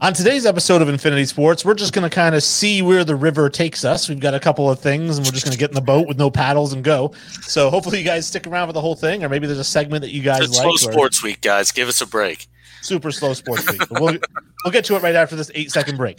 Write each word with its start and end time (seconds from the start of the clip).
On 0.00 0.12
today's 0.12 0.46
episode 0.46 0.80
of 0.80 0.88
Infinity 0.88 1.24
Sports, 1.24 1.64
we're 1.64 1.74
just 1.74 1.92
going 1.92 2.08
to 2.08 2.14
kind 2.14 2.36
of 2.36 2.44
see 2.44 2.82
where 2.82 3.02
the 3.02 3.16
river 3.16 3.50
takes 3.50 3.84
us. 3.84 4.08
We've 4.08 4.20
got 4.20 4.32
a 4.32 4.38
couple 4.38 4.70
of 4.70 4.78
things, 4.78 5.18
and 5.18 5.26
we're 5.26 5.32
just 5.32 5.44
going 5.44 5.52
to 5.52 5.58
get 5.58 5.70
in 5.70 5.74
the 5.74 5.80
boat 5.80 6.06
with 6.06 6.16
no 6.16 6.30
paddles 6.30 6.72
and 6.72 6.84
go. 6.84 7.12
So 7.42 7.68
hopefully, 7.68 7.98
you 7.98 8.04
guys 8.04 8.24
stick 8.24 8.46
around 8.46 8.68
for 8.68 8.72
the 8.72 8.80
whole 8.80 8.94
thing, 8.94 9.24
or 9.24 9.28
maybe 9.28 9.48
there's 9.48 9.58
a 9.58 9.64
segment 9.64 10.02
that 10.02 10.12
you 10.12 10.22
guys 10.22 10.42
It's 10.42 10.56
like. 10.56 10.62
slow 10.62 10.72
or- 10.74 10.78
sports 10.94 11.22
week, 11.24 11.40
guys. 11.40 11.72
Give 11.72 11.88
us 11.88 12.00
a 12.00 12.06
break. 12.06 12.46
super 12.80 13.10
slow 13.10 13.32
sports 13.32 13.68
week. 13.72 13.82
We'll 13.90 14.18
we'll 14.64 14.72
get 14.72 14.84
to 14.84 14.94
it 14.94 15.02
right 15.02 15.16
after 15.16 15.34
this 15.34 15.50
eight 15.56 15.72
second 15.72 15.96
break. 15.96 16.18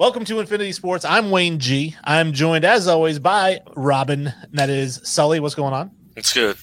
Welcome 0.00 0.24
to 0.24 0.40
Infinity 0.40 0.72
Sports. 0.72 1.04
I'm 1.04 1.30
Wayne 1.30 1.58
G. 1.58 1.94
I'm 2.02 2.32
joined 2.32 2.64
as 2.64 2.88
always 2.88 3.18
by 3.18 3.60
Robin. 3.76 4.28
and 4.28 4.52
That 4.54 4.70
is 4.70 4.98
Sully. 5.04 5.40
What's 5.40 5.54
going 5.54 5.74
on? 5.74 5.90
It's 6.16 6.32
good. 6.32 6.56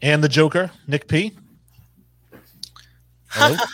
And 0.00 0.24
the 0.24 0.30
Joker, 0.30 0.70
Nick 0.86 1.06
P. 1.06 1.36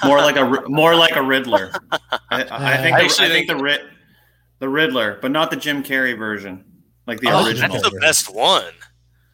More 0.05 0.19
like 0.19 0.35
a 0.35 0.65
more 0.67 0.97
like 0.97 1.15
a 1.15 1.23
Riddler. 1.23 1.71
I, 1.93 1.99
I 2.31 2.41
uh, 2.41 2.83
think 2.83 2.97
I 2.97 2.99
the, 2.99 3.05
actually 3.05 3.27
I 3.27 3.31
think 3.31 3.47
the 3.47 3.55
Rid, 3.55 3.81
the 4.59 4.69
Riddler, 4.69 5.21
but 5.23 5.31
not 5.31 5.53
the 5.53 5.57
Jim 5.57 5.85
Carrey 5.85 6.19
version, 6.19 6.65
like 7.07 7.21
the 7.21 7.29
Oh, 7.31 7.47
original. 7.47 7.71
That's 7.77 7.89
the 7.89 8.01
best 8.01 8.35
one. 8.35 8.65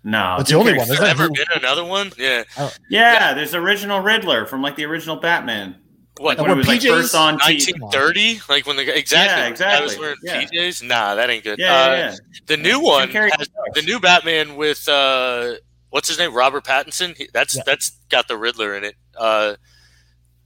No, 0.05 0.37
it's 0.39 0.51
the 0.51 0.57
only 0.59 0.73
Carrey's- 0.75 0.79
one, 0.81 0.89
Has 0.89 1.01
isn't 1.01 1.03
there 1.05 1.15
it? 1.15 1.19
ever 1.19 1.31
been 1.31 1.47
another 1.65 1.85
one? 1.87 2.09
Oh. 2.11 2.15
Yeah. 2.19 2.45
Yeah, 2.91 3.33
there's 3.33 3.53
the 3.53 3.59
original 3.59 4.01
Riddler 4.01 4.45
from 4.45 4.61
like 4.61 4.77
the 4.77 4.85
original 4.85 5.17
Batman. 5.17 5.77
What? 6.19 6.39
And 6.39 6.43
When 6.43 6.51
it 6.51 6.55
were 6.55 6.59
was 6.59 6.69
like 6.69 6.81
PJs? 6.81 6.89
first 6.91 7.15
on 7.15 7.35
1930? 7.39 8.41
Like 8.49 8.67
when 8.67 8.77
the 8.77 8.85
guy- 8.85 8.93
exactly. 8.93 9.35
Yeah, 9.35 9.45
when 9.45 9.53
the 9.55 9.59
guy 9.59 9.81
was 9.83 9.99
wearing 9.99 10.17
Yeah. 10.23 10.43
PJs? 10.43 10.83
Nah, 10.83 11.15
that 11.15 11.31
ain't 11.31 11.43
good. 11.43 11.59
Yeah, 11.59 11.73
uh, 11.75 11.87
yeah, 11.89 11.97
yeah. 12.11 12.17
The 12.47 12.57
new 12.59 12.81
one, 12.81 13.09
has, 13.11 13.49
the 13.75 13.83
new 13.83 13.99
Batman 13.99 14.57
with 14.57 14.87
uh, 14.89 15.55
what's 15.91 16.09
his 16.09 16.19
name, 16.19 16.35
Robert 16.35 16.65
Pattinson. 16.65 17.17
He, 17.17 17.29
that's 17.33 17.57
Yeah. 17.57 17.63
that's 17.65 17.91
got 18.11 18.29
the 18.29 18.37
Riddler 18.37 18.77
in 18.77 18.85
it. 18.85 18.95
Uh, 19.17 19.55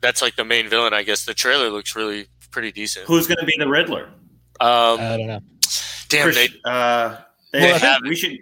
that's 0.00 0.22
like 0.22 0.36
the 0.36 0.44
main 0.44 0.68
villain, 0.68 0.92
I 0.94 1.02
guess. 1.02 1.24
The 1.24 1.34
trailer 1.34 1.68
looks 1.70 1.96
really 1.96 2.28
pretty 2.52 2.70
decent. 2.70 3.06
Who's 3.06 3.26
going 3.26 3.38
to 3.38 3.46
be 3.46 3.54
the 3.58 3.68
Riddler? 3.68 4.04
Um, 4.60 5.00
I 5.00 5.16
don't 5.16 5.26
know. 5.26 5.40
damn, 6.08 6.22
Chris- 6.24 6.36
they. 6.36 6.48
uh, 6.64 7.16
they, 7.52 7.60
Well, 7.60 7.74
I 7.74 7.78
think- 7.78 8.04
we 8.04 8.14
should. 8.14 8.32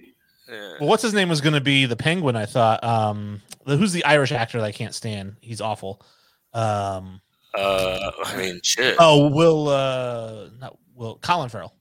yeah. 0.49 0.73
Well, 0.79 0.89
what's 0.91 1.03
his 1.03 1.15
name 1.15 1.29
was 1.31 1.41
going 1.41 1.55
to 1.55 1.61
be 1.61 1.87
the 1.87 1.97
Penguin? 1.97 2.37
I 2.37 2.45
thought. 2.47 2.85
Um, 2.85 3.41
the, 3.65 3.77
who's 3.79 3.93
the 3.93 4.05
Irish 4.05 4.31
actor 4.31 4.59
that 4.61 4.65
I 4.67 4.73
can't 4.73 4.95
stand? 4.95 5.37
He's 5.41 5.61
awful. 5.63 6.03
Um, 6.55 7.21
Uh, 7.57 8.11
I 8.25 8.37
mean, 8.37 8.61
shit. 8.63 8.97
oh, 8.99 9.29
Will. 9.29 9.69
Uh, 9.69 10.49
not 10.61 10.77
Will. 10.95 11.17
Colin 11.19 11.49
Farrell. 11.49 11.75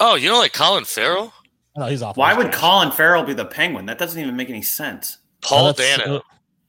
Oh, 0.00 0.14
you 0.14 0.28
don't 0.28 0.38
like 0.38 0.52
Colin 0.52 0.84
Farrell? 0.84 1.32
No, 1.76 1.86
he's 1.86 2.02
awful. 2.02 2.20
Why 2.20 2.34
would. 2.34 2.52
Colin 2.52 2.90
Farrell 2.90 3.22
be 3.22 3.32
the 3.34 3.44
Penguin? 3.44 3.86
That 3.86 3.98
doesn't 3.98 4.20
even 4.20 4.34
make 4.36 4.48
any 4.50 4.62
sense. 4.62 5.18
Paul 5.42 5.72
that's- 5.72 5.98
Dano 5.98 6.22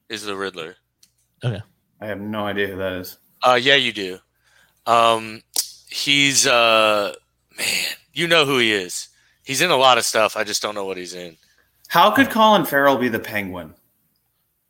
is 0.08 0.22
the 0.24 0.36
Riddler. 0.36 0.76
Okay, 1.44 1.60
I 2.00 2.06
have 2.06 2.20
no 2.20 2.46
idea 2.46 2.68
who 2.68 2.76
that 2.76 2.92
is. 2.92 3.18
Uh, 3.42 3.58
yeah, 3.60 3.74
you 3.74 3.92
do. 3.92 4.18
Um, 4.86 5.42
he's 5.90 6.46
uh, 6.46 7.14
man, 7.58 7.66
you 8.12 8.28
know 8.28 8.44
who 8.44 8.58
he 8.58 8.72
is. 8.72 9.08
He's 9.44 9.60
in 9.60 9.70
a 9.70 9.76
lot 9.76 9.98
of 9.98 10.04
stuff. 10.04 10.36
I 10.36 10.44
just 10.44 10.62
don't 10.62 10.74
know 10.76 10.84
what 10.84 10.96
he's 10.96 11.14
in. 11.14 11.36
How 11.88 12.10
could 12.12 12.30
Colin 12.30 12.64
Farrell 12.64 12.96
be 12.96 13.08
the 13.08 13.18
Penguin? 13.18 13.74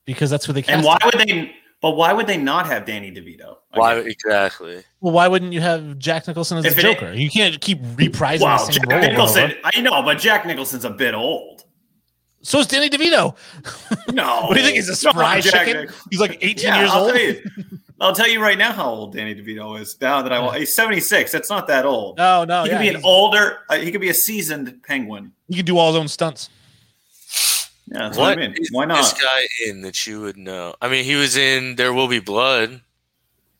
because 0.05 0.31
that's 0.31 0.45
who 0.47 0.53
they 0.53 0.63
cast. 0.63 0.71
And 0.73 0.81
him. 0.81 0.87
why 0.87 0.99
would 1.05 1.29
they? 1.29 1.55
But 1.83 1.97
why 1.97 2.13
would 2.13 2.27
they 2.29 2.37
not 2.37 2.67
have 2.67 2.85
Danny 2.87 3.11
DeVito? 3.11 3.57
Why 3.75 3.95
Again. 3.95 4.11
exactly? 4.13 4.85
Well, 5.01 5.13
why 5.13 5.27
wouldn't 5.29 5.53
you 5.53 5.61
have 5.61 5.99
Jack 5.99 6.29
Nicholson 6.29 6.59
as 6.59 6.65
If 6.65 6.77
the 6.77 6.81
it- 6.81 6.83
Joker? 6.95 7.13
You 7.13 7.29
can't 7.29 7.61
keep 7.61 7.83
reprising 7.83 8.41
Wow, 8.43 8.59
the 8.59 8.73
same 8.73 8.75
Jack 8.75 8.87
role. 8.87 8.93
over 8.99 9.05
and 9.07 9.13
Nicholson. 9.13 9.45
over. 9.45 9.55
I 9.65 9.81
know, 9.81 10.03
but 10.03 10.19
Jack 10.19 10.47
Nicholson's 10.47 10.85
a 10.85 10.91
bit 10.91 11.13
old. 11.15 11.65
So 12.43 12.59
is 12.61 12.67
Danny 12.69 12.89
DeVito. 12.89 13.37
No, 14.13 14.43
What 14.47 14.55
do 14.55 14.61
you 14.61 14.67
think? 14.67 14.77
He's 14.77 14.89
a 14.89 15.07
No, 15.07 15.11
spry 15.13 15.41
Jack 15.41 15.67
chicken? 15.67 15.83
Nic- 15.87 15.91
He's 16.11 16.21
like 16.21 16.39
18 16.41 16.65
Yeah, 16.67 16.79
years 16.81 16.91
I'll 16.93 17.03
old. 17.05 17.13
tell 17.13 17.21
you. 17.23 17.43
I'll 18.01 18.15
tell 18.15 18.29
you 18.29 18.43
right 18.43 18.59
now 18.59 18.73
how 18.73 18.89
old 18.89 19.15
Danny 19.15 19.35
DeVito 19.35 19.81
is. 19.81 19.97
Now 20.01 20.23
that 20.23 20.33
I 20.33 20.41
want 20.41 20.57
he's 20.59 20.75
seventy 20.75 20.99
six. 21.01 21.31
That's 21.31 21.49
not 21.49 21.69
that 21.69 21.85
old. 21.87 22.19
No, 22.19 22.45
no, 22.45 22.65
he 22.65 22.71
yeah, 22.71 22.77
could 22.79 22.83
be 22.83 22.89
an 22.89 23.01
older. 23.05 23.59
Uh, 23.71 23.77
he 23.77 23.93
could 23.93 24.01
be 24.01 24.09
a 24.09 24.15
seasoned 24.15 24.83
penguin. 24.83 25.33
he 25.49 25.55
could 25.57 25.67
do 25.67 25.79
all 25.79 25.93
his 25.93 26.01
own 26.01 26.09
stunts. 26.09 26.51
Yeah, 27.93 27.99
that's 28.01 28.17
what, 28.17 28.37
What 28.39 28.45
I 28.45 28.49
mean. 28.49 28.57
Why 28.71 28.85
not? 28.87 28.97
this 28.97 29.13
guy 29.13 29.47
in 29.67 29.83
that 29.83 30.07
you 30.07 30.21
would 30.23 30.37
know? 30.37 30.75
I 30.81 30.89
mean, 30.89 31.05
he 31.05 31.15
was 31.17 31.37
in 31.37 31.77
There 31.77 31.93
Will 31.93 32.09
Be 32.09 32.21
Blood. 32.21 32.81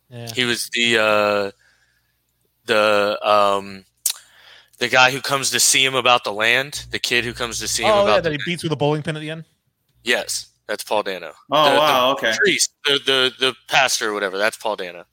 Yeah. 0.09 0.29
He 0.35 0.45
was 0.45 0.69
the 0.73 0.99
uh, 0.99 1.51
the 2.67 3.19
um, 3.29 3.85
the 4.79 4.89
guy 4.89 5.11
who 5.11 5.21
comes 5.21 5.51
to 5.51 5.61
see 5.61 5.85
him 5.85 5.95
about 5.95 6.25
the 6.25 6.33
land. 6.33 6.87
The 6.91 6.99
kid 6.99 7.25
who 7.25 7.33
comes 7.33 7.59
to 7.61 7.69
see 7.69 7.83
him 7.83 7.91
Oh, 7.91 7.95
yeah, 7.99 8.03
about. 8.05 8.23
that 8.25 8.31
the 8.31 8.37
he 8.37 8.43
beats 8.45 8.63
with 8.63 8.73
a 8.73 8.77
bowling 8.77 9.03
pin 9.03 9.17
at 9.17 9.21
the 9.21 9.31
end. 9.31 9.45
yes, 10.05 10.49
that's 10.67 10.85
Paul 10.85 11.03
Dano. 11.03 11.33
Oh 11.51 11.71
The- 11.71 11.77
wow, 11.79 12.13
okay. 12.13 12.33
priest, 12.39 12.73
the, 12.85 12.99
the 13.05 13.33
the 13.39 13.55
pastor 13.69 14.11
or 14.11 14.15
whatever. 14.15 14.39
That's 14.39 14.57
Paul 14.57 14.77
Dano. 14.77 15.05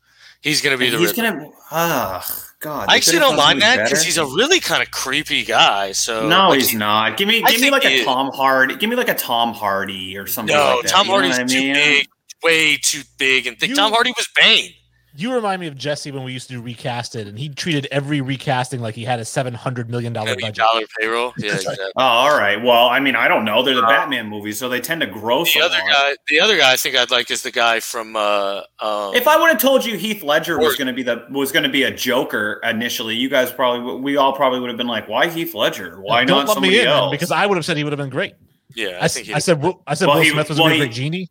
He's 0.42 0.62
gonna 0.62 0.78
be 0.78 0.90
the. 0.90 0.98
he's 0.98 1.10
Riddler. 1.18 1.32
gonna. 1.32 1.50
Ah, 1.72 2.46
God. 2.60 2.88
I 2.90 2.98
actually 2.98 3.20
don't 3.20 3.36
done 3.36 3.38
mind 3.38 3.62
that 3.62 3.86
because 3.86 4.04
he's 4.04 4.18
a 4.18 4.26
really 4.26 4.60
kind 4.60 4.84
of 4.84 4.92
creepy 4.92 5.44
guy. 5.46 5.94
So 5.94 6.28
No, 6.28 6.50
like, 6.50 6.60
he's 6.60 6.74
not. 6.74 7.18
Give 7.18 7.28
me, 7.28 7.42
I 7.44 7.52
give 7.52 7.62
me 7.62 7.72
like 7.72 7.84
he 7.84 8.02
a. 8.02 8.06
Tom 8.06 8.32
Hardy. 8.34 8.76
Give 8.76 8.90
me 8.90 8.96
like 8.96 9.08
a 9.10 9.14
Tom 9.16 9.54
Hardy 9.54 10.18
or 10.18 10.28
something 10.28 10.56
No, 10.56 10.76
like 10.76 10.84
that. 10.84 10.90
Tom 10.92 11.06
You 11.08 11.12
Hardy's 11.14 11.40
I 11.40 11.44
too 11.44 11.74
big, 11.74 12.08
way 12.44 12.78
too 12.78 13.02
big, 13.18 13.48
and 13.48 13.58
thick. 13.60 13.70
You- 13.70 13.76
Tom 13.76 13.92
Hardy 13.94 14.12
was 14.16 14.28
Bane. 14.36 14.72
You 15.20 15.34
remind 15.34 15.60
me 15.60 15.68
of 15.68 15.76
Jesse 15.76 16.12
when 16.12 16.24
we 16.24 16.32
used 16.32 16.48
to 16.50 16.54
do 16.54 16.62
recasted, 16.64 17.28
and 17.28 17.38
he 17.38 17.50
treated 17.50 17.88
every 17.92 18.22
recasting 18.22 18.80
like 18.80 18.96
he 18.96 19.04
had 19.04 19.20
a 19.20 19.26
seven 19.26 19.54
hundred 19.54 19.88
dollar 19.90 20.02
Million 20.02 20.14
budget. 20.14 20.56
dollar 20.56 20.82
payroll. 21.00 21.34
Yeah, 21.38 21.56
exactly. 21.56 21.86
Oh, 21.98 22.02
all 22.02 22.38
right. 22.38 22.62
Well, 22.64 22.88
I 22.88 23.00
mean, 23.00 23.16
I 23.16 23.28
don't 23.28 23.44
know. 23.44 23.62
They're 23.62 23.76
the 23.76 23.84
Uh, 23.84 23.90
Batman 23.90 24.28
movies, 24.28 24.58
so 24.58 24.70
they 24.70 24.80
tend 24.80 25.02
to 25.02 25.08
gross 25.08 25.54
The 25.54 25.62
other 25.62 25.78
lot. 25.78 25.88
guy, 25.90 26.16
the 26.30 26.40
other 26.40 26.58
guy, 26.58 26.72
I 26.72 26.78
think 26.78 26.96
I'd 26.96 27.12
like 27.12 27.30
is 27.32 27.42
the 27.44 27.52
guy 27.52 27.80
from. 27.82 28.16
Uh, 28.16 28.62
um, 28.80 29.14
If 29.16 29.28
I 29.28 29.36
would 29.38 29.50
have 29.50 29.60
told 29.60 29.84
you 29.86 29.98
Heath 29.98 30.24
Ledger 30.24 30.58
was 30.58 30.76
going 30.78 30.88
to 30.88 30.94
be 30.94 31.04
the 31.04 31.26
was 31.32 31.52
going 31.52 31.64
to 31.64 31.70
be 31.70 31.84
a 31.84 31.92
Joker 31.92 32.62
initially, 32.64 33.16
you 33.16 33.30
guys 33.30 33.52
probably 33.52 34.00
we 34.02 34.16
all 34.18 34.34
probably 34.34 34.60
would 34.62 34.70
have 34.70 34.78
been 34.78 34.88
like, 34.88 35.10
"Why 35.10 35.28
Heath 35.30 35.54
Ledger? 35.54 36.00
Why 36.02 36.24
Don't 36.24 36.38
not 36.38 36.48
let 36.48 36.54
somebody 36.54 36.74
me 36.76 36.80
in 36.80 36.86
then, 36.86 36.94
else?" 36.94 37.12
because 37.12 37.32
I 37.32 37.46
would 37.46 37.58
have 37.58 37.66
said 37.66 37.76
he 37.78 37.84
would 37.84 37.92
have 37.94 37.98
been 38.00 38.10
great. 38.10 38.36
yeah, 38.74 38.90
I, 38.90 38.92
I, 38.92 39.06
s- 39.06 39.16
think 39.16 39.28
he, 39.28 39.34
I 39.34 39.40
said 39.40 39.58
I 39.86 39.96
said 39.96 40.08
Well, 40.08 40.16
Will 40.18 40.24
he- 40.24 40.30
Smith 40.30 40.48
was 40.48 40.58
well, 40.60 40.68
going 40.70 40.80
to 40.80 40.86
be 40.86 40.90
a 40.90 40.94
he- 40.94 40.94
great 40.94 40.96
genie. 40.96 41.30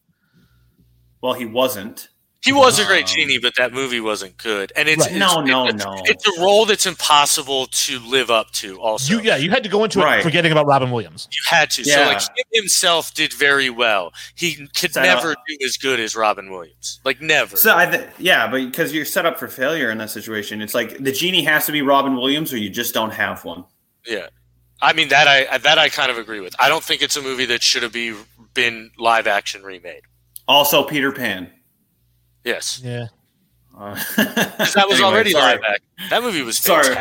well, 1.22 1.32
he 1.32 1.46
wasn't. 1.46 2.08
He 2.44 2.52
was 2.52 2.78
a 2.78 2.84
great 2.84 3.06
genie, 3.06 3.38
but 3.38 3.54
that 3.56 3.72
movie 3.72 4.00
wasn't 4.00 4.36
good. 4.36 4.72
And 4.76 4.88
it's, 4.88 5.00
Right. 5.02 5.10
it's 5.10 5.18
No, 5.18 5.40
no, 5.40 5.66
it's, 5.66 5.84
no. 5.84 5.94
It's 6.04 6.26
a 6.38 6.40
role 6.40 6.64
that's 6.66 6.86
impossible 6.86 7.66
to 7.66 7.98
live 8.00 8.30
up 8.30 8.50
to. 8.52 8.80
Also, 8.80 9.14
You 9.14 9.20
yeah, 9.22 9.36
you 9.36 9.50
had 9.50 9.62
to 9.64 9.68
go 9.68 9.82
into 9.84 10.00
it 10.00 10.22
forgetting 10.22 10.52
about 10.52 10.66
Robin 10.66 10.90
Williams. 10.92 11.26
You 11.32 11.40
had 11.48 11.70
to. 11.72 11.84
So 11.84 12.00
like 12.00 12.20
him 12.20 12.28
himself 12.52 13.12
did 13.14 13.32
very 13.32 13.70
well. 13.70 14.12
He 14.36 14.68
could 14.76 14.92
So- 14.94 15.02
never 15.02 15.34
do 15.34 15.58
as 15.66 15.76
good 15.76 15.98
as 15.98 16.14
Robin 16.14 16.50
Williams. 16.50 17.00
Like 17.04 17.20
never. 17.20 17.56
So 17.56 17.76
I 17.76 17.86
th- 17.86 18.08
yeah, 18.18 18.46
but 18.48 18.64
because 18.64 18.92
you're 18.92 19.04
set 19.04 19.26
up 19.26 19.38
for 19.38 19.48
failure 19.48 19.90
in 19.90 19.98
that 19.98 20.10
situation, 20.10 20.62
it's 20.62 20.74
like 20.74 20.98
the 21.02 21.12
genie 21.12 21.42
has 21.44 21.66
to 21.66 21.72
be 21.72 21.82
Robin 21.82 22.14
Williams, 22.16 22.52
or 22.52 22.56
you 22.58 22.70
just 22.70 22.94
don't 22.94 23.12
have 23.12 23.44
one. 23.44 23.64
yeah. 24.06 24.28
I 24.80 24.92
mean 24.92 25.08
that 25.08 25.26
I 25.26 25.58
that 25.58 25.76
I 25.76 25.88
kind 25.88 26.08
of 26.08 26.18
agree 26.18 26.38
with. 26.38 26.54
I 26.60 26.68
don't 26.68 26.84
think 26.84 27.02
it's 27.02 27.16
a 27.16 27.20
movie 27.22 27.46
that 27.46 27.64
should 27.64 27.82
have 27.82 27.92
be, 27.92 28.14
been 28.54 28.92
live 28.96 29.26
action 29.26 29.64
remade. 29.64 30.02
Also, 30.46 30.84
Peter 30.84 31.10
Pan. 31.10 31.50
Yes. 32.44 32.80
Yeah. 32.84 33.06
Uh, 33.78 33.94
'Cause 33.94 34.16
that 34.16 34.86
was 34.88 34.98
anyway, 34.98 35.02
already 35.04 35.30
sorry. 35.32 35.52
live 35.56 35.60
action. 35.64 35.84
That 36.10 36.22
movie 36.22 36.42
was 36.42 36.58
Sorry. 36.58 36.96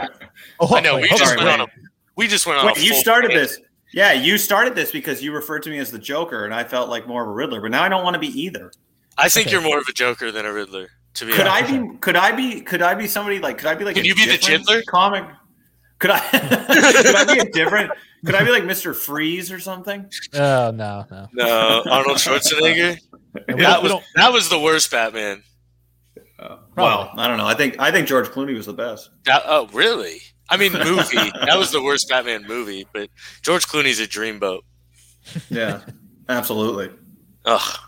Oh, 0.59 0.75
I 0.75 0.81
know. 0.81 0.95
wait, 0.95 1.03
We 1.11 1.17
just 1.17 1.31
on, 1.31 1.37
went 1.37 1.47
wait. 1.47 1.53
on 1.53 1.61
a 1.61 1.67
we 2.15 2.27
just 2.27 2.45
went 2.47 2.59
on 2.59 2.65
Wait, 2.67 2.77
a 2.77 2.81
you 2.83 2.93
started 2.93 3.29
tangent. 3.29 3.49
this. 3.49 3.59
Yeah, 3.93 4.11
you 4.13 4.37
started 4.37 4.75
this 4.75 4.91
because 4.91 5.23
you 5.23 5.31
referred 5.31 5.63
to 5.63 5.69
me 5.69 5.77
as 5.79 5.91
the 5.91 5.99
Joker, 5.99 6.45
and 6.45 6.53
I 6.53 6.63
felt 6.63 6.89
like 6.89 7.07
more 7.07 7.23
of 7.23 7.29
a 7.29 7.31
Riddler. 7.31 7.61
But 7.61 7.71
now 7.71 7.83
I 7.83 7.89
don't 7.89 8.03
want 8.03 8.15
to 8.15 8.19
be 8.19 8.27
either. 8.41 8.71
I 9.17 9.29
think 9.29 9.47
Okay. 9.47 9.53
you're 9.53 9.61
more 9.63 9.77
of 9.79 9.85
a 9.87 9.93
Joker 9.93 10.31
than 10.31 10.45
a 10.45 10.51
Riddler. 10.53 10.89
To 11.15 11.25
be 11.25 11.31
Could 11.31 11.47
I 11.47 11.61
be? 11.65 11.97
Could 11.99 12.15
I 12.15 12.31
be? 12.31 12.61
Could 12.61 12.81
I 12.81 12.93
be 12.95 13.07
somebody 13.07 13.39
like? 13.39 13.57
Could 13.57 13.67
I 13.67 13.75
be 13.75 13.85
like? 13.85 13.95
Can 13.95 14.03
a 14.05 14.07
you 14.07 14.15
be 14.15 14.25
the 14.25 14.37
different 14.37 14.85
Comic. 14.87 15.23
Could 15.99 16.11
I? 16.11 16.19
could 16.29 17.15
I 17.15 17.33
be 17.33 17.39
a 17.39 17.45
different? 17.51 17.91
Could 18.25 18.35
I 18.35 18.43
be 18.43 18.51
like 18.51 18.65
Mister 18.65 18.93
Freeze 18.93 19.51
or 19.51 19.59
something? 19.59 20.07
Oh 20.35 20.71
no, 20.71 21.05
no. 21.09 21.27
No, 21.33 21.83
Arnold 21.89 22.17
Schwarzenegger. 22.17 22.99
We 23.33 23.41
don't- 23.53 23.59
That 23.59 23.83
was 23.83 23.93
that 24.15 24.31
was 24.33 24.49
the 24.49 24.59
worst 24.59 24.89
Batman. 24.91 25.43
well, 26.75 27.11
I 27.17 27.27
don't 27.27 27.37
know. 27.37 27.45
I 27.45 27.53
think 27.55 27.79
I 27.79 27.91
think 27.91 28.07
George 28.07 28.27
Clooney 28.27 28.55
was 28.55 28.65
the 28.65 28.73
best. 28.73 29.09
That, 29.25 29.43
oh, 29.45 29.67
really? 29.73 30.19
I 30.49 30.57
mean, 30.57 30.73
movie. 30.73 31.15
that 31.45 31.55
was 31.57 31.71
the 31.71 31.81
worst 31.81 32.07
Batman 32.09 32.45
movie. 32.47 32.87
But 32.93 33.09
George 33.41 33.65
Clooney's 33.67 33.99
a 33.99 34.07
dreamboat. 34.07 34.61
Yeah, 35.49 35.81
absolutely. 36.29 36.89
Ugh. 37.45 37.79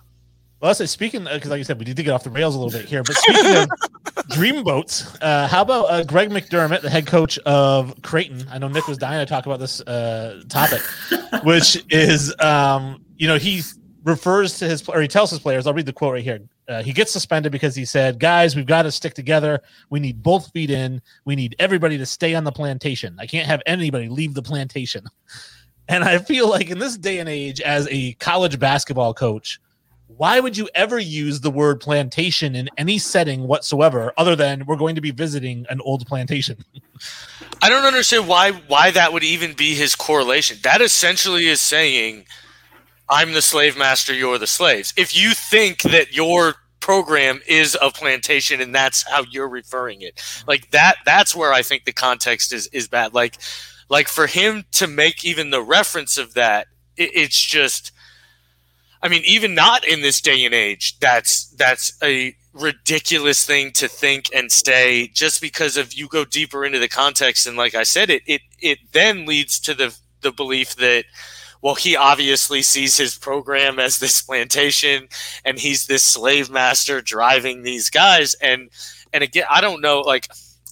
Well, 0.61 0.73
so 0.73 0.85
speaking 0.85 1.23
because, 1.23 1.49
like 1.49 1.57
you 1.59 1.63
said, 1.63 1.79
we 1.79 1.85
did 1.85 1.95
to 1.95 2.03
get 2.03 2.11
off 2.11 2.25
the 2.25 2.29
rails 2.29 2.53
a 2.53 2.59
little 2.59 2.77
bit 2.77 2.89
here. 2.89 3.01
But 3.01 3.15
speaking 3.15 3.55
of 3.55 3.69
dreamboats, 4.31 5.17
uh, 5.21 5.47
how 5.47 5.61
about 5.61 5.85
uh, 5.85 6.03
Greg 6.03 6.29
McDermott, 6.31 6.81
the 6.81 6.89
head 6.89 7.07
coach 7.07 7.37
of 7.39 8.01
Creighton? 8.01 8.45
I 8.51 8.57
know 8.57 8.67
Nick 8.67 8.85
was 8.87 8.97
dying 8.97 9.25
to 9.25 9.25
talk 9.25 9.45
about 9.45 9.59
this 9.59 9.79
uh, 9.81 10.41
topic, 10.49 10.81
which 11.45 11.81
is, 11.89 12.35
um, 12.41 13.05
you 13.15 13.27
know, 13.29 13.37
he 13.37 13.61
refers 14.09 14.57
to 14.59 14.67
his 14.67 14.87
or 14.89 15.01
he 15.01 15.07
tells 15.07 15.29
his 15.29 15.39
players. 15.39 15.65
I'll 15.67 15.73
read 15.73 15.85
the 15.85 15.93
quote 15.93 16.13
right 16.13 16.23
here. 16.23 16.41
Uh, 16.67 16.83
he 16.83 16.91
gets 16.91 17.11
suspended 17.11 17.51
because 17.51 17.75
he 17.75 17.85
said, 17.85 18.19
"Guys, 18.19 18.55
we've 18.55 18.65
got 18.65 18.83
to 18.83 18.91
stick 18.91 19.13
together. 19.13 19.61
We 19.89 19.99
need 19.99 20.21
both 20.21 20.51
feet 20.51 20.69
in. 20.69 21.01
We 21.25 21.35
need 21.35 21.55
everybody 21.59 21.97
to 21.97 22.05
stay 22.05 22.35
on 22.35 22.43
the 22.43 22.51
plantation. 22.51 23.15
I 23.19 23.25
can't 23.25 23.47
have 23.47 23.61
anybody 23.65 24.09
leave 24.09 24.33
the 24.33 24.43
plantation." 24.43 25.05
And 25.91 26.03
I 26.03 26.19
feel 26.19 26.47
like 26.47 26.69
in 26.69 26.77
this 26.77 26.95
day 26.95 27.17
and 27.17 27.27
age, 27.27 27.59
as 27.61 27.87
a 27.89 28.13
college 28.19 28.59
basketball 28.59 29.11
coach, 29.15 29.59
why 30.05 30.39
would 30.39 30.55
you 30.55 30.69
ever 30.75 30.99
use 30.99 31.41
the 31.41 31.49
word 31.49 31.79
plantation 31.79 32.55
in 32.55 32.69
any 32.77 32.99
setting 32.99 33.47
whatsoever 33.47 34.13
other 34.15 34.35
than 34.35 34.65
we're 34.67 34.75
going 34.75 34.93
to 34.95 35.01
be 35.01 35.09
visiting 35.09 35.65
an 35.67 35.81
old 35.81 36.05
plantation? 36.05 36.57
I 37.61 37.69
don't 37.69 37.85
understand 37.85 38.27
why 38.27 38.51
why 38.67 38.91
that 38.91 39.13
would 39.13 39.23
even 39.23 39.53
be 39.53 39.73
his 39.73 39.95
correlation. 39.95 40.57
That 40.63 40.81
essentially 40.81 41.47
is 41.47 41.59
saying 41.59 42.25
I'm 43.09 43.33
the 43.33 43.41
slave 43.41 43.77
master, 43.77 44.13
you're 44.13 44.37
the 44.37 44.47
slaves. 44.47 44.93
If 44.95 45.17
you 45.17 45.31
think 45.31 45.81
that 45.81 46.13
your 46.13 46.55
program 46.79 47.41
is 47.47 47.77
a 47.81 47.91
plantation 47.91 48.61
and 48.61 48.73
that's 48.73 49.07
how 49.07 49.23
you're 49.29 49.49
referring 49.49 50.01
it. 50.01 50.21
Like 50.47 50.71
that 50.71 50.95
that's 51.05 51.35
where 51.35 51.53
I 51.53 51.61
think 51.61 51.85
the 51.85 51.93
context 51.93 52.53
is 52.53 52.67
is 52.67 52.87
bad. 52.87 53.13
Like 53.13 53.35
like 53.89 54.07
for 54.07 54.27
him 54.27 54.65
to 54.73 54.87
make 54.87 55.25
even 55.25 55.49
the 55.49 55.61
reference 55.61 56.17
of 56.17 56.33
that, 56.35 56.67
it, 56.97 57.11
it's 57.13 57.39
just 57.39 57.91
I 59.01 59.07
mean, 59.07 59.23
even 59.25 59.55
not 59.55 59.87
in 59.87 60.01
this 60.01 60.19
day 60.19 60.43
and 60.45 60.53
age, 60.53 60.99
that's 60.99 61.49
that's 61.51 61.97
a 62.03 62.35
ridiculous 62.53 63.45
thing 63.45 63.71
to 63.71 63.87
think 63.87 64.25
and 64.33 64.51
say 64.51 65.07
just 65.13 65.39
because 65.39 65.77
if 65.77 65.97
you 65.97 66.07
go 66.07 66.25
deeper 66.25 66.65
into 66.65 66.79
the 66.79 66.89
context 66.89 67.45
and 67.45 67.55
like 67.55 67.75
I 67.75 67.83
said 67.83 68.09
it 68.09 68.23
it 68.25 68.41
it 68.59 68.79
then 68.91 69.27
leads 69.27 69.59
to 69.61 69.75
the 69.75 69.95
the 70.21 70.31
belief 70.31 70.75
that 70.77 71.05
well 71.61 71.75
he 71.75 71.95
obviously 71.95 72.61
sees 72.61 72.97
his 72.97 73.17
program 73.17 73.79
as 73.79 73.99
this 73.99 74.21
plantation 74.21 75.07
and 75.45 75.59
he's 75.59 75.87
this 75.87 76.03
slave 76.03 76.49
master 76.49 77.01
driving 77.01 77.63
these 77.63 77.89
guys 77.89 78.33
and 78.35 78.69
and 79.13 79.23
again 79.23 79.45
I 79.49 79.61
don't 79.61 79.81
know 79.81 80.01
like 80.01 80.27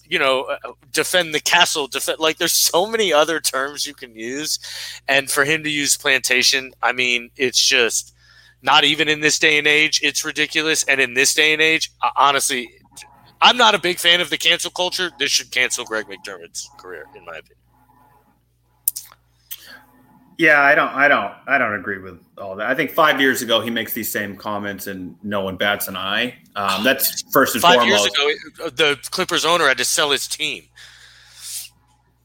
you 0.06 0.19
know 0.19 0.44
uh, 0.44 0.74
defend 0.92 1.34
the 1.34 1.39
castle 1.39 1.88
defend 1.88 2.19
like 2.19 2.38
there's 2.38 2.54
so 2.54 2.86
many 2.86 3.12
other 3.12 3.39
terms 3.39 3.86
you 3.86 3.94
can 3.94 4.16
use 4.16 4.60
and 5.07 5.30
for 5.30 5.44
him 5.44 5.63
to 5.63 5.69
use 5.69 5.98
plantation 5.98 6.74
I 6.81 6.94
mean 6.94 7.30
it's 7.36 7.60
just 7.60 8.13
not 8.62 8.83
even 8.83 9.07
in 9.07 9.22
this 9.22 9.40
day 9.40 9.57
and 9.57 9.68
age, 9.68 10.01
it's 10.04 10.25
ridiculous. 10.25 10.83
And 10.83 11.00
in 11.00 11.13
this 11.13 11.33
day 11.33 11.54
and 11.54 11.62
age, 11.62 11.92
honestly, 12.16 12.69
I'm 13.42 13.57
not 13.57 13.75
a 13.75 13.80
big 13.80 14.00
fan 14.00 14.19
of 14.22 14.30
the 14.30 14.38
cancel 14.38 14.72
culture. 14.72 15.12
This 15.19 15.31
should 15.31 15.51
cancel 15.51 15.86
Greg 15.86 16.07
McDermott's 16.07 16.69
career, 16.78 17.06
in 17.16 17.24
my 17.25 17.38
opinion. 17.38 17.56
Yeah, 20.38 20.62
I 20.62 20.75
don't, 20.75 20.89
I 20.89 21.07
don't, 21.07 21.34
I 21.48 21.57
don't 21.57 21.74
agree 21.74 21.98
with 21.98 22.19
all 22.38 22.56
that. 22.57 22.68
I 22.68 22.75
think 22.75 22.92
five 22.92 23.19
years 23.19 23.42
ago 23.42 23.60
he 23.60 23.72
makes 23.72 23.94
these 23.94 24.12
same 24.12 24.36
comments 24.36 24.86
and 24.86 25.16
no 25.24 25.42
one 25.42 25.57
bats 25.57 25.88
an 25.88 25.98
eye. 25.98 26.36
Um, 26.56 26.84
that's 26.84 27.24
first 27.31 27.56
and 27.56 27.62
five 27.62 27.80
foremost. 27.80 28.18
years 28.18 28.39
ago, 28.60 28.69
the 28.69 29.00
Clippers 29.10 29.45
owner 29.45 29.68
had 29.68 29.80
to 29.80 29.86
sell 29.86 30.12
his 30.12 30.28
team. 30.28 30.63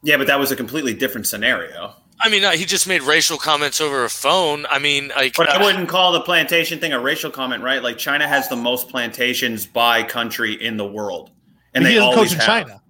Yeah, 0.03 0.17
but 0.17 0.27
that 0.27 0.37
was 0.37 0.51
a 0.51 0.55
completely 0.55 0.93
different 0.93 1.25
scenario. 1.25 1.95
I 2.19 2.29
mean, 2.29 2.43
uh, 2.43 2.51
he 2.51 2.65
just 2.65 2.87
made 2.87 3.01
racial 3.01 3.37
comments 3.37 3.81
over 3.81 4.05
a 4.05 4.09
phone. 4.09 4.65
I 4.69 4.79
mean, 4.79 5.11
like, 5.15 5.35
but 5.35 5.49
I 5.49 5.61
wouldn't 5.61 5.89
call 5.89 6.11
the 6.11 6.21
plantation 6.21 6.79
thing 6.79 6.93
a 6.93 6.99
racial 6.99 7.31
comment, 7.31 7.63
right? 7.63 7.81
Like 7.81 7.97
China 7.97 8.27
has 8.27 8.47
the 8.47 8.55
most 8.55 8.89
plantations 8.89 9.65
by 9.65 10.03
country 10.03 10.53
in 10.53 10.77
the 10.77 10.85
world, 10.85 11.31
and 11.73 11.83
he 11.83 11.93
they 11.93 11.99
doesn't 11.99 12.13
always 12.13 12.29
coach 12.29 12.33
in 12.33 12.39
have. 12.39 12.67
China. 12.67 12.81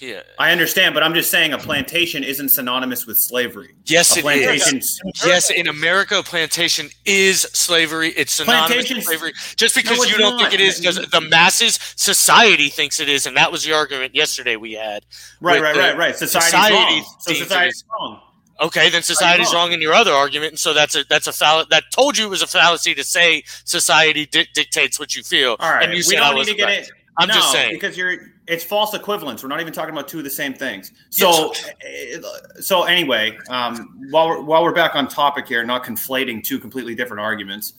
Yeah. 0.00 0.20
I 0.38 0.52
understand, 0.52 0.94
but 0.94 1.02
I'm 1.02 1.14
just 1.14 1.30
saying 1.30 1.52
a 1.52 1.58
plantation 1.58 2.22
isn't 2.22 2.50
synonymous 2.50 3.06
with 3.06 3.16
slavery. 3.18 3.74
Yes, 3.86 4.14
a 4.16 4.20
it 4.20 4.22
plantation. 4.22 4.78
is. 4.78 5.00
Yes, 5.26 5.50
in 5.50 5.66
America, 5.68 6.18
a 6.18 6.22
plantation 6.22 6.88
is 7.04 7.40
slavery. 7.52 8.10
It's 8.10 8.34
synonymous 8.34 8.88
with 8.92 9.04
slavery. 9.04 9.32
Just 9.56 9.74
because 9.74 9.98
No, 9.98 10.04
you 10.04 10.18
don't 10.18 10.36
not. 10.36 10.50
think 10.50 10.54
it 10.54 10.60
is, 10.60 10.78
because 10.78 10.96
the 11.10 11.20
masses, 11.20 11.78
society 11.96 12.68
thinks 12.68 13.00
it 13.00 13.08
is, 13.08 13.26
and 13.26 13.36
that 13.36 13.50
was 13.50 13.64
the 13.64 13.72
argument 13.72 14.14
yesterday 14.14 14.56
we 14.56 14.72
had. 14.74 15.04
Right, 15.40 15.60
right, 15.60 15.74
the- 15.74 15.80
right, 15.80 15.96
right. 15.96 16.16
Society's 16.16 16.50
society 16.50 16.74
wrong. 16.74 17.16
So 17.20 17.32
society's 17.34 17.74
is- 17.74 17.84
wrong. 17.98 18.20
Okay, 18.60 18.90
then 18.90 19.02
society's 19.02 19.46
wrong. 19.54 19.68
wrong 19.68 19.72
in 19.72 19.80
your 19.80 19.94
other 19.94 20.12
argument, 20.12 20.50
and 20.52 20.58
so 20.58 20.74
that's 20.74 20.96
a 20.96 21.04
that's 21.08 21.26
a 21.28 21.32
fall- 21.32 21.64
that 21.70 21.84
told 21.92 22.18
you 22.18 22.26
it 22.26 22.30
was 22.30 22.42
a 22.42 22.46
fallacy 22.46 22.92
to 22.94 23.04
say 23.04 23.44
society 23.64 24.26
di- 24.26 24.48
dictates 24.52 24.98
what 24.98 25.14
you 25.14 25.22
feel. 25.22 25.56
All 25.60 25.72
right, 25.74 25.84
and 25.84 25.92
you 25.92 25.98
we 25.98 26.02
said 26.02 26.16
don't 26.20 26.34
need 26.36 26.46
to 26.46 26.54
get 26.54 26.66
correct. 26.66 26.88
it. 26.88 26.94
I'm 27.18 27.28
no, 27.28 27.34
just 27.34 27.52
saying. 27.52 27.70
because 27.74 27.96
you're 27.96 28.16
it's 28.48 28.64
false 28.64 28.94
equivalence. 28.94 29.42
We're 29.42 29.50
not 29.50 29.60
even 29.60 29.72
talking 29.72 29.92
about 29.92 30.08
two 30.08 30.18
of 30.18 30.24
the 30.24 30.30
same 30.30 30.54
things. 30.54 30.92
So, 31.10 31.52
eh, 31.84 32.18
so 32.60 32.84
anyway, 32.84 33.38
um, 33.50 34.06
while 34.10 34.28
we're 34.28 34.42
while 34.42 34.64
we're 34.64 34.72
back 34.72 34.94
on 34.94 35.06
topic 35.06 35.46
here, 35.46 35.64
not 35.64 35.84
conflating 35.84 36.42
two 36.42 36.58
completely 36.58 36.94
different 36.94 37.20
arguments. 37.20 37.74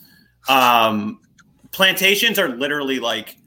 Um, 0.47 1.19
plantations 1.71 2.37
are 2.37 2.49
literally 2.49 2.99
like 2.99 3.37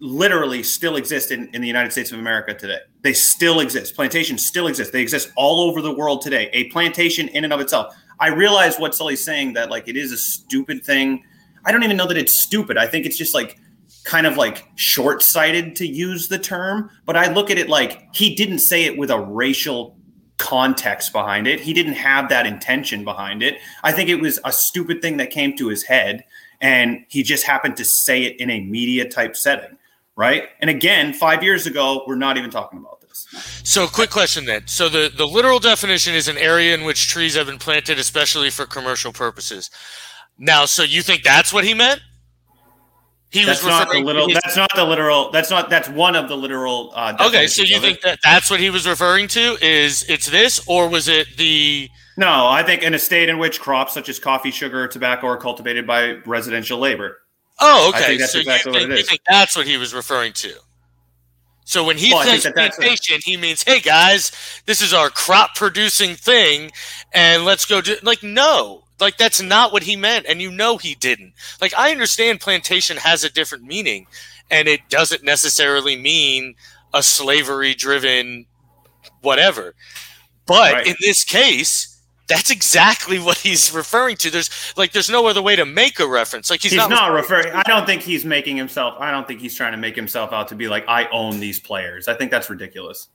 literally 0.00 0.62
still 0.62 0.96
exist 0.96 1.30
in, 1.30 1.48
in 1.54 1.60
the 1.60 1.68
United 1.68 1.92
States 1.92 2.10
of 2.10 2.18
America 2.18 2.54
today. 2.54 2.78
They 3.02 3.12
still 3.12 3.60
exist. 3.60 3.94
Plantations 3.94 4.44
still 4.44 4.66
exist. 4.66 4.92
They 4.92 5.02
exist 5.02 5.30
all 5.36 5.60
over 5.60 5.80
the 5.80 5.94
world 5.94 6.22
today. 6.22 6.50
A 6.52 6.64
plantation 6.64 7.28
in 7.28 7.44
and 7.44 7.52
of 7.52 7.60
itself. 7.60 7.94
I 8.18 8.28
realize 8.28 8.78
what 8.78 8.94
Sully's 8.94 9.22
saying 9.22 9.52
that 9.54 9.70
like 9.70 9.88
it 9.88 9.96
is 9.96 10.10
a 10.10 10.16
stupid 10.16 10.84
thing. 10.84 11.22
I 11.66 11.72
don't 11.72 11.82
even 11.82 11.96
know 11.96 12.06
that 12.06 12.16
it's 12.16 12.34
stupid. 12.34 12.78
I 12.78 12.86
think 12.86 13.04
it's 13.06 13.16
just 13.16 13.34
like 13.34 13.58
kind 14.04 14.26
of 14.26 14.36
like 14.36 14.64
short-sighted 14.76 15.76
to 15.76 15.86
use 15.86 16.28
the 16.28 16.38
term, 16.38 16.90
but 17.06 17.16
I 17.16 17.32
look 17.32 17.50
at 17.50 17.58
it 17.58 17.68
like 17.68 18.14
he 18.14 18.34
didn't 18.34 18.58
say 18.58 18.84
it 18.84 18.98
with 18.98 19.10
a 19.10 19.18
racial 19.18 19.96
context 20.36 21.12
behind 21.12 21.46
it. 21.46 21.60
He 21.60 21.72
didn't 21.72 21.94
have 21.94 22.28
that 22.28 22.46
intention 22.46 23.04
behind 23.04 23.42
it. 23.42 23.58
I 23.82 23.92
think 23.92 24.10
it 24.10 24.20
was 24.20 24.38
a 24.44 24.52
stupid 24.52 25.00
thing 25.00 25.16
that 25.16 25.30
came 25.30 25.56
to 25.56 25.68
his 25.68 25.84
head 25.84 26.24
and 26.60 27.04
he 27.08 27.22
just 27.22 27.44
happened 27.44 27.76
to 27.78 27.84
say 27.84 28.24
it 28.24 28.38
in 28.40 28.50
a 28.50 28.60
media 28.60 29.08
type 29.08 29.36
setting, 29.36 29.76
right? 30.16 30.44
And 30.60 30.70
again, 30.70 31.12
5 31.12 31.42
years 31.42 31.66
ago, 31.66 32.04
we're 32.06 32.16
not 32.16 32.36
even 32.36 32.50
talking 32.50 32.78
about 32.78 33.00
this. 33.00 33.26
So, 33.64 33.86
quick 33.86 34.10
question 34.10 34.44
then. 34.44 34.66
So, 34.66 34.88
the, 34.88 35.10
the 35.14 35.26
literal 35.26 35.58
definition 35.58 36.14
is 36.14 36.28
an 36.28 36.38
area 36.38 36.74
in 36.74 36.84
which 36.84 37.08
trees 37.08 37.34
have 37.36 37.46
been 37.46 37.58
planted, 37.58 37.98
especially 37.98 38.50
for 38.50 38.66
commercial 38.66 39.12
purposes. 39.12 39.70
Now, 40.38 40.64
so 40.64 40.82
you 40.82 41.02
think 41.02 41.22
that's 41.22 41.52
what 41.52 41.64
he 41.64 41.74
meant? 41.74 42.00
He 43.34 43.44
That's 43.44 43.64
was 43.64 43.68
not 43.68 43.78
the 43.80 43.86
referring 43.88 44.04
literal. 44.04 44.28
his- 44.28 44.38
That's 44.44 44.56
not 44.56 44.70
the 44.76 44.84
literal. 44.84 45.30
That's 45.32 45.50
not. 45.50 45.68
That's 45.68 45.88
one 45.88 46.14
of 46.14 46.28
the 46.28 46.36
literal. 46.36 46.92
Uh, 46.94 47.16
okay, 47.20 47.48
so 47.48 47.62
you 47.62 47.76
of 47.78 47.82
it. 47.82 47.86
think 47.86 48.00
that 48.02 48.20
that's 48.22 48.48
what 48.48 48.60
he 48.60 48.70
was 48.70 48.86
referring 48.86 49.26
to? 49.28 49.58
Is 49.60 50.04
it's 50.08 50.26
this, 50.26 50.64
or 50.68 50.88
was 50.88 51.08
it 51.08 51.36
the? 51.36 51.90
No, 52.16 52.46
I 52.46 52.62
think 52.62 52.84
in 52.84 52.94
a 52.94 52.98
state 53.00 53.28
in 53.28 53.38
which 53.38 53.58
crops 53.60 53.92
such 53.92 54.08
as 54.08 54.20
coffee, 54.20 54.52
sugar, 54.52 54.84
or 54.84 54.86
tobacco 54.86 55.26
are 55.26 55.36
cultivated 55.36 55.84
by 55.84 56.12
residential 56.26 56.78
labor. 56.78 57.18
Oh, 57.58 57.90
I 57.92 57.98
okay. 57.98 58.06
think 58.06 58.20
that's 58.20 58.32
so 58.34 58.38
exactly 58.38 58.70
you 58.70 58.72
what 58.74 58.78
think, 58.82 58.90
it 58.90 58.94
you 58.94 59.00
is. 59.00 59.08
think 59.08 59.20
that's 59.28 59.56
what 59.56 59.66
he 59.66 59.78
was 59.78 59.92
referring 59.92 60.32
to? 60.34 60.52
So 61.64 61.82
when 61.82 61.96
he 61.96 62.14
Well, 62.14 62.22
says 62.22 62.44
that 62.44 62.54
that's 62.54 62.78
what- 62.78 62.84
plantation, 62.86 63.18
he 63.24 63.36
means, 63.36 63.64
"Hey 63.64 63.80
guys, 63.80 64.30
this 64.66 64.80
is 64.80 64.94
our 64.94 65.10
crop 65.10 65.56
producing 65.56 66.14
thing, 66.14 66.70
and 67.12 67.44
let's 67.44 67.64
go 67.64 67.80
do." 67.80 67.96
Like, 68.04 68.22
no, 68.22 68.83
like 69.00 69.16
that's 69.16 69.40
not 69.42 69.72
what 69.72 69.82
he 69.82 69.96
meant, 69.96 70.26
and 70.26 70.40
you 70.40 70.50
know 70.50 70.78
he 70.78 70.94
didn't. 70.94 71.32
Like, 71.60 71.74
I 71.74 71.90
understand 71.90 72.40
plantation 72.40 72.96
has 72.98 73.24
a 73.24 73.30
different 73.32 73.64
meaning, 73.64 74.06
and 74.50 74.68
it 74.68 74.88
doesn't 74.88 75.24
necessarily 75.24 75.96
mean 75.96 76.54
a 76.92 77.02
slavery-driven 77.02 78.46
whatever. 79.22 79.74
But 80.46 80.72
Right. 80.72 80.86
in 80.86 80.96
this 81.00 81.24
case. 81.24 81.90
That's 82.26 82.50
exactly 82.50 83.18
what 83.18 83.36
he's 83.36 83.70
referring 83.70 84.16
to. 84.16 84.30
There's 84.30 84.48
like, 84.78 84.92
there's 84.92 85.10
no 85.10 85.26
other 85.26 85.42
way 85.42 85.56
to 85.56 85.66
make 85.66 86.00
a 86.00 86.06
reference. 86.08 86.48
Like, 86.48 86.62
he's, 86.62 86.72
He's, 86.72 86.78
not, 86.78 86.88
not, 86.88 87.12
referring. 87.12 87.52
I 87.52 87.62
don't 87.64 87.84
think 87.84 88.00
he's 88.00 88.24
making 88.24 88.56
himself. 88.56 88.94
I 88.98 89.10
don't 89.10 89.28
think 89.28 89.42
he's 89.42 89.54
trying 89.54 89.72
to 89.72 89.76
make 89.76 89.94
himself 89.94 90.32
out 90.32 90.48
to 90.48 90.54
be 90.54 90.66
like 90.66 90.86
I 90.88 91.06
own 91.08 91.38
these 91.38 91.60
players. 91.60 92.08
I 92.08 92.14
think 92.14 92.30
that's 92.30 92.48
ridiculous. 92.48 93.08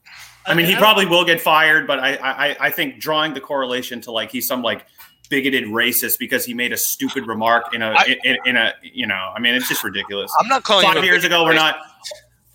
I 0.46 0.54
mean, 0.54 0.64
he 0.64 0.76
probably 0.76 1.06
will 1.06 1.24
get 1.24 1.40
fired, 1.40 1.88
but 1.88 1.98
I, 1.98 2.14
I, 2.22 2.56
I 2.60 2.70
think 2.70 3.00
drawing 3.00 3.34
the 3.34 3.40
correlation 3.40 4.00
to 4.02 4.12
like 4.12 4.30
he's 4.30 4.46
some 4.46 4.62
like 4.62 4.86
bigoted 5.30 5.64
racist 5.64 6.18
because 6.18 6.44
he 6.44 6.52
made 6.52 6.72
a 6.72 6.76
stupid 6.76 7.26
remark 7.26 7.72
in 7.74 7.80
a 7.80 7.92
I- 7.96 8.18
in, 8.24 8.36
in 8.44 8.56
a 8.58 8.74
you 8.82 9.06
know. 9.06 9.32
I 9.34 9.40
mean, 9.40 9.54
it's 9.54 9.68
just 9.68 9.82
ridiculous. 9.82 10.30
I'm 10.38 10.48
not 10.48 10.64
calling 10.64 10.86
Five 10.86 10.98
a 10.98 11.06
years 11.06 11.22
bigot 11.22 11.26
ago, 11.38 11.44
we're 11.44 11.54
not. 11.54 11.76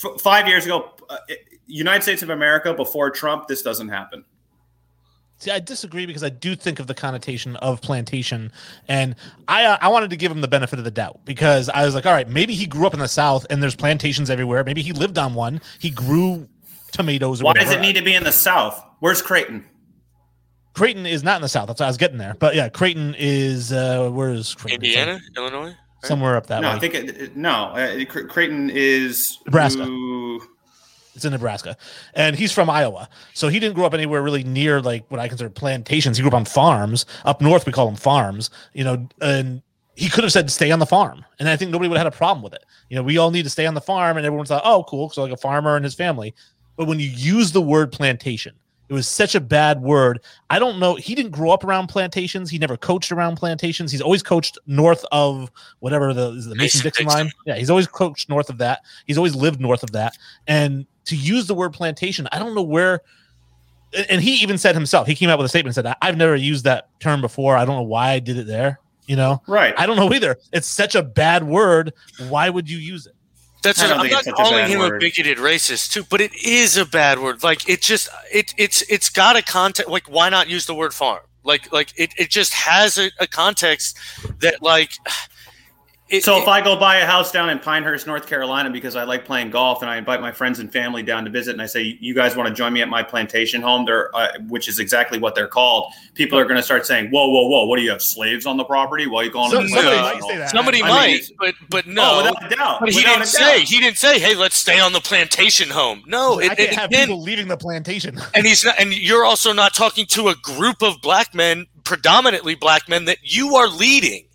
F- 0.03 0.21
five 0.21 0.47
years 0.47 0.65
ago, 0.65 0.91
uh, 1.09 1.17
United 1.65 2.03
States 2.03 2.21
of 2.21 2.29
America 2.29 2.73
before 2.73 3.09
Trump, 3.09 3.47
this 3.47 3.63
doesn't 3.63 3.89
happen. 3.89 4.23
See, 5.37 5.51
I 5.51 5.59
disagree 5.59 6.05
because 6.05 6.23
I 6.23 6.29
do 6.29 6.55
think 6.55 6.79
of 6.79 6.87
the 6.87 6.93
connotation 6.93 7.55
of 7.57 7.81
plantation, 7.81 8.51
and 8.87 9.15
I 9.47 9.65
uh, 9.65 9.77
I 9.81 9.87
wanted 9.89 10.09
to 10.11 10.15
give 10.17 10.31
him 10.31 10.41
the 10.41 10.47
benefit 10.47 10.79
of 10.79 10.85
the 10.85 10.91
doubt 10.91 11.21
because 11.25 11.67
I 11.69 11.83
was 11.85 11.95
like, 11.95 12.05
all 12.05 12.13
right, 12.13 12.27
maybe 12.29 12.53
he 12.53 12.65
grew 12.65 12.85
up 12.87 12.93
in 12.93 12.99
the 12.99 13.07
South 13.07 13.45
and 13.49 13.61
there's 13.63 13.75
plantations 13.75 14.29
everywhere. 14.29 14.63
Maybe 14.63 14.81
he 14.81 14.91
lived 14.93 15.17
on 15.17 15.33
one. 15.33 15.59
He 15.79 15.89
grew 15.89 16.47
tomatoes. 16.91 17.41
Or 17.41 17.45
Why 17.45 17.49
whatever. 17.51 17.65
does 17.65 17.75
it 17.75 17.81
need 17.81 17.95
to 17.97 18.01
be 18.01 18.15
in 18.15 18.23
the 18.23 18.31
South? 18.31 18.81
Where's 18.99 19.21
Creighton? 19.21 19.65
Creighton 20.75 21.05
is 21.05 21.23
not 21.23 21.37
in 21.37 21.41
the 21.41 21.49
South. 21.49 21.67
That's 21.67 21.79
why 21.79 21.85
I 21.85 21.89
was 21.89 21.97
getting 21.97 22.17
there. 22.17 22.35
But 22.37 22.53
yeah, 22.55 22.69
Creighton 22.69 23.15
is 23.17 23.71
uh 23.71 24.09
where 24.09 24.31
is 24.31 24.53
Creighton? 24.53 24.83
Indiana, 24.83 25.19
Illinois. 25.35 25.75
Somewhere 26.03 26.35
up 26.35 26.47
that 26.47 26.61
no, 26.61 26.69
way. 26.69 26.75
I 26.75 26.79
think 26.79 26.93
it, 26.93 27.09
it- 27.17 27.35
no. 27.35 27.51
Uh, 27.73 28.05
Creighton 28.05 28.69
is 28.69 29.39
Nebraska. 29.45 29.83
Ooh, 29.83 30.39
It's 31.15 31.25
in 31.25 31.31
Nebraska, 31.31 31.77
and 32.13 32.35
he's 32.35 32.51
from 32.51 32.69
Iowa, 32.69 33.09
so 33.33 33.47
he 33.47 33.59
didn't 33.59 33.73
grow 33.73 33.85
up 33.85 33.93
anywhere 33.95 34.21
really 34.21 34.43
near 34.43 34.81
like 34.81 35.03
what 35.09 35.19
I 35.19 35.27
consider 35.27 35.49
plantations. 35.49 36.17
He 36.17 36.21
grew 36.21 36.29
up 36.29 36.35
on 36.35 36.45
farms. 36.45 37.07
Up 37.23 37.41
north, 37.41 37.65
we 37.65 37.71
call 37.71 37.87
them 37.87 37.95
farms. 37.95 38.51
You 38.73 38.83
know, 38.83 39.07
and 39.19 39.63
he 39.95 40.09
could 40.09 40.23
have 40.23 40.33
said 40.33 40.51
stay 40.51 40.69
on 40.71 40.79
the 40.79 40.85
farm, 40.85 41.25
and 41.39 41.49
I 41.49 41.55
think 41.55 41.71
nobody 41.71 41.87
would 41.87 41.97
have 41.97 42.05
had 42.05 42.13
a 42.13 42.17
problem 42.17 42.43
with 42.43 42.53
it. 42.53 42.65
You 42.89 42.97
know, 42.97 43.03
we 43.03 43.17
all 43.17 43.31
need 43.31 43.43
to 43.43 43.49
stay 43.49 43.65
on 43.65 43.73
the 43.73 43.81
farm, 43.81 44.17
and 44.17 44.25
everyone 44.25 44.45
thought, 44.45 44.61
oh, 44.65 44.83
cool, 44.83 45.09
so 45.09 45.23
like 45.23 45.31
a 45.31 45.37
farmer 45.37 45.75
and 45.75 45.83
his 45.85 45.95
family. 45.95 46.35
But 46.75 46.87
when 46.87 46.99
you 46.99 47.07
use 47.07 47.51
the 47.53 47.61
word 47.61 47.91
plantation, 47.91 48.53
It 48.87 48.93
was 48.93 49.07
such 49.07 49.33
a 49.33 49.39
bad 49.39 49.81
word. 49.81 50.21
I 50.49 50.59
don't 50.59 50.79
know. 50.79 50.95
He 50.95 51.15
didn't 51.15 51.31
grow 51.31 51.51
up 51.51 51.63
around 51.63 51.87
plantations. 51.87 52.51
He 52.51 52.59
never 52.59 52.77
coached 52.77 53.11
around 53.11 53.37
plantations. 53.37 53.91
He's 53.91 54.01
always 54.01 54.21
coached 54.21 54.59
north 54.67 55.03
of 55.11 55.51
whatever 55.79 56.13
the, 56.13 56.31
the 56.31 56.55
Mason 56.55 56.81
Dixon 56.81 57.07
line. 57.07 57.31
Yeah, 57.47 57.55
he's 57.55 57.69
always 57.69 57.87
coached 57.87 58.29
north 58.29 58.49
of 58.49 58.59
that. 58.59 58.81
He's 59.07 59.17
always 59.17 59.35
lived 59.35 59.59
north 59.59 59.81
of 59.81 59.91
that. 59.93 60.17
And 60.47 60.85
to 61.05 61.15
use 61.15 61.47
the 61.47 61.55
word 61.55 61.73
plantation, 61.73 62.27
I 62.31 62.37
don't 62.37 62.53
know 62.53 62.61
where. 62.61 63.01
And 64.09 64.21
he 64.21 64.35
even 64.35 64.57
said 64.57 64.75
himself, 64.75 65.07
he 65.07 65.15
came 65.15 65.29
out 65.29 65.39
with 65.39 65.45
a 65.45 65.49
statement 65.49 65.75
and 65.75 65.85
said, 65.85 65.95
I've 66.01 66.17
never 66.17 66.35
used 66.35 66.65
that 66.65 66.89
term 66.99 67.21
before. 67.21 67.57
I 67.57 67.65
don't 67.65 67.75
know 67.75 67.83
why 67.83 68.11
I 68.11 68.19
did 68.19 68.37
it 68.37 68.45
there. 68.45 68.79
You 69.07 69.15
know, 69.15 69.41
right? 69.47 69.73
I 69.77 69.85
don't 69.85 69.97
know 69.97 70.11
either. 70.11 70.37
It's 70.51 70.67
such 70.67 70.95
a 70.95 71.03
bad 71.03 71.43
word. 71.43 71.93
Why 72.27 72.49
would 72.49 72.67
you 72.67 72.79
use 72.79 73.05
it? 73.05 73.14
That's 73.65 73.81
an, 73.81 73.91
I'm 73.91 74.09
not 74.09 74.25
calling 74.25 74.67
him 74.67 74.79
word. 74.79 74.97
a 74.97 74.99
bigoted 74.99 75.39
racist 75.39 75.91
too, 75.91 76.03
but 76.03 76.21
it 76.21 76.33
is 76.35 76.77
a 76.77 76.85
bad 76.85 77.19
word. 77.19 77.43
Like 77.43 77.67
it 77.67 77.81
just 77.81 78.09
it 78.31 78.53
it's 78.57 78.83
it's 78.83 79.09
got 79.09 79.35
a 79.35 79.41
context. 79.41 79.91
Like 79.91 80.07
why 80.07 80.29
not 80.29 80.47
use 80.47 80.67
the 80.67 80.75
word 80.75 80.93
farm? 80.93 81.21
Like 81.43 81.71
like 81.73 81.91
it, 81.97 82.13
it 82.17 82.29
just 82.29 82.53
has 82.53 82.97
a, 82.97 83.11
a 83.19 83.27
context 83.27 83.97
that 84.39 84.61
like 84.61 84.93
it, 86.07 86.23
so 86.23 86.39
if 86.39 86.47
I 86.47 86.61
go 86.61 86.75
buy 86.75 86.97
a 86.97 87.05
house 87.05 87.31
down 87.31 87.49
in 87.49 87.57
Pinehurst, 87.57 88.05
North 88.05 88.27
Carolina, 88.27 88.69
because 88.69 88.95
I 88.95 89.05
like 89.05 89.25
playing 89.25 89.49
golf, 89.49 89.81
and 89.81 89.89
I 89.89 89.97
invite 89.97 90.21
my 90.21 90.31
friends 90.31 90.59
and 90.59 90.71
family 90.71 91.01
down 91.01 91.25
to 91.25 91.31
visit, 91.31 91.53
and 91.53 91.61
I 91.63 91.65
say, 91.65 91.97
"You 91.99 92.13
guys 92.13 92.35
want 92.35 92.47
to 92.47 92.53
join 92.53 92.73
me 92.73 92.83
at 92.83 92.89
my 92.89 93.01
plantation 93.01 93.59
home?" 93.59 93.85
There, 93.85 94.15
uh, 94.15 94.27
which 94.47 94.67
is 94.67 94.77
exactly 94.77 95.17
what 95.17 95.33
they're 95.33 95.47
called. 95.47 95.91
People 96.13 96.37
are 96.37 96.43
going 96.43 96.57
to 96.57 96.63
start 96.63 96.85
saying, 96.85 97.09
"Whoa, 97.09 97.27
whoa, 97.27 97.47
whoa! 97.47 97.65
What 97.65 97.77
do 97.77 97.81
you 97.81 97.89
have 97.89 98.03
slaves 98.03 98.45
on 98.45 98.55
the 98.55 98.63
property? 98.63 99.07
Why 99.07 99.21
are 99.21 99.23
you 99.23 99.31
calling 99.31 99.49
so, 99.49 99.61
to 99.63 99.67
Somebody 99.67 99.97
might 99.97 100.21
say 100.21 100.37
that. 100.37 100.49
Somebody 100.51 100.83
I 100.83 100.87
might, 100.87 101.07
mean, 101.07 101.21
but 101.39 101.55
but 101.69 101.87
no, 101.87 102.03
oh, 102.03 102.17
without 102.17 102.51
a 102.51 102.55
doubt. 102.55 102.79
But 102.81 102.89
he 102.89 102.97
without 102.97 103.13
didn't 103.13 103.27
say. 103.27 103.61
He 103.61 103.79
didn't 103.79 103.97
say, 103.97 104.19
"Hey, 104.19 104.35
let's 104.35 104.57
stay 104.57 104.79
on 104.79 104.93
the 104.93 105.01
plantation 105.01 105.71
home." 105.71 106.03
No, 106.05 106.39
I 106.39 106.43
it, 106.43 106.57
can't 106.57 106.73
have 106.73 106.89
people 106.91 107.19
leaving 107.19 107.47
the 107.47 107.57
plantation. 107.57 108.19
and 108.35 108.45
he's 108.45 108.63
not. 108.63 108.79
And 108.79 108.93
you're 108.93 109.25
also 109.25 109.53
not 109.53 109.73
talking 109.73 110.05
to 110.07 110.27
a 110.27 110.35
group 110.35 110.83
of 110.83 111.01
black 111.01 111.33
men, 111.33 111.65
predominantly 111.83 112.53
black 112.53 112.87
men, 112.87 113.05
that 113.05 113.17
you 113.23 113.55
are 113.55 113.67
leading 113.67 114.27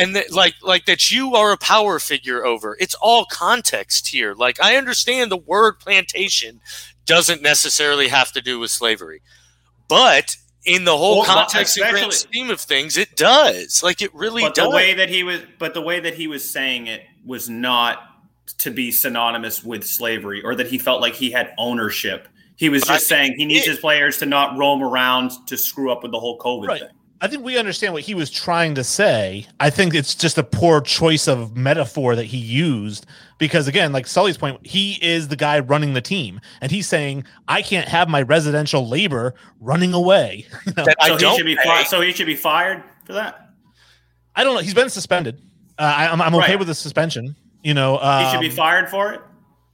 and 0.00 0.16
that 0.16 0.32
like 0.32 0.54
like 0.62 0.86
that 0.86 1.10
you 1.10 1.34
are 1.34 1.52
a 1.52 1.56
power 1.56 1.98
figure 1.98 2.44
over. 2.44 2.76
It's 2.80 2.94
all 2.94 3.24
context 3.26 4.08
here. 4.08 4.34
Like 4.34 4.60
I 4.62 4.76
understand 4.76 5.30
the 5.30 5.36
word 5.36 5.78
plantation 5.78 6.60
doesn't 7.04 7.42
necessarily 7.42 8.08
have 8.08 8.32
to 8.32 8.40
do 8.40 8.58
with 8.58 8.70
slavery, 8.70 9.22
but 9.88 10.36
in 10.64 10.84
the 10.84 10.96
whole 10.96 11.18
well, 11.18 11.26
context 11.26 11.78
and 11.78 11.90
grand 11.90 12.12
scheme 12.12 12.50
of 12.50 12.60
things, 12.60 12.96
it 12.96 13.16
does. 13.16 13.82
Like 13.82 14.02
it 14.02 14.14
really 14.14 14.42
but 14.42 14.54
does. 14.54 14.68
The 14.70 14.76
way 14.76 14.94
that 14.94 15.08
he 15.08 15.22
was, 15.22 15.40
but 15.58 15.74
the 15.74 15.82
way 15.82 16.00
that 16.00 16.14
he 16.14 16.26
was 16.26 16.48
saying 16.48 16.86
it 16.86 17.02
was 17.24 17.48
not 17.48 17.98
to 18.58 18.70
be 18.70 18.90
synonymous 18.90 19.62
with 19.62 19.86
slavery, 19.86 20.42
or 20.42 20.54
that 20.54 20.66
he 20.66 20.78
felt 20.78 21.00
like 21.00 21.14
he 21.14 21.30
had 21.30 21.54
ownership. 21.58 22.28
He 22.56 22.68
was 22.68 22.82
just 22.82 23.06
saying 23.06 23.36
he 23.38 23.46
needs 23.46 23.66
it, 23.66 23.70
his 23.70 23.78
players 23.78 24.18
to 24.18 24.26
not 24.26 24.58
roam 24.58 24.82
around 24.82 25.32
to 25.46 25.56
screw 25.56 25.90
up 25.90 26.02
with 26.02 26.12
the 26.12 26.20
whole 26.20 26.38
COVID 26.38 26.66
right. 26.66 26.80
thing. 26.80 26.90
I 27.22 27.28
think 27.28 27.44
we 27.44 27.58
understand 27.58 27.92
what 27.92 28.02
he 28.02 28.14
was 28.14 28.30
trying 28.30 28.74
to 28.76 28.84
say. 28.84 29.46
I 29.58 29.68
think 29.68 29.94
it's 29.94 30.14
just 30.14 30.38
a 30.38 30.42
poor 30.42 30.80
choice 30.80 31.28
of 31.28 31.54
metaphor 31.54 32.16
that 32.16 32.24
he 32.24 32.38
used 32.38 33.04
because, 33.36 33.68
again, 33.68 33.92
like 33.92 34.06
Sully's 34.06 34.38
point, 34.38 34.66
he 34.66 34.98
is 35.02 35.28
the 35.28 35.36
guy 35.36 35.60
running 35.60 35.92
the 35.92 36.00
team, 36.00 36.40
and 36.62 36.72
he's 36.72 36.88
saying, 36.88 37.24
"I 37.46 37.60
can't 37.60 37.88
have 37.88 38.08
my 38.08 38.22
residential 38.22 38.88
labor 38.88 39.34
running 39.60 39.92
away." 39.92 40.46
You 40.66 40.72
know? 40.76 40.84
so 41.18 41.30
he 41.30 41.36
should 41.36 41.46
be 41.46 41.56
fi- 41.56 41.84
so 41.84 42.00
he 42.00 42.12
should 42.12 42.26
be 42.26 42.36
fired 42.36 42.82
for 43.04 43.14
that. 43.14 43.50
I 44.36 44.44
don't 44.44 44.54
know. 44.54 44.60
He's 44.60 44.74
been 44.74 44.88
suspended. 44.88 45.40
Uh, 45.78 45.82
I, 45.82 46.04
am 46.06 46.14
I'm, 46.14 46.22
I'm 46.22 46.34
okay 46.36 46.52
right. 46.52 46.58
with 46.58 46.68
the 46.68 46.74
suspension. 46.74 47.34
You 47.62 47.74
know, 47.74 47.98
um, 47.98 48.24
he 48.24 48.30
should 48.30 48.40
be 48.40 48.48
um, 48.48 48.56
fired 48.56 48.88
for 48.88 49.12
it. 49.12 49.20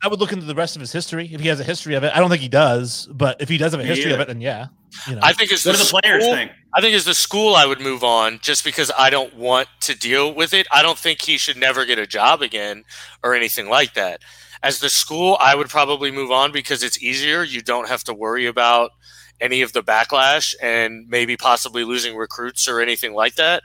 I 0.07 0.09
would 0.09 0.21
look 0.21 0.31
into 0.31 0.47
the 0.47 0.55
rest 0.55 0.77
of 0.77 0.81
his 0.81 0.93
history 0.93 1.29
if 1.33 1.41
he 1.41 1.49
has 1.49 1.59
a 1.59 1.65
history 1.65 1.97
of 1.97 2.05
it. 2.05 2.13
I 2.15 2.21
don't 2.21 2.31
think 2.31 2.41
he 2.41 2.49
does, 2.49 3.09
but 3.11 3.43
if 3.43 3.49
he 3.49 3.59
does 3.59 3.73
have 3.73 3.81
a 3.81 3.85
history 3.85 4.13
of 4.13 4.21
it, 4.21 4.29
then 4.29 4.41
yeah. 4.41 4.69
You 5.09 5.17
know. 5.17 5.21
I 5.21 5.33
think 5.33 5.51
it's 5.51 5.67
what 5.67 5.77
the, 5.77 5.83
the 5.83 6.01
players 6.01 6.23
school, 6.23 6.37
think. 6.37 6.53
I 6.73 6.81
think 6.81 6.95
as 6.95 7.05
the 7.05 7.13
school, 7.13 7.57
I 7.57 7.67
would 7.67 7.81
move 7.81 8.05
on 8.05 8.39
just 8.41 8.63
because 8.63 8.93
I 8.97 9.11
don't 9.11 9.35
want 9.35 9.67
to 9.81 9.99
deal 9.99 10.33
with 10.33 10.55
it. 10.55 10.69
I 10.71 10.83
don't 10.83 10.97
think 10.97 11.23
he 11.23 11.39
should 11.39 11.57
never 11.57 11.85
get 11.85 11.99
a 11.99 12.07
job 12.07 12.41
again 12.41 12.85
or 13.25 13.35
anything 13.35 13.69
like 13.69 13.95
that. 13.95 14.21
As 14.63 14.79
the 14.79 14.89
school, 14.91 15.39
I 15.41 15.57
would 15.57 15.69
probably 15.69 16.13
move 16.13 16.31
on 16.31 16.53
because 16.53 16.85
it's 16.85 17.03
easier. 17.03 17.43
You 17.43 17.61
don't 17.61 17.89
have 17.89 18.05
to 18.05 18.15
worry 18.15 18.47
about 18.47 18.93
any 19.41 19.61
of 19.63 19.73
the 19.73 19.83
backlash 19.83 20.55
and 20.63 21.09
maybe 21.09 21.37
possibly 21.37 21.83
losing 21.83 22.15
recruits 22.15 22.69
or 22.69 22.81
anything 22.81 23.13
like 23.13 23.35
that. 23.35 23.65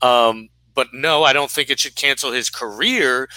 Um, 0.00 0.48
but 0.74 0.86
no, 0.92 1.24
I 1.24 1.32
don't 1.32 1.50
think 1.50 1.70
it 1.70 1.80
should 1.80 1.96
cancel 1.96 2.30
his 2.30 2.50
career 2.50 3.28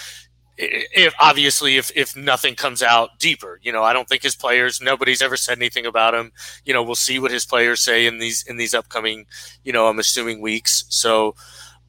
if 0.58 1.14
obviously 1.20 1.76
if 1.76 1.90
if 1.94 2.16
nothing 2.16 2.54
comes 2.54 2.82
out 2.82 3.18
deeper 3.18 3.60
you 3.62 3.70
know 3.70 3.82
i 3.82 3.92
don't 3.92 4.08
think 4.08 4.22
his 4.22 4.34
players 4.34 4.80
nobody's 4.80 5.20
ever 5.20 5.36
said 5.36 5.58
anything 5.58 5.84
about 5.84 6.14
him. 6.14 6.32
You 6.64 6.72
know 6.72 6.82
we'll 6.82 6.94
see 6.94 7.18
what 7.18 7.30
his 7.30 7.44
players 7.44 7.80
say 7.82 8.06
in 8.06 8.18
these 8.18 8.44
in 8.46 8.56
these 8.56 8.74
upcoming 8.74 9.26
you 9.64 9.72
know 9.72 9.86
i'm 9.86 9.98
assuming 9.98 10.40
weeks. 10.40 10.84
So 10.88 11.34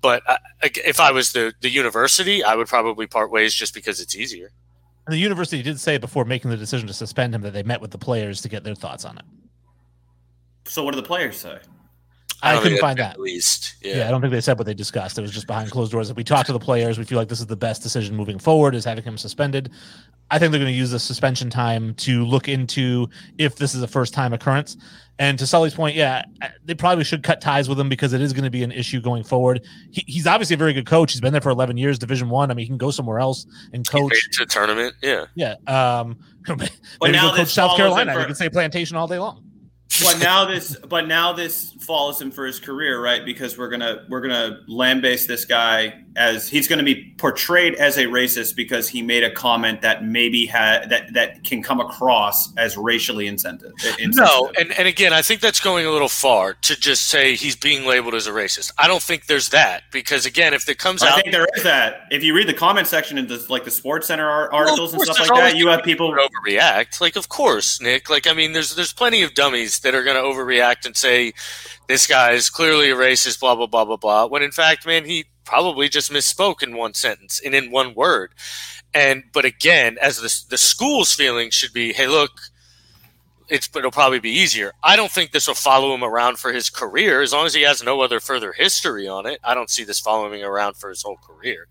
but 0.01 0.21
uh, 0.27 0.37
I, 0.61 0.71
if 0.85 0.99
i 0.99 1.11
was 1.11 1.31
the 1.31 1.53
the 1.61 1.69
university 1.69 2.43
i 2.43 2.55
would 2.55 2.67
probably 2.67 3.07
part 3.07 3.31
ways 3.31 3.53
just 3.53 3.73
because 3.73 3.99
it's 3.99 4.15
easier. 4.15 4.51
And 5.05 5.13
the 5.13 5.19
university 5.19 5.63
did 5.63 5.79
say 5.79 5.97
before 5.97 6.25
making 6.25 6.51
the 6.51 6.57
decision 6.57 6.87
to 6.87 6.93
suspend 6.93 7.33
him 7.33 7.41
that 7.43 7.53
they 7.53 7.63
met 7.63 7.79
with 7.79 7.91
the 7.91 7.97
players 7.97 8.41
to 8.41 8.49
get 8.49 8.65
their 8.65 8.75
thoughts 8.75 9.05
on 9.05 9.17
it. 9.17 9.23
So 10.65 10.83
what 10.83 10.93
do 10.93 10.99
the 10.99 11.07
players 11.07 11.37
say 11.37 11.59
I, 12.41 12.57
I 12.57 12.61
couldn't 12.61 12.79
find 12.79 12.99
that. 12.99 13.13
At 13.13 13.19
least, 13.19 13.75
yeah. 13.81 13.97
yeah. 13.97 14.07
I 14.07 14.11
don't 14.11 14.21
think 14.21 14.31
they 14.31 14.41
said 14.41 14.57
what 14.57 14.67
they 14.67 14.73
discussed. 14.73 15.17
It 15.17 15.21
was 15.21 15.31
just 15.31 15.47
behind 15.47 15.71
closed 15.71 15.91
doors. 15.91 16.09
If 16.09 16.17
we 16.17 16.23
talk 16.23 16.45
to 16.47 16.53
the 16.53 16.59
players, 16.59 16.97
we 16.97 17.03
feel 17.03 17.17
like 17.17 17.29
this 17.29 17.39
is 17.39 17.47
the 17.47 17.55
best 17.55 17.81
decision 17.81 18.15
moving 18.15 18.37
forward 18.37 18.75
is 18.75 18.85
having 18.85 19.03
him 19.03 19.17
suspended. 19.17 19.71
I 20.29 20.39
think 20.39 20.51
they're 20.51 20.59
going 20.59 20.71
to 20.71 20.77
use 20.77 20.91
the 20.91 20.99
suspension 20.99 21.49
time 21.49 21.93
to 21.95 22.25
look 22.25 22.47
into 22.49 23.07
if 23.37 23.55
this 23.55 23.73
is 23.73 23.81
a 23.81 23.87
first 23.87 24.13
time 24.13 24.33
occurrence. 24.33 24.77
And 25.19 25.39
to 25.39 25.47
Sully's 25.47 25.73
point, 25.73 25.95
yeah, 25.95 26.25
they 26.63 26.75
probably 26.75 27.03
should 27.03 27.23
cut 27.23 27.41
ties 27.41 27.67
with 27.67 27.79
him 27.79 27.89
because 27.89 28.13
it 28.13 28.21
is 28.21 28.33
going 28.33 28.43
to 28.43 28.51
be 28.51 28.61
an 28.61 28.71
issue 28.71 29.01
going 29.01 29.23
forward. 29.23 29.65
He, 29.89 30.03
he's 30.05 30.27
obviously 30.27 30.53
a 30.53 30.57
very 30.57 30.73
good 30.73 30.85
coach. 30.85 31.13
He's 31.13 31.21
been 31.21 31.31
there 31.31 31.41
for 31.41 31.49
11 31.49 31.77
years, 31.77 31.97
Division 31.97 32.29
One. 32.29 32.51
I. 32.51 32.53
I 32.53 32.55
mean, 32.55 32.65
he 32.65 32.67
can 32.67 32.77
go 32.77 32.91
somewhere 32.91 33.19
else 33.19 33.47
and 33.73 33.87
coach 33.87 34.29
to 34.33 34.45
tournament. 34.45 34.93
Yeah, 35.01 35.25
yeah. 35.33 35.55
Um, 35.65 36.19
maybe 36.47 37.13
now 37.13 37.35
coach 37.35 37.53
South 37.53 37.77
Carolina. 37.77 38.13
For- 38.13 38.19
you 38.19 38.25
can 38.27 38.35
say 38.35 38.49
plantation 38.49 38.95
all 38.95 39.07
day 39.07 39.17
long 39.17 39.46
but 40.03 40.19
now 40.19 40.45
this 40.45 40.75
but 40.87 41.07
now 41.07 41.33
this 41.33 41.71
follows 41.79 42.21
him 42.21 42.31
for 42.31 42.45
his 42.45 42.59
career 42.59 43.01
right? 43.01 43.25
Because 43.25 43.57
we're 43.57 43.69
gonna 43.69 44.05
we're 44.09 44.21
gonna 44.21 44.59
lambaste 44.67 45.27
this 45.27 45.45
guy 45.45 46.03
as 46.15 46.49
he's 46.49 46.67
gonna 46.67 46.83
be 46.83 47.13
portrayed 47.17 47.75
as 47.75 47.97
a 47.97 48.03
racist 48.03 48.55
because 48.55 48.89
he 48.89 49.01
made 49.01 49.23
a 49.23 49.31
comment 49.31 49.81
that 49.81 50.03
maybe 50.03 50.45
had 50.45 50.89
that 50.89 51.13
that 51.13 51.43
can 51.43 51.63
come 51.63 51.79
across 51.79 52.53
as 52.57 52.77
racially 52.77 53.27
insensitive, 53.27 53.73
no 53.99 54.51
and, 54.59 54.71
and 54.77 54.87
again 54.87 55.13
i 55.13 55.21
think 55.21 55.41
that's 55.41 55.59
going 55.59 55.85
a 55.85 55.91
little 55.91 56.07
far 56.09 56.53
to 56.53 56.75
just 56.79 57.05
say 57.05 57.35
he's 57.35 57.55
being 57.55 57.85
labeled 57.85 58.13
as 58.13 58.27
a 58.27 58.31
racist. 58.31 58.71
I 58.77 58.87
don't 58.87 59.01
think 59.01 59.27
there's 59.27 59.49
that 59.49 59.83
because 59.91 60.25
again 60.25 60.53
if 60.53 60.67
it 60.67 60.77
comes 60.77 61.01
I 61.01 61.07
out 61.07 61.13
i 61.13 61.21
think 61.21 61.33
there 61.33 61.47
is 61.55 61.63
that. 61.63 62.01
If 62.11 62.23
you 62.23 62.35
read 62.35 62.47
the 62.47 62.53
comment 62.53 62.87
section 62.87 63.17
in 63.17 63.27
the, 63.27 63.43
like 63.49 63.63
the 63.63 63.71
sports 63.71 64.07
center 64.07 64.27
articles 64.27 64.91
well, 64.91 65.01
and 65.01 65.15
stuff 65.15 65.29
like 65.29 65.29
that 65.29 65.57
you 65.57 65.67
have 65.67 65.83
people 65.83 66.13
overreact. 66.13 66.99
Like 67.01 67.15
of 67.15 67.29
course 67.29 67.81
nick. 67.81 68.09
Like 68.09 68.27
i 68.27 68.33
mean 68.33 68.53
there's 68.53 68.75
there's 68.75 68.93
plenty 68.93 69.21
of 69.23 69.33
dummies 69.33 69.76
that 69.79 69.95
are 69.95 70.03
going 70.03 70.15
to 70.15 70.21
overreact 70.21 70.85
and 70.85 70.95
say 70.95 71.33
this 71.87 72.07
guy 72.07 72.31
is 72.31 72.49
clearly 72.49 72.91
a 72.91 72.95
racist, 72.95 73.39
blah 73.39 73.55
blah 73.55 73.67
blah 73.67 73.85
blah 73.85 73.97
blah. 73.97 74.25
When 74.25 74.43
in 74.43 74.51
fact, 74.51 74.85
man, 74.85 75.05
he 75.05 75.25
probably 75.45 75.89
just 75.89 76.11
misspoke 76.11 76.61
in 76.61 76.75
one 76.75 76.93
sentence 76.93 77.41
and 77.43 77.55
in 77.55 77.71
one 77.71 77.93
word. 77.93 78.33
And 78.93 79.23
but 79.33 79.45
again, 79.45 79.97
as 80.01 80.17
the 80.17 80.45
the 80.49 80.57
school's 80.57 81.13
feeling 81.13 81.49
should 81.51 81.73
be, 81.73 81.93
hey, 81.93 82.07
look, 82.07 82.31
it's 83.49 83.69
it'll 83.75 83.91
probably 83.91 84.19
be 84.19 84.31
easier. 84.31 84.73
I 84.83 84.95
don't 84.95 85.11
think 85.11 85.31
this 85.31 85.47
will 85.47 85.55
follow 85.55 85.93
him 85.93 86.03
around 86.03 86.37
for 86.37 86.51
his 86.51 86.69
career 86.69 87.21
as 87.21 87.33
long 87.33 87.45
as 87.45 87.53
he 87.53 87.61
has 87.61 87.83
no 87.83 88.01
other 88.01 88.19
further 88.19 88.53
history 88.53 89.07
on 89.07 89.25
it. 89.25 89.39
I 89.43 89.53
don't 89.53 89.69
see 89.69 89.83
this 89.83 89.99
following 89.99 90.43
around 90.43 90.75
for 90.75 90.89
his 90.89 91.03
whole 91.03 91.17
career. 91.17 91.67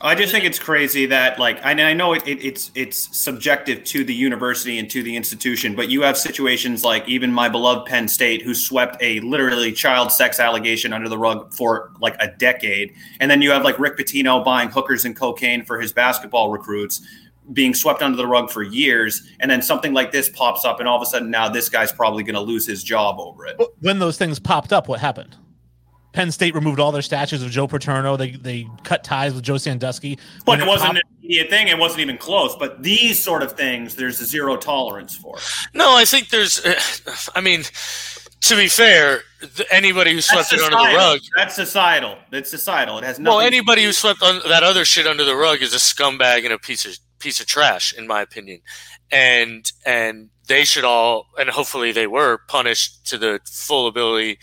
I 0.00 0.14
just 0.14 0.30
think 0.30 0.44
it's 0.44 0.60
crazy 0.60 1.06
that, 1.06 1.40
like, 1.40 1.64
I, 1.64 1.72
I 1.72 1.92
know 1.92 2.12
it, 2.12 2.26
it, 2.26 2.44
it's 2.44 2.70
it's 2.76 3.16
subjective 3.16 3.82
to 3.84 4.04
the 4.04 4.14
university 4.14 4.78
and 4.78 4.88
to 4.90 5.02
the 5.02 5.16
institution, 5.16 5.74
but 5.74 5.88
you 5.88 6.02
have 6.02 6.16
situations 6.16 6.84
like 6.84 7.08
even 7.08 7.32
my 7.32 7.48
beloved 7.48 7.86
Penn 7.86 8.06
State, 8.06 8.42
who 8.42 8.54
swept 8.54 8.96
a 9.00 9.18
literally 9.20 9.72
child 9.72 10.12
sex 10.12 10.38
allegation 10.38 10.92
under 10.92 11.08
the 11.08 11.18
rug 11.18 11.52
for 11.52 11.90
like 11.98 12.14
a 12.20 12.28
decade, 12.28 12.94
and 13.18 13.28
then 13.28 13.42
you 13.42 13.50
have 13.50 13.64
like 13.64 13.76
Rick 13.80 13.96
Pitino 13.98 14.44
buying 14.44 14.68
hookers 14.68 15.04
and 15.04 15.16
cocaine 15.16 15.64
for 15.64 15.80
his 15.80 15.92
basketball 15.92 16.52
recruits, 16.52 17.00
being 17.52 17.74
swept 17.74 18.00
under 18.00 18.16
the 18.16 18.26
rug 18.26 18.50
for 18.50 18.62
years, 18.62 19.28
and 19.40 19.50
then 19.50 19.60
something 19.60 19.92
like 19.92 20.12
this 20.12 20.28
pops 20.28 20.64
up, 20.64 20.78
and 20.78 20.88
all 20.88 20.96
of 20.96 21.02
a 21.02 21.06
sudden 21.06 21.28
now 21.28 21.48
this 21.48 21.68
guy's 21.68 21.90
probably 21.90 22.22
going 22.22 22.36
to 22.36 22.40
lose 22.40 22.64
his 22.64 22.84
job 22.84 23.18
over 23.18 23.46
it. 23.46 23.60
When 23.80 23.98
those 23.98 24.16
things 24.16 24.38
popped 24.38 24.72
up, 24.72 24.86
what 24.86 25.00
happened? 25.00 25.34
Penn 26.12 26.32
State 26.32 26.54
removed 26.54 26.80
all 26.80 26.90
their 26.90 27.02
statues 27.02 27.42
of 27.42 27.50
Joe 27.50 27.66
Paterno. 27.66 28.16
They 28.16 28.30
they 28.32 28.66
cut 28.84 29.04
ties 29.04 29.34
with 29.34 29.44
Joe 29.44 29.58
Sandusky. 29.58 30.18
But 30.44 30.60
it, 30.60 30.62
it 30.62 30.68
wasn't 30.68 30.94
popped- 30.94 30.98
an 30.98 31.16
immediate 31.22 31.50
thing. 31.50 31.68
It 31.68 31.78
wasn't 31.78 32.00
even 32.00 32.18
close. 32.18 32.56
But 32.56 32.82
these 32.82 33.22
sort 33.22 33.42
of 33.42 33.52
things, 33.52 33.94
there's 33.96 34.20
a 34.20 34.24
zero 34.24 34.56
tolerance 34.56 35.14
for. 35.14 35.36
No, 35.74 35.96
I 35.96 36.04
think 36.04 36.30
there's. 36.30 36.64
Uh, 36.64 36.80
I 37.34 37.40
mean, 37.40 37.62
to 38.40 38.56
be 38.56 38.68
fair, 38.68 39.20
anybody 39.70 40.12
who 40.12 40.20
swept 40.20 40.52
it 40.52 40.60
under 40.60 40.76
the 40.76 40.96
rug. 40.96 41.20
That's 41.36 41.54
societal. 41.54 42.16
It's 42.32 42.50
societal. 42.50 42.98
It 42.98 43.04
has 43.04 43.18
nothing. 43.18 43.36
Well, 43.36 43.46
anybody 43.46 43.84
who 43.84 43.92
swept 43.92 44.22
on 44.22 44.40
that 44.48 44.62
other 44.62 44.84
shit 44.84 45.06
under 45.06 45.24
the 45.24 45.36
rug 45.36 45.60
is 45.62 45.74
a 45.74 45.78
scumbag 45.78 46.44
and 46.44 46.52
a 46.52 46.58
piece 46.58 46.86
of 46.86 46.96
piece 47.18 47.40
of 47.40 47.46
trash, 47.46 47.92
in 47.92 48.06
my 48.06 48.22
opinion. 48.22 48.60
And 49.10 49.70
and 49.84 50.30
they 50.46 50.64
should 50.64 50.84
all, 50.84 51.26
and 51.38 51.50
hopefully 51.50 51.92
they 51.92 52.06
were 52.06 52.38
punished 52.48 53.06
to 53.08 53.18
the 53.18 53.40
full 53.44 53.86
ability. 53.86 54.38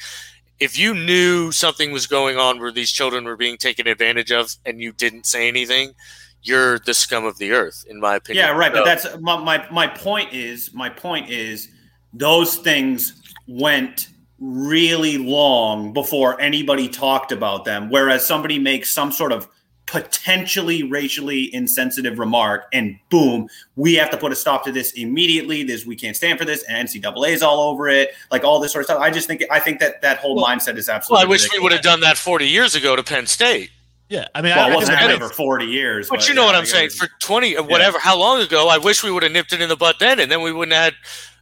If 0.59 0.77
you 0.79 0.93
knew 0.93 1.51
something 1.51 1.91
was 1.91 2.07
going 2.07 2.37
on 2.37 2.59
where 2.59 2.71
these 2.71 2.91
children 2.91 3.25
were 3.25 3.35
being 3.35 3.57
taken 3.57 3.87
advantage 3.87 4.31
of 4.31 4.51
and 4.65 4.79
you 4.81 4.91
didn't 4.93 5.25
say 5.25 5.47
anything, 5.47 5.93
you're 6.41 6.79
the 6.79 6.93
scum 6.93 7.25
of 7.25 7.37
the 7.39 7.51
earth, 7.51 7.83
in 7.89 7.99
my 7.99 8.15
opinion. 8.15 8.45
Yeah, 8.45 8.51
right. 8.51 8.71
So- 8.71 8.79
But 8.79 8.85
that's 8.85 9.19
my, 9.19 9.37
my 9.37 9.67
my 9.71 9.87
point 9.87 10.33
is 10.33 10.73
my 10.73 10.89
point 10.89 11.29
is 11.29 11.69
those 12.13 12.55
things 12.57 13.21
went 13.47 14.07
really 14.39 15.17
long 15.17 15.91
before 15.93 16.39
anybody 16.39 16.87
talked 16.87 17.31
about 17.31 17.65
them. 17.65 17.89
Whereas 17.89 18.25
somebody 18.25 18.59
makes 18.59 18.93
some 18.93 19.11
sort 19.11 19.31
of 19.31 19.47
potentially 19.87 20.83
racially 20.83 21.53
insensitive 21.53 22.19
remark, 22.19 22.65
and 22.73 22.97
boom, 23.09 23.47
we 23.75 23.93
have 23.95 24.09
to 24.11 24.17
put 24.17 24.31
a 24.31 24.35
stop 24.35 24.63
to 24.65 24.71
this 24.71 24.91
immediately. 24.93 25.63
This 25.63 25.85
we 25.85 25.95
can't 25.95 26.15
stand 26.15 26.39
for 26.39 26.45
this, 26.45 26.63
and 26.63 26.87
NCAA 26.87 27.29
is 27.29 27.41
all 27.43 27.59
over 27.69 27.87
it, 27.87 28.11
like 28.31 28.43
all 28.43 28.59
this 28.59 28.71
sort 28.71 28.81
of 28.83 28.85
stuff. 28.87 28.99
I 29.01 29.09
just 29.09 29.27
think 29.27 29.43
I 29.51 29.59
think 29.59 29.79
that 29.79 30.01
that 30.01 30.17
whole 30.19 30.35
Well- 30.35 30.45
mindset 30.45 30.77
is 30.77 30.87
well, 30.87 30.97
absolutely. 30.97 31.25
I 31.25 31.29
wish 31.29 31.51
we 31.51 31.59
would 31.59 31.71
have 31.71 31.81
done 31.81 31.99
that 32.01 32.17
40 32.17 32.47
years 32.47 32.75
ago 32.75 32.95
to 32.95 33.03
Penn 33.03 33.27
State. 33.27 33.71
Yeah, 34.07 34.27
I 34.35 34.41
mean, 34.43 34.55
Well, 34.55 34.65
I, 34.65 34.69
it 34.69 34.71
I 34.71 34.75
wasn't 34.75 34.97
think- 34.99 35.09
happening 35.11 35.27
for 35.27 35.33
forty 35.33 35.65
years, 35.65 36.09
But, 36.09 36.27
you 36.27 36.35
know 36.35 36.41
yeah, 36.41 36.47
what 36.47 36.55
I 36.55 36.59
I'm 36.59 36.65
saying? 36.67 36.89
get 36.89 36.97
For 36.97 37.05
it. 37.05 37.11
20, 37.21 37.55
whatever, 37.61 37.97
how 37.97 38.15
long 38.15 38.39
ago? 38.39 38.67
I 38.69 38.77
wish 38.77 39.03
we 39.03 39.11
would 39.11 39.23
have 39.23 39.31
nipped 39.31 39.51
it 39.51 39.61
in 39.61 39.67
the 39.69 39.75
butt 39.75 39.95
then, 39.99 40.19
and 40.19 40.31
then 40.31 40.43
we 40.43 40.51
wouldn't 40.51 40.73
have 40.75 40.83
had 40.83 40.93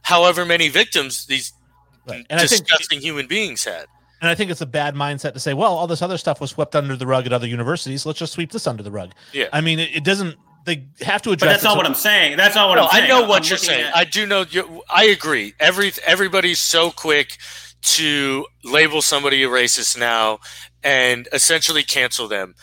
however 0.02 0.46
many 0.46 0.68
victims 0.70 1.26
these 1.26 1.52
Right. 2.06 2.24
And 2.28 2.38
I 2.40 2.46
think 2.46 2.66
disgusting 2.66 3.00
human 3.00 3.26
beings 3.26 3.64
had. 3.64 3.86
And 4.24 4.30
I 4.30 4.34
think 4.34 4.50
it's 4.50 4.62
a 4.62 4.66
bad 4.66 4.94
mindset 4.94 5.34
to 5.34 5.38
say, 5.38 5.52
well, 5.52 5.74
all 5.74 5.86
this 5.86 6.00
other 6.00 6.16
stuff 6.16 6.40
was 6.40 6.50
swept 6.50 6.74
under 6.74 6.96
the 6.96 7.06
rug 7.06 7.26
at 7.26 7.32
other 7.34 7.46
universities. 7.46 8.06
Let's 8.06 8.18
just 8.18 8.32
sweep 8.32 8.52
this 8.52 8.66
under 8.66 8.82
the 8.82 8.90
rug. 8.90 9.10
Yeah. 9.34 9.48
I 9.52 9.60
mean, 9.60 9.78
it, 9.78 9.96
it 9.96 10.02
doesn't. 10.02 10.36
They 10.64 10.86
have 11.02 11.20
to 11.22 11.32
address. 11.32 11.46
But 11.46 11.52
that's 11.52 11.62
not 11.64 11.76
what 11.76 11.84
I'm 11.84 11.92
saying. 11.94 12.38
That's 12.38 12.54
not 12.54 12.70
what 12.70 12.76
No, 12.76 12.84
I'm 12.84 12.90
saying. 12.90 13.04
I 13.04 13.08
know 13.08 13.22
I'm 13.24 13.28
what 13.28 13.50
you're 13.50 13.58
saying. 13.58 13.84
at- 13.84 13.94
I 13.94 14.04
do 14.04 14.24
know. 14.24 14.46
You, 14.48 14.82
I 14.88 15.04
agree. 15.04 15.52
Every 15.60 15.92
everybody's 16.06 16.58
so 16.58 16.90
quick 16.90 17.36
to 17.82 18.46
label 18.64 19.02
somebody 19.02 19.42
a 19.44 19.48
racist 19.48 19.98
now 19.98 20.38
and 20.82 21.28
essentially 21.34 21.82
cancel 21.82 22.28
them. 22.28 22.54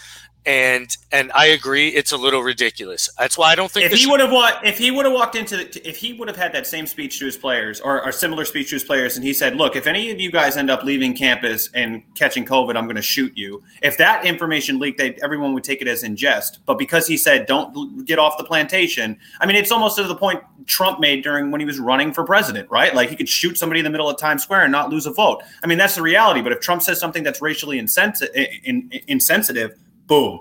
And 0.43 0.89
and 1.11 1.31
I 1.33 1.47
agree, 1.47 1.89
it's 1.89 2.11
a 2.11 2.17
little 2.17 2.41
ridiculous. 2.41 3.09
That's 3.19 3.37
why 3.37 3.51
I 3.51 3.55
don't 3.55 3.69
think 3.69 3.91
if 3.91 3.99
he 3.99 4.07
would 4.07 4.19
have 4.19 4.31
walked, 4.31 4.65
if 4.65 4.79
he 4.79 4.89
would 4.89 5.05
have 5.05 5.13
walked 5.13 5.35
into, 5.35 5.57
the, 5.57 5.87
if 5.87 5.97
he 5.97 6.13
would 6.13 6.27
have 6.27 6.37
had 6.37 6.51
that 6.53 6.65
same 6.65 6.87
speech 6.87 7.19
to 7.19 7.25
his 7.25 7.37
players 7.37 7.79
or, 7.79 8.03
or 8.03 8.11
similar 8.11 8.43
speech 8.43 8.69
to 8.69 8.75
his 8.75 8.83
players, 8.83 9.15
and 9.15 9.23
he 9.23 9.33
said, 9.33 9.55
"Look, 9.55 9.75
if 9.75 9.85
any 9.85 10.09
of 10.09 10.19
you 10.19 10.31
guys 10.31 10.57
end 10.57 10.71
up 10.71 10.83
leaving 10.83 11.15
campus 11.15 11.69
and 11.75 12.01
catching 12.15 12.43
COVID, 12.43 12.75
I'm 12.75 12.85
going 12.85 12.95
to 12.95 13.03
shoot 13.03 13.37
you." 13.37 13.61
If 13.83 13.97
that 13.97 14.25
information 14.25 14.79
leaked, 14.79 14.97
they, 14.97 15.13
everyone 15.21 15.53
would 15.53 15.63
take 15.63 15.79
it 15.79 15.87
as 15.87 16.01
in 16.01 16.15
jest. 16.15 16.57
But 16.65 16.79
because 16.79 17.05
he 17.05 17.17
said, 17.17 17.45
"Don't 17.45 18.03
get 18.05 18.17
off 18.17 18.39
the 18.39 18.43
plantation," 18.43 19.19
I 19.41 19.45
mean, 19.45 19.55
it's 19.55 19.71
almost 19.71 19.95
to 19.97 20.03
the 20.05 20.15
point 20.15 20.41
Trump 20.65 20.99
made 20.99 21.23
during 21.23 21.51
when 21.51 21.61
he 21.61 21.65
was 21.65 21.79
running 21.79 22.13
for 22.13 22.23
president, 22.23 22.67
right? 22.71 22.95
Like 22.95 23.09
he 23.09 23.15
could 23.15 23.29
shoot 23.29 23.59
somebody 23.59 23.81
in 23.81 23.83
the 23.83 23.91
middle 23.91 24.09
of 24.09 24.17
Times 24.17 24.41
Square 24.41 24.63
and 24.63 24.71
not 24.71 24.89
lose 24.89 25.05
a 25.05 25.11
vote. 25.11 25.43
I 25.63 25.67
mean, 25.67 25.77
that's 25.77 25.93
the 25.93 26.01
reality. 26.01 26.41
But 26.41 26.51
if 26.51 26.61
Trump 26.61 26.81
says 26.81 26.99
something 26.99 27.21
that's 27.21 27.43
racially 27.43 27.79
insensi- 27.79 28.33
in, 28.63 28.89
in, 28.91 29.01
insensitive, 29.07 29.77
boom, 30.07 30.39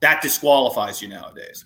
that 0.00 0.22
disqualifies 0.22 1.00
you 1.02 1.08
nowadays. 1.08 1.64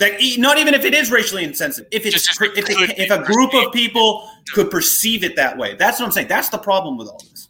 Like, 0.00 0.20
e- 0.20 0.36
not 0.38 0.58
even 0.58 0.74
if 0.74 0.84
it 0.84 0.92
is 0.94 1.10
racially 1.12 1.44
insensitive, 1.44 1.88
if 1.92 2.04
it's 2.04 2.14
Just- 2.26 2.40
if, 2.40 2.68
it, 2.68 2.98
if 2.98 3.10
a 3.10 3.22
group 3.22 3.54
of 3.54 3.72
people 3.72 4.28
could 4.52 4.70
perceive 4.70 5.22
it 5.22 5.36
that 5.36 5.56
way, 5.56 5.74
that's 5.76 6.00
what 6.00 6.06
I'm 6.06 6.12
saying. 6.12 6.28
That's 6.28 6.48
the 6.48 6.58
problem 6.58 6.96
with 6.96 7.08
all 7.08 7.18
this. 7.30 7.48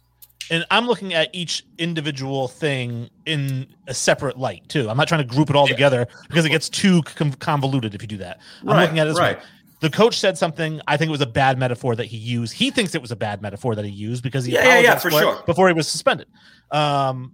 and 0.51 0.63
I'm 0.69 0.85
looking 0.85 1.15
at 1.15 1.29
each 1.33 1.63
individual 1.79 2.47
thing 2.47 3.09
in 3.25 3.65
a 3.87 3.95
separate 3.95 4.37
light 4.37 4.61
too. 4.69 4.87
I'm 4.91 4.95
not 4.97 5.07
trying 5.07 5.27
to 5.27 5.35
group 5.35 5.49
it 5.49 5.55
all 5.55 5.67
together 5.67 6.05
because 6.29 6.45
it 6.45 6.49
gets 6.49 6.69
too 6.69 7.01
convoluted 7.39 7.95
if 7.95 8.01
you 8.03 8.07
do 8.07 8.17
that. 8.17 8.39
I'm 8.61 8.67
Right, 8.67 8.81
looking 8.83 8.99
at 8.99 9.07
it 9.07 9.09
this 9.11 9.19
right. 9.19 9.37
way. 9.39 9.43
The 9.81 9.89
coach 9.89 10.19
said 10.19 10.37
something. 10.37 10.81
I 10.87 10.97
think 10.97 11.09
it 11.09 11.11
was 11.11 11.21
a 11.21 11.25
bad 11.25 11.57
metaphor 11.57 11.95
that 11.95 12.05
he 12.05 12.17
used. 12.17 12.53
He 12.53 12.69
thinks 12.71 12.93
it 12.93 13.01
was 13.01 13.11
a 13.11 13.15
bad 13.15 13.41
metaphor 13.41 13.73
that 13.75 13.85
he 13.85 13.91
used 13.91 14.21
because 14.23 14.45
he 14.45 14.53
Yeah, 14.53 14.59
yeah, 14.59 14.65
yeah, 14.65 14.91
apologized 14.93 15.01
for 15.01 15.09
for 15.09 15.17
it 15.17 15.21
sure. 15.21 15.43
before 15.47 15.67
he 15.67 15.73
was 15.73 15.87
suspended. 15.87 16.27
Um, 16.71 17.33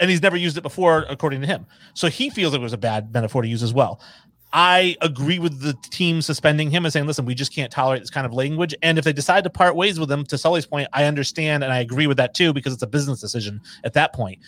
and 0.00 0.10
he's 0.10 0.22
never 0.22 0.36
used 0.36 0.56
it 0.56 0.62
before, 0.62 1.06
according 1.08 1.40
to 1.42 1.46
him. 1.46 1.66
So 1.94 2.08
he 2.08 2.30
feels 2.30 2.54
it 2.54 2.60
was 2.60 2.72
a 2.72 2.78
bad 2.78 3.12
metaphor 3.12 3.42
to 3.42 3.48
use 3.48 3.62
as 3.62 3.72
well. 3.72 4.00
I 4.52 4.96
agree 5.00 5.38
with 5.38 5.60
the 5.60 5.74
team 5.90 6.22
suspending 6.22 6.70
him 6.70 6.84
and 6.84 6.92
saying, 6.92 7.06
listen, 7.06 7.24
we 7.24 7.36
just 7.36 7.54
can't 7.54 7.70
tolerate 7.70 8.02
this 8.02 8.10
kind 8.10 8.26
of 8.26 8.32
language. 8.32 8.74
And 8.82 8.98
if 8.98 9.04
they 9.04 9.12
decide 9.12 9.44
to 9.44 9.50
part 9.50 9.76
ways 9.76 10.00
with 10.00 10.10
him, 10.10 10.24
to 10.24 10.36
Sully's 10.36 10.66
point, 10.66 10.88
I 10.92 11.04
understand 11.04 11.62
and 11.62 11.72
I 11.72 11.78
agree 11.78 12.08
with 12.08 12.16
that 12.16 12.34
too, 12.34 12.52
because 12.52 12.72
it's 12.72 12.82
a 12.82 12.88
business 12.88 13.20
decision 13.20 13.60
at 13.84 13.92
that 13.92 14.12
point. 14.12 14.40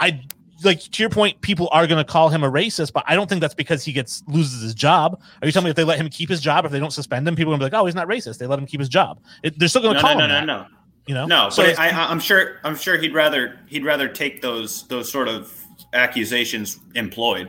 I 0.00 0.20
like 0.64 0.80
to 0.80 1.02
your 1.02 1.10
point, 1.10 1.40
people 1.40 1.68
are 1.72 1.86
going 1.86 2.04
to 2.04 2.10
call 2.10 2.28
him 2.28 2.44
a 2.44 2.50
racist, 2.50 2.92
but 2.92 3.04
I 3.06 3.14
don't 3.14 3.28
think 3.28 3.40
that's 3.40 3.54
because 3.54 3.82
he 3.84 3.92
gets 3.92 4.22
loses 4.26 4.62
his 4.62 4.74
job. 4.74 5.20
Are 5.40 5.46
you 5.46 5.52
telling 5.52 5.64
me 5.64 5.70
if 5.70 5.76
they 5.76 5.84
let 5.84 5.98
him 5.98 6.08
keep 6.10 6.28
his 6.28 6.40
job, 6.40 6.66
if 6.66 6.72
they 6.72 6.78
don't 6.78 6.92
suspend 6.92 7.26
him, 7.26 7.34
people 7.34 7.52
are 7.52 7.58
going 7.58 7.60
to 7.60 7.70
be 7.70 7.76
like, 7.76 7.82
oh, 7.82 7.86
he's 7.86 7.94
not 7.94 8.08
racist. 8.08 8.38
They 8.38 8.46
let 8.46 8.58
him 8.58 8.66
keep 8.66 8.80
his 8.80 8.88
job. 8.88 9.20
It, 9.42 9.58
they're 9.58 9.68
still 9.68 9.82
going 9.82 9.94
No, 9.94 10.00
to 10.00 10.06
call 10.06 10.18
no, 10.18 10.24
him 10.24 10.28
no, 10.28 10.34
that, 10.34 10.44
no, 10.44 10.62
no. 10.62 10.66
You 11.06 11.14
know, 11.14 11.26
No, 11.26 11.50
So 11.50 11.62
but 11.62 11.70
it's- 11.70 11.78
I, 11.78 11.88
I, 11.90 12.10
I'm 12.10 12.20
sure 12.20 12.58
I'm 12.64 12.76
sure 12.76 12.96
he'd 12.96 13.14
rather 13.14 13.58
he'd 13.66 13.84
rather 13.84 14.08
take 14.08 14.40
those 14.42 14.86
those 14.88 15.10
sort 15.10 15.28
of 15.28 15.52
accusations 15.92 16.78
employed. 16.94 17.48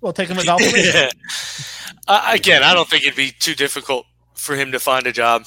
well, 0.00 0.12
take 0.12 0.28
him 0.28 0.36
without. 0.36 0.60
Yeah. 0.62 1.10
Uh, 2.08 2.30
again, 2.32 2.62
I 2.62 2.72
don't 2.74 2.88
think 2.88 3.02
it'd 3.02 3.16
be 3.16 3.32
too 3.32 3.54
difficult 3.54 4.06
for 4.34 4.54
him 4.54 4.70
to 4.72 4.78
find 4.78 5.06
a 5.08 5.12
job. 5.12 5.46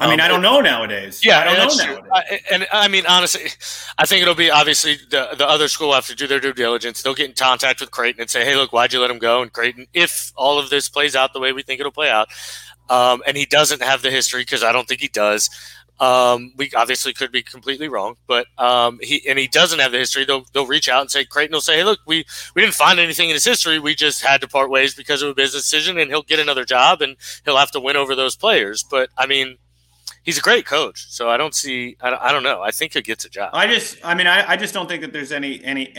I 0.00 0.08
mean, 0.08 0.20
Um, 0.20 0.24
I 0.24 0.28
don't 0.28 0.40
know 0.40 0.60
nowadays. 0.62 1.22
Yeah, 1.22 1.40
I 1.40 1.44
don't 1.44 1.58
know 1.58 1.84
nowadays. 1.84 2.10
I, 2.12 2.40
and 2.50 2.66
I 2.72 2.88
mean, 2.88 3.04
honestly, 3.06 3.42
I 3.98 4.06
think 4.06 4.22
it'll 4.22 4.34
be 4.34 4.50
obviously 4.50 4.96
the 5.10 5.28
the 5.36 5.46
other 5.46 5.68
school 5.68 5.88
will 5.88 5.94
have 5.94 6.06
to 6.06 6.14
do 6.14 6.26
their 6.26 6.40
due 6.40 6.54
diligence. 6.54 7.02
They'll 7.02 7.14
get 7.14 7.28
in 7.28 7.36
contact 7.36 7.80
with 7.80 7.90
Creighton 7.90 8.20
and 8.22 8.30
say, 8.30 8.44
"Hey, 8.44 8.56
look, 8.56 8.72
why'd 8.72 8.92
you 8.92 9.00
let 9.00 9.10
him 9.10 9.18
go?" 9.18 9.42
And 9.42 9.52
Creighton, 9.52 9.86
if 9.92 10.32
all 10.34 10.58
of 10.58 10.70
this 10.70 10.88
plays 10.88 11.14
out 11.14 11.34
the 11.34 11.40
way 11.40 11.52
we 11.52 11.62
think 11.62 11.78
it'll 11.80 11.92
play 11.92 12.10
out, 12.10 12.28
um, 12.88 13.22
and 13.26 13.36
he 13.36 13.44
doesn't 13.44 13.82
have 13.82 14.00
the 14.00 14.10
history 14.10 14.40
because 14.42 14.64
I 14.64 14.72
don't 14.72 14.88
think 14.88 15.00
he 15.02 15.08
does. 15.08 15.50
Um, 16.02 16.52
we 16.56 16.68
obviously 16.76 17.12
could 17.12 17.30
be 17.30 17.44
completely 17.44 17.86
wrong, 17.86 18.16
but 18.26 18.46
um, 18.58 18.98
he 19.00 19.22
and 19.28 19.38
he 19.38 19.46
doesn't 19.46 19.78
have 19.78 19.92
the 19.92 19.98
history. 19.98 20.24
They'll 20.24 20.44
they'll 20.52 20.66
reach 20.66 20.88
out 20.88 21.00
and 21.00 21.08
say 21.08 21.24
Creighton 21.24 21.52
will 21.54 21.60
say, 21.60 21.76
"Hey, 21.76 21.84
look, 21.84 22.00
we 22.08 22.24
we 22.56 22.62
didn't 22.62 22.74
find 22.74 22.98
anything 22.98 23.30
in 23.30 23.34
his 23.34 23.44
history. 23.44 23.78
We 23.78 23.94
just 23.94 24.20
had 24.20 24.40
to 24.40 24.48
part 24.48 24.68
ways 24.68 24.96
because 24.96 25.22
of 25.22 25.28
a 25.28 25.34
business 25.34 25.62
decision, 25.62 25.98
and 25.98 26.10
he'll 26.10 26.24
get 26.24 26.40
another 26.40 26.64
job 26.64 27.02
and 27.02 27.16
he'll 27.44 27.56
have 27.56 27.70
to 27.70 27.80
win 27.80 27.94
over 27.96 28.16
those 28.16 28.34
players." 28.34 28.82
But 28.82 29.10
I 29.16 29.26
mean, 29.26 29.58
he's 30.22 30.38
a 30.38 30.40
great 30.40 30.66
coach, 30.66 31.06
so 31.10 31.28
I 31.28 31.36
don't 31.36 31.54
see. 31.54 31.96
I, 32.00 32.10
don't- 32.10 32.22
I 32.22 32.32
don't 32.32 32.42
know. 32.42 32.62
I 32.62 32.70
think 32.70 32.94
he 32.94 33.02
gets 33.02 33.24
a 33.24 33.28
job. 33.28 33.50
I 33.52 33.66
just, 33.66 33.98
I 34.04 34.14
mean, 34.14 34.26
I, 34.26 34.52
I 34.52 34.56
just 34.56 34.72
don't 34.74 34.88
think 34.88 35.02
that 35.02 35.12
there's 35.12 35.32
any, 35.32 35.62
any, 35.64 35.94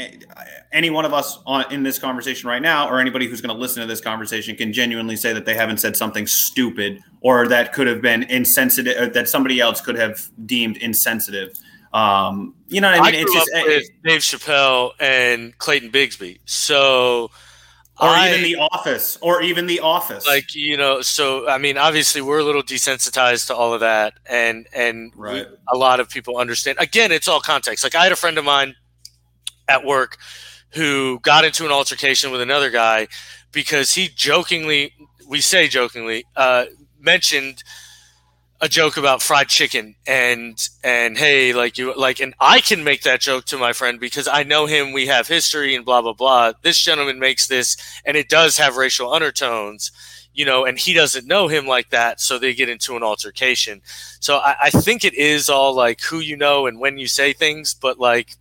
any 0.72 0.90
one 0.90 1.06
of 1.06 1.14
us 1.14 1.40
on 1.46 1.72
in 1.72 1.84
this 1.84 2.00
conversation 2.00 2.50
right 2.50 2.62
now, 2.62 2.90
or 2.90 3.00
anybody 3.00 3.28
who's 3.28 3.42
going 3.42 3.54
to 3.56 3.60
listen 3.60 3.82
to 3.82 3.88
this 3.88 4.02
conversation, 4.02 4.56
can 4.56 4.74
genuinely 4.74 5.16
say 5.16 5.34
that 5.34 5.46
they 5.46 5.56
haven't 5.56 5.78
said 5.78 5.96
something 5.96 6.26
stupid 6.28 7.02
or 7.22 7.48
that 7.48 7.74
could 7.74 7.88
have 7.88 8.02
been 8.02 8.24
insensitive, 8.24 9.14
that 9.14 9.30
somebody 9.30 9.60
else 9.60 9.82
could 9.82 9.96
have 9.98 10.20
deemed 10.46 10.78
insensitive. 10.78 11.54
Um, 11.94 12.56
you 12.70 12.82
know 12.82 12.90
what 12.90 13.02
I 13.02 13.08
I, 13.08 13.12
mean? 13.12 13.24
grew 13.26 13.36
it's 13.36 13.46
just, 13.46 13.52
up 13.56 13.66
with 13.68 13.84
Dave 14.04 14.22
Chappelle 14.22 14.92
and 15.00 15.56
Clayton 15.60 15.92
Bigsby, 15.92 16.40
so 16.46 17.30
or 18.04 18.10
I- 18.10 18.30
even 18.30 18.44
The 18.44 18.56
Office, 18.58 19.18
or 19.22 19.42
even 19.42 19.66
The 19.68 19.80
Office. 19.80 20.26
like 20.28 20.54
you 20.56 20.78
know 20.78 21.02
so 21.02 21.48
i 21.50 21.58
mean 21.58 21.78
obviously 21.78 22.22
we're 22.22 22.39
a 22.39 22.44
little 22.44 22.63
desensitized 22.63 23.48
to 23.48 23.56
all 23.56 23.74
of 23.74 23.80
that 23.82 24.13
and 24.26 24.68
and 24.74 25.13
we- 25.16 25.28
Right. 25.28 25.48
a 25.74 25.78
lot 25.78 26.00
of 26.00 26.10
people 26.10 26.38
understand 26.38 26.78
again 26.80 27.12
it's 27.12 27.28
all 27.28 27.39
context 27.42 27.84
like 27.84 27.96
i 27.96 28.04
had 28.04 28.12
a 28.12 28.16
friend 28.16 28.38
of 28.38 28.46
mine 28.46 28.76
at 29.68 29.84
work 29.86 30.18
who 30.72 31.20
got 31.22 31.46
into 31.46 31.66
an 31.66 31.72
altercation 31.72 32.32
with 32.32 32.42
another 32.42 32.70
guy 32.70 33.08
because 33.52 33.94
he 33.94 34.08
jokingly 34.10 34.94
we 35.28 35.39
say 35.39 35.68
jokingly 35.68 36.26
uh, 36.36 36.66
mentioned 37.00 37.63
a 38.63 38.69
joke 38.69 38.95
about 38.95 39.21
fried 39.21 39.49
chicken 39.49 39.93
and 40.08 40.69
and 40.86 41.17
hey 41.17 41.52
like 41.52 41.78
you 41.78 41.93
like 41.97 42.21
and 42.21 42.34
I 42.39 42.62
can 42.62 42.86
make 42.86 43.02
that 43.02 43.19
joke 43.19 43.43
to 43.47 43.58
my 43.58 43.73
friend 43.73 43.99
because 43.99 44.26
I 44.26 44.43
know 44.43 44.67
him 44.67 44.93
we 44.93 45.08
have 45.08 45.28
history 45.28 45.76
and 45.76 45.84
blah 45.84 46.02
blah 46.02 46.13
blah. 46.13 46.54
This 46.62 46.80
gentleman 46.80 47.19
makes 47.19 47.45
this 47.45 47.76
and 48.06 48.15
it 48.15 48.30
does 48.30 48.56
have 48.58 48.78
racial 48.78 49.12
undertones 49.12 49.91
you 50.34 50.45
know 50.45 50.63
and 50.63 50.80
he 50.80 50.93
doesn't 50.93 51.28
know 51.28 51.49
him 51.49 51.67
like 51.67 51.89
that 51.89 52.21
so 52.21 52.39
they 52.39 52.54
get 52.54 52.69
into 52.69 52.95
an 52.95 53.04
altercation. 53.04 53.82
So 54.21 54.38
I, 54.38 54.56
I 54.63 54.69
think 54.69 55.04
it 55.04 55.13
is 55.13 55.49
all 55.49 55.76
like 55.76 55.99
who 55.99 56.19
you 56.19 56.38
know 56.38 56.65
and 56.65 56.80
when 56.80 56.97
you 56.97 57.08
say 57.08 57.34
things 57.34 57.73
but 57.73 57.99
like 57.99 58.38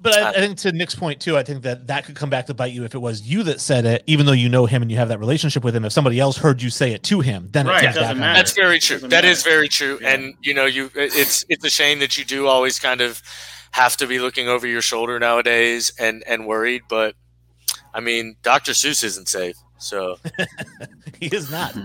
But 0.00 0.16
I, 0.16 0.30
I 0.30 0.32
think 0.34 0.58
to 0.58 0.72
Nick's 0.72 0.94
point 0.94 1.20
too, 1.20 1.36
I 1.36 1.42
think 1.42 1.62
that 1.64 1.88
that 1.88 2.04
could 2.04 2.14
come 2.14 2.30
back 2.30 2.46
to 2.46 2.54
bite 2.54 2.72
you 2.72 2.84
if 2.84 2.94
it 2.94 2.98
was 2.98 3.22
you 3.22 3.42
that 3.44 3.60
said 3.60 3.84
it, 3.84 4.04
even 4.06 4.26
though 4.26 4.32
you 4.32 4.48
know 4.48 4.66
him 4.66 4.80
and 4.82 4.90
you 4.90 4.96
have 4.96 5.08
that 5.08 5.18
relationship 5.18 5.64
with 5.64 5.74
him. 5.74 5.84
If 5.84 5.92
somebody 5.92 6.20
else 6.20 6.36
heard 6.36 6.62
you 6.62 6.70
say 6.70 6.92
it 6.92 7.02
to 7.04 7.20
him, 7.20 7.48
then 7.50 7.66
Right, 7.66 7.82
it 7.82 7.90
it 7.90 7.94
doesn't 7.94 8.02
back 8.02 8.16
matter. 8.16 8.38
That's 8.38 8.52
very 8.52 8.78
true. 8.78 8.96
Doesn't 8.96 9.10
That 9.10 9.24
is 9.24 9.42
very 9.42 9.68
true. 9.68 9.98
Yeah. 10.00 10.10
And 10.14 10.34
you 10.40 10.54
know, 10.54 10.66
you 10.66 10.90
it's 10.94 11.44
it's 11.48 11.64
a 11.64 11.70
shame 11.70 11.98
that 11.98 12.16
you 12.16 12.24
do 12.24 12.46
always 12.46 12.78
kind 12.78 13.00
of 13.00 13.20
have 13.72 13.96
to 13.96 14.06
be 14.06 14.20
looking 14.20 14.48
over 14.48 14.66
your 14.66 14.82
shoulder 14.82 15.18
nowadays 15.18 15.92
and 15.98 16.22
and 16.28 16.46
worried. 16.46 16.82
But 16.88 17.16
I 17.92 18.00
mean, 18.00 18.36
Dr. 18.42 18.72
Seuss 18.72 19.02
isn't 19.02 19.28
safe. 19.28 19.56
So 19.78 20.18
he 21.20 21.26
is 21.26 21.50
not. 21.50 21.76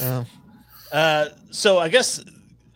Uh, 0.00 0.24
uh, 0.92 1.28
so 1.50 1.78
I 1.78 1.88
guess 1.88 2.22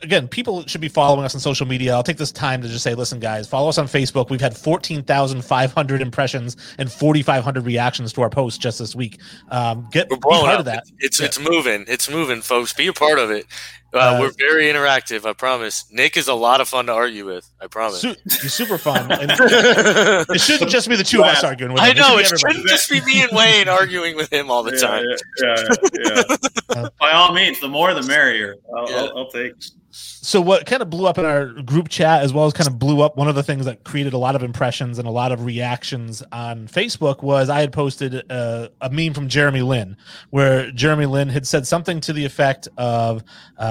again, 0.03 0.29
people 0.29 0.67
should 0.67 0.81
be 0.81 0.89
following 0.89 1.25
us 1.25 1.35
on 1.35 1.41
social 1.41 1.67
media. 1.67 1.95
I'll 1.95 2.03
take 2.03 2.17
this 2.17 2.33
time 2.33 2.63
to 2.63 2.69
just 2.69 2.83
say, 2.83 2.95
listen, 2.95 3.21
guys, 3.21 3.47
follow 3.47 3.69
us 3.69 3.79
on 3.79 3.87
Facebook. 3.87 4.31
We've 4.31 4.41
had 4.41 4.57
14,500 4.57 6.01
impressions 6.01 6.57
and 6.79 6.91
4,500 6.91 7.65
reactions 7.65 8.13
to 8.15 8.23
our 8.23 8.31
post 8.31 8.61
just 8.61 8.79
this 8.79 8.95
week. 8.95 9.21
Um, 9.51 9.89
get 9.91 10.09
be 10.09 10.17
part 10.17 10.55
up. 10.55 10.61
of 10.61 10.65
that. 10.67 10.85
It's, 10.99 11.21
yeah. 11.21 11.27
it's 11.27 11.39
moving. 11.39 11.85
It's 11.89 12.11
moving, 12.11 12.43
folks. 12.43 12.73
Be 12.73 12.87
a 12.87 12.93
part 12.93 13.19
of 13.19 13.31
it. 13.31 13.47
Uh, 13.93 13.99
uh, 13.99 14.19
we're 14.21 14.31
very 14.31 14.65
interactive. 14.65 15.25
I 15.25 15.33
promise. 15.33 15.85
Nick 15.91 16.17
is 16.17 16.29
a 16.29 16.35
lot 16.35 16.61
of 16.61 16.69
fun 16.69 16.87
to 16.87 16.93
argue 16.93 17.27
with. 17.27 17.51
I 17.61 17.67
promise. 17.67 18.01
Su- 18.01 18.15
he's 18.25 18.55
super 18.55 18.79
fun. 18.79 19.09
it 19.11 20.41
shouldn't 20.41 20.71
just 20.71 20.89
be 20.89 20.97
the 20.97 21.05
two 21.05 21.21
of 21.21 21.27
us 21.27 21.43
arguing 21.43 21.73
with 21.73 21.83
him. 21.83 21.91
I 21.91 21.93
know. 21.93 22.19
It, 22.19 22.27
should 22.27 22.43
not 22.43 22.67
just 22.67 22.89
be 22.89 23.01
me 23.05 23.23
and 23.23 23.37
Wayne 23.37 23.69
arguing 23.69 24.17
with 24.17 24.33
him 24.33 24.51
all 24.51 24.63
the 24.63 24.73
yeah, 24.73 24.79
time. 24.79 25.05
Yeah, 25.43 25.65
yeah, 26.05 26.37
yeah. 26.83 26.89
By 27.01 27.13
all 27.13 27.33
means, 27.33 27.61
the 27.61 27.69
more 27.69 27.93
the 27.95 28.03
merrier. 28.03 28.57
I'll, 28.77 28.95
I'll, 28.95 29.19
I'll 29.19 29.31
take 29.31 29.55
so 29.93 30.41
what 30.41 30.67
kind 30.67 30.83
of 30.83 30.91
blew 30.91 31.07
up 31.07 31.19
in 31.19 31.25
our 31.25 31.47
group 31.47 31.89
chat 31.89 32.23
as 32.23 32.33
well 32.33 32.47
as 32.47 32.53
kind 32.53 32.69
of 32.69 32.79
blew 32.79 33.01
up 33.01 33.17
one 33.17 33.27
of 33.27 33.35
the 33.35 33.43
things 33.43 33.65
that 33.65 33.83
created 33.83 34.13
a 34.13 34.19
lot 34.19 34.37
of 34.37 34.43
impressions 34.43 34.99
and 34.99 35.09
a 35.09 35.11
lot 35.11 35.33
of 35.33 35.45
reactions 35.45 36.23
on 36.31 36.69
facebook 36.69 37.23
was 37.23 37.49
i 37.49 37.61
had 37.61 37.73
posted 37.73 38.15
a, 38.15 38.71
a 38.83 38.91
meme 38.91 39.13
from 39.13 39.29
jeremy 39.29 39.63
lin 39.63 39.97
where 40.31 40.71
jeremy 40.73 41.07
lin 41.07 41.29
had 41.29 41.47
said 41.47 41.67
something 41.67 42.01
to 42.01 42.13
the 42.13 42.25
effect 42.25 42.69
of 42.77 43.25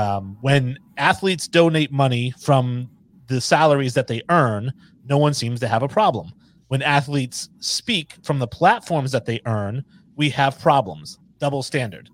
um, 0.10 0.38
when 0.42 0.78
athletes 0.98 1.48
donate 1.48 1.92
money 1.92 2.34
from 2.40 2.90
the 3.28 3.40
salaries 3.40 3.94
that 3.94 4.08
they 4.08 4.22
earn 4.30 4.72
no 5.06 5.18
one 5.18 5.34
seems 5.34 5.60
to 5.60 5.68
have 5.68 5.84
a 5.84 5.88
problem 5.88 6.32
when 6.68 6.82
athletes 6.82 7.50
speak 7.60 8.16
from 8.24 8.40
the 8.40 8.48
platforms 8.48 9.12
that 9.12 9.26
they 9.26 9.40
earn 9.46 9.84
we 10.16 10.30
have 10.30 10.60
problems 10.60 11.20
double 11.40 11.64
standard 11.64 12.10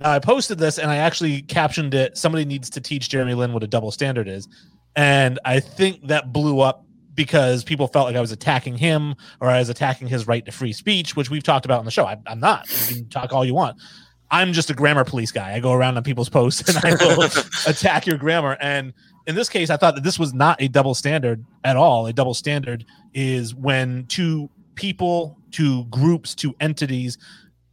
now 0.00 0.10
I 0.10 0.18
posted 0.18 0.58
this 0.58 0.78
and 0.78 0.90
I 0.90 0.96
actually 0.96 1.42
captioned 1.42 1.94
it. 1.94 2.16
Somebody 2.16 2.44
needs 2.44 2.68
to 2.70 2.80
teach 2.80 3.08
Jeremy 3.08 3.34
Lin 3.34 3.52
what 3.52 3.62
a 3.62 3.66
double 3.66 3.90
standard 3.90 4.28
is, 4.28 4.46
and 4.94 5.38
I 5.44 5.60
think 5.60 6.06
that 6.08 6.32
blew 6.32 6.60
up 6.60 6.84
because 7.14 7.64
people 7.64 7.88
felt 7.88 8.06
like 8.06 8.16
I 8.16 8.20
was 8.20 8.30
attacking 8.30 8.76
him 8.76 9.14
or 9.40 9.48
I 9.48 9.58
was 9.58 9.70
attacking 9.70 10.08
his 10.08 10.26
right 10.26 10.44
to 10.44 10.52
free 10.52 10.74
speech, 10.74 11.16
which 11.16 11.30
we've 11.30 11.42
talked 11.42 11.64
about 11.64 11.78
on 11.78 11.86
the 11.86 11.90
show. 11.90 12.04
I, 12.04 12.18
am 12.26 12.40
not. 12.40 12.68
You 12.90 12.96
can 12.96 13.08
talk 13.08 13.32
all 13.32 13.44
you 13.44 13.54
want. 13.54 13.80
I'm 14.30 14.52
just 14.52 14.70
a 14.70 14.74
grammar 14.74 15.04
police 15.04 15.30
guy. 15.30 15.54
I 15.54 15.60
go 15.60 15.72
around 15.72 15.96
on 15.96 16.02
people's 16.02 16.28
posts 16.28 16.68
and 16.68 16.84
I 16.84 16.96
will 17.04 17.22
attack 17.66 18.06
your 18.06 18.18
grammar. 18.18 18.56
And 18.60 18.92
in 19.26 19.34
this 19.34 19.48
case, 19.48 19.70
I 19.70 19.76
thought 19.76 19.94
that 19.94 20.04
this 20.04 20.18
was 20.18 20.34
not 20.34 20.60
a 20.60 20.68
double 20.68 20.94
standard 20.94 21.44
at 21.64 21.76
all. 21.76 22.06
A 22.06 22.12
double 22.12 22.34
standard 22.34 22.84
is 23.14 23.54
when 23.54 24.06
two 24.06 24.50
people, 24.74 25.38
two 25.50 25.84
groups, 25.86 26.34
two 26.34 26.54
entities 26.60 27.18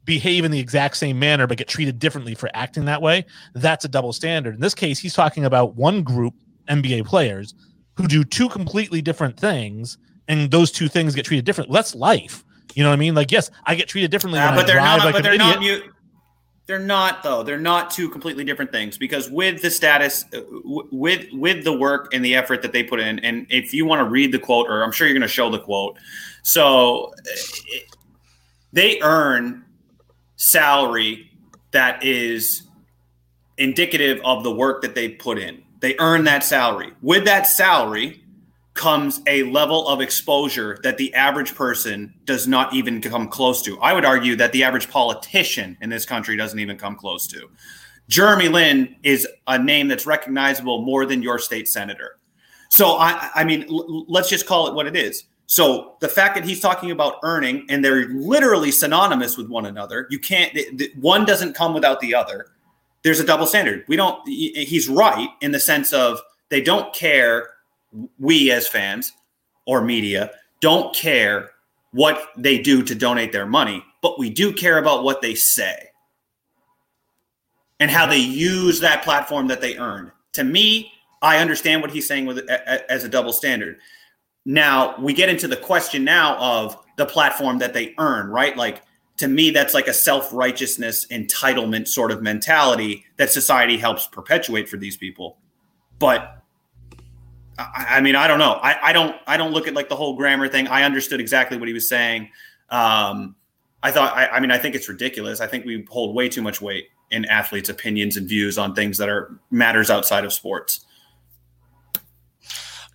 behave 0.06 0.44
in 0.44 0.52
the 0.52 0.60
exact 0.60 0.98
same 0.98 1.18
manner 1.18 1.48
but 1.48 1.58
get 1.58 1.68
treated 1.68 1.98
differently 1.98 2.36
for 2.36 2.50
acting 2.54 2.86
that 2.86 3.02
way, 3.02 3.26
that's 3.54 3.86
a 3.86 3.88
double 3.88 4.14
standard. 4.14 4.56
In 4.56 4.62
this 4.62 4.76
case, 4.76 5.00
he's 5.00 5.14
talking 5.14 5.46
about 5.46 5.76
one 5.76 6.04
group 6.04 6.34
NBA 6.70 7.06
players 7.06 7.54
who 7.96 8.08
do 8.08 8.24
two 8.24 8.50
completely 8.50 9.02
different 9.02 9.40
things, 9.40 9.98
and 10.28 10.50
those 10.52 10.72
two 10.72 10.88
things 10.88 11.16
get 11.16 11.26
treated 11.26 11.46
differently. 11.46 11.74
That's 11.74 11.94
life. 11.94 12.44
You 12.74 12.84
know 12.84 12.90
what 12.90 12.96
I 12.96 13.00
mean? 13.00 13.14
Like, 13.14 13.32
yes, 13.32 13.52
I 13.66 13.76
get 13.76 13.88
treated 13.88 14.10
differently. 14.10 14.40
Uh, 14.40 14.56
but 14.56 14.66
they're 14.66 14.78
not. 14.78 15.00
Like 15.00 15.14
but 15.14 15.24
they're 15.24 15.38
not. 15.38 15.60
Mute. 15.60 15.84
They're 16.66 16.80
not 16.80 17.24
though. 17.24 17.44
They're 17.44 17.60
not 17.60 17.92
two 17.92 18.08
completely 18.08 18.46
different 18.46 18.72
things 18.72 18.98
because 18.98 19.30
with 19.30 19.62
the 19.62 19.70
status, 19.70 20.24
uh, 20.34 20.42
with 20.92 21.26
with 21.34 21.66
the 21.66 21.78
work 21.78 22.14
and 22.14 22.24
the 22.24 22.36
effort 22.36 22.62
that 22.62 22.72
they 22.72 22.84
put 22.84 23.02
in, 23.02 23.20
and 23.20 23.46
if 23.50 23.74
you 23.74 23.86
want 23.86 24.00
to 24.00 24.06
read 24.06 24.32
the 24.32 24.40
quote, 24.40 24.68
or 24.70 24.82
I'm 24.82 24.92
sure 24.92 25.06
you're 25.06 25.14
going 25.14 25.22
to 25.24 25.28
show 25.28 25.50
the 25.50 25.60
quote, 25.60 25.98
so 26.42 27.08
uh, 27.08 27.78
they 28.72 29.02
earn 29.02 29.66
salary 30.38 31.32
that 31.72 32.02
is 32.04 32.64
indicative 33.58 34.22
of 34.24 34.44
the 34.44 34.52
work 34.52 34.82
that 34.84 34.96
they 34.96 35.10
put 35.10 35.38
in. 35.38 35.62
They 35.82 35.98
earn 36.00 36.24
that 36.24 36.46
salary. 36.46 36.94
With 37.02 37.26
that 37.26 37.46
salary 37.46 38.23
comes 38.74 39.22
a 39.28 39.44
level 39.44 39.88
of 39.88 40.02
exposure 40.02 40.80
that 40.84 40.98
the 40.98 41.14
average 41.14 41.54
person 41.54 42.14
does 42.26 42.48
not 42.48 42.74
even 42.74 43.02
come 43.02 43.28
close 43.28 43.62
to. 43.62 43.80
I 43.80 43.94
would 43.94 44.06
argue 44.06 44.36
that 44.38 44.52
the 44.52 44.64
average 44.64 44.90
politician 44.90 45.78
in 45.82 45.90
this 45.90 46.06
country 46.06 46.36
doesn't 46.36 46.60
even 46.60 46.78
come 46.78 46.96
close 46.96 47.28
to. 47.28 47.50
Jeremy 48.10 48.50
Lin 48.50 48.96
is 49.04 49.28
a 49.48 49.60
name 49.60 49.88
that's 49.88 50.06
recognizable 50.06 50.82
more 50.82 51.06
than 51.06 51.22
your 51.22 51.38
state 51.40 51.68
senator. 51.68 52.18
So 52.70 52.98
I, 52.98 53.30
I 53.36 53.44
mean, 53.44 53.66
l- 53.70 54.06
let's 54.08 54.30
just 54.30 54.48
call 54.48 54.68
it 54.68 54.74
what 54.74 54.88
it 54.88 54.96
is. 54.96 55.26
So 55.46 55.98
the 56.00 56.10
fact 56.10 56.36
that 56.36 56.44
he's 56.44 56.60
talking 56.60 56.90
about 56.90 57.16
earning 57.22 57.68
and 57.70 57.86
they're 57.86 58.08
literally 58.08 58.72
synonymous 58.72 59.38
with 59.38 59.50
one 59.50 59.68
another, 59.68 60.08
you 60.10 60.18
can't, 60.18 60.58
one 61.00 61.26
doesn't 61.26 61.54
come 61.54 61.74
without 61.76 62.00
the 62.00 62.16
other. 62.16 62.48
There's 63.04 63.20
a 63.20 63.26
double 63.26 63.46
standard. 63.46 63.84
We 63.88 63.96
don't, 63.96 64.28
he's 64.28 64.90
right 64.90 65.30
in 65.42 65.52
the 65.52 65.60
sense 65.60 65.94
of 65.94 66.20
they 66.50 66.62
don't 66.62 66.94
care, 66.94 67.50
we 68.20 68.52
as 68.52 68.68
fans 68.68 69.14
or 69.66 69.82
media 69.82 70.32
don't 70.62 70.96
care 70.96 71.52
what 71.92 72.30
they 72.38 72.58
do 72.58 72.84
to 72.84 72.96
donate 72.96 73.32
their 73.32 73.46
money, 73.46 73.84
but 74.02 74.18
we 74.18 74.30
do 74.30 74.52
care 74.52 74.78
about 74.78 75.04
what 75.04 75.22
they 75.22 75.36
say 75.36 75.90
and 77.80 77.92
how 77.92 78.06
they 78.06 78.18
use 78.18 78.80
that 78.80 79.04
platform 79.04 79.48
that 79.48 79.62
they 79.62 79.78
earned. 79.78 80.12
To 80.34 80.44
me, 80.44 80.92
I 81.22 81.38
understand 81.38 81.82
what 81.82 81.92
he's 81.92 82.08
saying 82.08 82.26
with 82.26 82.40
as 82.50 83.04
a 83.04 83.10
double 83.10 83.34
standard. 83.34 83.78
Now 84.46 84.96
we 85.00 85.14
get 85.14 85.30
into 85.30 85.48
the 85.48 85.56
question 85.56 86.04
now 86.04 86.38
of 86.38 86.78
the 86.98 87.06
platform 87.06 87.60
that 87.60 87.74
they 87.74 87.94
earn, 87.98 88.28
right? 88.28 88.58
Like 88.58 88.84
to 89.18 89.28
me, 89.28 89.52
that's 89.52 89.74
like 89.74 89.88
a 89.88 89.94
self 89.94 90.34
righteousness 90.34 91.06
entitlement 91.08 91.88
sort 91.88 92.12
of 92.12 92.22
mentality 92.22 93.06
that 93.18 93.32
society 93.32 93.78
helps 93.78 94.08
perpetuate 94.08 94.68
for 94.68 94.78
these 94.78 94.98
people. 94.98 95.38
But 96.00 96.43
I, 97.58 98.02
mean, 98.02 98.16
I 98.16 98.28
don't 98.28 98.40
know. 98.40 98.54
I, 98.54 98.90
I, 98.90 98.94
don't. 98.94 99.16
I 99.28 99.38
don't 99.38 99.52
look 99.52 99.68
at 99.68 99.74
like 99.74 99.90
the 99.90 99.96
whole 99.96 100.16
grammar 100.16 100.48
thing. 100.48 100.68
I 100.68 100.84
understood 100.84 101.20
exactly 101.20 101.58
what 101.58 101.68
he 101.68 101.74
was 101.74 101.88
saying. 101.88 102.30
Um, 102.70 103.36
I 103.84 103.92
thought. 103.92 104.16
I, 104.16 104.28
I 104.28 104.40
mean, 104.40 104.52
I 104.52 104.58
think 104.58 104.76
it's 104.76 104.90
ridiculous. 104.90 105.40
I 105.40 105.48
think 105.48 105.66
we 105.66 105.86
hold 105.90 106.16
way 106.16 106.30
too 106.30 106.42
much 106.42 106.62
weight 106.62 106.88
in 107.12 107.26
athletes' 107.26 107.70
opinions 107.70 108.18
and 108.18 108.28
views 108.28 108.58
on 108.58 108.74
things 108.74 108.98
that 108.98 109.08
are 109.08 109.40
matters 109.52 109.92
outside 109.92 110.26
of 110.26 110.34
sports. 110.34 110.86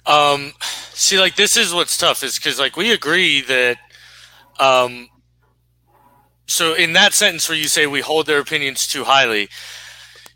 Um, 0.07 0.53
see, 0.93 1.21
like 1.21 1.37
this 1.37 1.57
is 1.57 1.73
what's 1.73 1.97
tough 1.97 2.25
is 2.25 2.37
because 2.37 2.59
like 2.59 2.77
we 2.77 2.93
agree 2.93 3.43
that, 3.43 3.77
um, 4.59 5.09
so 6.47 6.75
in 6.75 6.95
that 6.95 7.13
sentence 7.13 7.49
where 7.49 7.59
you 7.59 7.69
say 7.69 7.87
we 7.87 8.01
hold 8.01 8.27
their 8.27 8.41
opinions 8.41 8.89
too 8.89 9.05
highly, 9.05 9.51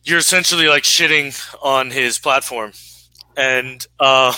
you're 0.04 0.18
essentially 0.18 0.68
like 0.68 0.85
shitting 0.85 1.35
on 1.62 1.90
his 1.90 2.18
platform 2.18 2.72
and 3.37 3.87
uh 4.01 4.33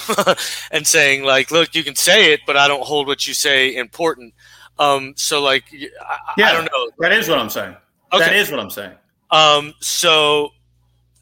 and 0.70 0.86
saying 0.86 1.24
like 1.24 1.50
look 1.50 1.74
you 1.74 1.84
can 1.84 1.94
say 1.94 2.32
it 2.32 2.40
but 2.46 2.56
i 2.56 2.68
don't 2.68 2.84
hold 2.84 3.06
what 3.06 3.26
you 3.26 3.34
say 3.34 3.74
important 3.74 4.34
um 4.78 5.14
so 5.16 5.42
like 5.42 5.64
I, 5.72 6.18
yeah, 6.36 6.48
I 6.48 6.52
don't 6.52 6.64
know 6.64 6.90
that 6.98 7.12
is 7.12 7.28
what 7.28 7.38
i'm 7.38 7.50
saying 7.50 7.76
okay. 8.12 8.24
that 8.24 8.34
is 8.34 8.50
what 8.50 8.60
i'm 8.60 8.70
saying 8.70 8.92
um 9.30 9.74
so 9.80 10.50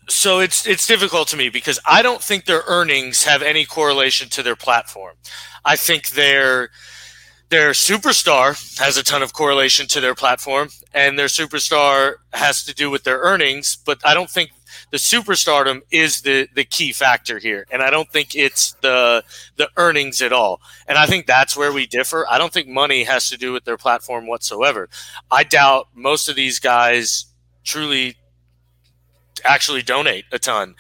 so 0.09 0.41
it's 0.41 0.67
it's 0.67 0.87
difficult 0.87 1.29
to 1.29 1.37
me 1.37 1.49
because 1.49 1.79
I 1.87 2.03
don't 2.03 2.23
think 2.23 2.45
their 2.45 2.63
earnings 2.67 3.25
have 3.25 3.43
any 3.43 3.65
correlation 3.65 4.29
to 4.31 4.43
their 4.43 4.57
platform. 4.57 5.15
I 5.65 5.77
think 5.77 6.11
their 6.11 6.71
their 7.49 7.71
superstar 7.71 8.79
has 8.79 8.97
a 8.97 9.03
ton 9.03 9.23
of 9.23 9.33
correlation 9.33 9.87
to 9.89 10.01
their 10.01 10.15
platform, 10.15 10.69
and 10.93 11.19
their 11.19 11.27
superstar 11.27 12.15
has 12.33 12.65
to 12.65 12.75
do 12.75 12.91
with 12.91 13.05
their 13.05 13.19
earnings. 13.19 13.77
But 13.77 14.01
I 14.05 14.15
don't 14.15 14.31
think 14.31 14.51
the 14.93 14.99
superstardom 14.99 15.81
is 15.91 16.21
the 16.21 16.49
the 16.55 16.65
key 16.65 16.93
factor 16.93 17.39
here, 17.39 17.67
and 17.73 17.83
I 17.83 17.89
don't 17.89 18.09
think 18.11 18.37
it's 18.37 18.73
the 18.83 19.25
the 19.57 19.71
earnings 19.79 20.21
at 20.21 20.35
all. 20.35 20.61
And 20.87 20.99
I 20.99 21.07
think 21.07 21.27
that's 21.27 21.57
where 21.57 21.73
we 21.73 21.87
differ. 21.87 22.27
I 22.31 22.37
don't 22.37 22.53
think 22.53 22.69
money 22.69 23.05
has 23.05 23.31
to 23.31 23.39
do 23.39 23.53
with 23.53 23.65
their 23.65 23.79
platform 23.79 24.27
whatsoever. 24.27 24.91
I 25.31 25.45
doubt 25.45 25.89
most 25.95 26.29
of 26.29 26.37
these 26.37 26.59
guys 26.59 27.25
truly 27.65 28.17
actually 29.45 29.83
donate 29.83 30.27
a 30.31 30.39
ton. 30.39 30.75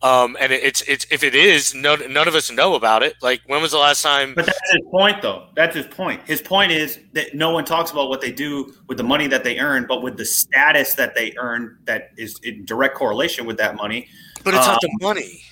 Um, 0.00 0.36
and 0.38 0.52
it's 0.52 0.80
it's 0.82 1.06
if 1.10 1.24
it 1.24 1.34
is, 1.34 1.74
no, 1.74 1.96
none 1.96 2.28
of 2.28 2.36
us 2.36 2.52
know 2.52 2.74
about 2.76 3.02
it. 3.02 3.14
Like 3.20 3.40
when 3.46 3.60
was 3.60 3.72
the 3.72 3.78
last 3.78 4.00
time? 4.00 4.32
But 4.34 4.46
that's 4.46 4.72
his 4.72 4.82
point, 4.92 5.22
though. 5.22 5.48
That's 5.56 5.74
his 5.74 5.86
point. 5.86 6.22
His 6.24 6.40
point 6.40 6.70
is 6.70 7.00
that 7.14 7.34
no 7.34 7.50
one 7.50 7.64
talks 7.64 7.90
about 7.90 8.08
what 8.08 8.20
they 8.20 8.30
do 8.30 8.72
with 8.86 8.96
the 8.96 9.04
money 9.04 9.26
that 9.26 9.42
they 9.42 9.58
earn, 9.58 9.86
but 9.88 10.02
with 10.02 10.16
the 10.16 10.24
status 10.24 10.94
that 10.94 11.16
they 11.16 11.34
earn, 11.36 11.78
that 11.84 12.10
is 12.16 12.38
in 12.44 12.64
direct 12.64 12.94
correlation 12.94 13.44
with 13.44 13.56
that 13.56 13.74
money. 13.74 14.08
But 14.44 14.54
it's 14.54 14.66
um, 14.66 14.74
not 14.74 14.80
the 14.80 14.88
um, 14.88 15.14
money. 15.14 15.42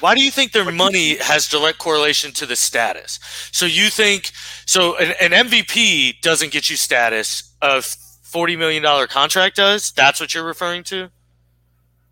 Why 0.00 0.14
do 0.14 0.22
you 0.22 0.30
think 0.30 0.52
their 0.52 0.70
money 0.70 1.16
has 1.16 1.48
direct 1.48 1.78
correlation 1.78 2.32
to 2.32 2.46
the 2.46 2.56
status? 2.56 3.18
So 3.52 3.64
you 3.64 3.88
think 3.88 4.32
so? 4.66 4.98
An, 4.98 5.14
an 5.32 5.46
MVP 5.48 6.20
doesn't 6.20 6.52
get 6.52 6.68
you 6.68 6.76
status. 6.76 7.54
A 7.62 7.80
forty 7.80 8.54
million 8.54 8.82
dollar 8.82 9.06
contract 9.06 9.56
does. 9.56 9.92
That's 9.92 10.20
what 10.20 10.34
you're 10.34 10.44
referring 10.44 10.84
to. 10.84 11.10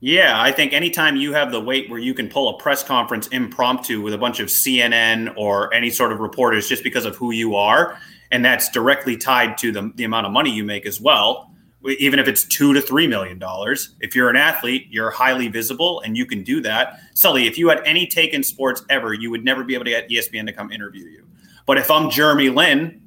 Yeah, 0.06 0.40
I 0.40 0.52
think 0.52 0.72
anytime 0.72 1.16
you 1.16 1.32
have 1.32 1.50
the 1.50 1.60
weight 1.60 1.90
where 1.90 1.98
you 1.98 2.14
can 2.14 2.28
pull 2.28 2.48
a 2.48 2.56
press 2.58 2.84
conference 2.84 3.26
impromptu 3.26 4.00
with 4.00 4.14
a 4.14 4.18
bunch 4.18 4.38
of 4.38 4.46
CNN 4.46 5.34
or 5.36 5.74
any 5.74 5.90
sort 5.90 6.12
of 6.12 6.20
reporters 6.20 6.68
just 6.68 6.84
because 6.84 7.04
of 7.04 7.16
who 7.16 7.32
you 7.32 7.56
are, 7.56 7.98
and 8.30 8.44
that's 8.44 8.68
directly 8.68 9.16
tied 9.16 9.58
to 9.58 9.72
the, 9.72 9.90
the 9.96 10.04
amount 10.04 10.24
of 10.24 10.30
money 10.30 10.52
you 10.52 10.62
make 10.62 10.86
as 10.86 11.00
well, 11.00 11.50
even 11.98 12.20
if 12.20 12.28
it's 12.28 12.44
two 12.44 12.72
to 12.72 12.80
three 12.80 13.08
million 13.08 13.40
dollars. 13.40 13.96
If 13.98 14.14
you're 14.14 14.30
an 14.30 14.36
athlete, 14.36 14.86
you're 14.90 15.10
highly 15.10 15.48
visible 15.48 16.00
and 16.02 16.16
you 16.16 16.24
can 16.24 16.44
do 16.44 16.60
that. 16.60 17.00
Sully, 17.14 17.48
if 17.48 17.58
you 17.58 17.68
had 17.68 17.82
any 17.84 18.06
take 18.06 18.32
in 18.32 18.44
sports 18.44 18.84
ever, 18.88 19.12
you 19.12 19.32
would 19.32 19.44
never 19.44 19.64
be 19.64 19.74
able 19.74 19.86
to 19.86 19.90
get 19.90 20.08
ESPN 20.08 20.46
to 20.46 20.52
come 20.52 20.70
interview 20.70 21.06
you. 21.06 21.26
But 21.66 21.78
if 21.78 21.90
I'm 21.90 22.10
Jeremy 22.10 22.50
Lin, 22.50 23.02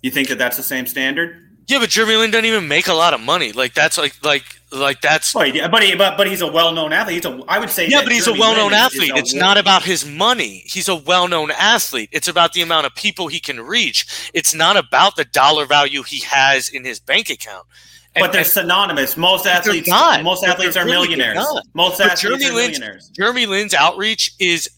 you 0.00 0.12
think 0.12 0.28
that 0.28 0.38
that's 0.38 0.56
the 0.56 0.62
same 0.62 0.86
standard? 0.86 1.47
Yeah, 1.68 1.80
but 1.80 1.90
Jeremy 1.90 2.16
Lin 2.16 2.30
doesn't 2.30 2.46
even 2.46 2.66
make 2.66 2.88
a 2.88 2.94
lot 2.94 3.12
of 3.12 3.20
money. 3.20 3.52
Like 3.52 3.74
that's 3.74 3.98
like 3.98 4.24
like 4.24 4.42
like 4.72 5.02
that's. 5.02 5.34
But 5.34 5.54
he, 5.54 5.60
but 5.68 5.82
he, 5.82 5.94
but, 5.94 6.16
but 6.16 6.26
he's 6.26 6.40
a 6.40 6.50
well-known 6.50 6.94
athlete. 6.94 7.16
He's 7.16 7.26
a 7.26 7.44
I 7.46 7.58
would 7.58 7.68
say. 7.68 7.86
Yeah, 7.86 8.02
but 8.02 8.10
he's 8.10 8.24
Jeremy 8.24 8.38
a 8.38 8.40
well-known 8.40 8.72
athlete. 8.72 9.12
it's 9.14 9.34
not 9.34 9.58
about 9.58 9.82
his 9.82 10.06
money. 10.06 10.62
He's 10.64 10.88
a 10.88 10.96
well-known 10.96 11.50
athlete. 11.50 12.08
It's 12.10 12.26
about 12.26 12.54
the 12.54 12.62
amount 12.62 12.86
of 12.86 12.94
people 12.94 13.28
he 13.28 13.38
can 13.38 13.60
reach. 13.60 14.30
It's 14.32 14.54
not 14.54 14.78
about 14.78 15.16
the 15.16 15.26
dollar 15.26 15.66
value 15.66 16.02
he 16.02 16.20
has 16.20 16.70
in 16.70 16.86
his 16.86 17.00
bank 17.00 17.28
account. 17.28 17.66
And, 18.14 18.22
but 18.22 18.32
they're 18.32 18.40
and, 18.40 18.50
synonymous. 18.50 19.18
Most 19.18 19.46
athletes, 19.46 19.88
not. 19.88 20.24
most 20.24 20.44
athletes 20.44 20.74
are 20.74 20.86
really 20.86 21.08
millionaires. 21.08 21.46
Most 21.74 21.98
but 21.98 22.06
athletes 22.06 22.22
Jeremy 22.22 22.46
are 22.46 22.52
Lin's, 22.54 22.78
millionaires. 22.78 23.08
Jeremy 23.10 23.44
Lin's 23.44 23.74
outreach 23.74 24.32
is 24.40 24.70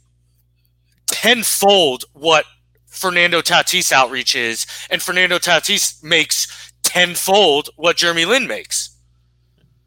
tenfold 1.07 2.05
what 2.14 2.46
Fernando 2.87 3.40
Tatis 3.40 3.92
outreach 3.92 4.35
is, 4.35 4.66
and 4.90 5.00
Fernando 5.00 5.38
Tatis 5.38 6.03
makes 6.03 6.60
tenfold 6.90 7.70
what 7.76 7.96
Jeremy 7.96 8.24
Lin 8.24 8.48
makes. 8.48 8.96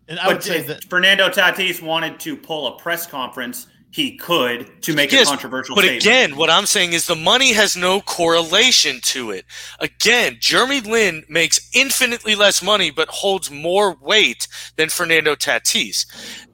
And 0.08 0.20
I 0.20 0.26
but 0.26 0.36
would 0.36 0.44
say 0.44 0.62
that 0.62 0.86
Fernando 0.86 1.28
Tatis 1.28 1.82
wanted 1.82 2.18
to 2.22 2.38
pull 2.38 2.68
a 2.68 2.80
press 2.80 3.06
conference, 3.06 3.68
he 3.92 4.16
could 4.16 4.82
to 4.84 4.94
make 4.94 5.12
yes, 5.12 5.28
a 5.28 5.32
controversial. 5.32 5.76
But 5.76 5.84
statement. 5.84 6.06
again, 6.06 6.36
what 6.38 6.50
I'm 6.50 6.66
saying 6.66 6.94
is 6.94 7.06
the 7.06 7.16
money 7.16 7.52
has 7.54 7.76
no 7.76 8.00
correlation 8.02 9.00
to 9.04 9.32
it. 9.32 9.46
Again, 9.80 10.38
Jeremy 10.39 10.80
Lin 10.80 11.24
makes 11.28 11.70
infinitely 11.74 12.36
less 12.36 12.63
money, 12.63 12.89
but 12.89 13.10
holds 13.10 13.52
more 13.52 13.98
weight 14.02 14.48
than 14.78 14.89
Fernando 14.89 15.36
Tatis, 15.36 16.06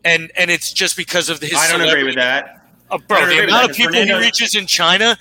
and 0.04 0.32
and 0.36 0.50
it's 0.50 0.74
just 0.74 0.98
because 0.98 1.30
of 1.30 1.40
his. 1.40 1.54
I 1.54 1.72
don't 1.72 1.88
agree 1.88 2.04
with 2.04 2.16
that. 2.16 2.68
Uh, 2.90 2.98
bro, 2.98 3.26
the 3.26 3.44
amount 3.44 3.70
of 3.70 3.76
people 3.76 3.94
Fernando, 3.94 4.18
he 4.18 4.26
reaches 4.26 4.56
in 4.56 4.66
China 4.66 5.16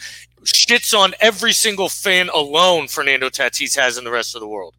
shits 0.44 0.98
on 0.98 1.14
every 1.20 1.52
single 1.52 1.88
fan 1.88 2.28
alone 2.34 2.88
Fernando 2.88 3.28
Tatis 3.28 3.76
has 3.76 3.98
in 3.98 4.04
the 4.04 4.10
rest 4.10 4.34
of 4.34 4.40
the 4.40 4.48
world. 4.48 4.74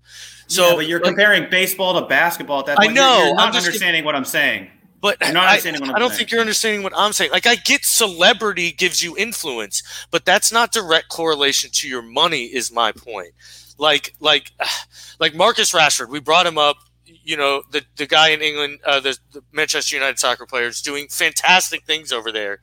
So, 0.49 0.69
yeah, 0.69 0.75
but 0.75 0.87
you're 0.87 0.99
like, 0.99 1.09
comparing 1.09 1.49
baseball 1.49 1.99
to 1.99 2.07
basketball. 2.07 2.61
At 2.61 2.65
that 2.65 2.77
point. 2.77 2.89
I 2.89 2.93
know. 2.93 3.17
You're, 3.17 3.27
you're 3.27 3.35
not 3.35 3.55
understanding 3.55 4.03
what 4.03 4.15
I'm 4.15 4.25
saying. 4.25 4.69
But 5.01 5.17
I, 5.23 5.55
I, 5.55 5.99
don't 5.99 6.13
think 6.13 6.29
you're 6.29 6.41
understanding 6.41 6.83
what 6.83 6.91
I'm 6.93 7.13
saying. 7.13 7.31
Like, 7.31 7.47
I 7.47 7.55
get 7.55 7.85
celebrity 7.85 8.71
gives 8.73 9.01
you 9.01 9.15
influence, 9.15 9.81
but 10.11 10.25
that's 10.25 10.51
not 10.51 10.73
direct 10.73 11.07
correlation 11.07 11.69
to 11.75 11.87
your 11.87 12.01
money. 12.01 12.45
Is 12.45 12.69
my 12.69 12.91
point. 12.91 13.29
Like, 13.77 14.15
like, 14.19 14.51
like 15.19 15.35
Marcus 15.35 15.71
Rashford. 15.71 16.09
We 16.09 16.19
brought 16.19 16.45
him 16.45 16.57
up. 16.57 16.77
You 17.05 17.37
know, 17.37 17.63
the 17.71 17.83
the 17.95 18.07
guy 18.07 18.29
in 18.29 18.41
England, 18.41 18.79
uh, 18.85 18.99
the, 18.99 19.17
the 19.31 19.41
Manchester 19.53 19.95
United 19.95 20.19
soccer 20.19 20.45
players, 20.45 20.81
doing 20.81 21.07
fantastic 21.09 21.85
things 21.85 22.11
over 22.11 22.31
there, 22.31 22.59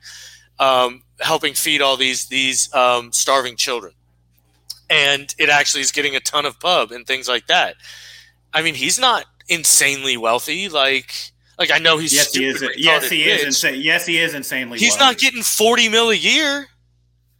um, 0.59 1.03
helping 1.21 1.53
feed 1.53 1.81
all 1.81 1.97
these 1.97 2.27
these 2.27 2.71
um, 2.75 3.11
starving 3.13 3.55
children 3.55 3.93
and 4.89 5.33
it 5.37 5.49
actually 5.49 5.81
is 5.81 5.91
getting 5.91 6.15
a 6.15 6.19
ton 6.19 6.45
of 6.45 6.59
pub 6.59 6.91
and 6.91 7.05
things 7.05 7.27
like 7.27 7.47
that. 7.47 7.75
I 8.53 8.61
mean, 8.61 8.75
he's 8.75 8.99
not 8.99 9.25
insanely 9.49 10.17
wealthy. 10.17 10.69
Like, 10.69 11.13
like 11.59 11.71
I 11.71 11.79
know 11.79 11.97
he's 11.97 12.13
yes, 12.13 12.33
he 12.33 12.45
is. 12.45 12.63
Yes, 12.77 13.09
he 13.09 13.23
is 13.23 13.43
insane. 13.43 13.81
Yes, 13.81 14.05
he 14.05 14.17
is 14.17 14.33
insanely. 14.33 14.79
He's 14.79 14.97
wealthy. 14.97 15.05
not 15.05 15.17
getting 15.17 15.43
forty 15.43 15.89
mil 15.89 16.09
a 16.09 16.15
year. 16.15 16.67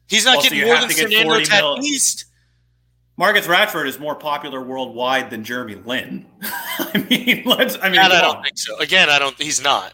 He's 0.07 0.25
not 0.25 0.41
getting 0.41 0.65
more 0.65 0.79
than 0.79 0.89
Fernando 0.89 1.39
Tatis. 1.41 2.25
Marcus 3.17 3.47
Rashford 3.47 3.87
is 3.87 3.99
more 3.99 4.13
popular 4.13 4.61
worldwide 4.63 5.31
than 5.31 5.43
Jeremy 5.43 5.75
Lin. 5.75 6.25
I 6.41 7.05
mean, 7.09 7.43
let's. 7.45 7.77
I 7.81 7.89
mean, 7.89 7.99
I 7.99 8.21
don't 8.21 8.43
think 8.43 8.57
so. 8.57 8.77
Again, 8.77 9.09
I 9.09 9.19
don't. 9.19 9.35
He's 9.41 9.61
not. 9.61 9.93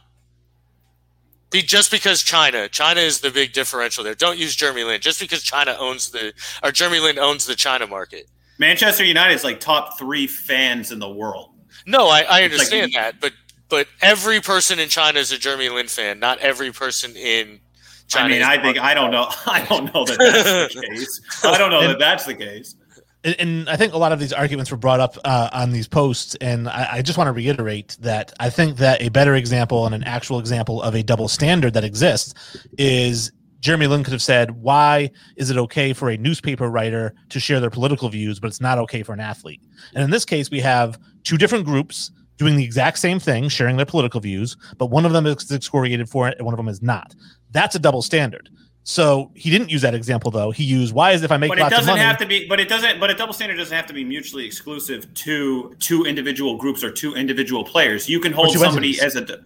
Be 1.54 1.62
just 1.62 1.92
because 1.92 2.24
China, 2.24 2.68
China 2.68 3.00
is 3.00 3.20
the 3.20 3.30
big 3.30 3.54
differential 3.54 4.04
there. 4.04 4.16
Don't 4.16 4.39
use 4.39 4.56
Jeremy 4.56 4.84
Lin 4.84 5.00
just 5.00 5.20
because 5.20 5.44
China 5.44 5.78
owns 5.80 6.10
the 6.10 6.34
or 6.63 6.72
Jeremy 6.72 7.00
Lin 7.00 7.20
owns 7.20 7.46
the 7.46 7.56
China 7.56 7.86
market. 7.86 8.28
Manchester 8.58 9.04
United 9.04 9.36
is 9.36 9.44
like 9.44 9.60
top 9.60 10.00
three 10.00 10.26
fans 10.26 10.92
in 10.92 10.98
the 10.98 11.10
world. 11.10 11.52
No, 11.86 12.08
I, 12.08 12.22
I 12.22 12.44
understand 12.44 12.94
like, 12.94 12.94
that, 12.94 13.22
but 13.22 13.34
but 13.70 13.88
every 14.02 14.42
person 14.42 14.80
in 14.80 14.89
China 14.89 15.20
is 15.20 15.32
a 15.32 15.38
Jeremy 15.38 15.70
Lin 15.70 15.88
fan. 15.88 16.20
Not 16.20 16.39
every 16.39 16.72
person 16.72 17.16
in 17.16 17.60
China. 18.08 18.26
I 18.26 18.30
mean, 18.30 18.42
I 18.42 18.60
think 18.60 18.80
I 18.80 18.96
don't 18.96 19.12
know. 19.12 19.28
I 19.46 19.63
don't 19.70 19.94
know 19.94 20.06
that 20.06 20.18
that's 20.18 20.74
the 20.74 20.88
case. 20.89 21.22
I 21.44 21.58
don't 21.60 21.70
know 21.70 21.88
that 21.88 22.00
that's 22.00 22.26
the 22.26 22.34
case 22.34 22.76
and 23.24 23.70
I 23.70 23.78
think 23.78 23.94
a 23.94 23.98
lot 23.98 24.12
of 24.12 24.20
these 24.20 24.34
arguments 24.34 24.70
were 24.70 24.78
brought 24.78 25.00
up 25.00 25.18
uh, 25.24 25.50
on 25.54 25.72
these 25.72 25.88
posts, 25.88 26.36
and 26.36 26.68
I, 26.68 26.88
I, 26.94 27.02
just 27.02 27.18
want 27.18 27.28
to 27.28 27.32
reiterate 27.32 27.98
that 28.02 28.34
I 28.40 28.50
think 28.50 28.78
that 28.78 29.02
a 29.02 29.10
better 29.10 29.36
example 29.36 29.86
and 29.86 29.96
an 29.96 30.04
actual 30.04 30.40
example 30.40 30.82
of 30.82 30.94
a 30.94 31.04
double 31.04 31.28
standard 31.28 31.74
that 31.74 31.84
exists 31.84 32.34
is 32.78 33.32
Jeremy 33.62 33.88
Lin 33.88 34.04
could 34.04 34.12
have 34.12 34.22
said, 34.22 34.52
"Why 34.62 35.10
is 35.38 35.50
it 35.50 35.58
okay 35.58 35.94
for 35.94 36.10
a 36.10 36.18
newspaper 36.18 36.70
writer 36.70 37.14
to 37.30 37.40
share 37.40 37.60
their 37.62 37.70
political 37.70 38.10
views, 38.10 38.40
but 38.40 38.48
it's 38.48 38.62
not 38.62 38.78
okay 38.80 39.04
for 39.04 39.14
an 39.14 39.22
athlete?" 39.22 39.62
And 39.96 40.04
in 40.04 40.10
this 40.10 40.26
case, 40.26 40.52
we 40.52 40.60
have 40.60 41.00
two 41.24 41.38
different 41.38 41.66
groups 41.66 42.12
doing 42.38 42.58
the 42.58 42.64
exact 42.64 43.00
same 43.00 43.20
thing, 43.20 43.48
sharing 43.48 43.78
their 43.78 43.86
political 43.86 44.20
views, 44.20 44.58
but 44.78 44.88
one 44.88 45.06
of 45.06 45.14
them 45.14 45.26
is 45.26 45.50
excoriated 45.50 46.10
for 46.10 46.28
it, 46.28 46.36
and 46.38 46.46
one 46.46 46.54
of 46.54 46.58
them 46.58 46.68
is 46.68 46.82
not. 46.82 47.16
That's 47.52 47.76
a 47.76 47.80
double 47.80 48.02
standard. 48.02 48.50
So 48.86 49.32
he 49.34 49.50
didn't 49.50 49.69
use 49.69 49.82
that 49.82 49.96
example 49.96 50.30
though. 50.30 50.52
He 50.52 50.65
used 50.65 50.93
why 50.93 51.12
is 51.12 51.24
if 51.24 51.32
I 51.32 51.38
make 51.38 51.50
but 51.50 51.60
it 51.60 51.69
doesn't 51.69 51.98
have 51.98 52.17
to 52.17 52.26
be. 52.26 52.48
But 52.48 52.60
it 52.60 52.67
doesn't. 52.67 53.00
But 53.00 53.10
a 53.10 53.13
double 53.13 53.34
standard 53.34 53.56
doesn't 53.56 53.76
have 53.76 53.88
to 53.88 53.93
be 53.93 54.04
mutually 54.04 54.46
exclusive 54.46 55.12
to 55.13 55.76
two 55.80 56.06
individual 56.06 56.58
groups 56.58 56.84
or 56.84 56.91
two 56.91 57.15
individual 57.15 57.63
players. 57.63 58.10
You 58.10 58.19
can 58.19 58.34
hold 58.34 58.52
somebody 58.52 59.00
entities. 59.00 59.02
as 59.02 59.15
a 59.15 59.39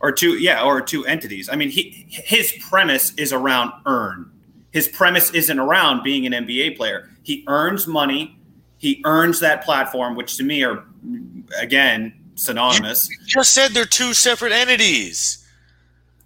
or 0.00 0.12
two 0.12 0.38
yeah 0.38 0.62
or 0.62 0.80
two 0.80 1.04
entities. 1.04 1.48
I 1.48 1.56
mean, 1.56 1.70
he 1.70 2.06
his 2.08 2.52
premise 2.60 3.12
is 3.14 3.32
around 3.32 3.72
earn. 3.86 4.30
His 4.70 4.86
premise 4.86 5.30
isn't 5.30 5.58
around 5.58 6.04
being 6.04 6.26
an 6.26 6.46
NBA 6.46 6.76
player. 6.76 7.10
He 7.22 7.44
earns 7.48 7.88
money. 7.88 8.38
He 8.78 9.02
earns 9.04 9.40
that 9.40 9.64
platform, 9.64 10.14
which 10.14 10.36
to 10.36 10.44
me 10.44 10.62
are 10.62 10.84
again 11.58 12.12
synonymous. 12.36 13.08
You 13.08 13.16
just 13.26 13.52
said 13.52 13.72
they're 13.72 13.84
two 13.84 14.14
separate 14.14 14.52
entities. 14.52 15.45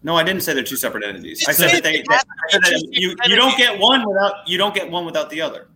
No, 0.03 0.17
I 0.17 0.23
didn't 0.23 0.43
say 0.43 0.55
they're 0.55 0.63
two 0.63 0.77
separate 0.77 1.05
entities. 1.05 1.45
I 1.47 1.53
said 1.53 1.71
that 1.73 1.83
they 1.83 2.03
that, 2.09 2.25
that 2.53 2.89
you 2.91 3.15
you 3.27 3.37
don't 3.37 3.57
get 3.57 3.79
one 3.79 4.07
without 4.07 4.49
you 4.49 4.57
don't 4.57 4.75
get 4.75 4.91
one 4.91 5.05
without 5.05 5.31
the 5.31 5.43
other. 5.43 5.69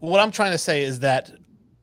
What 0.00 0.20
I'm 0.20 0.30
trying 0.30 0.52
to 0.52 0.58
say 0.58 0.82
is 0.82 1.00
that 1.00 1.32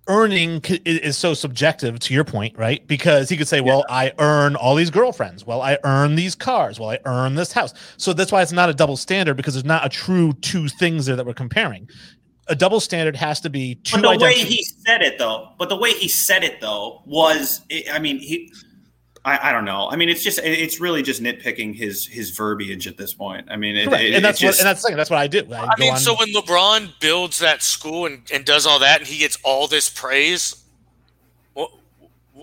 earning 0.08 0.62
is 0.86 1.18
so 1.18 1.34
subjective 1.34 2.00
to 2.00 2.14
your 2.14 2.24
point, 2.24 2.58
right? 2.58 2.86
Because 2.88 3.28
he 3.30 3.38
could 3.38 3.48
say, 3.48 3.62
"Well, 3.62 3.84
yeah. 3.90 3.96
I 3.96 4.14
earn 4.20 4.56
all 4.56 4.76
these 4.76 4.92
girlfriends. 4.92 5.46
Well, 5.46 5.62
I 5.62 5.78
earn 5.84 6.16
these 6.16 6.36
cars. 6.36 6.80
Well, 6.80 6.90
I 6.90 7.00
earn 7.06 7.36
this 7.36 7.52
house." 7.52 7.74
So 7.98 8.14
that's 8.14 8.32
why 8.32 8.42
it's 8.42 8.52
not 8.52 8.70
a 8.70 8.74
double 8.74 8.98
standard 8.98 9.36
because 9.36 9.56
there's 9.56 9.66
not 9.66 9.86
a 9.86 9.90
true 9.90 10.34
two 10.34 10.68
things 10.68 11.08
there 11.08 11.16
that 11.16 11.26
we're 11.26 11.34
comparing. 11.34 11.90
A 12.48 12.56
double 12.56 12.80
standard 12.80 13.16
has 13.16 13.40
to 13.42 13.50
be 13.50 13.76
two. 13.76 14.02
But 14.02 14.18
the 14.18 14.26
way 14.26 14.34
he 14.34 14.64
said 14.64 15.02
it, 15.02 15.20
though, 15.20 15.50
but 15.60 15.70
the 15.70 15.76
way 15.76 15.92
he 15.94 16.08
said 16.08 16.44
it, 16.44 16.60
though, 16.62 17.04
was, 17.06 17.62
I 17.92 18.00
mean, 18.00 18.18
he 18.18 18.52
I, 19.26 19.50
I, 19.50 19.52
don't 19.52 19.66
know. 19.66 19.90
I 19.90 19.96
mean, 19.96 20.10
it's 20.10 20.24
just 20.24 20.40
it's 20.40 20.80
really 20.80 21.04
just 21.04 21.22
nitpicking 21.22 21.76
his 21.76 22.06
his 22.06 22.30
verbiage 22.32 22.88
at 22.88 22.98
this 22.98 23.14
point. 23.14 23.48
I 23.52 23.58
mean, 23.58 23.76
it, 23.76 23.92
it, 23.92 24.14
and 24.16 24.24
that's 24.24 24.40
just, 24.40 24.60
what 24.60 24.62
and 24.62 24.68
that's 24.68 24.82
the 24.82 24.88
thing. 24.88 24.98
That's 24.98 25.10
what 25.10 25.20
I 25.20 25.28
do. 25.28 25.46
I, 25.54 25.66
I 25.66 25.80
mean, 25.80 25.94
on. 25.94 26.00
so 26.00 26.16
when 26.16 26.34
LeBron 26.34 27.00
builds 27.00 27.40
that 27.40 27.62
school 27.62 28.06
and, 28.06 28.22
and 28.34 28.46
does 28.46 28.66
all 28.66 28.80
that, 28.80 29.00
and 29.00 29.08
he 29.08 29.20
gets 29.20 29.38
all 29.44 29.68
this 29.68 29.90
praise, 29.90 30.64
well, 31.54 31.80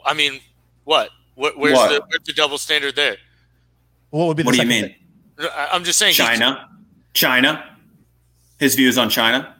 I 0.04 0.12
mean, 0.12 0.40
what? 0.84 1.10
what 1.36 1.56
where's 1.56 1.76
what? 1.76 1.90
the 1.90 2.00
where's 2.08 2.24
the 2.24 2.32
double 2.32 2.58
standard 2.58 2.96
there? 2.96 3.16
What 4.10 4.26
would 4.26 4.36
be? 4.36 4.42
what 4.42 4.54
do 4.54 4.60
you 4.60 4.66
mean? 4.66 4.94
Thing? 5.38 5.48
I'm 5.56 5.84
just 5.84 5.98
saying. 5.98 6.14
China, 6.14 6.68
China, 7.14 7.76
his 8.58 8.74
views 8.74 8.98
on 8.98 9.08
China. 9.08 9.54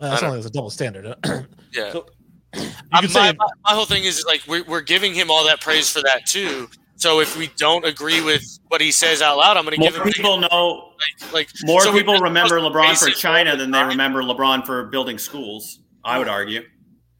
Well, 0.00 0.10
that's 0.10 0.22
only 0.22 0.40
a 0.40 0.50
double 0.50 0.70
standard. 0.70 1.14
yeah. 1.72 1.92
So, 1.92 2.06
my, 2.54 3.06
my, 3.12 3.32
my, 3.34 3.72
whole 3.74 3.84
thing 3.84 4.04
is 4.04 4.24
like 4.26 4.42
we're, 4.48 4.64
we're 4.64 4.80
giving 4.80 5.14
him 5.14 5.30
all 5.30 5.44
that 5.44 5.60
praise 5.60 5.90
for 5.90 6.00
that 6.02 6.26
too. 6.26 6.68
So 6.96 7.20
if 7.20 7.36
we 7.36 7.48
don't 7.56 7.84
agree 7.84 8.20
with 8.22 8.42
what 8.68 8.80
he 8.80 8.90
says 8.90 9.22
out 9.22 9.36
loud, 9.36 9.56
I'm 9.56 9.64
going 9.64 9.76
to 9.76 9.82
give 9.82 9.94
him. 9.94 10.02
People 10.10 10.38
know, 10.38 10.92
like, 10.98 11.32
like 11.32 11.48
more 11.62 11.82
so 11.82 11.92
people 11.92 12.18
remember 12.18 12.58
LeBron 12.58 12.98
for 12.98 13.10
China 13.10 13.56
than 13.56 13.70
they 13.70 13.82
remember 13.82 14.22
LeBron 14.22 14.66
for 14.66 14.84
building 14.86 15.18
schools. 15.18 15.80
I 16.04 16.18
would 16.18 16.28
argue. 16.28 16.62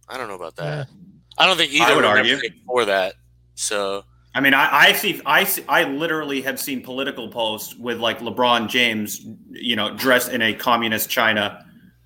I 0.09 0.17
don't 0.17 0.29
know 0.29 0.35
about 0.35 0.57
that. 0.57 0.89
Yeah. 0.89 0.95
I 1.37 1.47
don't 1.47 1.57
think 1.57 1.73
either 1.73 1.85
I 1.85 1.95
would 1.95 2.05
argue 2.05 2.39
for 2.67 2.87
that. 2.87 3.15
So 3.55 4.05
I 4.35 4.41
mean, 4.41 4.55
I, 4.55 4.89
I 4.89 4.93
see, 4.93 5.21
I 5.27 5.45
see, 5.45 5.65
I 5.69 5.85
literally 5.85 6.43
have 6.43 6.61
seen 6.61 6.83
political 6.83 7.29
posts 7.29 7.75
with 7.77 7.99
like 7.99 8.21
LeBron 8.21 8.69
James, 8.69 9.27
you 9.51 9.75
know, 9.75 9.97
dressed 9.97 10.31
in 10.31 10.43
a 10.43 10.55
communist 10.55 11.11
China. 11.11 11.65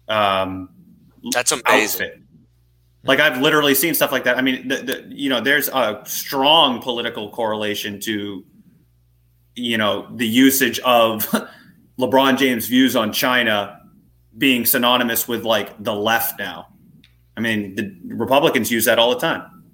Um, 0.09 0.71
That's 1.33 1.53
amazing. 1.53 2.07
Outfit. 2.07 2.22
Like 3.05 3.19
I've 3.21 3.41
literally 3.41 3.75
seen 3.75 3.95
stuff 3.95 4.12
like 4.12 4.25
that. 4.25 4.38
I 4.38 4.43
mean, 4.43 4.69
the, 4.69 4.77
the, 4.77 5.05
you 5.09 5.29
know, 5.29 5.41
there's 5.41 5.69
a 5.69 6.03
strong 6.07 6.81
political 6.81 7.31
correlation 7.31 7.99
to, 8.01 8.45
you 9.57 9.77
know, 9.79 10.07
the 10.15 10.27
usage 10.27 10.79
of 10.81 11.27
LeBron 11.99 12.38
James' 12.38 12.67
views 12.69 12.95
on 12.95 13.12
China 13.12 13.81
being 14.38 14.65
synonymous 14.65 15.27
with 15.27 15.45
like 15.45 15.83
the 15.83 15.95
left 15.95 16.38
now. 16.38 16.69
I 17.37 17.41
mean, 17.41 17.75
the 17.75 17.93
Republicans 18.15 18.71
use 18.71 18.85
that 18.85 18.99
all 18.99 19.11
the 19.11 19.19
time. 19.21 19.65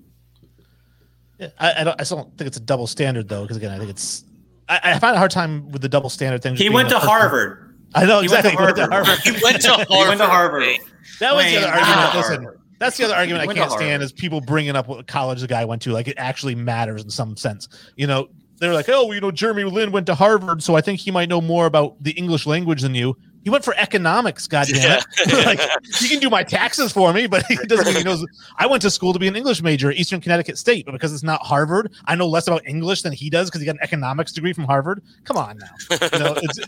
Yeah, 1.39 1.49
I, 1.59 1.81
I 1.81 1.85
don't. 1.85 2.01
I 2.01 2.05
still 2.05 2.19
don't 2.19 2.37
think 2.39 2.49
it's 2.49 2.57
a 2.57 2.61
double 2.61 2.87
standard 2.87 3.29
though, 3.29 3.43
because 3.43 3.57
again, 3.57 3.71
I 3.71 3.79
think 3.79 3.91
it's. 3.91 4.25
I, 4.69 4.81
I 4.85 4.99
find 4.99 5.15
a 5.15 5.19
hard 5.19 5.31
time 5.31 5.71
with 5.71 5.83
the 5.83 5.89
double 5.89 6.11
standard 6.11 6.43
thing. 6.43 6.57
He 6.57 6.69
went 6.69 6.89
the 6.89 6.95
to 6.97 7.01
person- 7.01 7.11
Harvard. 7.11 7.65
I 7.95 8.05
know 8.05 8.21
He 8.21 8.29
went 8.29 8.43
to 8.45 8.51
exactly. 8.53 8.57
He 8.57 8.65
went 8.65 8.77
to 8.77 8.87
Harvard. 8.87 9.07
Harvard. 9.07 9.25
He 9.25 9.43
went 9.43 9.61
to 9.63 9.69
Harvard. 9.89 10.09
Went 10.09 10.21
to 10.21 10.27
Harvard. 10.27 10.77
That 11.21 11.35
was 11.35 11.45
the 11.47 11.57
other 11.57 11.67
he 11.67 11.73
went 11.73 11.75
to 11.75 11.81
argument. 11.81 12.15
Listen, 12.15 12.43
Harvard. 12.43 12.58
That's 12.79 12.97
the 12.97 13.05
other 13.05 13.15
argument 13.15 13.49
I 13.49 13.55
can't 13.55 13.71
stand 13.71 14.03
is 14.03 14.13
people 14.13 14.41
bringing 14.41 14.77
up 14.77 14.89
what 14.89 15.07
college 15.07 15.41
the 15.41 15.47
guy 15.47 15.65
went 15.65 15.83
to. 15.83 15.93
Like 15.93 16.09
it 16.09 16.17
actually 16.19 16.55
matters 16.55 17.03
in 17.03 17.11
some 17.11 17.37
sense. 17.37 17.69
You 17.97 18.07
know, 18.07 18.29
they're 18.59 18.75
like, 18.75 18.89
oh, 18.89 19.13
you 19.13 19.21
know, 19.21 19.31
Jeremy 19.31 19.65
Lin 19.65 19.93
went 19.93 20.07
to 20.07 20.15
Harvard, 20.15 20.63
so 20.63 20.75
I 20.75 20.81
think 20.81 21.01
he 21.01 21.11
might 21.11 21.29
know 21.29 21.41
more 21.41 21.67
about 21.67 22.03
the 22.03 22.13
English 22.13 22.47
language 22.47 22.83
than 22.83 22.95
you. 22.95 23.17
He 23.45 23.51
went 23.51 23.65
for 23.65 23.75
economics. 23.77 24.47
Goddamn 24.47 25.01
it! 25.17 25.47
like 25.47 25.61
he 25.99 26.09
can 26.09 26.19
do 26.19 26.29
my 26.29 26.43
taxes 26.43 26.93
for 26.93 27.13
me, 27.13 27.27
but 27.27 27.45
he 27.47 27.57
doesn't. 27.57 27.87
mean 27.87 27.97
He 27.97 28.03
knows. 28.03 28.27
I 28.57 28.67
went 28.67 28.83
to 28.83 28.91
school 28.91 29.13
to 29.13 29.19
be 29.19 29.29
an 29.29 29.37
English 29.37 29.63
major 29.63 29.91
at 29.91 29.97
Eastern 29.97 30.21
Connecticut 30.21 30.59
State, 30.59 30.85
but 30.85 30.93
because 30.93 31.15
it's 31.15 31.23
not 31.23 31.41
Harvard, 31.43 31.93
I 32.05 32.15
know 32.15 32.27
less 32.27 32.47
about 32.47 32.67
English 32.67 33.03
than 33.03 33.13
he 33.13 33.31
does 33.31 33.49
because 33.49 33.61
he 33.61 33.67
got 33.67 33.77
an 33.77 33.83
economics 33.83 34.33
degree 34.33 34.53
from 34.53 34.65
Harvard. 34.65 35.03
Come 35.25 35.37
on 35.37 35.57
now, 35.59 35.97
you 36.13 36.19
know, 36.19 36.35
it's, 36.37 36.59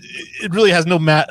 it 0.43 0.55
really 0.55 0.71
has 0.71 0.87
no 0.87 0.99
ma- 0.99 1.27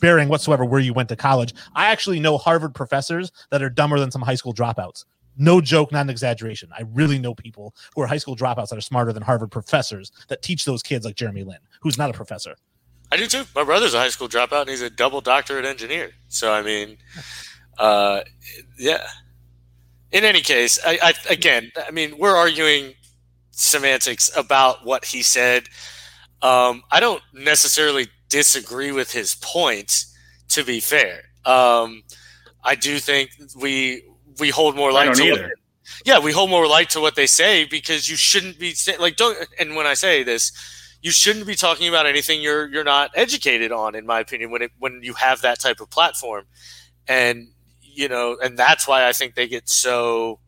bearing 0.00 0.28
whatsoever 0.28 0.64
where 0.64 0.80
you 0.80 0.92
went 0.92 1.08
to 1.10 1.16
college. 1.16 1.54
I 1.74 1.86
actually 1.86 2.20
know 2.20 2.38
Harvard 2.38 2.74
professors 2.74 3.30
that 3.50 3.62
are 3.62 3.70
dumber 3.70 3.98
than 3.98 4.10
some 4.10 4.22
high 4.22 4.34
school 4.34 4.54
dropouts. 4.54 5.04
No 5.36 5.60
joke, 5.60 5.92
not 5.92 6.02
an 6.02 6.10
exaggeration. 6.10 6.68
I 6.76 6.82
really 6.92 7.18
know 7.18 7.34
people 7.34 7.74
who 7.94 8.02
are 8.02 8.06
high 8.06 8.18
school 8.18 8.36
dropouts 8.36 8.68
that 8.68 8.78
are 8.78 8.82
smarter 8.82 9.12
than 9.12 9.22
Harvard 9.22 9.50
professors 9.50 10.10
that 10.28 10.42
teach 10.42 10.64
those 10.64 10.82
kids 10.82 11.04
like 11.04 11.14
Jeremy 11.14 11.44
Lin, 11.44 11.58
who's 11.80 11.96
not 11.96 12.10
a 12.10 12.12
professor. 12.12 12.56
I 13.12 13.16
do 13.16 13.26
too. 13.26 13.44
My 13.54 13.64
brother's 13.64 13.94
a 13.94 13.98
high 13.98 14.08
school 14.08 14.28
dropout, 14.28 14.62
and 14.62 14.70
he's 14.70 14.82
a 14.82 14.90
double 14.90 15.20
doctorate 15.20 15.64
engineer. 15.64 16.12
So 16.28 16.52
I 16.52 16.62
mean, 16.62 16.98
uh, 17.78 18.22
yeah. 18.78 19.06
In 20.12 20.24
any 20.24 20.40
case, 20.40 20.78
I, 20.84 20.98
I 21.02 21.32
again, 21.32 21.70
I 21.86 21.90
mean, 21.90 22.18
we're 22.18 22.36
arguing 22.36 22.94
semantics 23.50 24.30
about 24.36 24.84
what 24.84 25.04
he 25.04 25.22
said. 25.22 25.68
Um, 26.42 26.82
I 26.90 27.00
don't 27.00 27.22
necessarily 27.32 28.08
disagree 28.30 28.92
with 28.92 29.12
his 29.12 29.34
points. 29.34 30.06
To 30.50 30.64
be 30.64 30.80
fair, 30.80 31.30
um, 31.44 32.02
I 32.64 32.74
do 32.74 32.98
think 32.98 33.30
we 33.54 34.02
we 34.40 34.50
hold 34.50 34.74
more 34.74 34.92
light 34.92 35.14
to 35.14 35.22
either. 35.22 35.42
what, 35.42 35.52
yeah, 36.04 36.18
we 36.18 36.32
hold 36.32 36.50
more 36.50 36.66
light 36.66 36.90
to 36.90 37.00
what 37.00 37.14
they 37.14 37.26
say 37.26 37.64
because 37.64 38.08
you 38.08 38.16
shouldn't 38.16 38.58
be 38.58 38.74
like 38.98 39.16
don't. 39.16 39.38
And 39.60 39.76
when 39.76 39.86
I 39.86 39.94
say 39.94 40.24
this, 40.24 40.50
you 41.02 41.10
shouldn't 41.10 41.46
be 41.46 41.54
talking 41.54 41.88
about 41.88 42.06
anything 42.06 42.42
you're 42.42 42.68
you're 42.68 42.84
not 42.84 43.10
educated 43.14 43.72
on, 43.72 43.94
in 43.94 44.06
my 44.06 44.20
opinion. 44.20 44.50
When 44.50 44.62
it 44.62 44.72
when 44.78 45.00
you 45.02 45.14
have 45.14 45.40
that 45.42 45.60
type 45.60 45.80
of 45.80 45.90
platform, 45.90 46.46
and 47.06 47.48
you 47.80 48.08
know, 48.08 48.36
and 48.42 48.58
that's 48.58 48.86
why 48.86 49.06
I 49.06 49.12
think 49.12 49.34
they 49.34 49.48
get 49.48 49.68
so 49.68 50.40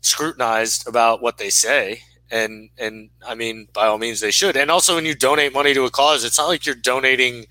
scrutinized 0.00 0.86
about 0.86 1.22
what 1.22 1.38
they 1.38 1.50
say. 1.50 2.02
And 2.30 2.70
and 2.78 3.10
I 3.26 3.34
mean, 3.34 3.68
by 3.72 3.86
all 3.86 3.98
means, 3.98 4.20
they 4.20 4.30
should. 4.30 4.56
And 4.56 4.70
also, 4.70 4.94
when 4.94 5.04
you 5.04 5.14
donate 5.14 5.52
money 5.52 5.74
to 5.74 5.84
a 5.84 5.90
cause, 5.90 6.24
it's 6.24 6.38
not 6.38 6.48
like 6.48 6.66
you're 6.66 6.74
donating. 6.74 7.46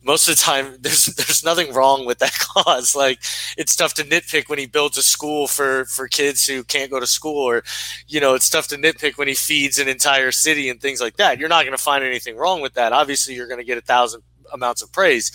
Most 0.00 0.28
of 0.28 0.36
the 0.36 0.40
time, 0.40 0.76
there's 0.80 1.06
there's 1.06 1.44
nothing 1.44 1.72
wrong 1.72 2.06
with 2.06 2.18
that 2.20 2.32
cause. 2.38 2.96
Like 2.96 3.18
it's 3.56 3.76
tough 3.76 3.94
to 3.94 4.04
nitpick 4.04 4.48
when 4.48 4.58
he 4.58 4.66
builds 4.66 4.96
a 4.96 5.02
school 5.02 5.46
for 5.46 5.84
for 5.86 6.08
kids 6.08 6.46
who 6.46 6.64
can't 6.64 6.90
go 6.90 7.00
to 7.00 7.06
school, 7.06 7.36
or 7.38 7.62
you 8.06 8.20
know, 8.20 8.34
it's 8.34 8.48
tough 8.48 8.68
to 8.68 8.76
nitpick 8.76 9.18
when 9.18 9.28
he 9.28 9.34
feeds 9.34 9.78
an 9.78 9.88
entire 9.88 10.32
city 10.32 10.68
and 10.70 10.80
things 10.80 11.00
like 11.00 11.16
that. 11.16 11.38
You're 11.38 11.48
not 11.48 11.64
going 11.64 11.76
to 11.76 11.82
find 11.82 12.02
anything 12.04 12.36
wrong 12.36 12.60
with 12.60 12.74
that. 12.74 12.92
Obviously, 12.92 13.34
you're 13.34 13.48
going 13.48 13.60
to 13.60 13.66
get 13.66 13.78
a 13.78 13.82
thousand 13.82 14.22
amounts 14.52 14.82
of 14.82 14.90
praise 14.92 15.30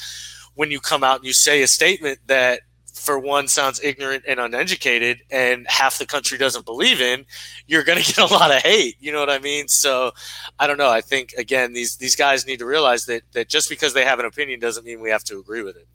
when 0.55 0.71
you 0.71 0.79
come 0.79 1.03
out 1.03 1.17
and 1.17 1.25
you 1.25 1.33
say 1.33 1.61
a 1.61 1.67
statement 1.67 2.19
that 2.27 2.61
for 2.93 3.17
one 3.17 3.47
sounds 3.47 3.81
ignorant 3.83 4.23
and 4.27 4.39
uneducated 4.39 5.19
and 5.31 5.65
half 5.67 5.97
the 5.97 6.05
country 6.05 6.37
doesn't 6.37 6.65
believe 6.65 7.01
in 7.01 7.25
you're 7.67 7.83
going 7.83 7.97
to 8.03 8.05
get 8.05 8.19
a 8.19 8.33
lot 8.33 8.51
of 8.51 8.61
hate 8.61 8.95
you 8.99 9.11
know 9.11 9.19
what 9.19 9.29
i 9.29 9.39
mean 9.39 9.67
so 9.67 10.11
i 10.59 10.67
don't 10.67 10.77
know 10.77 10.89
i 10.89 11.01
think 11.01 11.33
again 11.37 11.73
these 11.73 11.97
these 11.97 12.15
guys 12.15 12.45
need 12.45 12.59
to 12.59 12.65
realize 12.65 13.05
that 13.05 13.23
that 13.33 13.49
just 13.49 13.67
because 13.67 13.93
they 13.93 14.05
have 14.05 14.19
an 14.19 14.25
opinion 14.25 14.59
doesn't 14.59 14.85
mean 14.85 15.01
we 15.01 15.09
have 15.09 15.23
to 15.23 15.39
agree 15.39 15.63
with 15.63 15.75
it 15.75 15.87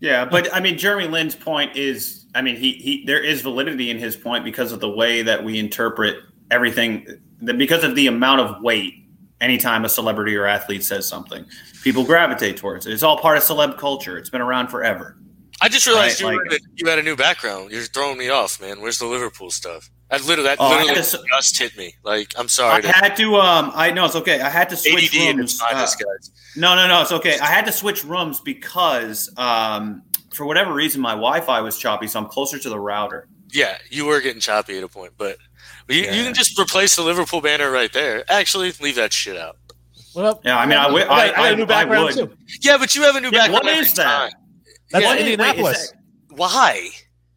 Yeah, 0.00 0.24
but 0.24 0.54
I 0.54 0.60
mean, 0.60 0.78
Jeremy 0.78 1.08
Lin's 1.08 1.34
point 1.34 1.76
is, 1.76 2.26
I 2.34 2.42
mean, 2.42 2.56
he 2.56 2.72
he 2.74 3.04
there 3.04 3.20
is 3.20 3.42
validity 3.42 3.90
in 3.90 3.98
his 3.98 4.16
point 4.16 4.44
because 4.44 4.70
of 4.70 4.80
the 4.80 4.88
way 4.88 5.22
that 5.22 5.42
we 5.42 5.58
interpret 5.58 6.22
everything, 6.50 7.20
because 7.44 7.82
of 7.82 7.94
the 7.94 8.06
amount 8.06 8.40
of 8.40 8.62
weight. 8.62 8.94
Anytime 9.40 9.84
a 9.84 9.88
celebrity 9.88 10.34
or 10.34 10.46
athlete 10.46 10.82
says 10.82 11.08
something, 11.08 11.44
people 11.84 12.02
gravitate 12.02 12.56
towards 12.56 12.88
it. 12.88 12.92
It's 12.92 13.04
all 13.04 13.18
part 13.18 13.36
of 13.36 13.44
celeb 13.44 13.78
culture. 13.78 14.18
It's 14.18 14.30
been 14.30 14.40
around 14.40 14.66
forever. 14.66 15.16
I 15.60 15.68
just 15.68 15.86
realized 15.86 16.22
Right, 16.22 16.32
you, 16.32 16.38
like- 16.38 16.50
were, 16.50 16.58
you 16.74 16.86
had 16.88 16.98
a 16.98 17.02
new 17.02 17.16
background 17.16 17.70
you're 17.70 17.82
throwing 17.82 18.18
me 18.18 18.28
off 18.28 18.60
man 18.60 18.80
where's 18.80 18.98
the 18.98 19.06
liverpool 19.06 19.50
stuff 19.50 19.90
that 20.10 20.20
literally 20.24 20.44
that 20.48 20.58
Oh, 20.60 20.68
literally 20.70 20.94
had 20.94 21.04
to- 21.04 21.24
just 21.36 21.58
hit 21.58 21.76
me 21.76 21.94
like 22.04 22.32
i'm 22.38 22.44
I 22.44 22.48
sorry 22.48 22.82
to 22.82 22.88
had 22.92 23.16
to. 23.16 23.36
Um, 23.36 23.72
I 23.74 23.90
know 23.90 24.04
it's 24.06 24.16
okay. 24.16 24.40
I 24.40 24.48
had 24.48 24.68
to 24.70 24.76
switch 24.76 25.14
ADD 25.14 25.36
rooms. 25.36 25.60
Uh, 25.62 25.80
this 25.82 25.94
guys. 25.96 26.30
No, 26.56 26.74
no, 26.74 26.88
no. 26.88 27.02
It's 27.02 27.12
okay. 27.12 27.38
I 27.38 27.46
had 27.46 27.66
to 27.66 27.72
switch 27.72 28.04
rooms 28.04 28.40
because, 28.40 29.30
um, 29.36 30.02
for 30.32 30.46
whatever 30.46 30.72
reason, 30.72 31.02
my 31.02 31.10
Wi-Fi 31.12 31.60
was 31.60 31.76
choppy, 31.78 32.06
so 32.06 32.18
I'm 32.20 32.26
closer 32.26 32.58
to 32.58 32.68
the 32.70 32.80
router. 32.80 33.28
Yeah, 33.52 33.76
you 33.90 34.06
were 34.06 34.20
getting 34.22 34.40
choppy 34.40 34.78
at 34.78 34.82
a 34.82 34.88
point, 34.88 35.12
but 35.18 35.36
you, 35.88 35.98
you 36.00 36.24
can 36.24 36.32
just 36.34 36.58
replace 36.58 36.96
the 36.96 37.02
Liverpool 37.02 37.42
banner 37.42 37.70
right 37.70 37.92
there. 37.92 38.24
Actually, 38.30 38.72
leave 38.80 38.94
that 38.96 39.12
shit 39.12 39.36
out. 39.36 39.58
What 40.14 40.24
up? 40.24 40.40
Yeah, 40.44 40.58
I 40.58 40.64
mean, 40.64 40.78
I 40.78 40.84
wi- 40.84 41.06
I- 41.06 41.28
got 41.30 41.52
a 41.52 41.56
new 41.56 41.62
I- 41.62 41.64
I 41.64 41.68
background 41.68 42.04
would. 42.16 42.30
too. 42.30 42.36
Yeah, 42.62 42.78
but 42.78 42.96
you 42.96 43.02
have 43.02 43.16
a 43.16 43.20
new 43.20 43.28
Yeah, 43.30 43.40
background. 43.48 43.64
What 43.64 43.66
is 43.66 43.70
every 43.72 43.86
is 43.88 43.94
that? 43.94 44.32
That's 44.90 45.04
What 45.04 45.18
in 45.18 45.26
is- 45.26 45.38
wait, 45.38 45.48
Indianapolis. 45.48 45.90
that- 45.90 46.36
Why? 46.36 46.88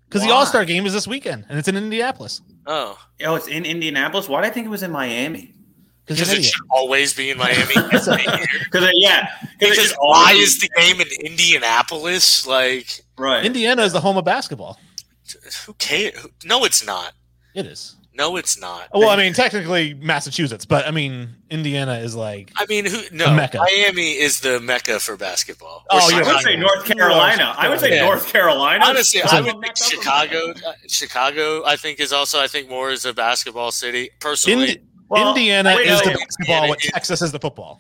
Because 0.08 0.24
the 0.24 0.32
All 0.32 0.46
Star 0.46 0.66
game 0.66 0.86
is 0.86 0.94
this 0.94 1.08
weekend, 1.08 1.46
and 1.50 1.58
it's 1.58 1.68
in 1.68 1.78
Indianapolis. 1.78 2.42
Oh, 2.68 2.98
Oh, 3.24 3.36
it's 3.36 3.48
in 3.48 3.66
Indianapolis. 3.66 4.28
Why 4.28 4.42
did 4.42 4.48
I 4.52 4.54
think 4.54 4.66
it 4.66 4.70
was 4.70 4.84
in 4.84 4.92
Miami? 4.92 5.54
Because 6.06 6.18
because 6.18 6.20
you're 6.20 6.26
an 6.28 6.32
it 6.32 6.40
idiot. 6.40 6.54
should 6.54 6.66
always 6.70 7.14
be 7.14 7.30
in 7.30 7.38
Miami. 7.38 7.74
every 7.78 8.24
year. 8.24 8.48
Because 8.66 8.90
yeah, 8.96 9.28
because 9.60 9.94
why 10.00 10.34
is 10.34 10.60
the 10.60 10.70
game 10.78 11.00
in 11.00 11.08
Indianapolis? 11.26 12.46
Like, 12.46 13.02
right? 13.18 13.46
Indiana 13.46 13.84
is 13.84 13.94
the 13.94 14.02
home 14.02 14.18
of 14.18 14.26
basketball. 14.26 14.80
who 15.66 15.74
cares? 15.76 16.14
No, 16.44 16.66
it's 16.66 16.86
not. 16.86 17.14
It 17.56 17.66
is. 17.66 17.96
No, 18.14 18.36
it's 18.36 18.60
not. 18.60 18.90
Well, 18.94 19.08
I 19.10 19.16
mean, 19.16 19.34
technically 19.34 19.94
Massachusetts, 19.94 20.66
but 20.66 20.86
I 20.86 20.92
mean, 20.92 21.30
Indiana 21.50 21.94
is 22.00 22.14
like 22.14 22.52
I 22.58 22.66
mean, 22.66 22.86
who? 22.86 23.02
No, 23.12 23.34
Mecca. 23.34 23.58
Miami 23.60 24.12
is 24.20 24.42
the 24.42 24.60
mecca 24.60 25.00
for 25.00 25.16
basketball. 25.16 25.86
Oh, 25.90 25.98
Or 25.98 26.14
I 26.22 26.22
would 26.34 26.42
say 26.42 26.58
North 26.58 26.84
Carolina. 26.86 27.56
I 27.58 27.70
would 27.70 27.80
say 27.80 27.96
Yeah. 27.96 28.04
North 28.06 28.28
Carolina. 28.32 28.84
Honestly, 28.86 29.22
That's 29.22 29.32
I 29.34 29.40
a- 29.40 29.44
would 29.44 29.62
think 29.62 29.78
Chicago. 29.78 30.52
uh, 30.52 30.74
Chicago, 30.90 31.64
I 31.66 31.78
think, 31.78 32.02
is 32.02 32.12
also 32.12 32.40
I 32.42 32.48
think 32.48 32.70
more 32.70 32.92
is 32.92 33.06
a 33.06 33.14
basketball 33.14 33.72
city. 33.72 34.10
Personally, 34.20 34.68
Indi- 34.72 34.82
Well, 35.08 35.30
Indiana 35.30 35.74
wait, 35.78 35.88
is 35.88 36.06
no, 36.06 36.12
the 36.12 36.18
basketball. 36.18 36.68
What 36.68 36.80
Texas 36.80 37.22
is 37.22 37.32
the 37.32 37.40
football. 37.40 37.80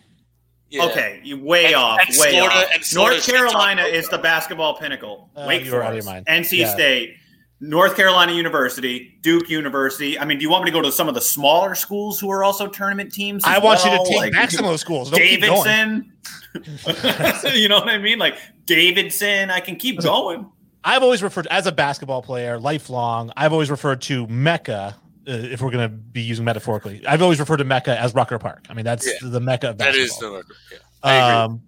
yeah. 0.70 0.86
Okay, 0.86 1.20
you 1.26 1.44
way 1.44 1.66
And- 1.68 1.76
off, 1.76 2.00
and 2.08 2.18
way 2.18 2.32
Florida- 2.32 2.56
off. 2.74 2.94
North 2.94 3.26
Carolina 3.26 3.84
is 3.84 4.08
the 4.08 4.18
basketball 4.18 4.78
pinnacle. 4.80 5.30
Uh, 5.36 5.44
Wake 5.46 5.66
you 5.66 5.72
were 5.74 5.84
out 5.84 5.94
of 5.98 6.06
Forest. 6.06 6.26
NC 6.28 6.60
Yeah. 6.60 6.74
State, 6.74 7.16
North 7.64 7.96
Carolina 7.96 8.32
University, 8.34 9.18
Duke 9.22 9.48
University. 9.50 10.18
I 10.18 10.26
mean, 10.26 10.40
do 10.40 10.44
you 10.44 10.50
want 10.50 10.66
me 10.66 10.72
to 10.72 10.76
go 10.76 10.82
to 10.82 10.92
some 10.92 11.08
of 11.08 11.14
the 11.14 11.22
smaller 11.22 11.76
schools 11.76 12.20
who 12.20 12.30
are 12.32 12.44
also 12.44 12.66
tournament 12.68 13.14
teams? 13.14 13.44
I 13.46 13.58
as 13.58 13.64
want 13.64 13.86
you 13.86 13.92
to 13.92 14.04
take 14.10 14.18
Like, 14.18 14.32
back 14.34 14.50
some 14.50 14.66
of 14.66 14.72
those 14.72 14.82
schools. 14.82 15.12
Don't. 15.12 15.20
Davidson. 15.20 16.12
you 17.56 17.70
know 17.70 17.78
what 17.80 17.88
I 17.90 17.98
mean? 18.00 18.18
Like 18.20 18.38
Davidson. 18.66 19.52
I 19.52 19.60
can 19.60 19.76
keep 19.76 20.02
going. 20.02 20.50
I've 20.84 21.04
always 21.04 21.22
referred 21.22 21.46
as 21.48 21.68
a 21.68 21.72
basketball 21.72 22.24
player, 22.24 22.58
lifelong. 22.60 23.32
I've 23.38 23.54
always 23.54 23.70
referred 23.70 24.02
to 24.04 24.26
Mecca, 24.26 24.96
uh, 25.28 25.32
if 25.32 25.62
we're 25.62 25.70
going 25.70 25.88
to 25.88 25.96
be 25.96 26.22
using 26.22 26.44
metaphorically. 26.44 27.06
I've 27.06 27.22
always 27.22 27.40
referred 27.40 27.58
to 27.58 27.64
Mecca 27.64 27.96
as 28.00 28.16
Rucker 28.16 28.40
Park. 28.40 28.66
I 28.70 28.74
mean, 28.74 28.86
that's 28.86 29.06
Yeah. 29.06 29.14
the 29.30 29.40
Mecca 29.40 29.70
of 29.70 29.78
that 29.78 29.94
basketball. 29.94 30.38
is 30.40 30.46
the 30.48 30.54
mecca. 30.72 30.82
Yeah, 31.06 31.44
Um, 31.44 31.62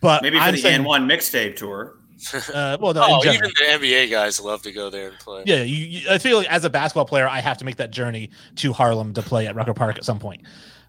but 0.00 0.22
Maybe 0.22 0.36
for 0.38 0.44
I'm 0.44 0.54
the 0.54 0.60
saying, 0.60 0.82
AND1 0.84 1.06
mixtape 1.10 1.56
tour. 1.56 1.96
uh, 2.54 2.76
well, 2.80 2.94
no, 2.94 3.02
oh, 3.04 3.24
even 3.24 3.40
the 3.40 3.64
NBA 3.68 4.10
guys 4.10 4.40
love 4.40 4.62
to 4.62 4.72
go 4.72 4.90
there 4.90 5.08
and 5.08 5.18
play. 5.18 5.42
Yeah, 5.46 5.62
you, 5.62 5.86
you, 5.86 6.10
I 6.10 6.18
feel 6.18 6.38
like 6.38 6.48
as 6.48 6.64
a 6.64 6.70
basketball 6.70 7.04
player, 7.06 7.28
I 7.28 7.40
have 7.40 7.58
to 7.58 7.64
make 7.64 7.76
that 7.76 7.90
journey 7.90 8.30
to 8.56 8.72
Harlem 8.72 9.14
to 9.14 9.22
play 9.22 9.46
at 9.46 9.54
Rucker 9.54 9.74
Park 9.74 9.96
at 9.96 10.04
some 10.04 10.18
point. 10.18 10.42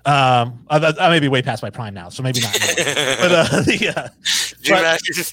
Um, 0.03 0.65
I, 0.69 0.93
I 0.99 1.09
may 1.09 1.19
be 1.19 1.27
way 1.27 1.43
past 1.43 1.61
my 1.61 1.69
prime 1.69 1.93
now, 1.93 2.09
so 2.09 2.23
maybe 2.23 2.41
not. 2.41 2.53
but 2.59 3.31
uh, 3.31 3.43
the, 3.61 3.93
uh, 3.95 4.07
Do 4.61 4.69
you 4.69 4.73
but- 4.73 4.79
imagine 4.79 5.23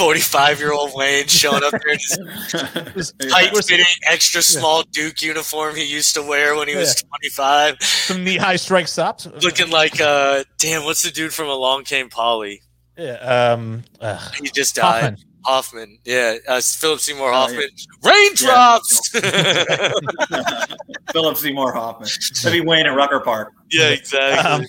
forty-five-year-old 0.00 0.92
Wayne 0.94 1.26
showing 1.26 1.62
up 1.62 1.72
there 1.72 1.92
in 1.92 2.92
his 2.94 3.12
tight-fitting, 3.18 3.84
extra 4.04 4.40
small 4.40 4.82
Duke 4.84 5.20
uniform 5.20 5.76
he 5.76 5.84
used 5.84 6.14
to 6.14 6.22
wear 6.22 6.54
when 6.56 6.68
he 6.68 6.76
was 6.76 7.02
twenty-five, 7.02 7.82
some 7.82 8.24
knee 8.24 8.36
high 8.38 8.56
strike 8.56 8.88
stops. 8.88 9.26
looking 9.42 9.70
like 9.70 10.00
uh, 10.00 10.44
damn, 10.58 10.84
what's 10.84 11.02
the 11.02 11.10
dude 11.10 11.34
from 11.34 11.48
Along 11.48 11.84
Came 11.84 12.08
Polly? 12.08 12.62
Yeah, 12.98 13.52
um, 13.52 13.84
ugh, 14.00 14.34
He 14.42 14.50
just 14.50 14.74
died. 14.74 15.02
Hoffman. 15.02 15.16
Hoffman, 15.42 15.98
yeah, 16.04 16.36
uh, 16.48 16.60
Philip 16.60 17.00
Seymour 17.00 17.30
Oh, 17.30 17.32
Hoffman. 17.32 17.68
Raindrops. 18.04 19.08
Philip 21.12 21.36
Seymour 21.36 21.72
Hoffman. 21.72 22.08
That'd 22.42 22.52
be 22.52 22.60
Wayne 22.66 22.86
at 22.86 22.94
Rucker 22.94 23.20
Park. 23.20 23.52
yeah, 23.70 23.88
exactly. 23.88 24.50
Um, 24.50 24.64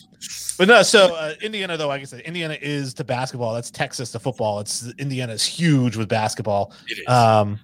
but 0.57 0.67
no, 0.67 0.83
so 0.83 1.15
uh, 1.15 1.33
Indiana, 1.41 1.77
though, 1.77 1.87
like 1.87 2.01
I 2.01 2.05
said, 2.05 2.21
Indiana 2.21 2.57
is 2.61 2.93
to 2.95 3.03
basketball. 3.03 3.53
That's 3.53 3.71
Texas 3.71 4.11
to 4.11 4.19
football. 4.19 4.59
It's 4.59 4.87
Indiana 4.97 5.33
is 5.33 5.43
huge 5.43 5.97
with 5.97 6.07
basketball. 6.07 6.73
It 6.87 6.99
is. 6.99 7.07
Um, 7.07 7.59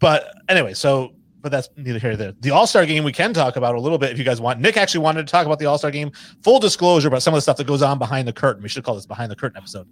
but 0.00 0.32
anyway, 0.48 0.74
so 0.74 1.14
but 1.40 1.50
that's 1.50 1.68
neither 1.76 1.98
here 1.98 2.10
nor 2.10 2.16
there. 2.16 2.32
The 2.40 2.50
All 2.50 2.66
Star 2.66 2.84
game 2.86 3.04
we 3.04 3.12
can 3.12 3.32
talk 3.32 3.56
about 3.56 3.74
a 3.74 3.80
little 3.80 3.98
bit 3.98 4.10
if 4.12 4.18
you 4.18 4.24
guys 4.24 4.40
want. 4.40 4.60
Nick 4.60 4.76
actually 4.76 5.00
wanted 5.00 5.26
to 5.26 5.30
talk 5.30 5.46
about 5.46 5.58
the 5.58 5.66
All 5.66 5.78
Star 5.78 5.90
game. 5.90 6.10
Full 6.42 6.58
disclosure 6.60 7.08
about 7.08 7.22
some 7.22 7.34
of 7.34 7.38
the 7.38 7.42
stuff 7.42 7.56
that 7.56 7.66
goes 7.66 7.82
on 7.82 7.98
behind 7.98 8.26
the 8.28 8.32
curtain. 8.32 8.62
We 8.62 8.68
should 8.68 8.84
call 8.84 8.94
this 8.94 9.06
behind 9.06 9.30
the 9.30 9.36
curtain 9.36 9.56
episode. 9.56 9.88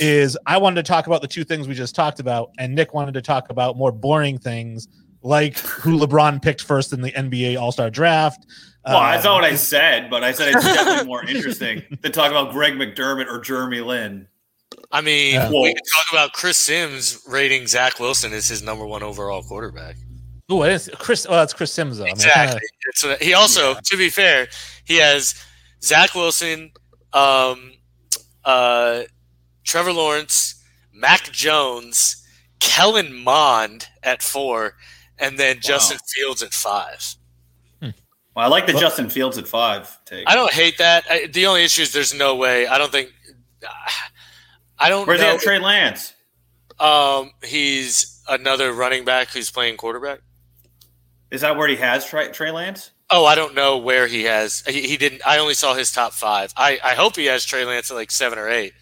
Is 0.00 0.36
I 0.46 0.58
wanted 0.58 0.84
to 0.84 0.88
talk 0.90 1.06
about 1.06 1.22
the 1.22 1.28
two 1.28 1.44
things 1.44 1.68
we 1.68 1.74
just 1.74 1.94
talked 1.94 2.20
about, 2.20 2.50
and 2.58 2.74
Nick 2.74 2.94
wanted 2.94 3.14
to 3.14 3.22
talk 3.22 3.50
about 3.50 3.76
more 3.76 3.92
boring 3.92 4.38
things 4.38 4.88
like 5.22 5.58
who 5.58 5.98
LeBron 5.98 6.42
picked 6.42 6.62
first 6.62 6.92
in 6.92 7.00
the 7.00 7.10
NBA 7.12 7.58
All 7.60 7.72
Star 7.72 7.90
draft. 7.90 8.46
Well, 8.86 8.96
Um, 8.98 9.12
that's 9.12 9.24
not 9.24 9.34
what 9.36 9.44
I 9.44 9.54
said, 9.54 10.10
but 10.10 10.22
I 10.22 10.32
said 10.32 10.54
it's 10.54 10.64
definitely 10.64 11.06
more 11.08 11.24
interesting 11.24 11.82
to 12.02 12.10
talk 12.10 12.30
about 12.30 12.52
Greg 12.52 12.74
McDermott 12.74 13.28
or 13.28 13.40
Jeremy 13.40 13.80
Lin. 13.80 14.28
I 14.92 15.00
mean, 15.00 15.34
Yeah. 15.34 15.48
we 15.48 15.72
can 15.72 15.82
talk 15.94 16.06
about 16.12 16.32
Chris 16.34 16.58
Sims 16.58 17.22
rating 17.26 17.66
Zach 17.66 17.98
Wilson 17.98 18.32
as 18.34 18.48
his 18.48 18.62
number 18.62 18.84
one 18.86 19.02
overall 19.02 19.42
quarterback. 19.42 19.96
Oh, 20.50 20.62
it 20.62 20.72
is 20.72 20.90
Chris. 20.98 21.26
Oh, 21.28 21.32
that's 21.32 21.52
Chris 21.54 21.72
Sims 21.72 21.96
though. 21.98 22.04
I 22.04 22.08
mean, 22.08 22.14
Exactly. 22.16 22.60
kinda- 22.92 23.14
It's 23.16 23.24
he 23.24 23.32
also, 23.34 23.74
to 23.82 23.96
be 23.96 24.10
fair, 24.10 24.48
he 24.84 24.96
has 24.96 25.34
Zach 25.82 26.14
Wilson, 26.14 26.72
um, 27.14 27.72
uh, 28.44 29.02
Trevor 29.64 29.92
Lawrence, 29.92 30.56
Mac 30.92 31.30
Jones, 31.32 32.26
Kellen 32.60 33.14
Mond 33.24 33.88
at 34.02 34.22
four, 34.22 34.76
and 35.18 35.38
then 35.38 35.60
Justin 35.60 35.98
Fields 36.14 36.42
at 36.42 36.52
five. 36.52 37.02
Well, 37.80 37.92
I 38.44 38.48
like 38.48 38.66
the 38.66 38.72
Well- 38.72 38.80
Justin 38.82 39.08
Fields 39.08 39.38
at 39.38 39.46
five 39.46 39.96
take. 40.04 40.24
I 40.28 40.34
don't 40.34 40.52
hate 40.52 40.76
that. 40.78 41.04
I, 41.08 41.26
the 41.26 41.46
only 41.46 41.62
issue 41.64 41.82
is 41.82 41.92
there's 41.92 42.12
no 42.12 42.34
way. 42.34 42.66
I 42.66 42.78
don't 42.78 42.90
think. 42.92 43.10
I 44.78 44.88
don't 44.88 45.06
Where's 45.06 45.20
know. 45.20 45.28
have 45.32 45.40
Trey 45.40 45.58
Lance? 45.60 46.12
Um, 46.80 47.30
he's 47.44 48.20
another 48.28 48.72
running 48.72 49.04
back 49.04 49.28
who's 49.28 49.50
playing 49.52 49.76
quarterback. 49.76 50.18
Is 51.30 51.40
that 51.40 51.56
where 51.56 51.68
he 51.68 51.76
has 51.76 52.04
Trey, 52.06 52.30
Trey 52.30 52.50
Lance? 52.50 52.90
Oh, 53.10 53.24
I 53.26 53.34
don't 53.34 53.54
know 53.54 53.76
where 53.78 54.06
he 54.06 54.24
has. 54.24 54.62
He, 54.66 54.82
he 54.88 54.96
didn't. 54.96 55.22
I 55.26 55.38
only 55.38 55.54
saw 55.54 55.74
his 55.74 55.92
top 55.92 56.12
five. 56.12 56.52
I, 56.56 56.78
I 56.82 56.94
hope 56.94 57.16
he 57.16 57.26
has 57.26 57.44
Trey 57.44 57.64
Lance 57.64 57.90
at 57.90 57.94
like 57.94 58.10
seven 58.10 58.38
or 58.38 58.48
eight. 58.48 58.72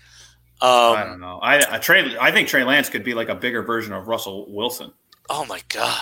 I 0.61 1.03
Um, 1.03 1.09
don't 1.09 1.21
know. 1.21 1.39
I, 1.43 1.75
I 1.77 1.79
Trey. 1.79 2.17
I 2.21 2.31
think 2.31 2.49
Trey 2.49 2.63
Lance 2.65 2.89
could 2.89 3.03
be 3.05 3.15
like 3.15 3.29
a 3.29 3.35
bigger 3.35 3.63
version 3.63 3.93
of 3.93 4.07
Russell 4.07 4.47
Wilson. 4.53 4.93
oh 5.31 5.45
my 5.47 5.61
god. 5.69 6.01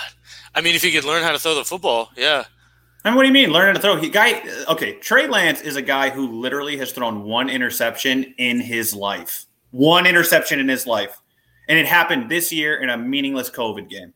I 0.55 0.61
mean, 0.61 0.75
if 0.75 0.83
he 0.83 0.93
could 0.93 1.05
learn 1.05 1.23
how 1.23 1.33
to 1.33 1.39
throw 1.39 1.55
the 1.55 1.65
football, 1.65 2.11
yeah. 2.17 2.45
And 3.05 3.17
what 3.17 3.23
do 3.23 3.29
you 3.29 3.33
mean 3.33 3.51
learning 3.51 3.77
to 3.77 3.81
throw? 3.81 3.97
He 3.97 4.11
guy. 4.11 4.43
Okay, 4.69 4.95
Trey 4.99 5.27
Lance 5.27 5.63
is 5.63 5.77
a 5.77 5.83
guy 5.83 6.11
who 6.11 6.41
literally 6.41 6.77
has 6.77 6.93
thrown 6.93 7.23
one 7.23 7.49
interception 7.49 8.35
in 8.37 8.61
his 8.61 8.93
life. 8.95 9.47
One 9.71 10.05
interception 10.07 10.59
in 10.61 10.69
his 10.69 10.87
life, 10.87 11.17
and 11.69 11.79
it 11.79 11.87
happened 11.87 12.29
this 12.31 12.53
year 12.53 12.77
in 12.83 12.91
a 12.91 12.99
meaningless 12.99 13.49
COVID 13.49 13.89
game. 13.89 14.13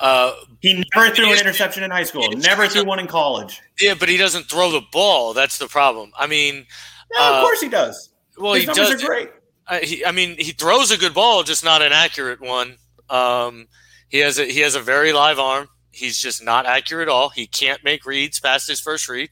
Uh, 0.00 0.32
He 0.60 0.82
never 0.94 1.14
threw 1.14 1.32
an 1.32 1.38
interception 1.38 1.82
in 1.82 1.90
high 1.90 2.04
school. 2.04 2.30
Never 2.32 2.68
threw 2.68 2.84
one 2.84 2.98
in 2.98 3.06
college. 3.06 3.60
yeah, 3.80 3.94
but 3.98 4.08
he 4.08 4.16
doesn't 4.16 4.44
throw 4.44 4.70
the 4.70 4.82
ball. 4.92 5.34
That's 5.34 5.58
the 5.58 5.66
problem. 5.68 6.12
I 6.16 6.26
mean, 6.26 6.66
No, 7.14 7.20
of 7.20 7.34
Uh, 7.36 7.40
course 7.42 7.60
he 7.60 7.68
does. 7.68 8.10
well, 8.36 8.54
His 8.54 8.62
he 8.62 8.66
numbers 8.68 8.90
does. 8.90 9.02
are 9.02 9.06
great. 9.06 9.30
I, 9.66 9.80
he, 9.80 10.04
I 10.04 10.12
mean, 10.12 10.36
he 10.38 10.52
throws 10.52 10.90
a 10.90 10.96
good 10.96 11.14
ball, 11.14 11.42
just 11.42 11.64
not 11.64 11.82
an 11.82 11.92
accurate 11.92 12.40
one. 12.40 12.76
Um, 13.10 13.66
he 14.08 14.18
has 14.18 14.38
a 14.38 14.44
he 14.50 14.60
has 14.60 14.74
a 14.74 14.80
very 14.80 15.12
live 15.12 15.38
arm. 15.38 15.68
He's 15.90 16.18
just 16.18 16.42
not 16.42 16.64
accurate 16.64 17.08
at 17.08 17.12
all. 17.12 17.28
He 17.30 17.46
can't 17.46 17.82
make 17.84 18.06
reads 18.06 18.38
past 18.40 18.68
his 18.68 18.80
first 18.80 19.08
read. 19.08 19.30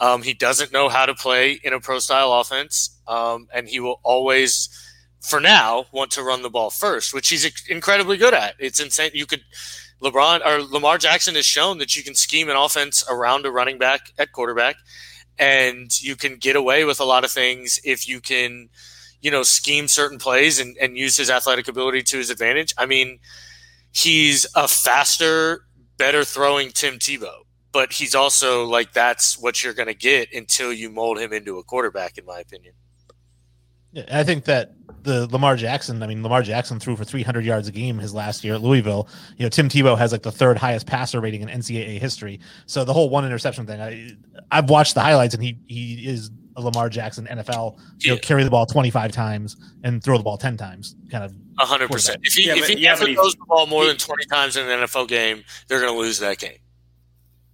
Um, 0.00 0.22
he 0.22 0.32
doesn't 0.32 0.72
know 0.72 0.88
how 0.88 1.06
to 1.06 1.14
play 1.14 1.52
in 1.64 1.72
a 1.72 1.80
pro 1.80 1.98
style 1.98 2.32
offense, 2.32 2.98
um, 3.08 3.48
and 3.52 3.68
he 3.68 3.80
will 3.80 4.00
always, 4.04 4.68
for 5.20 5.40
now, 5.40 5.86
want 5.92 6.12
to 6.12 6.22
run 6.22 6.42
the 6.42 6.50
ball 6.50 6.70
first, 6.70 7.12
which 7.12 7.28
he's 7.28 7.44
incredibly 7.68 8.16
good 8.16 8.32
at. 8.32 8.54
It's 8.60 8.78
insane. 8.80 9.10
You 9.12 9.26
could 9.26 9.42
LeBron 10.02 10.44
or 10.46 10.62
Lamar 10.62 10.98
Jackson 10.98 11.34
has 11.34 11.46
shown 11.46 11.78
that 11.78 11.96
you 11.96 12.02
can 12.02 12.14
scheme 12.14 12.48
an 12.48 12.56
offense 12.56 13.04
around 13.10 13.46
a 13.46 13.50
running 13.50 13.78
back 13.78 14.12
at 14.18 14.32
quarterback, 14.32 14.76
and 15.38 15.90
you 16.00 16.16
can 16.16 16.36
get 16.36 16.56
away 16.56 16.84
with 16.84 17.00
a 17.00 17.04
lot 17.04 17.24
of 17.24 17.30
things 17.30 17.80
if 17.84 18.08
you 18.08 18.20
can 18.20 18.68
you 19.20 19.30
know, 19.30 19.42
scheme 19.42 19.88
certain 19.88 20.18
plays 20.18 20.60
and, 20.60 20.76
and 20.78 20.96
use 20.96 21.16
his 21.16 21.30
athletic 21.30 21.68
ability 21.68 22.02
to 22.02 22.18
his 22.18 22.30
advantage. 22.30 22.72
I 22.78 22.86
mean, 22.86 23.18
he's 23.92 24.46
a 24.54 24.68
faster, 24.68 25.62
better 25.96 26.24
throwing 26.24 26.70
Tim 26.70 26.98
Tebow, 26.98 27.42
but 27.72 27.92
he's 27.92 28.14
also 28.14 28.64
like 28.64 28.92
that's 28.92 29.36
what 29.38 29.62
you're 29.62 29.74
going 29.74 29.88
to 29.88 29.94
get 29.94 30.32
until 30.32 30.72
you 30.72 30.90
mold 30.90 31.18
him 31.18 31.32
into 31.32 31.58
a 31.58 31.64
quarterback, 31.64 32.18
in 32.18 32.24
my 32.24 32.38
opinion. 32.38 32.74
Yeah, 33.92 34.04
I 34.10 34.22
think 34.24 34.44
that 34.44 34.72
the 35.02 35.26
Lamar 35.28 35.56
Jackson, 35.56 36.02
I 36.02 36.06
mean, 36.06 36.22
Lamar 36.22 36.42
Jackson 36.42 36.78
threw 36.78 36.96
for 36.96 37.04
300 37.04 37.44
yards 37.44 37.68
a 37.68 37.72
game 37.72 37.98
his 37.98 38.12
last 38.12 38.44
year 38.44 38.54
at 38.54 38.60
Louisville. 38.62 39.08
You 39.38 39.44
know, 39.44 39.48
Tim 39.48 39.68
Tebow 39.68 39.96
has 39.96 40.12
like 40.12 40.22
the 40.22 40.32
third 40.32 40.58
highest 40.58 40.86
passer 40.86 41.20
rating 41.20 41.40
in 41.42 41.48
NCAA 41.48 41.98
history. 41.98 42.40
So 42.66 42.84
the 42.84 42.92
whole 42.92 43.08
one 43.08 43.24
interception 43.24 43.66
thing, 43.66 43.80
I, 43.80 44.10
I've 44.50 44.68
watched 44.68 44.94
the 44.94 45.00
highlights 45.00 45.34
and 45.34 45.42
he 45.42 45.58
he 45.66 46.06
is 46.06 46.30
a 46.56 46.60
Lamar 46.60 46.88
Jackson 46.88 47.26
NFL. 47.26 47.78
You 48.00 48.12
know, 48.12 48.18
carry 48.18 48.44
the 48.44 48.50
ball 48.50 48.66
25 48.66 49.12
times 49.12 49.56
and 49.84 50.02
throw 50.02 50.18
the 50.18 50.24
ball 50.24 50.36
10 50.36 50.56
times, 50.56 50.96
kind 51.10 51.24
of. 51.24 51.32
Hundred 51.58 51.90
percent. 51.90 52.20
If 52.22 52.34
he 52.34 52.46
Yeah, 52.46 52.54
if 52.54 52.60
but- 52.60 52.68
he 52.70 52.76
yeah, 52.78 52.92
ever 52.92 53.06
throws 53.06 53.34
the 53.34 53.44
ball 53.46 53.66
more 53.66 53.86
than 53.86 53.96
twenty 53.96 54.24
times 54.26 54.56
in 54.56 54.68
an 54.68 54.80
NFL 54.80 55.08
game, 55.08 55.42
they're 55.68 55.80
going 55.80 55.92
to 55.92 55.98
lose 55.98 56.18
that 56.20 56.38
game. 56.38 56.58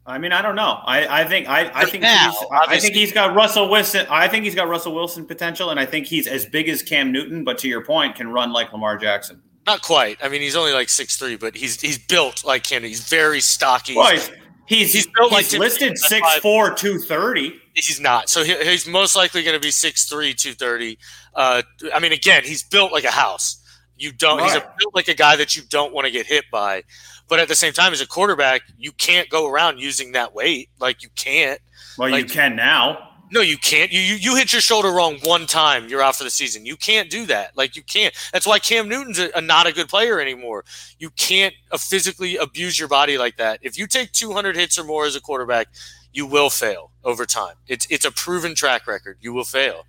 I 0.07 0.19
mean, 0.19 0.33
I 0.33 0.43
don't 0.43 0.55
know. 0.55 0.81
I, 0.85 1.23
I 1.23 1.25
think 1.25 1.49
I, 1.49 1.71
I 1.75 1.87
think 1.87 2.03
now, 2.03 2.31
he's, 2.31 2.49
I 2.53 2.79
think 2.79 2.95
he's 2.95 3.13
got 3.13 3.35
Russell 3.35 3.71
Wilson. 3.71 4.07
I 4.11 4.29
think 4.29 4.45
he's 4.45 4.55
got 4.55 4.69
Russell 4.69 4.95
Wilson 4.95 5.25
potential, 5.25 5.71
and 5.71 5.81
I 5.81 5.87
think 5.87 6.07
he's 6.07 6.27
as 6.27 6.45
big 6.45 6.69
as 6.69 6.83
Cam 6.83 7.11
Newton. 7.11 7.43
But 7.43 7.59
to 7.59 7.69
your 7.69 7.83
point, 7.83 8.15
can 8.17 8.29
run 8.29 8.53
like 8.53 8.73
Lamar 8.73 8.99
Jackson. 8.99 9.43
Not 9.67 9.81
quite. 9.81 10.19
I 10.23 10.29
mean, 10.29 10.43
he's 10.43 10.57
only 10.57 10.73
like 10.73 10.91
six 10.91 11.17
three, 11.17 11.37
but 11.37 11.57
he's 11.57 11.81
he's 11.81 11.99
built 11.99 12.45
like 12.45 12.65
Kennedy. 12.65 12.89
He's 12.89 13.09
very 13.09 13.41
stocky. 13.41 13.97
Well, 13.97 14.11
he's 14.11 14.29
he's, 14.29 14.39
He's 14.67 14.93
he's, 14.93 15.07
built 15.07 15.33
like 15.33 15.47
Tim 15.47 15.61
listed 15.61 15.93
Tebow. 15.93 16.21
That's 16.21 16.45
6'4", 16.45 16.77
230. 16.77 17.61
He's 17.75 18.01
not. 18.01 18.29
So 18.29 18.45
he, 18.45 18.55
he's 18.65 18.87
most 18.87 19.17
likely 19.17 19.43
going 19.43 19.55
to 19.55 19.61
be 19.61 19.71
6'3", 19.71 20.09
230. 20.11 20.99
Uh, 21.35 21.63
I 21.95 21.99
mean, 21.99 22.13
again, 22.13 22.45
he's 22.45 22.63
built 22.63 22.93
like 22.93 23.05
a 23.05 23.11
house. 23.11 23.61
You 23.97 24.13
don't. 24.13 24.43
He's 24.43 24.55
a, 24.55 24.61
built 24.79 24.95
like 24.95 25.09
a 25.09 25.15
guy 25.15 25.37
that 25.37 25.55
you 25.57 25.63
don't 25.69 25.93
want 25.93 26.07
to 26.07 26.11
get 26.11 26.27
hit 26.27 26.45
by. 26.51 26.83
But 27.29 27.41
at 27.41 27.49
the 27.49 27.55
same 27.55 27.73
time, 27.73 27.93
as 27.93 28.01
a 28.01 28.07
quarterback, 28.07 28.63
you 28.79 28.93
can't 28.93 29.29
go 29.29 29.49
around 29.49 29.79
using 29.79 30.13
that 30.13 30.35
weight. 30.35 30.69
Like 30.79 31.03
you 31.03 31.09
can't. 31.17 31.61
Well, 31.99 32.09
you 32.11 32.25
can 32.25 32.57
now. 32.57 33.11
No, 33.31 33.41
you 33.41 33.57
can't. 33.57 33.91
You, 33.91 34.01
you 34.01 34.15
you 34.17 34.37
hit 34.37 34.53
your 34.53 34.61
shoulder 34.61 34.91
wrong 34.91 35.19
one 35.25 35.47
time, 35.47 35.89
you're 35.89 36.03
out 36.03 36.15
for 36.15 36.25
the 36.25 36.31
season. 36.31 36.67
You 36.67 36.77
can't 36.77 37.11
do 37.11 37.27
that. 37.27 37.57
Like 37.57 37.75
you 37.75 37.83
can't. 37.83 38.15
That's 38.33 38.47
why 38.47 38.59
Cam 38.59 38.89
Newton's 38.89 39.19
a, 39.19 39.31
a 39.35 39.41
not 39.41 39.67
a 39.67 39.73
good 39.73 39.89
player 39.89 40.21
anymore. 40.21 40.65
You 40.99 41.11
can't 41.11 41.55
uh, 41.73 41.79
physically 41.79 42.37
abuse 42.37 42.79
your 42.79 42.89
body 42.89 43.17
like 43.19 43.37
that. 43.39 43.59
If 43.63 43.79
you 43.79 43.87
take 43.87 44.13
200 44.13 44.55
hits 44.57 44.79
or 44.79 44.85
more 44.85 45.07
as 45.07 45.17
a 45.17 45.21
quarterback, 45.21 45.69
you 46.13 46.27
will 46.27 46.51
fail 46.51 46.91
over 47.03 47.25
time. 47.27 47.55
It's 47.67 47.87
it's 47.91 48.05
a 48.05 48.13
proven 48.13 48.55
track 48.55 48.87
record. 48.87 49.17
You 49.21 49.33
will 49.33 49.45
fail. 49.45 49.87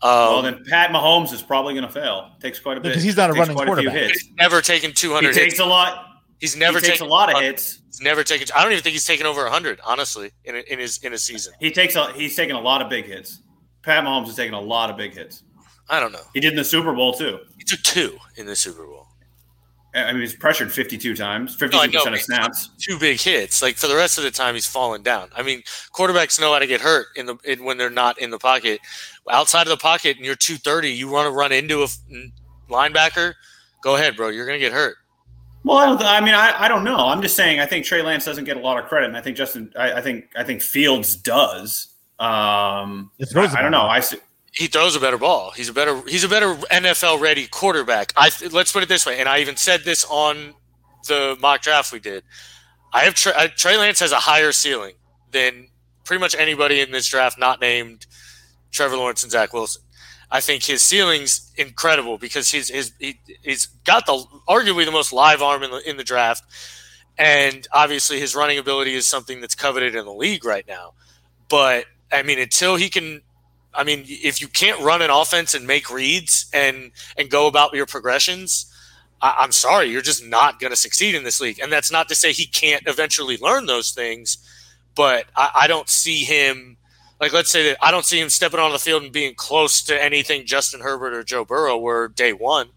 Um, 0.00 0.10
well, 0.10 0.42
then 0.42 0.64
Pat 0.64 0.90
Mahomes 0.90 1.32
is 1.32 1.42
probably 1.42 1.74
going 1.74 1.86
to 1.86 1.92
fail. 1.92 2.30
Takes 2.40 2.60
quite 2.60 2.78
a 2.78 2.80
bit 2.80 2.90
Because 2.90 3.02
he's 3.02 3.16
not 3.16 3.30
a 3.30 3.32
running 3.32 3.56
quite 3.56 3.68
a 3.68 3.74
few 3.74 3.90
quarterback. 3.90 4.10
hits. 4.10 4.22
he's 4.22 4.36
never 4.36 4.60
taken 4.62 4.92
200. 4.92 5.26
He 5.26 5.32
200 5.32 5.34
takes 5.34 5.54
hits. 5.54 5.60
a 5.60 5.64
lot. 5.66 6.07
He's 6.38 6.56
never 6.56 6.78
he 6.78 6.86
takes 6.86 6.98
taken 6.98 7.06
a 7.06 7.10
lot 7.10 7.34
of 7.34 7.40
hits. 7.40 7.80
He's 7.86 8.00
never 8.00 8.22
taken. 8.22 8.46
I 8.56 8.62
don't 8.62 8.72
even 8.72 8.82
think 8.82 8.92
he's 8.92 9.06
taken 9.06 9.26
over 9.26 9.42
100. 9.42 9.80
Honestly, 9.84 10.30
in 10.44 10.56
a, 10.56 10.58
in 10.72 10.78
his 10.78 10.98
in 10.98 11.12
a 11.12 11.18
season. 11.18 11.52
He 11.58 11.70
takes 11.70 11.96
a, 11.96 12.12
he's 12.12 12.36
taken 12.36 12.54
a 12.54 12.60
lot 12.60 12.80
of 12.80 12.88
big 12.88 13.06
hits. 13.06 13.42
Pat 13.82 14.04
Mahomes 14.04 14.26
has 14.26 14.36
taken 14.36 14.54
a 14.54 14.60
lot 14.60 14.90
of 14.90 14.96
big 14.96 15.14
hits. 15.14 15.42
I 15.90 16.00
don't 16.00 16.12
know. 16.12 16.20
He 16.34 16.40
did 16.40 16.52
in 16.52 16.56
the 16.56 16.64
Super 16.64 16.92
Bowl 16.92 17.12
too. 17.12 17.38
He 17.56 17.64
took 17.64 17.80
two 17.80 18.16
in 18.36 18.46
the 18.46 18.54
Super 18.54 18.86
Bowl. 18.86 19.06
I 19.94 20.12
mean, 20.12 20.20
he's 20.20 20.36
pressured 20.36 20.70
52 20.70 21.16
times, 21.16 21.58
No, 21.60 21.66
I 21.80 21.88
52% 21.88 21.92
know, 22.04 22.12
of 22.12 22.20
snaps. 22.20 22.70
two 22.78 22.98
big 22.98 23.18
hits. 23.18 23.62
Like 23.62 23.76
for 23.76 23.86
the 23.86 23.96
rest 23.96 24.18
of 24.18 24.24
the 24.24 24.30
time, 24.30 24.54
he's 24.54 24.66
falling 24.66 25.02
down. 25.02 25.30
I 25.34 25.42
mean, 25.42 25.62
quarterbacks 25.94 26.38
know 26.38 26.52
how 26.52 26.58
to 26.58 26.66
get 26.66 26.82
hurt 26.82 27.06
in 27.16 27.24
the 27.24 27.36
in, 27.44 27.64
when 27.64 27.78
they're 27.78 27.88
not 27.88 28.18
in 28.18 28.30
the 28.30 28.38
pocket. 28.38 28.80
Outside 29.30 29.62
of 29.62 29.70
the 29.70 29.78
pocket, 29.78 30.16
and 30.16 30.26
you're 30.26 30.36
230, 30.36 30.90
you 30.92 31.08
want 31.08 31.26
to 31.26 31.32
run 31.32 31.52
into 31.52 31.82
a 31.82 31.88
linebacker. 32.70 33.34
Go 33.82 33.96
ahead, 33.96 34.14
bro. 34.14 34.28
You're 34.28 34.46
gonna 34.46 34.58
get 34.58 34.72
hurt. 34.72 34.96
Well, 35.68 35.76
I, 35.76 35.86
don't, 35.86 36.02
I 36.02 36.20
mean, 36.22 36.34
I, 36.34 36.64
I 36.64 36.68
don't 36.68 36.82
know. 36.82 36.96
I'm 36.96 37.20
just 37.20 37.36
saying. 37.36 37.60
I 37.60 37.66
think 37.66 37.84
Trey 37.84 38.00
Lance 38.00 38.24
doesn't 38.24 38.44
get 38.44 38.56
a 38.56 38.60
lot 38.60 38.78
of 38.82 38.88
credit, 38.88 39.06
and 39.08 39.16
I 39.16 39.20
think 39.20 39.36
Justin. 39.36 39.70
I, 39.76 39.92
I 39.92 40.00
think 40.00 40.30
I 40.34 40.42
think 40.42 40.62
Fields 40.62 41.14
does. 41.14 41.88
Um, 42.18 43.10
It 43.18 43.26
throws 43.26 43.52
the 43.52 43.58
I, 43.58 43.60
I 43.60 43.62
don't 43.62 43.70
know. 43.72 43.82
I 43.82 44.00
see- 44.00 44.16
He 44.52 44.66
throws 44.66 44.96
a 44.96 45.00
better 45.00 45.18
ball. 45.18 45.50
He's 45.50 45.68
a 45.68 45.72
better 45.74 46.00
he's 46.08 46.24
a 46.24 46.28
better 46.28 46.54
NFL 46.54 47.20
ready 47.20 47.46
quarterback. 47.46 48.14
I 48.16 48.30
th- 48.30 48.50
let's 48.52 48.72
put 48.72 48.82
it 48.82 48.88
this 48.88 49.04
way, 49.04 49.20
and 49.20 49.28
I 49.28 49.40
even 49.40 49.56
said 49.56 49.82
this 49.84 50.06
on 50.08 50.54
the 51.06 51.36
mock 51.40 51.60
draft 51.60 51.92
we 51.92 52.00
did. 52.00 52.24
I 52.94 53.00
have 53.04 53.14
Trey, 53.14 53.34
uh, 53.36 53.48
Trey 53.54 53.76
Lance 53.76 54.00
has 54.00 54.12
a 54.12 54.16
higher 54.16 54.52
ceiling 54.52 54.94
than 55.32 55.68
pretty 56.04 56.20
much 56.20 56.34
anybody 56.34 56.80
in 56.80 56.90
this 56.90 57.06
draft, 57.06 57.38
not 57.38 57.60
named 57.60 58.06
Trevor 58.72 58.96
Lawrence 58.96 59.22
and 59.22 59.30
Zach 59.30 59.52
Wilson. 59.52 59.82
I 60.30 60.40
think 60.40 60.64
his 60.64 60.82
ceiling's 60.82 61.52
incredible 61.56 62.18
because 62.18 62.50
he's 62.50 62.68
his 62.68 62.92
he, 62.98 63.18
he's 63.42 63.66
got 63.66 64.06
the 64.06 64.24
arguably 64.48 64.84
the 64.84 64.92
most 64.92 65.12
live 65.12 65.42
arm 65.42 65.62
in 65.62 65.70
the 65.70 65.88
in 65.88 65.96
the 65.96 66.04
draft, 66.04 66.44
and 67.16 67.66
obviously 67.72 68.20
his 68.20 68.34
running 68.34 68.58
ability 68.58 68.94
is 68.94 69.06
something 69.06 69.40
that's 69.40 69.54
coveted 69.54 69.94
in 69.94 70.04
the 70.04 70.12
league 70.12 70.44
right 70.44 70.66
now. 70.68 70.92
But 71.48 71.86
I 72.12 72.22
mean, 72.22 72.38
until 72.38 72.76
he 72.76 72.90
can, 72.90 73.22
I 73.74 73.84
mean, 73.84 74.04
if 74.06 74.40
you 74.40 74.48
can't 74.48 74.80
run 74.80 75.02
an 75.02 75.10
offense 75.10 75.54
and 75.54 75.66
make 75.66 75.90
reads 75.90 76.46
and 76.52 76.92
and 77.16 77.30
go 77.30 77.46
about 77.46 77.74
your 77.74 77.86
progressions, 77.86 78.72
I, 79.20 79.44
am 79.44 79.52
sorry, 79.52 79.86
you're 79.86 80.02
just 80.02 80.24
not 80.24 80.60
going 80.60 80.70
to 80.70 80.76
succeed 80.76 81.14
in 81.14 81.24
this 81.24 81.40
league. 81.40 81.58
And 81.60 81.72
that's 81.72 81.90
not 81.90 82.08
to 82.08 82.14
say 82.14 82.32
he 82.32 82.46
can't 82.46 82.86
eventually 82.86 83.36
learn 83.36 83.66
those 83.66 83.90
things, 83.90 84.38
but 84.94 85.26
I, 85.36 85.50
I 85.62 85.66
don't 85.66 85.88
see 85.88 86.24
him. 86.24 86.76
Like, 87.20 87.32
let's 87.32 87.50
say 87.50 87.70
that 87.70 87.78
I 87.82 87.90
don't 87.90 88.04
see 88.04 88.20
him 88.20 88.30
stepping 88.30 88.60
on 88.60 88.72
the 88.72 88.78
field 88.78 89.02
and 89.02 89.12
being 89.12 89.34
close 89.34 89.82
to 89.84 90.02
anything 90.02 90.46
Justin 90.46 90.80
Herbert 90.80 91.14
or 91.14 91.24
Joe 91.24 91.44
Burrow 91.44 91.76
were 91.78 92.08
day 92.08 92.32
one. 92.32 92.68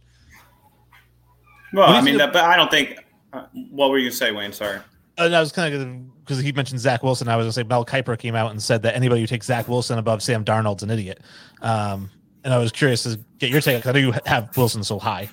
Well, 1.74 1.90
I 1.90 2.02
mean, 2.02 2.18
that, 2.18 2.34
but 2.34 2.44
I 2.44 2.58
don't 2.58 2.72
think. 2.72 2.98
Uh, 3.32 3.46
what 3.70 3.90
were 3.90 3.98
you 3.98 4.06
going 4.06 4.12
to 4.12 4.18
say, 4.18 4.32
Wayne? 4.32 4.52
Sorry. 4.52 4.80
Uh, 5.18 5.30
I 5.30 5.40
was 5.40 5.52
kind 5.52 5.74
of 5.74 6.22
because 6.22 6.40
he 6.40 6.52
mentioned 6.52 6.80
Zach 6.80 7.04
Wilson. 7.04 7.28
I 7.28 7.36
was 7.36 7.46
going 7.46 7.50
to 7.50 7.54
say 7.54 7.64
Mel 7.64 7.86
Kiper 7.86 8.18
came 8.18 8.36
out 8.36 8.52
and 8.52 8.62
said 8.62 8.82
that 8.84 8.96
anybody 8.96 9.22
who 9.22 9.28
takes 9.28 9.46
Zach 9.46 9.68
Wilson 9.68 9.98
above 9.98 10.22
Sam 10.22 10.44
Darnold's 10.44 10.84
an 10.84 10.90
idiot. 10.90 11.20
Um, 11.62 12.10
and 12.44 12.54
I 12.54 12.58
was 12.58 12.72
curious 12.72 13.04
to 13.04 13.20
get 13.38 13.52
your 13.52 13.62
take 13.62 13.78
because 13.78 13.90
I 13.90 13.94
know 13.94 14.08
you 14.08 14.14
have 14.26 14.56
Wilson 14.58 14.84
so 14.84 15.00
high. 15.00 15.30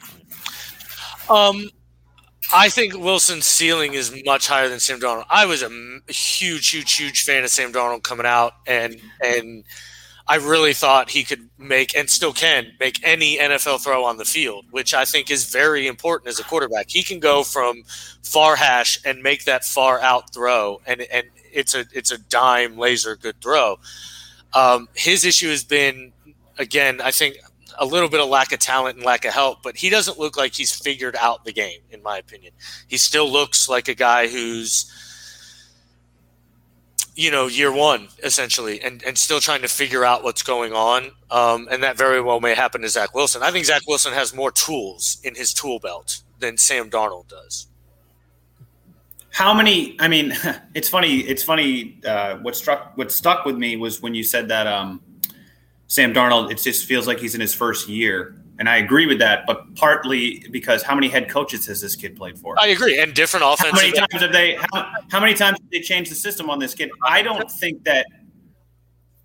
Um, 1.28 1.68
I 2.52 2.68
think 2.70 2.94
Wilson's 2.96 3.46
ceiling 3.46 3.94
is 3.94 4.22
much 4.24 4.48
higher 4.48 4.68
than 4.68 4.80
Sam 4.80 5.00
Darnold. 5.00 5.26
I 5.28 5.44
was 5.44 5.62
a 5.62 5.70
huge, 6.10 6.70
huge, 6.70 6.96
huge 6.96 7.24
fan 7.24 7.44
of 7.44 7.50
Sam 7.50 7.72
Darnold 7.72 8.02
coming 8.02 8.26
out, 8.26 8.54
and 8.66 9.00
and 9.22 9.64
I 10.26 10.36
really 10.36 10.72
thought 10.72 11.10
he 11.10 11.24
could 11.24 11.48
make 11.58 11.94
and 11.96 12.08
still 12.08 12.32
can 12.32 12.72
make 12.80 13.06
any 13.06 13.38
NFL 13.38 13.82
throw 13.82 14.04
on 14.04 14.16
the 14.16 14.24
field, 14.24 14.64
which 14.70 14.94
I 14.94 15.04
think 15.04 15.30
is 15.30 15.50
very 15.50 15.86
important 15.86 16.28
as 16.28 16.38
a 16.38 16.44
quarterback. 16.44 16.86
He 16.88 17.02
can 17.02 17.20
go 17.20 17.42
from 17.42 17.82
far 18.22 18.56
hash 18.56 18.98
and 19.04 19.22
make 19.22 19.44
that 19.44 19.64
far 19.64 20.00
out 20.00 20.32
throw, 20.32 20.80
and 20.86 21.02
and 21.02 21.26
it's 21.52 21.74
a 21.74 21.84
it's 21.92 22.12
a 22.12 22.18
dime 22.18 22.78
laser 22.78 23.16
good 23.16 23.40
throw. 23.42 23.78
Um, 24.54 24.88
his 24.94 25.26
issue 25.26 25.50
has 25.50 25.64
been 25.64 26.12
again, 26.58 27.00
I 27.00 27.10
think 27.10 27.36
a 27.78 27.86
little 27.86 28.08
bit 28.08 28.20
of 28.20 28.28
lack 28.28 28.52
of 28.52 28.58
talent 28.58 28.96
and 28.96 29.04
lack 29.04 29.24
of 29.24 29.32
help, 29.32 29.62
but 29.62 29.76
he 29.76 29.88
doesn't 29.88 30.18
look 30.18 30.36
like 30.36 30.54
he's 30.54 30.72
figured 30.72 31.16
out 31.16 31.44
the 31.44 31.52
game, 31.52 31.80
in 31.90 32.02
my 32.02 32.18
opinion. 32.18 32.52
He 32.88 32.96
still 32.96 33.30
looks 33.30 33.68
like 33.68 33.88
a 33.88 33.94
guy 33.94 34.28
who's, 34.28 34.92
you 37.14 37.30
know, 37.30 37.46
year 37.46 37.72
one 37.72 38.08
essentially, 38.22 38.80
and, 38.80 39.02
and 39.04 39.16
still 39.16 39.40
trying 39.40 39.62
to 39.62 39.68
figure 39.68 40.04
out 40.04 40.22
what's 40.22 40.42
going 40.42 40.72
on. 40.72 41.12
Um, 41.30 41.68
and 41.70 41.82
that 41.82 41.96
very 41.96 42.20
well 42.20 42.40
may 42.40 42.54
happen 42.54 42.82
to 42.82 42.88
Zach 42.88 43.14
Wilson. 43.14 43.42
I 43.42 43.50
think 43.50 43.64
Zach 43.64 43.82
Wilson 43.86 44.12
has 44.12 44.34
more 44.34 44.50
tools 44.50 45.18
in 45.22 45.34
his 45.34 45.54
tool 45.54 45.78
belt 45.78 46.22
than 46.40 46.56
Sam 46.56 46.90
Darnold 46.90 47.28
does. 47.28 47.66
How 49.30 49.54
many? 49.54 49.96
I 50.00 50.08
mean, 50.08 50.34
it's 50.74 50.88
funny. 50.88 51.18
It's 51.20 51.42
funny. 51.42 52.00
Uh, 52.04 52.36
what 52.38 52.56
struck, 52.56 52.96
what 52.96 53.12
stuck 53.12 53.44
with 53.44 53.56
me 53.56 53.76
was 53.76 54.02
when 54.02 54.14
you 54.14 54.24
said 54.24 54.48
that. 54.48 54.66
Um, 54.66 55.00
Sam 55.88 56.12
Darnold, 56.12 56.50
it 56.50 56.58
just 56.58 56.86
feels 56.86 57.06
like 57.06 57.18
he's 57.18 57.34
in 57.34 57.40
his 57.40 57.54
first 57.54 57.88
year. 57.88 58.36
And 58.58 58.68
I 58.68 58.76
agree 58.76 59.06
with 59.06 59.18
that, 59.20 59.46
but 59.46 59.74
partly 59.76 60.44
because 60.50 60.82
how 60.82 60.94
many 60.94 61.08
head 61.08 61.28
coaches 61.28 61.64
has 61.66 61.80
this 61.80 61.94
kid 61.94 62.16
played 62.16 62.38
for? 62.38 62.56
I 62.60 62.68
agree, 62.68 62.98
and 62.98 63.14
different 63.14 63.44
offenses. 63.46 63.80
How 63.80 63.86
many 63.86 63.92
times 63.92 64.22
have 64.22 64.32
they? 64.32 64.58
How, 64.72 64.92
how 65.10 65.20
many 65.20 65.34
times 65.34 65.58
have 65.60 65.70
they 65.70 65.80
changed 65.80 66.10
the 66.10 66.16
system 66.16 66.50
on 66.50 66.58
this 66.58 66.74
kid? 66.74 66.90
I 67.04 67.22
don't 67.22 67.50
think 67.50 67.84
that. 67.84 68.06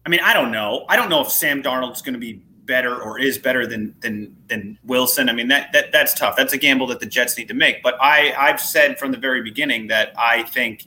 I 0.05 0.09
mean, 0.09 0.19
I 0.23 0.33
don't 0.33 0.51
know. 0.51 0.85
I 0.87 0.95
don't 0.95 1.09
know 1.09 1.21
if 1.21 1.29
Sam 1.29 1.63
Darnold's 1.63 2.01
going 2.01 2.13
to 2.13 2.19
be 2.19 2.43
better 2.65 3.01
or 3.01 3.19
is 3.19 3.39
better 3.39 3.65
than 3.65 3.95
than 4.01 4.35
than 4.47 4.77
Wilson. 4.83 5.29
I 5.29 5.33
mean, 5.33 5.47
that 5.47 5.73
that 5.73 5.91
that's 5.91 6.13
tough. 6.13 6.35
That's 6.35 6.53
a 6.53 6.57
gamble 6.57 6.85
that 6.87 6.99
the 6.99 7.07
Jets 7.07 7.35
need 7.35 7.47
to 7.47 7.55
make. 7.55 7.81
But 7.81 7.95
I 7.99 8.33
I've 8.37 8.61
said 8.61 8.99
from 8.99 9.11
the 9.11 9.17
very 9.17 9.41
beginning 9.41 9.87
that 9.87 10.13
I 10.15 10.43
think 10.43 10.85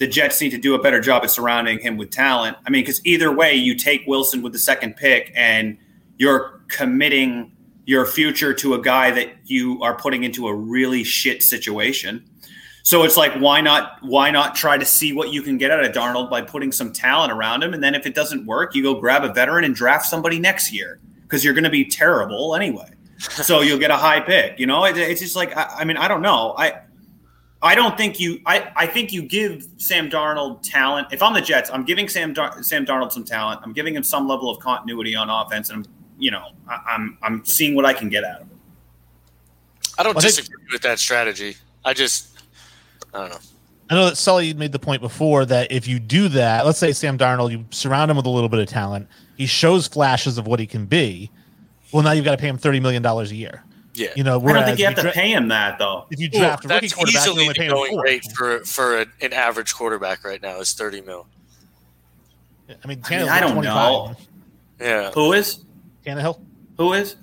the 0.00 0.06
Jets 0.06 0.40
need 0.40 0.50
to 0.50 0.58
do 0.58 0.74
a 0.74 0.82
better 0.82 0.98
job 0.98 1.22
at 1.24 1.30
surrounding 1.30 1.78
him 1.78 1.98
with 1.98 2.10
talent. 2.10 2.56
I 2.66 2.70
mean, 2.70 2.82
because 2.82 3.04
either 3.04 3.30
way, 3.30 3.54
you 3.54 3.74
take 3.76 4.02
Wilson 4.06 4.40
with 4.40 4.54
the 4.54 4.58
second 4.58 4.96
pick 4.96 5.30
and 5.36 5.76
you're 6.16 6.62
committing 6.68 7.52
your 7.84 8.06
future 8.06 8.54
to 8.54 8.72
a 8.72 8.80
guy 8.80 9.10
that 9.10 9.28
you 9.44 9.80
are 9.82 9.94
putting 9.94 10.24
into 10.24 10.48
a 10.48 10.54
really 10.54 11.04
shit 11.04 11.42
situation. 11.42 12.24
So 12.82 13.02
it's 13.02 13.18
like, 13.18 13.34
why 13.34 13.60
not? 13.60 13.98
Why 14.00 14.30
not 14.30 14.54
try 14.54 14.78
to 14.78 14.86
see 14.86 15.12
what 15.12 15.34
you 15.34 15.42
can 15.42 15.58
get 15.58 15.70
out 15.70 15.84
of 15.84 15.92
Darnold 15.92 16.30
by 16.30 16.40
putting 16.40 16.72
some 16.72 16.94
talent 16.94 17.30
around 17.30 17.62
him, 17.62 17.74
and 17.74 17.84
then 17.84 17.94
if 17.94 18.06
it 18.06 18.14
doesn't 18.14 18.46
work, 18.46 18.74
you 18.74 18.82
go 18.82 18.98
grab 18.98 19.22
a 19.22 19.32
veteran 19.34 19.64
and 19.64 19.74
draft 19.74 20.06
somebody 20.06 20.38
next 20.38 20.72
year 20.72 20.98
because 21.24 21.44
you're 21.44 21.52
going 21.52 21.64
to 21.64 21.70
be 21.70 21.84
terrible 21.84 22.56
anyway. 22.56 22.90
so 23.18 23.60
you'll 23.60 23.78
get 23.78 23.90
a 23.90 23.96
high 23.96 24.20
pick. 24.20 24.58
You 24.58 24.66
know, 24.66 24.82
it, 24.86 24.96
it's 24.96 25.20
just 25.20 25.36
like, 25.36 25.54
I, 25.54 25.80
I 25.80 25.84
mean, 25.84 25.98
I 25.98 26.08
don't 26.08 26.22
know. 26.22 26.54
I 26.56 26.80
I 27.62 27.74
don't 27.74 27.96
think 27.96 28.18
you. 28.18 28.40
I, 28.46 28.72
I 28.74 28.86
think 28.86 29.12
you 29.12 29.22
give 29.22 29.68
Sam 29.76 30.08
Darnold 30.08 30.62
talent. 30.62 31.08
If 31.12 31.22
I'm 31.22 31.34
the 31.34 31.42
Jets, 31.42 31.70
I'm 31.70 31.84
giving 31.84 32.08
Sam 32.08 32.32
Dar- 32.32 32.62
Sam 32.62 32.86
Darnold 32.86 33.12
some 33.12 33.24
talent. 33.24 33.60
I'm 33.62 33.74
giving 33.74 33.94
him 33.94 34.02
some 34.02 34.26
level 34.26 34.48
of 34.48 34.58
continuity 34.60 35.14
on 35.14 35.28
offense, 35.28 35.68
and 35.68 35.84
I'm 35.84 35.92
you 36.18 36.30
know 36.30 36.52
I, 36.68 36.74
am 36.74 36.82
I'm, 36.88 37.18
I'm 37.22 37.44
seeing 37.44 37.74
what 37.74 37.84
I 37.84 37.92
can 37.92 38.08
get 38.08 38.24
out 38.24 38.42
of 38.42 38.48
him. 38.48 38.60
I 39.98 40.02
don't 40.02 40.14
well, 40.14 40.22
disagree 40.22 40.56
I 40.70 40.72
with 40.72 40.82
that 40.82 40.98
strategy. 40.98 41.56
I 41.84 41.92
just 41.92 42.38
I 43.12 43.18
don't 43.18 43.30
know. 43.30 43.38
I 43.90 43.94
know 43.94 44.04
that 44.06 44.16
Sully 44.16 44.54
made 44.54 44.72
the 44.72 44.78
point 44.78 45.02
before 45.02 45.44
that 45.46 45.72
if 45.72 45.88
you 45.88 45.98
do 45.98 46.28
that, 46.28 46.64
let's 46.64 46.78
say 46.78 46.92
Sam 46.92 47.18
Darnold, 47.18 47.50
you 47.50 47.66
surround 47.70 48.10
him 48.10 48.16
with 48.16 48.26
a 48.26 48.30
little 48.30 48.48
bit 48.48 48.60
of 48.60 48.68
talent, 48.68 49.08
he 49.36 49.46
shows 49.46 49.88
flashes 49.88 50.38
of 50.38 50.46
what 50.46 50.60
he 50.60 50.66
can 50.66 50.86
be. 50.86 51.28
Well, 51.92 52.04
now 52.04 52.12
you've 52.12 52.24
got 52.24 52.30
to 52.30 52.38
pay 52.38 52.48
him 52.48 52.56
thirty 52.56 52.80
million 52.80 53.02
dollars 53.02 53.32
a 53.32 53.36
year. 53.36 53.64
Yeah, 54.00 54.08
you 54.16 54.24
know, 54.24 54.40
I 54.40 54.52
don't 54.54 54.64
think 54.64 54.78
you 54.78 54.86
have 54.86 54.94
to 54.94 55.02
dra- 55.02 55.12
pay 55.12 55.30
him 55.30 55.48
that 55.48 55.78
though. 55.78 56.06
If 56.10 56.18
you 56.18 56.30
draft 56.30 56.64
well, 56.64 56.72
a 56.72 56.76
rookie 56.76 56.88
quarterback, 56.88 57.20
easily 57.20 57.48
the 57.48 57.68
going 57.68 57.96
rate 57.98 58.24
for 58.34 58.60
for 58.60 59.00
an 59.20 59.32
average 59.34 59.74
quarterback 59.74 60.24
right 60.24 60.40
now 60.40 60.58
is 60.58 60.72
thirty 60.72 61.02
mil. 61.02 61.26
I 62.70 62.88
mean, 62.88 63.02
I, 63.04 63.18
mean, 63.18 63.28
I 63.28 63.40
don't 63.40 63.52
25. 63.52 63.66
know. 63.66 64.16
Yeah, 64.80 65.10
who 65.10 65.34
is 65.34 65.64
Tannehill? 66.06 66.40
Who 66.78 66.94
is 66.94 67.16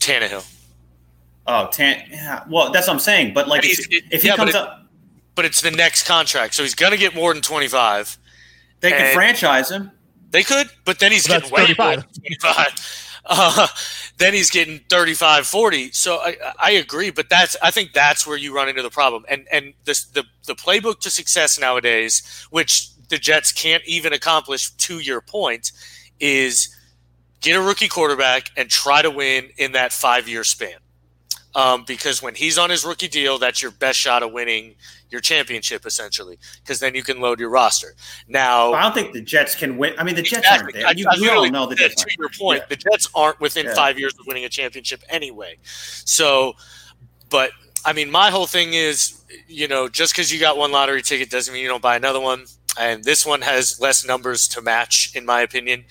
Tannehill? 0.00 0.46
Oh, 1.46 1.68
Tan. 1.72 2.04
Yeah, 2.10 2.44
well, 2.50 2.72
that's 2.72 2.88
what 2.88 2.92
I'm 2.94 3.00
saying. 3.00 3.32
But 3.32 3.48
like, 3.48 3.64
if, 3.64 3.86
if 4.10 4.20
he 4.20 4.28
yeah, 4.28 4.36
comes 4.36 4.52
but 4.52 4.60
it, 4.60 4.68
up, 4.68 4.86
but 5.34 5.44
it's 5.46 5.62
the 5.62 5.70
next 5.70 6.06
contract, 6.06 6.54
so 6.54 6.62
he's 6.62 6.74
going 6.74 6.92
to 6.92 6.98
get 6.98 7.14
more 7.14 7.32
than 7.32 7.40
twenty 7.40 7.68
five. 7.68 8.18
They 8.80 8.90
can 8.90 9.14
franchise 9.14 9.70
him. 9.70 9.92
They 10.30 10.42
could, 10.42 10.68
but 10.84 10.98
then 10.98 11.10
he's 11.10 11.26
well, 11.26 11.40
getting 11.40 11.54
way 11.54 11.74
more 11.78 11.96
than 11.96 12.04
twenty 12.04 12.36
five. 12.42 13.07
Uh, 13.28 13.68
then 14.18 14.34
he's 14.34 14.50
getting 14.50 14.80
35, 14.90 15.46
40. 15.46 15.92
So 15.92 16.16
I, 16.16 16.36
I 16.58 16.70
agree, 16.72 17.10
but 17.10 17.28
that's 17.28 17.56
I 17.62 17.70
think 17.70 17.92
that's 17.92 18.26
where 18.26 18.36
you 18.36 18.54
run 18.54 18.68
into 18.68 18.82
the 18.82 18.90
problem. 18.90 19.24
And 19.28 19.46
and 19.52 19.74
this, 19.84 20.04
the 20.04 20.24
the 20.46 20.54
playbook 20.54 21.00
to 21.00 21.10
success 21.10 21.58
nowadays, 21.58 22.46
which 22.50 22.90
the 23.08 23.18
Jets 23.18 23.52
can't 23.52 23.82
even 23.86 24.12
accomplish 24.12 24.70
to 24.70 24.98
your 24.98 25.20
point, 25.20 25.72
is 26.20 26.74
get 27.40 27.56
a 27.56 27.62
rookie 27.62 27.88
quarterback 27.88 28.50
and 28.56 28.68
try 28.68 29.02
to 29.02 29.10
win 29.10 29.50
in 29.56 29.72
that 29.72 29.92
five 29.92 30.28
year 30.28 30.44
span. 30.44 30.78
Um, 31.54 31.84
because 31.86 32.22
when 32.22 32.34
he's 32.34 32.58
on 32.58 32.70
his 32.70 32.84
rookie 32.84 33.08
deal, 33.08 33.38
that's 33.38 33.62
your 33.62 33.70
best 33.72 33.98
shot 33.98 34.22
of 34.22 34.32
winning 34.32 34.76
your 35.10 35.20
championship 35.20 35.86
essentially, 35.86 36.38
because 36.62 36.80
then 36.80 36.94
you 36.94 37.02
can 37.02 37.20
load 37.20 37.40
your 37.40 37.50
roster. 37.50 37.94
Now, 38.26 38.72
I 38.72 38.82
don't 38.82 38.94
think 38.94 39.12
the 39.12 39.20
Jets 39.20 39.54
can 39.54 39.76
win. 39.76 39.94
I 39.98 40.04
mean, 40.04 40.14
the 40.14 40.22
Jets 40.22 40.46
aren't 40.50 40.72
there. 40.72 40.92
You, 40.94 41.06
I, 41.10 41.16
don't 41.16 41.52
know 41.52 41.66
the 41.66 41.76
difference. 41.76 42.04
To 42.04 42.16
your 42.18 42.30
point, 42.30 42.62
yeah. 42.62 42.66
the 42.68 42.76
Jets 42.76 43.08
aren't 43.14 43.40
within 43.40 43.66
yeah. 43.66 43.74
five 43.74 43.98
years 43.98 44.14
of 44.18 44.26
winning 44.26 44.44
a 44.44 44.48
championship 44.48 45.02
anyway. 45.08 45.58
So, 45.62 46.54
but 47.30 47.50
I 47.84 47.92
mean, 47.92 48.10
my 48.10 48.30
whole 48.30 48.46
thing 48.46 48.74
is, 48.74 49.22
you 49.46 49.68
know, 49.68 49.88
just 49.88 50.12
because 50.12 50.32
you 50.32 50.40
got 50.40 50.56
one 50.56 50.72
lottery 50.72 51.02
ticket 51.02 51.30
doesn't 51.30 51.52
mean 51.52 51.62
you 51.62 51.68
don't 51.68 51.82
buy 51.82 51.96
another 51.96 52.20
one. 52.20 52.44
And 52.78 53.02
this 53.02 53.26
one 53.26 53.40
has 53.40 53.80
less 53.80 54.06
numbers 54.06 54.46
to 54.48 54.62
match, 54.62 55.14
in 55.14 55.24
my 55.24 55.40
opinion. 55.40 55.84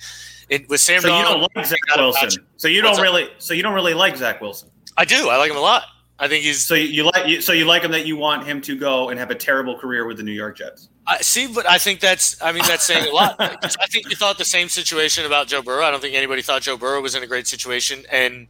It, 0.48 0.68
with 0.68 0.80
Sam, 0.80 1.02
so 1.02 1.08
Donald, 1.08 1.42
you 1.42 1.48
don't 1.48 1.56
like 1.56 1.66
Zach 1.66 1.96
Wilson. 1.96 2.46
So 2.56 2.68
you 2.68 2.80
don't 2.80 3.00
really, 3.00 3.28
so 3.38 3.52
you 3.52 3.62
don't 3.62 3.74
really 3.74 3.94
like 3.94 4.16
Zach 4.16 4.40
Wilson. 4.40 4.70
I 4.96 5.04
do. 5.04 5.28
I 5.28 5.36
like 5.36 5.50
him 5.50 5.56
a 5.56 5.60
lot. 5.60 5.84
I 6.20 6.26
think 6.26 6.42
he's 6.42 6.66
so 6.66 6.74
you 6.74 7.04
like 7.04 7.28
you, 7.28 7.40
so 7.40 7.52
you 7.52 7.64
like 7.64 7.82
him 7.82 7.92
that 7.92 8.04
you 8.04 8.16
want 8.16 8.44
him 8.44 8.60
to 8.62 8.76
go 8.76 9.10
and 9.10 9.18
have 9.18 9.30
a 9.30 9.36
terrible 9.36 9.78
career 9.78 10.04
with 10.04 10.16
the 10.16 10.24
New 10.24 10.32
York 10.32 10.56
Jets. 10.56 10.88
I 11.06 11.18
see, 11.18 11.46
but 11.46 11.68
I 11.68 11.78
think 11.78 12.00
that's 12.00 12.40
I 12.42 12.50
mean 12.50 12.64
that's 12.66 12.84
saying 12.84 13.08
a 13.08 13.12
lot. 13.12 13.36
I 13.40 13.86
think 13.86 14.10
you 14.10 14.16
thought 14.16 14.36
the 14.36 14.44
same 14.44 14.68
situation 14.68 15.24
about 15.26 15.46
Joe 15.46 15.62
Burrow. 15.62 15.84
I 15.84 15.90
don't 15.92 16.00
think 16.00 16.16
anybody 16.16 16.42
thought 16.42 16.62
Joe 16.62 16.76
Burrow 16.76 17.00
was 17.00 17.14
in 17.14 17.22
a 17.22 17.26
great 17.26 17.46
situation, 17.46 18.04
and 18.10 18.48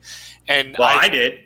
and 0.48 0.76
well, 0.78 0.88
I, 0.88 1.02
I 1.02 1.08
did. 1.10 1.40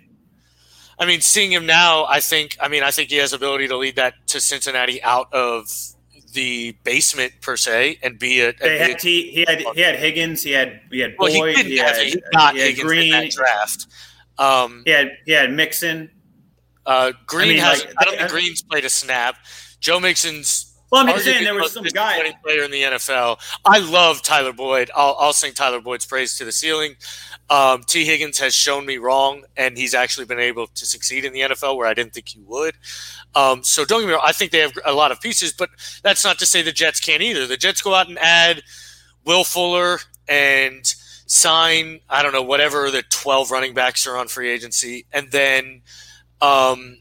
I 0.98 1.06
mean, 1.06 1.20
seeing 1.20 1.50
him 1.50 1.66
now, 1.66 2.04
I 2.04 2.20
think 2.20 2.56
I 2.60 2.68
mean 2.68 2.84
I 2.84 2.92
think 2.92 3.10
he 3.10 3.16
has 3.16 3.32
ability 3.32 3.66
to 3.68 3.76
lead 3.76 3.96
that 3.96 4.14
to 4.28 4.40
Cincinnati 4.40 5.02
out 5.02 5.32
of 5.32 5.68
the 6.32 6.76
basement 6.84 7.32
per 7.40 7.56
se 7.56 7.98
and 8.02 8.18
be 8.18 8.40
a. 8.40 8.52
They 8.52 8.78
had 8.78 8.98
T, 8.98 9.30
he 9.30 9.44
had 9.46 9.60
he 9.74 9.80
had 9.80 9.96
Higgins, 9.96 10.42
he 10.42 10.52
had 10.52 10.80
he 10.90 11.00
had 11.00 11.16
Boyd, 11.16 11.32
well, 11.32 11.46
he, 11.46 11.62
he, 11.64 11.76
had, 11.78 11.96
he, 11.96 12.22
got 12.32 12.54
he 12.54 12.60
had 12.60 12.68
Higgins 12.68 12.86
Green, 12.86 13.14
in 13.14 13.20
that 13.22 13.30
draft. 13.30 13.86
Um, 14.43 14.82
he 14.84 14.90
had 14.90 15.12
he 15.24 15.32
had 15.32 15.53
Mixon. 15.53 16.11
Uh, 16.84 17.12
Green 17.26 17.51
I 17.51 17.53
mean, 17.53 17.59
has. 17.59 17.84
Like, 17.84 17.95
I 17.99 18.05
don't 18.05 18.18
think 18.18 18.30
Green's 18.30 18.62
played 18.62 18.84
a 18.84 18.90
snap. 18.90 19.36
Joe 19.80 20.01
Mixon's. 20.01 20.68
Well, 20.90 21.01
I'm 21.01 21.14
just 21.14 21.24
saying 21.24 21.45
there 21.45 21.55
was 21.55 21.72
some 21.72 21.84
guy 21.84 22.34
player 22.45 22.64
in 22.64 22.70
the 22.70 22.82
NFL. 22.82 23.38
I 23.64 23.78
love 23.78 24.20
Tyler 24.20 24.53
Boyd. 24.53 24.90
I'll, 24.95 25.16
I'll 25.18 25.32
sing 25.32 25.55
Tyler 25.55 25.80
Boyd's 25.80 26.05
praise 26.05 26.36
to 26.36 26.45
the 26.45 26.53
ceiling. 26.53 26.97
Um, 27.49 27.82
T. 27.82 28.05
Higgins 28.05 28.38
has 28.40 28.55
shown 28.55 28.84
me 28.84 28.99
wrong, 28.99 29.45
and 29.57 29.78
he's 29.78 29.95
actually 29.95 30.26
been 30.26 30.38
able 30.38 30.66
to 30.66 30.84
succeed 30.84 31.24
in 31.24 31.32
the 31.32 31.40
NFL 31.40 31.78
where 31.78 31.86
I 31.86 31.95
didn't 31.95 32.12
think 32.12 32.28
he 32.28 32.40
would. 32.40 32.74
Um, 33.34 33.64
so 33.64 33.86
don't 33.86 34.03
get 34.03 34.09
me 34.09 34.12
wrong. 34.12 34.22
I 34.22 34.32
think 34.32 34.51
they 34.51 34.59
have 34.59 34.74
a 34.84 34.93
lot 34.93 35.12
of 35.12 35.20
pieces, 35.22 35.55
but 35.55 35.70
that's 36.03 36.24
not 36.24 36.38
to 36.40 36.47
say 36.47 36.61
the 36.61 36.72
Jets 36.72 37.01
can't 37.01 37.22
either. 37.22 37.47
The 37.47 37.57
Jets 37.57 37.80
go 37.80 37.95
out 37.95 38.09
and 38.11 38.18
add 38.18 38.62
Will 39.24 39.45
Fuller 39.45 39.99
and 40.28 40.95
sign 41.33 42.01
I 42.09 42.22
don't 42.22 42.33
know 42.33 42.43
whatever 42.53 42.91
the 42.91 43.03
twelve 43.03 43.51
running 43.51 43.74
backs 43.74 44.07
are 44.07 44.16
on 44.16 44.28
free 44.28 44.51
agency, 44.51 45.07
and 45.12 45.30
then 45.30 45.83
Um, 46.43 46.99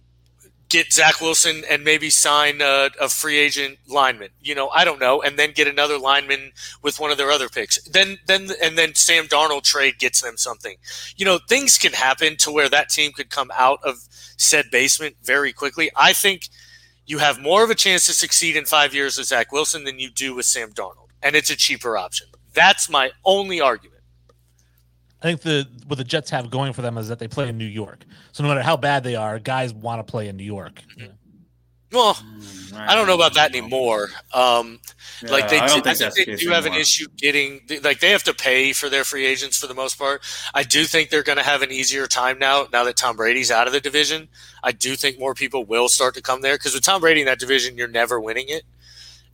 get 0.70 0.94
Zach 0.94 1.20
Wilson 1.20 1.64
and 1.70 1.84
maybe 1.84 2.10
sign 2.10 2.62
a, 2.62 2.90
a, 3.02 3.10
free 3.10 3.38
agent 3.38 3.78
lineman. 3.88 4.30
You 4.40 4.56
know, 4.56 4.70
I 4.70 4.86
don't 4.86 5.02
know, 5.02 5.22
and 5.22 5.38
then 5.38 5.52
get 5.52 5.68
another 5.68 5.98
lineman 5.98 6.54
with 6.82 7.00
one 7.00 7.12
of 7.12 7.18
their 7.18 7.32
other 7.32 7.50
picks. 7.50 7.82
Then, 7.90 8.20
then, 8.28 8.52
and 8.64 8.78
then 8.78 8.96
Sam 8.96 9.26
Darnold 9.26 9.64
trade 9.64 10.00
gets 10.00 10.22
them 10.22 10.38
something. 10.38 10.78
You 11.18 11.26
know, 11.26 11.40
things 11.50 11.78
can 11.78 11.92
happen 11.92 12.38
to 12.38 12.52
where 12.52 12.70
that 12.70 12.88
team 12.90 13.12
could 13.12 13.30
come 13.30 13.52
out 13.58 13.80
of 13.84 13.96
said 14.38 14.72
basement 14.72 15.18
very 15.24 15.52
quickly. 15.52 15.92
I 15.96 16.14
think 16.14 16.48
you 17.06 17.18
have 17.18 17.38
more 17.40 17.64
of 17.66 17.70
a 17.70 17.76
chance 17.76 18.06
to 18.06 18.14
succeed 18.14 18.56
in 18.56 18.66
five 18.66 18.94
years 18.94 19.18
with 19.18 19.28
Zach 19.28 19.52
Wilson 19.52 19.84
than 19.84 20.00
you 20.00 20.10
do 20.10 20.36
with 20.36 20.46
Sam 20.46 20.72
Darnold, 20.72 21.10
and 21.22 21.36
it's 21.36 21.50
a 21.50 21.58
cheaper 21.58 21.98
option. 21.98 22.28
That's 22.54 22.90
my 22.90 23.12
only 23.26 23.60
argument. 23.60 23.91
I 25.22 25.28
think 25.28 25.42
the 25.42 25.68
what 25.88 25.98
the 25.98 26.04
Jets 26.04 26.32
have 26.32 26.50
going 26.50 26.74
for 26.74 26.82
them 26.82 26.98
is 26.98 27.08
that 27.10 27.20
they 27.20 27.28
play 27.28 27.48
in 27.48 27.58
New 27.58 27.66
York. 27.66 28.06
So 28.32 28.44
no 28.44 28.50
matter 28.50 28.64
how 28.64 28.76
bad 28.76 29.04
they 29.04 29.16
are, 29.16 29.38
guys 29.38 29.74
want 29.74 30.06
to 30.06 30.10
play 30.10 30.28
in 30.28 30.36
New 30.36 30.44
York. 30.44 30.82
Well, 31.92 32.14
mm, 32.14 32.74
I 32.74 32.96
don't 32.96 33.06
know 33.06 33.16
about 33.16 33.34
that 33.34 33.54
anymore. 33.54 34.10
Um, 34.34 34.80
yeah, 35.22 35.32
like 35.32 35.50
they, 35.50 35.60
I, 35.60 35.68
do, 35.68 35.90
I 35.90 35.94
think, 35.94 36.26
they 36.26 36.36
do 36.36 36.50
have 36.50 36.66
an 36.66 36.74
issue 36.74 37.06
getting 37.18 37.62
like 37.84 38.00
they 38.00 38.12
have 38.12 38.24
to 38.24 38.34
pay 38.34 38.72
for 38.72 38.90
their 38.90 39.04
free 39.04 39.26
agents 39.26 39.58
for 39.58 39.68
the 39.68 39.74
most 39.76 40.00
part. 40.00 40.24
I 40.54 40.64
do 40.64 40.86
think 40.86 41.10
they're 41.10 41.22
going 41.22 41.38
to 41.38 41.44
have 41.44 41.62
an 41.62 41.72
easier 41.72 42.08
time 42.08 42.40
now. 42.40 42.68
Now 42.72 42.84
that 42.86 42.96
Tom 42.96 43.18
Brady's 43.18 43.52
out 43.52 43.68
of 43.68 43.74
the 43.74 43.82
division, 43.82 44.30
I 44.64 44.72
do 44.72 44.96
think 44.96 45.20
more 45.20 45.36
people 45.36 45.66
will 45.66 45.90
start 45.90 46.16
to 46.16 46.22
come 46.22 46.42
there 46.42 46.56
because 46.56 46.74
with 46.74 46.84
Tom 46.84 47.02
Brady 47.02 47.22
in 47.22 47.26
that 47.28 47.40
division, 47.40 47.78
you're 47.78 47.90
never 47.90 48.20
winning 48.20 48.46
it 48.48 48.64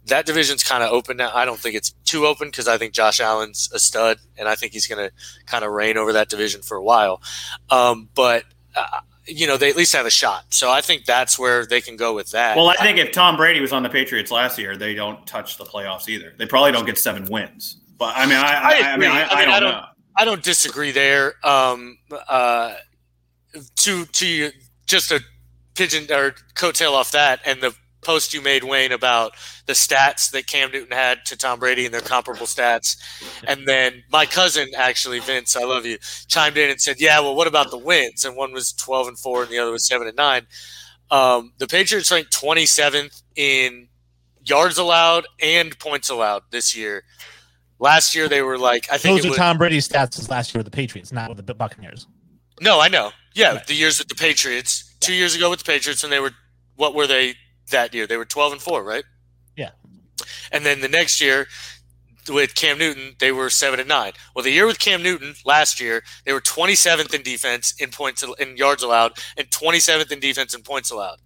that 0.07 0.25
division's 0.25 0.63
kind 0.63 0.83
of 0.83 0.91
open 0.91 1.17
now. 1.17 1.31
I 1.33 1.45
don't 1.45 1.59
think 1.59 1.75
it's 1.75 1.91
too 2.05 2.25
open 2.25 2.47
because 2.47 2.67
I 2.67 2.77
think 2.77 2.93
Josh 2.93 3.19
Allen's 3.19 3.69
a 3.73 3.79
stud, 3.79 4.19
and 4.37 4.47
I 4.47 4.55
think 4.55 4.73
he's 4.73 4.87
going 4.87 5.09
to 5.09 5.13
kind 5.45 5.63
of 5.63 5.71
reign 5.71 5.97
over 5.97 6.13
that 6.13 6.29
division 6.29 6.61
for 6.61 6.77
a 6.77 6.83
while. 6.83 7.21
Um, 7.69 8.09
but 8.15 8.43
uh, 8.75 9.01
you 9.25 9.45
know, 9.45 9.57
they 9.57 9.69
at 9.69 9.75
least 9.75 9.93
have 9.93 10.05
a 10.05 10.11
shot. 10.11 10.45
So 10.49 10.71
I 10.71 10.81
think 10.81 11.05
that's 11.05 11.37
where 11.37 11.65
they 11.65 11.81
can 11.81 11.97
go 11.97 12.13
with 12.15 12.31
that. 12.31 12.55
Well, 12.55 12.69
I 12.69 12.75
think 12.75 12.97
if 12.97 13.11
Tom 13.11 13.35
Brady 13.35 13.59
was 13.59 13.73
on 13.73 13.83
the 13.83 13.89
Patriots 13.89 14.31
last 14.31 14.57
year, 14.57 14.77
they 14.77 14.95
don't 14.95 15.25
touch 15.27 15.57
the 15.57 15.65
playoffs 15.65 16.07
either. 16.07 16.33
They 16.37 16.45
probably 16.45 16.71
don't 16.71 16.85
get 16.85 16.97
seven 16.97 17.25
wins. 17.25 17.77
But 17.97 18.13
I 18.15 18.25
mean, 18.25 18.37
I, 18.37 18.41
I, 18.41 18.89
I, 18.89 18.93
I 18.93 18.97
mean, 18.97 19.09
I, 19.09 19.23
I, 19.23 19.39
mean, 19.39 19.49
don't, 19.49 19.71
don't 19.71 19.85
I 20.15 20.25
don't 20.25 20.43
disagree 20.43 20.91
there. 20.91 21.35
Um, 21.45 21.97
uh, 22.27 22.75
to 23.77 24.05
to 24.05 24.51
just 24.85 25.11
a 25.11 25.19
pigeon 25.75 26.03
or 26.11 26.35
coattail 26.55 26.93
off 26.93 27.11
that, 27.11 27.41
and 27.45 27.61
the 27.61 27.75
post 28.01 28.33
you 28.33 28.41
made, 28.41 28.63
Wayne, 28.63 28.91
about 28.91 29.33
the 29.65 29.73
stats 29.73 30.31
that 30.31 30.47
Cam 30.47 30.71
Newton 30.71 30.95
had 30.95 31.25
to 31.25 31.37
Tom 31.37 31.59
Brady 31.59 31.85
and 31.85 31.93
their 31.93 32.01
comparable 32.01 32.45
stats. 32.45 32.97
And 33.47 33.67
then 33.67 34.03
my 34.11 34.25
cousin, 34.25 34.67
actually, 34.75 35.19
Vince, 35.19 35.55
I 35.55 35.63
love 35.63 35.85
you, 35.85 35.97
chimed 36.27 36.57
in 36.57 36.69
and 36.69 36.79
said, 36.81 36.99
Yeah, 36.99 37.19
well, 37.19 37.35
what 37.35 37.47
about 37.47 37.71
the 37.71 37.77
wins? 37.77 38.23
And 38.25 38.35
one 38.35 38.53
was 38.53 38.73
12 38.73 39.07
and 39.09 39.19
4 39.19 39.43
and 39.43 39.51
the 39.51 39.59
other 39.59 39.71
was 39.71 39.87
7 39.87 40.07
and 40.07 40.15
9. 40.15 40.47
Um, 41.09 41.53
the 41.57 41.67
Patriots 41.67 42.11
ranked 42.11 42.31
27th 42.31 43.21
in 43.35 43.87
yards 44.43 44.77
allowed 44.77 45.25
and 45.41 45.77
points 45.79 46.09
allowed 46.09 46.43
this 46.51 46.75
year. 46.75 47.03
Last 47.79 48.15
year 48.15 48.27
they 48.27 48.41
were 48.41 48.57
like 48.57 48.87
I 48.91 48.97
think 48.97 49.17
those 49.17 49.25
are 49.25 49.29
was, 49.29 49.37
Tom 49.37 49.57
Brady's 49.57 49.87
stats 49.87 50.29
last 50.29 50.53
year 50.53 50.59
with 50.59 50.65
the 50.65 50.75
Patriots, 50.75 51.11
not 51.11 51.29
with 51.29 51.45
the 51.45 51.53
Buccaneers. 51.53 52.07
No, 52.59 52.79
I 52.79 52.87
know. 52.87 53.11
Yeah, 53.35 53.61
the 53.67 53.75
years 53.75 53.99
with 53.99 54.07
the 54.07 54.15
Patriots. 54.15 54.95
Two 54.99 55.13
years 55.13 55.35
ago 55.35 55.51
with 55.51 55.59
the 55.59 55.65
Patriots, 55.65 56.03
and 56.03 56.11
they 56.11 56.19
were 56.19 56.31
what 56.75 56.95
were 56.95 57.05
they 57.05 57.35
that 57.71 57.93
year. 57.93 58.07
They 58.07 58.17
were 58.17 58.25
12 58.25 58.53
and 58.53 58.61
4, 58.61 58.83
right? 58.83 59.03
Yeah. 59.55 59.71
And 60.51 60.65
then 60.65 60.81
the 60.81 60.87
next 60.87 61.21
year 61.21 61.47
with 62.29 62.55
Cam 62.55 62.77
Newton, 62.77 63.15
they 63.19 63.31
were 63.31 63.49
7 63.49 63.79
and 63.79 63.89
9. 63.89 64.13
Well, 64.35 64.43
the 64.43 64.51
year 64.51 64.65
with 64.65 64.79
Cam 64.79 65.01
Newton 65.03 65.33
last 65.45 65.79
year, 65.79 66.03
they 66.25 66.33
were 66.33 66.41
27th 66.41 67.13
in 67.13 67.21
defense 67.21 67.73
in 67.79 67.89
points 67.89 68.23
in 68.39 68.57
yards 68.57 68.83
allowed 68.83 69.13
and 69.37 69.49
27th 69.49 70.11
in 70.11 70.19
defense 70.19 70.53
in 70.53 70.61
points 70.61 70.91
allowed. 70.91 71.19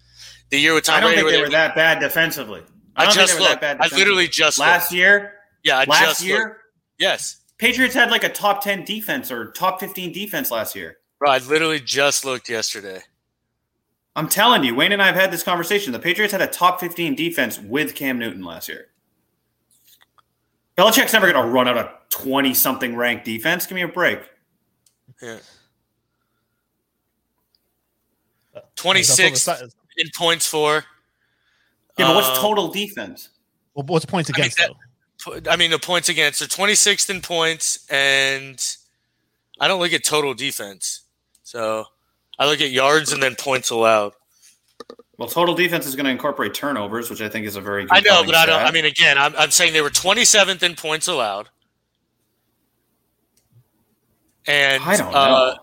The 0.50 0.60
year 0.60 0.74
with 0.74 0.84
Tom 0.84 0.96
I 0.96 1.00
don't 1.00 1.14
Brady, 1.14 1.22
think 1.22 1.38
they 1.38 1.44
were 1.44 1.50
that 1.50 1.76
bad 1.76 2.00
defensively. 2.00 2.62
I, 2.96 3.06
I 3.06 3.12
just 3.12 3.39
looked. 3.39 3.64
I 3.64 3.88
literally 3.96 4.28
just 4.28 4.60
last 4.60 4.92
looked. 4.92 4.98
year. 4.98 5.34
Yeah, 5.64 5.80
I 5.80 5.86
last 5.86 6.24
year. 6.24 6.39
Looked. 6.39 6.56
Yes. 7.00 7.38
Patriots 7.58 7.96
had 7.96 8.12
like 8.12 8.24
a 8.24 8.30
top 8.30 8.64
10 8.64 8.84
defense 8.84 9.32
or 9.32 9.52
top 9.52 9.80
15 9.80 10.12
defense 10.12 10.52
last 10.52 10.76
year. 10.76 10.98
Bro, 11.20 11.32
I 11.32 11.38
literally 11.38 11.80
just 11.80 12.26
looked 12.26 12.50
yesterday. 12.50 13.02
I'm 14.16 14.28
telling 14.28 14.64
you, 14.64 14.76
Wayne 14.76 14.91
and 14.91 15.01
I 15.01 15.07
have 15.07 15.16
had 15.16 15.32
this 15.32 15.43
conversation. 15.43 15.93
The 15.93 15.99
Patriots 15.99 16.32
had 16.32 16.41
a 16.41 16.47
top 16.47 16.80
15 16.80 17.16
defense 17.16 17.59
with 17.59 17.95
Cam 17.95 18.20
Newton 18.20 18.43
last 18.43 18.68
year. 18.68 18.88
Belichick's 20.78 21.14
never 21.14 21.32
going 21.32 21.45
to 21.45 21.51
run 21.51 21.68
out 21.68 21.78
a 21.78 21.91
20 22.09 22.53
something 22.53 22.95
ranked 22.95 23.26
defense. 23.26 23.66
Give 23.66 23.76
me 23.76 23.84
a 23.84 23.88
break. 23.88 24.20
Yeah. 25.22 25.38
26 28.76 29.47
in 29.97 30.09
points 30.16 30.47
for. 30.47 30.84
Yeah, 31.97 32.07
but 32.07 32.16
what's 32.16 32.30
um, 32.30 32.36
total 32.38 32.70
defense? 32.70 33.30
Well, 33.76 33.86
what's 33.86 34.05
points 34.05 34.30
against, 34.30 34.59
I 34.59 34.68
mean, 34.68 34.76
that, 35.43 35.53
I 35.53 35.55
mean, 35.55 35.72
the 35.72 35.80
points 35.80 36.09
against. 36.09 36.39
So 36.39 36.45
26th 36.45 37.09
in 37.09 37.22
points, 37.22 37.86
and 37.89 38.62
I 39.59 39.68
don't 39.68 39.80
look 39.80 39.93
at 39.93 40.03
total 40.03 40.34
defense. 40.34 41.01
So 41.43 41.86
I 42.42 42.48
look 42.48 42.60
at 42.60 42.72
yards 42.72 43.14
and 43.14 43.22
then 43.22 43.36
points 43.36 43.70
allowed. 43.70 44.14
Well, 45.20 45.28
total 45.28 45.54
defense 45.54 45.86
is 45.86 45.96
going 45.96 46.06
to 46.06 46.12
incorporate 46.12 46.56
turnovers, 46.56 47.08
which 47.08 47.22
I 47.22 47.30
think 47.30 47.46
is 47.46 47.56
a 47.56 47.62
very. 47.62 47.84
Good. 47.84 47.92
I 47.96 48.00
know, 48.00 48.24
but 48.26 48.34
I 48.34 48.48
don't. 48.48 48.64
I 48.64 48.72
mean, 48.72 48.86
again, 48.86 49.20
I'm, 49.20 49.36
I'm 49.38 49.52
saying 49.52 49.74
they 49.74 49.82
were 49.82 49.92
27th 49.92 50.64
in 50.64 50.74
points 50.74 51.08
allowed, 51.08 51.50
and 54.48 54.82
I 54.84 54.98
don't 54.98 55.14
uh, 55.14 55.28
know. 55.28 55.56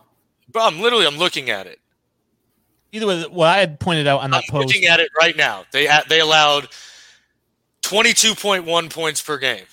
But 0.52 0.72
I'm 0.72 0.80
literally 0.80 1.04
I'm 1.04 1.16
looking 1.18 1.50
at 1.50 1.66
it. 1.66 1.80
Either 2.92 3.08
way, 3.08 3.24
what 3.24 3.48
I 3.48 3.58
had 3.58 3.80
pointed 3.80 4.06
out 4.06 4.20
on 4.20 4.30
that 4.30 4.44
I'm 4.46 4.48
post. 4.48 4.68
Looking 4.68 4.86
at 4.88 5.00
it 5.00 5.10
right 5.18 5.36
now, 5.36 5.64
they 5.72 5.88
they 6.08 6.20
allowed 6.20 6.68
22.1 7.82 8.90
points 8.92 9.20
per 9.20 9.36
game. 9.36 9.64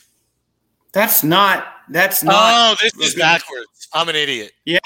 That's 0.91 1.23
not. 1.23 1.67
That's 1.87 2.23
not. 2.23 2.33
Oh, 2.35 2.75
this 2.81 3.09
is 3.09 3.13
backwards. 3.13 3.67
I'm 3.95 4.09
an 4.09 4.15
idiot. 4.15 4.51
Yeah, 4.65 4.79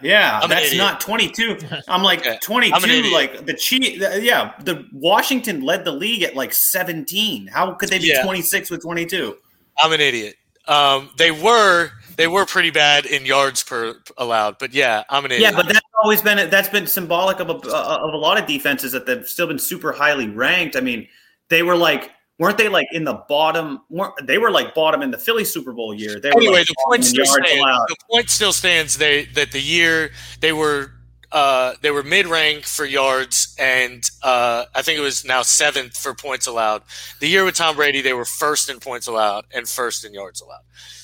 yeah. 0.00 0.38
I'm 0.40 0.48
that's 0.48 0.74
not 0.76 1.00
22. 1.00 1.58
I'm 1.88 2.04
like 2.04 2.20
okay. 2.20 2.38
22. 2.40 2.74
I'm 2.74 3.12
like 3.12 3.46
the 3.46 3.52
cheat. 3.52 3.98
Yeah, 3.98 4.52
the 4.60 4.86
Washington 4.92 5.62
led 5.62 5.84
the 5.84 5.90
league 5.90 6.22
at 6.22 6.36
like 6.36 6.52
17. 6.52 7.48
How 7.48 7.72
could 7.72 7.88
they 7.88 7.98
be 7.98 8.06
yeah. 8.06 8.22
26 8.22 8.70
with 8.70 8.82
22? 8.82 9.36
I'm 9.82 9.92
an 9.92 10.00
idiot. 10.00 10.36
Um, 10.68 11.10
they 11.18 11.32
were 11.32 11.90
they 12.16 12.28
were 12.28 12.46
pretty 12.46 12.70
bad 12.70 13.06
in 13.06 13.26
yards 13.26 13.64
per 13.64 13.96
allowed, 14.16 14.58
but 14.60 14.72
yeah, 14.72 15.02
I'm 15.10 15.24
an 15.24 15.32
idiot. 15.32 15.50
Yeah, 15.50 15.56
but 15.56 15.66
that's 15.66 15.80
always 16.02 16.22
been 16.22 16.48
that's 16.48 16.68
been 16.68 16.86
symbolic 16.86 17.40
of 17.40 17.50
a 17.50 17.54
of 17.54 18.14
a 18.14 18.16
lot 18.16 18.40
of 18.40 18.46
defenses 18.46 18.92
that 18.92 19.04
they've 19.04 19.26
still 19.26 19.48
been 19.48 19.58
super 19.58 19.92
highly 19.92 20.28
ranked. 20.28 20.76
I 20.76 20.80
mean, 20.80 21.08
they 21.48 21.64
were 21.64 21.76
like 21.76 22.12
weren't 22.38 22.58
they 22.58 22.68
like 22.68 22.88
in 22.92 23.04
the 23.04 23.14
bottom? 23.28 23.80
They 24.22 24.38
were 24.38 24.50
like 24.50 24.74
bottom 24.74 25.02
in 25.02 25.10
the 25.10 25.18
Philly 25.18 25.44
Super 25.44 25.72
Bowl 25.72 25.94
year. 25.94 26.20
They 26.20 26.30
anyway, 26.30 26.58
like 26.58 26.66
the 26.66 26.74
point 26.86 27.04
still 27.04 27.26
stands. 27.26 27.48
The 27.48 27.96
point 28.10 28.30
still 28.30 28.52
stands. 28.52 28.98
They 28.98 29.26
that 29.26 29.52
the 29.52 29.60
year 29.60 30.10
they 30.40 30.52
were 30.52 30.92
uh, 31.32 31.74
they 31.82 31.90
were 31.90 32.04
mid 32.04 32.26
rank 32.26 32.64
for 32.64 32.84
yards, 32.84 33.54
and 33.58 34.08
uh, 34.22 34.66
I 34.74 34.82
think 34.82 34.98
it 34.98 35.02
was 35.02 35.24
now 35.24 35.42
seventh 35.42 35.96
for 35.96 36.14
points 36.14 36.46
allowed. 36.46 36.82
The 37.20 37.28
year 37.28 37.44
with 37.44 37.56
Tom 37.56 37.76
Brady, 37.76 38.00
they 38.00 38.12
were 38.12 38.24
first 38.24 38.70
in 38.70 38.78
points 38.78 39.08
allowed 39.08 39.44
and 39.52 39.68
first 39.68 40.04
in 40.04 40.14
yards 40.14 40.40
allowed. 40.40 40.62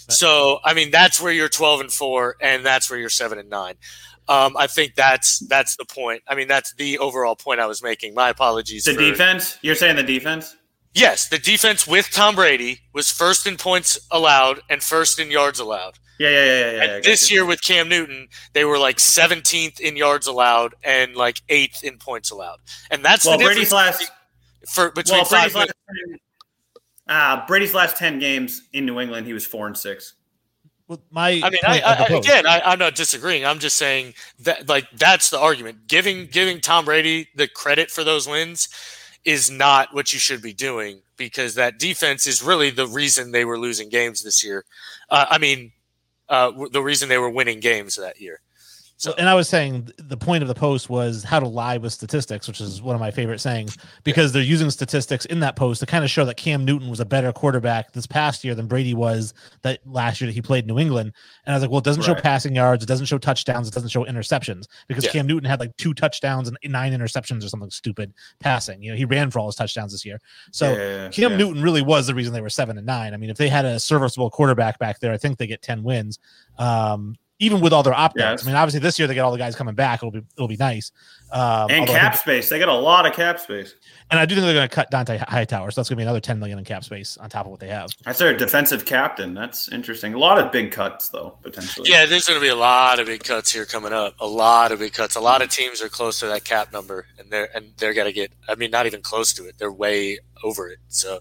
So 0.09 0.61
I 0.65 0.75
mean, 0.75 0.91
that's 0.91 1.21
where 1.21 1.33
you're 1.33 1.49
12 1.49 1.81
and 1.81 1.93
four, 1.93 2.37
and 2.41 2.65
that's 2.65 2.91
where 2.91 2.99
you're 2.99 3.11
seven 3.11 3.39
and 3.39 3.51
nine. 3.51 3.75
Um, 4.29 4.57
I 4.57 4.69
think 4.69 4.95
that's 4.95 5.41
that's 5.49 5.75
the 5.77 5.85
point. 5.85 6.23
I 6.29 6.37
mean, 6.37 6.47
that's 6.47 6.75
the 6.75 6.99
overall 6.99 7.35
point 7.35 7.59
I 7.59 7.67
was 7.67 7.83
making. 7.83 8.15
My 8.15 8.31
apologies. 8.31 8.85
The 8.85 8.95
for, 8.95 9.01
defense. 9.01 9.59
You're 9.63 9.75
saying 9.75 9.97
the 9.97 10.05
defense. 10.05 10.57
Yes, 10.93 11.29
the 11.29 11.39
defense 11.39 11.87
with 11.87 12.11
Tom 12.11 12.35
Brady 12.35 12.81
was 12.93 13.11
first 13.11 13.47
in 13.47 13.57
points 13.57 13.99
allowed 14.11 14.61
and 14.69 14.83
first 14.83 15.21
in 15.21 15.31
yards 15.31 15.61
allowed. 15.61 15.99
Yeah, 16.19 16.31
yeah, 16.31 16.45
yeah, 16.45 16.71
yeah. 16.71 16.95
And 16.97 17.05
this 17.05 17.31
you. 17.31 17.37
year 17.37 17.47
with 17.47 17.63
Cam 17.63 17.89
Newton, 17.89 18.29
they 18.53 18.65
were 18.65 18.79
like 18.79 18.97
17th 18.97 19.81
in 19.81 19.97
yards 19.97 20.27
allowed 20.27 20.75
and 20.83 21.15
like 21.15 21.41
eighth 21.49 21.85
in 21.85 21.97
points 21.97 22.31
allowed. 22.31 22.59
And 22.91 23.05
that's 23.05 23.25
well, 23.25 23.39
the 23.39 23.45
Brady's 23.45 23.73
last 23.73 24.11
for 24.69 24.91
between 24.91 25.21
well, 25.21 25.29
Brady's 25.31 25.55
last, 25.55 25.73
uh, 27.09 27.47
Brady's 27.47 27.73
last 27.73 27.97
10 27.97 28.19
games 28.19 28.69
in 28.73 28.85
New 28.85 29.01
England, 29.01 29.27
he 29.27 29.33
was 29.33 29.47
four 29.47 29.67
and 29.67 29.79
six. 29.79 30.15
Well, 30.89 31.01
my 31.13 31.41
I 31.43 31.51
mean, 31.51 31.61
I, 31.65 31.81
I, 31.81 32.17
again, 32.17 32.47
I, 32.47 32.61
I'm 32.65 32.81
not 32.81 32.97
disagreeing. 32.97 33.47
I'm 33.47 33.61
just 33.61 33.77
saying 33.77 34.15
that 34.41 34.69
like 34.69 34.91
that's 34.91 35.31
the 35.31 35.39
argument. 35.39 35.87
Giving 35.87 36.27
giving 36.27 36.61
Tom 36.61 36.85
Brady 36.85 37.29
the 37.37 37.47
credit 37.47 37.93
for 37.93 38.03
those 38.03 38.27
wins 38.27 38.69
is 39.25 39.51
not 39.51 39.95
what 39.95 40.13
you 40.13 40.19
should 40.19 40.43
be 40.43 40.53
doing 40.53 41.03
because 41.17 41.55
that 41.55 41.79
defense 41.79 42.27
is 42.27 42.43
really 42.43 42.71
the 42.71 42.87
reason 42.87 43.33
they 43.33 43.45
were 43.45 43.59
losing 43.59 43.89
games 43.89 44.23
this 44.23 44.43
year. 44.43 44.65
Uh, 45.11 45.27
I 45.31 45.39
mean, 45.39 45.73
uh, 46.29 46.53
the 46.71 46.83
reason 46.83 47.09
they 47.09 47.19
were 47.19 47.31
winning 47.31 47.61
games 47.61 47.97
that 47.97 48.21
year. 48.21 48.41
So, 49.01 49.15
and 49.17 49.31
I 49.31 49.35
was 49.35 49.49
saying 49.49 49.89
the 49.97 50.19
point 50.19 50.43
of 50.43 50.49
the 50.49 50.55
post 50.55 50.91
was 50.91 51.25
how 51.25 51.41
to 51.41 51.49
lie 51.49 51.79
with 51.79 51.91
statistics, 51.91 52.47
which 52.47 52.61
is 52.61 52.83
one 52.83 52.95
of 52.95 53.01
my 53.01 53.11
favorite 53.11 53.41
sayings 53.41 53.79
because 54.05 54.31
they're 54.31 54.43
using 54.43 54.69
statistics 54.69 55.25
in 55.25 55.41
that 55.41 55.57
post 55.57 55.81
to 55.81 55.87
kind 55.87 56.05
of 56.05 56.11
show 56.11 56.27
that 56.27 56.37
Cam 56.37 56.67
Newton 56.67 56.91
was 56.91 57.01
a 57.01 57.07
better 57.07 57.33
quarterback 57.33 57.93
this 57.93 58.07
past 58.07 58.45
year 58.45 58.55
than 58.55 58.67
Brady 58.67 58.93
was 58.93 59.33
that 59.63 59.81
last 59.87 60.21
year 60.21 60.27
that 60.27 60.35
he 60.35 60.43
played 60.43 60.67
New 60.67 60.79
England. 60.79 61.15
And 61.47 61.55
I 61.55 61.57
was 61.57 61.63
like, 61.63 61.71
well, 61.71 61.79
it 61.79 61.85
doesn't 61.85 62.03
right. 62.03 62.15
show 62.15 62.23
passing 62.23 62.55
yards, 62.55 62.85
it 62.85 62.89
doesn't 62.89 63.07
show 63.07 63.17
touchdowns, 63.17 63.67
it 63.67 63.73
doesn't 63.73 63.89
show 63.89 64.05
interceptions 64.05 64.67
because 64.87 65.07
yeah. 65.07 65.13
Cam 65.13 65.27
Newton 65.27 65.49
had 65.49 65.61
like 65.61 65.75
two 65.79 65.95
touchdowns 65.95 66.49
and 66.49 66.59
nine 66.71 66.93
interceptions 66.93 67.43
or 67.43 67.49
something 67.49 67.71
stupid 67.71 68.13
passing. 68.39 68.83
You 68.83 68.91
know, 68.91 68.99
he 68.99 69.07
ran 69.07 69.31
for 69.31 69.39
all 69.39 69.47
his 69.47 69.57
touchdowns 69.57 69.93
this 69.93 70.05
year. 70.05 70.19
So 70.53 70.75
yeah, 70.75 71.09
Cam 71.09 71.39
Newton 71.39 71.63
really 71.63 71.81
was 71.81 72.07
the 72.07 72.15
reason 72.15 72.35
they 72.35 72.43
were 72.43 72.51
seven 72.51 72.77
and 72.77 72.87
nine. 72.87 73.15
I 73.15 73.17
mean, 73.17 73.31
if 73.31 73.39
they 73.39 73.49
had 73.49 73.65
a 73.65 73.81
serviceable 73.81 74.29
quarterback 74.29 74.79
back 74.79 75.01
there, 75.01 75.11
I 75.11 75.17
think 75.17 75.39
they 75.39 75.47
get 75.47 75.63
10 75.63 75.83
wins. 75.83 76.19
Um, 76.59 77.17
even 77.41 77.61
with 77.61 77.73
all 77.73 77.83
their 77.83 77.95
opt 77.95 78.21
outs. 78.21 78.43
Yes. 78.43 78.45
I 78.45 78.47
mean, 78.47 78.57
obviously 78.57 78.81
this 78.81 78.99
year 78.99 79.09
they 79.09 79.15
get 79.15 79.23
all 79.23 79.33
the 79.33 79.39
guys 79.39 79.57
coming 79.57 79.75
back. 79.75 80.01
It'll 80.01 80.13
be 80.13 80.23
it'll 80.37 80.47
be 80.47 80.57
nice. 80.57 80.93
Um, 81.33 81.71
and 81.71 81.87
cap 81.87 82.13
think, 82.13 82.21
space, 82.21 82.49
they 82.49 82.59
got 82.59 82.69
a 82.69 82.75
lot 82.75 83.07
of 83.07 83.13
cap 83.15 83.41
space. 83.41 83.75
And 84.11 84.19
I 84.19 84.27
do 84.27 84.35
think 84.35 84.45
they're 84.45 84.55
going 84.55 84.69
to 84.69 84.75
cut 84.75 84.91
Dont'a 84.91 85.29
Hightower, 85.29 85.71
so 85.71 85.81
that's 85.81 85.89
going 85.89 85.97
to 85.97 86.01
be 86.01 86.03
another 86.03 86.21
ten 86.21 86.39
million 86.39 86.59
in 86.59 86.65
cap 86.65 86.85
space 86.85 87.17
on 87.17 87.31
top 87.31 87.47
of 87.47 87.51
what 87.51 87.61
they 87.61 87.69
have. 87.69 87.91
That's 88.05 88.19
their 88.19 88.37
defensive 88.37 88.85
captain. 88.85 89.33
That's 89.33 89.69
interesting. 89.73 90.15
A 90.15 90.19
lot 90.19 90.39
of 90.39 90.53
big 90.53 90.71
cuts 90.71 91.09
though, 91.09 91.39
potentially. 91.43 91.89
Yeah, 91.91 92.05
there's 92.07 92.27
going 92.27 92.39
to 92.39 92.45
be 92.45 92.51
a 92.51 92.57
lot 92.57 93.01
of 93.01 93.07
big 93.07 93.25
cuts 93.25 93.53
here 93.53 93.65
coming 93.65 93.93
up. 93.93 94.15
A 94.21 94.27
lot 94.27 94.73
of 94.73 94.81
big 94.81 94.93
cuts. 94.93 95.17
A 95.17 95.21
lot 95.21 95.41
of 95.41 95.51
teams 95.51 95.81
are 95.81 95.89
close 95.89 96.21
to 96.21 96.27
that 96.27 96.45
cap 96.45 96.73
number, 96.73 97.07
and 97.19 97.31
they're 97.31 97.49
and 97.57 97.73
they're 97.79 97.95
going 97.95 98.09
to 98.09 98.13
get. 98.13 98.33
I 98.49 98.55
mean, 98.57 98.71
not 98.71 98.87
even 98.87 99.01
close 99.01 99.33
to 99.35 99.47
it. 99.47 99.57
They're 99.59 99.73
way 99.73 100.19
over 100.45 100.69
it. 100.69 100.79
So 100.89 101.21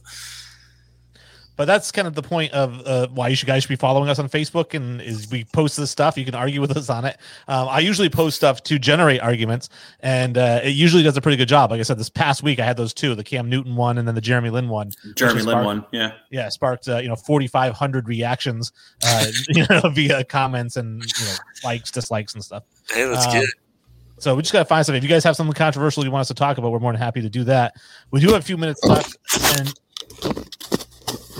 but 1.60 1.66
that's 1.66 1.91
kind 1.91 2.07
of 2.07 2.16
the 2.16 2.22
point 2.22 2.53
of 2.53 2.88
uh, 2.88 3.10
why 3.10 3.28
you 3.28 3.36
should 3.36 3.45
guys 3.45 3.64
should 3.64 3.70
be 3.70 3.76
following 3.76 4.10
us 4.10 4.18
on 4.18 4.30
Facebook. 4.30 4.74
And 4.74 5.01
is 5.01 5.30
we 5.30 5.43
post 5.43 5.76
this 5.76 5.91
stuff, 5.91 6.18
you 6.18 6.24
can 6.24 6.34
argue 6.34 6.62
with 6.62 6.78
us 6.78 6.89
on 6.89 7.03
it. 7.03 7.18
Um, 7.49 7.68
I 7.68 7.80
usually 7.80 8.10
post 8.10 8.38
stuff 8.38 8.64
to 8.64 8.80
generate 8.80 9.20
arguments, 9.20 9.68
and 9.99 10.38
uh, 10.38 10.62
it 10.64 10.70
usually 10.70 11.03
does 11.03 11.18
a 11.18 11.22
pretty 11.22 11.36
good 11.36 11.49
job. 11.49 11.72
Like 11.72 11.82
I 11.82 11.84
said, 11.84 11.97
this 11.97 12.10
past 12.10 12.43
week 12.43 12.62
I 12.62 12.66
had 12.66 12.78
those 12.78 12.93
two: 12.93 13.14
the 13.14 13.26
Cam 13.26 13.49
Newton 13.49 13.76
one 13.76 13.97
and 13.97 14.07
then 14.07 14.16
the 14.16 14.22
Jeremy 14.22 14.49
Lin 14.51 14.70
one. 14.70 14.93
Jeremy 15.18 15.41
Lin 15.41 15.66
one, 15.66 15.86
yeah, 15.91 16.14
yeah, 16.32 16.47
sparked 16.47 16.88
uh, 16.88 16.99
you 16.99 17.10
know 17.10 17.18
forty 17.18 17.47
five 17.47 17.74
hundred 17.74 18.07
reactions, 18.07 18.72
uh, 19.03 19.26
you 19.49 19.66
know, 19.70 19.82
via 19.89 20.24
comments 20.24 20.78
and 20.78 21.03
you 21.03 21.26
know 21.26 21.36
likes, 21.66 21.91
dislikes, 21.91 22.36
and 22.36 22.41
stuff. 22.41 22.64
Hey, 22.89 23.05
that's 23.05 23.26
um, 23.26 23.34
good. 23.34 23.49
So 24.20 24.34
we 24.34 24.43
just 24.43 24.53
gotta 24.53 24.64
find 24.64 24.86
something. 24.86 24.99
If 24.99 25.03
you 25.03 25.10
guys 25.10 25.26
have 25.26 25.36
something 25.36 25.53
controversial 25.53 26.05
you 26.05 26.12
want 26.12 26.22
us 26.22 26.30
to 26.30 26.36
talk 26.36 26.57
about, 26.57 26.72
we're 26.72 26.80
more 26.80 26.93
than 26.93 27.01
happy 27.01 27.22
to 27.22 27.30
do 27.30 27.43
that. 27.43 27.76
We 28.12 28.22
do 28.22 28.28
have 28.28 28.39
a 28.39 28.45
few 28.45 28.55
minutes 28.55 28.82
left, 28.86 29.18
and 29.60 29.74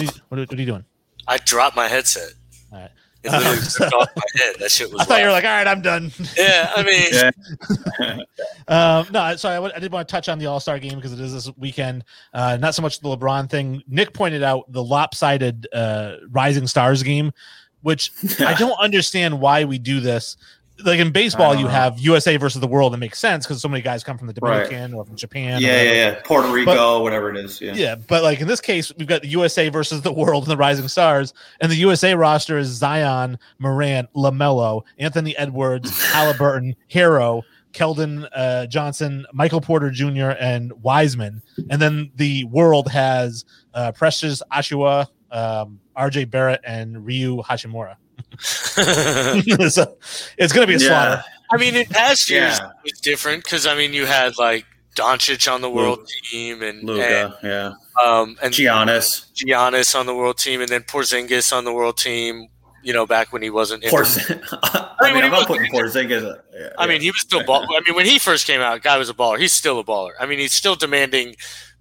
what 0.06 0.38
are, 0.38 0.41
you, 0.41 0.47
what 0.47 0.54
are 0.54 0.62
you 0.62 0.66
doing? 0.66 0.86
I 1.28 1.38
dropped 1.38 1.76
my 1.76 1.88
headset. 1.88 2.34
All 2.72 2.80
right. 2.80 2.91
It 3.22 3.32
literally 3.32 3.93
um, 3.93 4.00
off 4.00 4.10
my 4.16 4.24
head. 4.41 4.56
That 4.60 4.72
shit 4.72 4.91
was. 4.91 5.02
I 5.02 5.04
thought 5.04 5.10
wild. 5.10 5.22
you 5.22 5.26
were 5.28 5.32
like, 5.34 5.43
all 5.43 5.50
right, 5.50 5.68
I'm 5.68 5.82
done. 5.82 6.12
Yeah, 6.38 6.72
I 6.76 6.84
mean, 6.84 7.08
yeah. 7.12 8.24
um, 8.70 9.08
no, 9.12 9.36
sorry, 9.36 9.58
I, 9.58 9.76
I, 9.76 9.80
did 9.80 9.91
want 9.91 10.08
to 10.08 10.12
touch 10.12 10.30
on 10.30 10.39
the 10.39 10.45
All 10.45 10.62
Star 10.62 10.80
game 10.80 10.95
because 10.95 11.12
it 11.12 11.20
is 11.20 11.34
this 11.34 11.52
weekend. 11.58 12.06
Uh, 12.34 12.58
not 12.58 12.76
so 12.76 12.82
much 12.82 13.02
the 13.02 13.10
LeBron 13.10 13.50
thing. 13.50 13.84
Nick 13.88 14.14
pointed 14.14 14.41
out 14.41 14.72
the 14.72 14.82
lopsided 14.82 15.68
uh, 15.74 16.16
Rising 16.30 16.66
Stars 16.66 17.04
game, 17.04 17.34
which 17.82 18.12
I 18.39 18.54
don't 18.54 18.80
understand 18.80 19.39
why 19.39 19.66
we 19.66 19.80
do 19.80 20.00
this 20.00 20.38
like 20.84 21.00
in 21.00 21.12
baseball, 21.12 21.56
you 21.56 21.68
have 21.68 22.00
USA 22.00 22.38
versus 22.38 22.62
the 22.62 22.68
world. 22.68 22.94
That 22.94 22.98
makes 22.98 23.20
sense 23.20 23.46
because 23.46 23.62
so 23.62 23.68
many 23.68 23.82
guys 23.82 24.04
come 24.04 24.18
from 24.18 24.28
the 24.28 24.34
Dominican 24.34 24.92
right. 24.92 24.98
or 24.98 25.06
from 25.06 25.16
Japan. 25.16 25.62
Yeah, 25.62 25.82
yeah, 25.82 25.92
yeah, 25.92 26.22
Puerto 26.24 26.52
Rico, 26.52 26.66
but, 26.66 27.04
whatever 27.04 27.30
it 27.30 27.38
is. 27.38 27.60
Yeah. 27.62 27.74
yeah, 27.74 27.96
but 27.96 28.24
like 28.24 28.40
in 28.40 28.48
this 28.48 28.62
case, 28.62 28.92
we've 28.98 29.08
got 29.08 29.22
the 29.22 29.28
USA 29.30 29.70
versus 29.70 30.02
the 30.02 30.14
world 30.14 30.44
and 30.44 30.52
the 30.52 30.58
Rising 30.58 30.88
Stars, 30.88 31.34
and 31.62 31.72
the 31.72 31.76
USA 31.78 32.16
roster 32.16 32.58
is 32.58 32.70
Zion, 32.70 33.38
Morant, 33.60 34.12
Lamelo, 34.14 34.84
Anthony 34.98 35.38
Edwards, 35.38 35.92
Haliburton, 36.12 36.76
Herro. 36.92 37.44
Keldon 37.72 38.28
uh, 38.36 38.66
Johnson, 38.66 39.28
Michael 39.32 39.62
Porter 39.62 39.92
Jr., 39.92 40.32
and 40.40 40.74
Wiseman. 40.82 41.44
And 41.70 41.80
then 41.80 42.10
the 42.16 42.44
world 42.46 42.90
has 42.90 43.46
uh, 43.76 43.92
Precious 43.92 44.42
Achiuwa, 44.52 45.06
um, 45.30 45.80
RJ 45.96 46.32
Barrett, 46.32 46.62
and 46.64 47.06
Ryu 47.06 47.44
Hachimura. 47.44 47.96
so 48.39 49.97
it's 50.38 50.53
going 50.53 50.65
to 50.65 50.67
be 50.67 50.76
a 50.76 50.78
yeah. 50.78 50.88
slaughter. 50.88 51.24
I 51.51 51.57
mean, 51.57 51.76
in 51.76 51.86
past 51.88 52.30
years 52.30 52.59
yeah. 52.59 52.70
it 52.70 52.91
was 52.91 52.99
different 52.99 53.43
because 53.43 53.65
I 53.65 53.76
mean, 53.76 53.93
you 53.93 54.05
had 54.05 54.38
like 54.38 54.65
Doncic 54.95 55.51
on 55.51 55.61
the 55.61 55.70
world 55.70 55.99
Luke, 55.99 56.09
team 56.30 56.61
and 56.61 56.84
Luka, 56.84 57.03
and, 57.03 57.34
yeah, 57.43 57.74
um, 58.03 58.38
and 58.41 58.53
Giannis, 58.53 59.32
Giannis 59.34 59.97
on 59.97 60.05
the 60.05 60.15
world 60.15 60.38
team, 60.38 60.61
and 60.61 60.70
then 60.70 60.82
Porzingis 60.82 61.55
on 61.55 61.63
the 61.63 61.74
world 61.74 61.97
team. 61.97 62.47
You 62.82 62.93
know, 62.93 63.05
back 63.05 63.34
when 63.34 63.41
he 63.41 63.49
wasn't. 63.49 63.84
Porz- 63.84 64.17
I, 64.63 64.95
I 65.01 65.13
mean, 65.13 65.24
I'm 65.24 65.32
not 65.32 65.47
putting 65.47 65.70
Porzingis. 65.70 66.39
Yeah, 66.53 66.70
I 66.78 66.88
mean, 66.88 67.01
he 67.01 67.11
was 67.11 67.20
still 67.20 67.43
ball. 67.43 67.63
I 67.63 67.82
mean, 67.86 67.93
when 67.93 68.05
he 68.05 68.20
first 68.20 68.47
came 68.47 68.61
out, 68.61 68.82
guy 68.82 68.97
was 68.97 69.09
a 69.09 69.13
baller. 69.13 69.38
He's 69.38 69.53
still 69.53 69.80
a 69.80 69.84
baller. 69.84 70.11
I 70.17 70.26
mean, 70.26 70.39
he's 70.39 70.53
still 70.53 70.76
demanding 70.76 71.36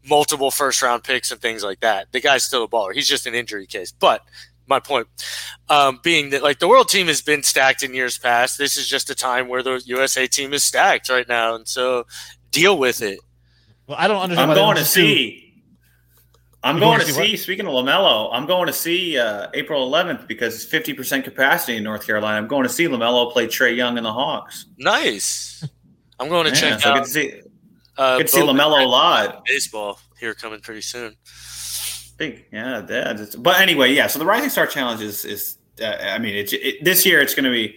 multiple 0.09 0.51
first 0.51 0.83
round 0.83 1.05
picks 1.05 1.31
and 1.31 1.41
things 1.41 1.63
like 1.63 1.81
that. 1.81 2.11
The 2.13 2.21
guy's 2.21 2.45
still 2.45 2.65
a 2.65 2.69
baller. 2.69 2.93
He's 2.93 3.09
just 3.09 3.27
an 3.27 3.35
injury 3.35 3.67
case. 3.67 3.93
But 3.93 4.23
my 4.69 4.81
point 4.81 5.07
um, 5.69 6.01
being 6.03 6.31
that 6.31 6.43
like 6.43 6.59
the 6.59 6.69
world 6.69 6.89
team 6.89 7.07
has 7.07 7.23
been 7.23 7.43
stacked 7.43 7.83
in 7.83 7.95
years 7.95 8.19
past. 8.19 8.59
This 8.59 8.77
is 8.77 8.89
just 8.89 9.11
a 9.11 9.15
time 9.15 9.49
where 9.49 9.63
the 9.63 9.83
USA 9.87 10.27
team 10.27 10.53
is 10.53 10.65
stacked 10.65 11.09
right 11.09 11.29
now, 11.29 11.55
and 11.55 11.67
so 11.67 12.07
deal 12.51 12.79
with 12.79 13.03
it. 13.03 13.21
Well, 13.87 13.97
I 13.99 14.09
don't 14.09 14.21
understand. 14.21 14.51
I'm 14.51 14.57
going 14.57 14.77
to 14.77 14.85
see. 14.85 15.45
I'm 16.63 16.79
going 16.81 17.01
to 17.01 17.07
see. 17.07 17.37
Speaking 17.37 17.67
of 17.67 17.73
Lamelo, 17.73 18.31
I'm 18.33 18.47
going 18.47 18.67
to 18.67 18.73
see 18.73 19.17
uh, 19.17 19.49
April 19.55 19.91
11th 19.91 20.27
because 20.27 20.55
it's 20.55 20.65
50 20.65 20.93
percent 20.95 21.25
capacity 21.25 21.77
in 21.77 21.85
North 21.85 22.05
Carolina. 22.07 22.37
I'm 22.37 22.49
going 22.49 22.65
to 22.65 22.69
see 22.69 22.87
Lamelo 22.87 23.33
play 23.33 23.47
Trae 23.47 23.77
Young 23.77 23.97
and 23.97 24.05
the 24.05 24.13
Hawks. 24.13 24.67
Nice. 24.77 25.67
I'm 26.19 26.29
going 26.29 26.45
to 26.45 26.51
yeah, 26.51 26.57
check 26.57 26.81
so 26.81 26.91
out. 26.91 26.95
Get 26.97 27.05
to 27.05 27.11
see, 27.11 27.41
uh, 27.97 28.19
get 28.19 28.27
to 28.27 28.33
see 28.33 28.41
Lamelo 28.41 28.87
live. 28.89 29.45
Baseball 29.45 30.01
here 30.19 30.35
coming 30.35 30.61
pretty 30.61 30.81
soon. 30.81 31.17
Big, 32.19 32.47
yeah, 32.53 32.85
yeah. 32.89 33.27
But 33.39 33.61
anyway, 33.61 33.93
yeah. 33.95 34.09
So 34.09 34.19
the 34.19 34.27
Rising 34.27 34.51
Star 34.51 34.67
Challenge 34.67 35.01
is 35.01 35.25
is. 35.25 35.57
Uh, 35.81 35.97
I 36.03 36.19
mean, 36.19 36.35
it, 36.35 36.53
it, 36.53 36.85
this 36.85 37.07
year 37.07 37.21
it's 37.21 37.35
going 37.35 37.45
to 37.45 37.53
be. 37.53 37.77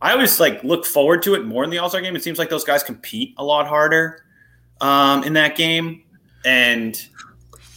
I 0.00 0.12
always 0.12 0.40
like 0.40 0.64
look 0.64 0.86
forward 0.86 1.22
to 1.24 1.34
it 1.34 1.44
more 1.44 1.62
in 1.62 1.68
the 1.68 1.78
All 1.78 1.90
Star 1.90 2.00
game. 2.00 2.16
It 2.16 2.24
seems 2.24 2.38
like 2.38 2.48
those 2.48 2.64
guys 2.64 2.82
compete 2.82 3.34
a 3.36 3.44
lot 3.44 3.68
harder 3.68 4.24
um, 4.80 5.22
in 5.24 5.34
that 5.34 5.56
game, 5.56 6.04
and 6.46 7.00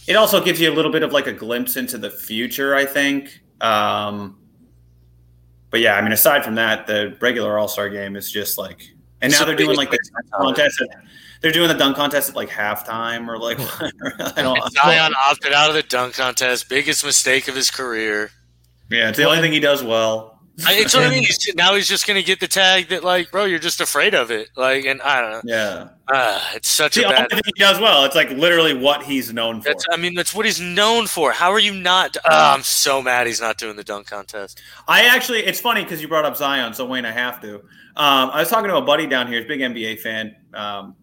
it 0.06 0.16
also 0.16 0.42
gives 0.42 0.58
you 0.58 0.72
a 0.72 0.74
little 0.74 0.90
bit 0.90 1.02
of 1.02 1.12
like 1.12 1.26
a 1.26 1.32
glimpse 1.32 1.76
into 1.76 1.98
the 1.98 2.10
future. 2.10 2.74
I 2.74 2.86
think. 2.86 3.42
Um, 3.60 4.38
but 5.70 5.80
yeah, 5.80 5.96
I 5.96 6.00
mean, 6.00 6.12
aside 6.12 6.42
from 6.42 6.54
that, 6.54 6.86
the 6.86 7.14
regular 7.20 7.58
All 7.58 7.68
Star 7.68 7.90
game 7.90 8.16
is 8.16 8.32
just 8.32 8.56
like, 8.56 8.80
and 9.20 9.30
now 9.30 9.40
so 9.40 9.44
they're 9.44 9.54
doing 9.54 9.76
like 9.76 9.90
the 9.90 9.98
contest. 10.32 10.80
At, 10.80 10.88
they're 11.40 11.52
doing 11.52 11.68
the 11.68 11.74
dunk 11.74 11.96
contest 11.96 12.30
at 12.30 12.36
like 12.36 12.48
halftime 12.48 13.28
or 13.28 13.38
like 13.38 13.58
I 14.36 14.42
don't. 14.42 14.72
Zion 14.72 15.12
opted 15.28 15.52
out 15.52 15.68
of 15.68 15.74
the 15.74 15.82
dunk 15.82 16.14
contest. 16.14 16.68
Biggest 16.68 17.04
mistake 17.04 17.48
of 17.48 17.54
his 17.54 17.70
career. 17.70 18.30
Yeah, 18.90 19.08
it's 19.08 19.18
the 19.18 19.24
only 19.24 19.40
thing 19.40 19.52
he 19.52 19.60
does 19.60 19.82
well. 19.82 20.36
I, 20.64 20.74
it's 20.74 20.94
what 20.94 21.04
I 21.04 21.10
mean. 21.10 21.22
He's, 21.26 21.54
now 21.54 21.74
he's 21.74 21.88
just 21.88 22.06
going 22.06 22.18
to 22.18 22.26
get 22.26 22.40
the 22.40 22.48
tag 22.48 22.88
that, 22.88 23.04
like, 23.04 23.30
bro, 23.30 23.44
you're 23.44 23.58
just 23.58 23.80
afraid 23.80 24.14
of 24.14 24.30
it. 24.30 24.48
Like, 24.56 24.86
and 24.86 25.02
I 25.02 25.20
don't 25.20 25.32
know. 25.32 25.40
Yeah. 25.44 25.88
Uh, 26.08 26.40
it's 26.54 26.68
such 26.68 26.94
the 26.94 27.06
a 27.06 27.10
bad. 27.10 27.28
thing 27.28 27.40
he 27.44 27.52
does 27.60 27.78
well. 27.78 28.04
It's 28.04 28.14
like 28.14 28.30
literally 28.30 28.72
what 28.72 29.02
he's 29.02 29.32
known 29.32 29.60
for. 29.60 29.68
That's, 29.68 29.84
I 29.92 29.96
mean, 29.96 30.14
that's 30.14 30.34
what 30.34 30.46
he's 30.46 30.60
known 30.60 31.08
for. 31.08 31.32
How 31.32 31.50
are 31.50 31.58
you 31.58 31.74
not? 31.74 32.16
Oh, 32.24 32.54
I'm 32.54 32.62
so 32.62 33.02
mad 33.02 33.26
he's 33.26 33.40
not 33.40 33.58
doing 33.58 33.76
the 33.76 33.84
dunk 33.84 34.06
contest. 34.06 34.62
I 34.88 35.04
actually, 35.04 35.40
it's 35.40 35.60
funny 35.60 35.82
because 35.82 36.00
you 36.00 36.08
brought 36.08 36.24
up 36.24 36.36
Zion, 36.36 36.72
so 36.72 36.86
Wayne, 36.86 37.04
I 37.04 37.12
have 37.12 37.40
to. 37.42 37.56
Um, 37.56 38.30
I 38.30 38.40
was 38.40 38.48
talking 38.48 38.70
to 38.70 38.76
a 38.76 38.82
buddy 38.82 39.06
down 39.06 39.26
here, 39.26 39.36
he's 39.36 39.44
a 39.44 39.48
big 39.48 39.60
NBA 39.60 40.00
fan. 40.00 40.36
Um, 40.54 40.96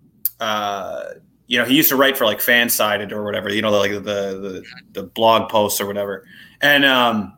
uh, 0.44 1.14
you 1.48 1.58
know, 1.58 1.66
he 1.66 1.76
used 1.76 1.90
to 1.90 1.96
write 1.96 2.18
for 2.18 2.26
like 2.26 2.40
Fansided 2.40 3.12
or 3.12 3.24
whatever, 3.24 3.50
you 3.50 3.62
know, 3.62 3.72
like 3.72 3.92
the 3.92 4.00
the, 4.00 4.64
the 4.92 5.04
blog 5.04 5.50
posts 5.50 5.80
or 5.80 5.86
whatever, 5.86 6.26
and 6.62 6.86
um, 6.86 7.34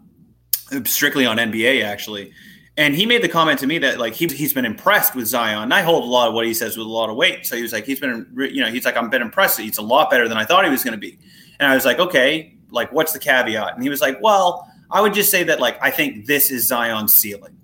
strictly 0.85 1.25
on 1.25 1.37
NBA 1.37 1.83
actually. 1.83 2.33
And 2.77 2.93
he 2.93 3.05
made 3.05 3.21
the 3.21 3.29
comment 3.29 3.59
to 3.59 3.67
me 3.67 3.77
that 3.77 3.99
like 3.99 4.13
he, 4.13 4.27
he's 4.27 4.53
been 4.53 4.65
impressed 4.65 5.15
with 5.15 5.27
Zion. 5.27 5.63
And 5.63 5.73
I 5.73 5.81
hold 5.81 6.03
a 6.03 6.07
lot 6.07 6.27
of 6.27 6.33
what 6.33 6.45
he 6.45 6.53
says 6.53 6.75
with 6.75 6.85
a 6.85 6.89
lot 6.89 7.09
of 7.09 7.15
weight. 7.15 7.45
So 7.45 7.55
he 7.55 7.61
was 7.61 7.71
like, 7.71 7.85
he's 7.85 8.01
been, 8.01 8.27
you 8.35 8.61
know, 8.61 8.69
he's 8.69 8.83
like, 8.83 8.97
I'm 8.97 9.09
been 9.09 9.21
impressed. 9.21 9.57
He's 9.57 9.77
a 9.77 9.81
lot 9.81 10.09
better 10.09 10.27
than 10.27 10.37
I 10.37 10.43
thought 10.43 10.65
he 10.65 10.71
was 10.71 10.83
going 10.83 10.91
to 10.91 10.99
be. 10.99 11.17
And 11.57 11.71
I 11.71 11.75
was 11.75 11.85
like, 11.85 11.99
okay, 11.99 12.57
like 12.71 12.91
what's 12.91 13.13
the 13.13 13.19
caveat? 13.19 13.75
And 13.75 13.81
he 13.81 13.89
was 13.89 14.01
like, 14.01 14.21
well, 14.21 14.69
I 14.91 14.99
would 14.99 15.13
just 15.13 15.31
say 15.31 15.43
that 15.43 15.61
like 15.61 15.77
I 15.81 15.89
think 15.89 16.25
this 16.25 16.51
is 16.51 16.67
Zion's 16.67 17.13
ceiling. 17.13 17.57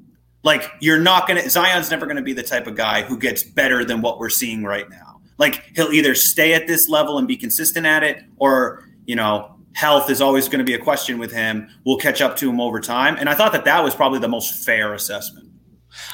Like 0.44 0.72
you're 0.80 1.00
not 1.00 1.28
gonna 1.28 1.50
Zion's 1.50 1.92
never 1.92 2.06
gonna 2.06 2.22
be 2.22 2.34
the 2.34 2.44
type 2.44 2.66
of 2.66 2.76
guy 2.76 3.02
who 3.04 3.18
gets 3.18 3.44
better 3.44 3.84
than 3.84 4.02
what 4.02 4.18
we're 4.18 4.30
seeing 4.30 4.64
right 4.64 4.90
now. 4.90 5.11
Like 5.42 5.72
he'll 5.76 5.92
either 5.92 6.16
stay 6.16 6.54
at 6.54 6.68
this 6.68 6.88
level 6.88 7.18
and 7.18 7.28
be 7.28 7.36
consistent 7.36 7.86
at 7.86 8.04
it, 8.04 8.24
or 8.38 8.88
you 9.06 9.18
know, 9.18 9.58
health 9.74 10.10
is 10.10 10.22
always 10.22 10.48
going 10.48 10.60
to 10.60 10.66
be 10.66 10.76
a 10.76 10.80
question 10.80 11.18
with 11.18 11.32
him. 11.32 11.68
We'll 11.84 11.98
catch 11.98 12.22
up 12.22 12.38
to 12.38 12.50
him 12.50 12.62
over 12.62 12.80
time. 12.80 13.18
And 13.18 13.28
I 13.28 13.34
thought 13.34 13.52
that 13.54 13.66
that 13.66 13.84
was 13.84 13.96
probably 13.96 14.20
the 14.20 14.28
most 14.28 14.66
fair 14.66 14.94
assessment. 14.94 15.50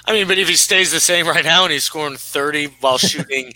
I 0.06 0.14
mean, 0.14 0.28
but 0.28 0.38
if 0.38 0.48
he 0.48 0.56
stays 0.56 0.92
the 0.92 1.00
same 1.00 1.28
right 1.28 1.44
now 1.44 1.64
and 1.64 1.72
he's 1.72 1.84
scoring 1.84 2.16
30 2.16 2.68
while 2.80 2.98
shooting 2.98 3.54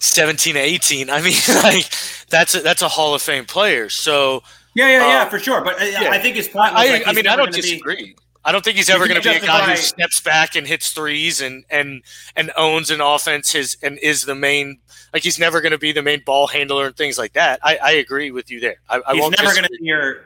17 0.00 0.56
18, 0.56 1.10
I 1.10 1.20
mean, 1.20 1.34
like 1.62 1.92
that's 2.30 2.54
a, 2.54 2.60
that's 2.60 2.82
a 2.82 2.88
Hall 2.88 3.14
of 3.14 3.22
Fame 3.22 3.44
player. 3.44 3.88
So 3.88 4.42
yeah, 4.74 4.88
yeah, 4.88 5.08
yeah, 5.08 5.22
um, 5.24 5.30
for 5.30 5.38
sure. 5.38 5.62
But 5.62 5.80
uh, 5.80 5.84
yeah. 5.84 6.10
I 6.10 6.18
think 6.18 6.36
his 6.36 6.48
point. 6.48 6.72
I, 6.72 6.98
like 6.98 7.06
I 7.06 7.12
mean, 7.12 7.26
I 7.26 7.36
don't 7.36 7.52
disagree. 7.52 7.96
Be, 7.96 8.16
I 8.44 8.52
don't 8.52 8.64
think 8.64 8.76
he's 8.76 8.88
ever 8.88 9.06
going 9.06 9.20
to 9.20 9.28
be 9.28 9.36
a 9.36 9.40
guy 9.40 9.70
who 9.70 9.76
steps 9.76 10.20
back 10.20 10.56
and 10.56 10.66
hits 10.66 10.92
threes 10.92 11.40
and 11.42 11.64
and 11.70 12.02
and 12.36 12.50
owns 12.56 12.90
an 12.90 13.00
offense. 13.00 13.52
His 13.52 13.76
and 13.82 13.98
is 13.98 14.24
the 14.24 14.34
main 14.34 14.78
like 15.12 15.22
he's 15.22 15.38
never 15.38 15.60
going 15.60 15.72
to 15.72 15.78
be 15.78 15.92
the 15.92 16.02
main 16.02 16.22
ball 16.24 16.46
handler 16.46 16.86
and 16.86 16.96
things 16.96 17.18
like 17.18 17.34
that. 17.34 17.60
I, 17.62 17.76
I 17.82 17.90
agree 17.92 18.30
with 18.30 18.50
you 18.50 18.60
there. 18.60 18.76
I, 18.88 19.00
I 19.06 19.12
he's 19.12 19.20
won't 19.20 19.36
never 19.38 19.52
going 19.52 19.64
to 19.64 19.70
be 19.78 19.84
your. 19.84 20.22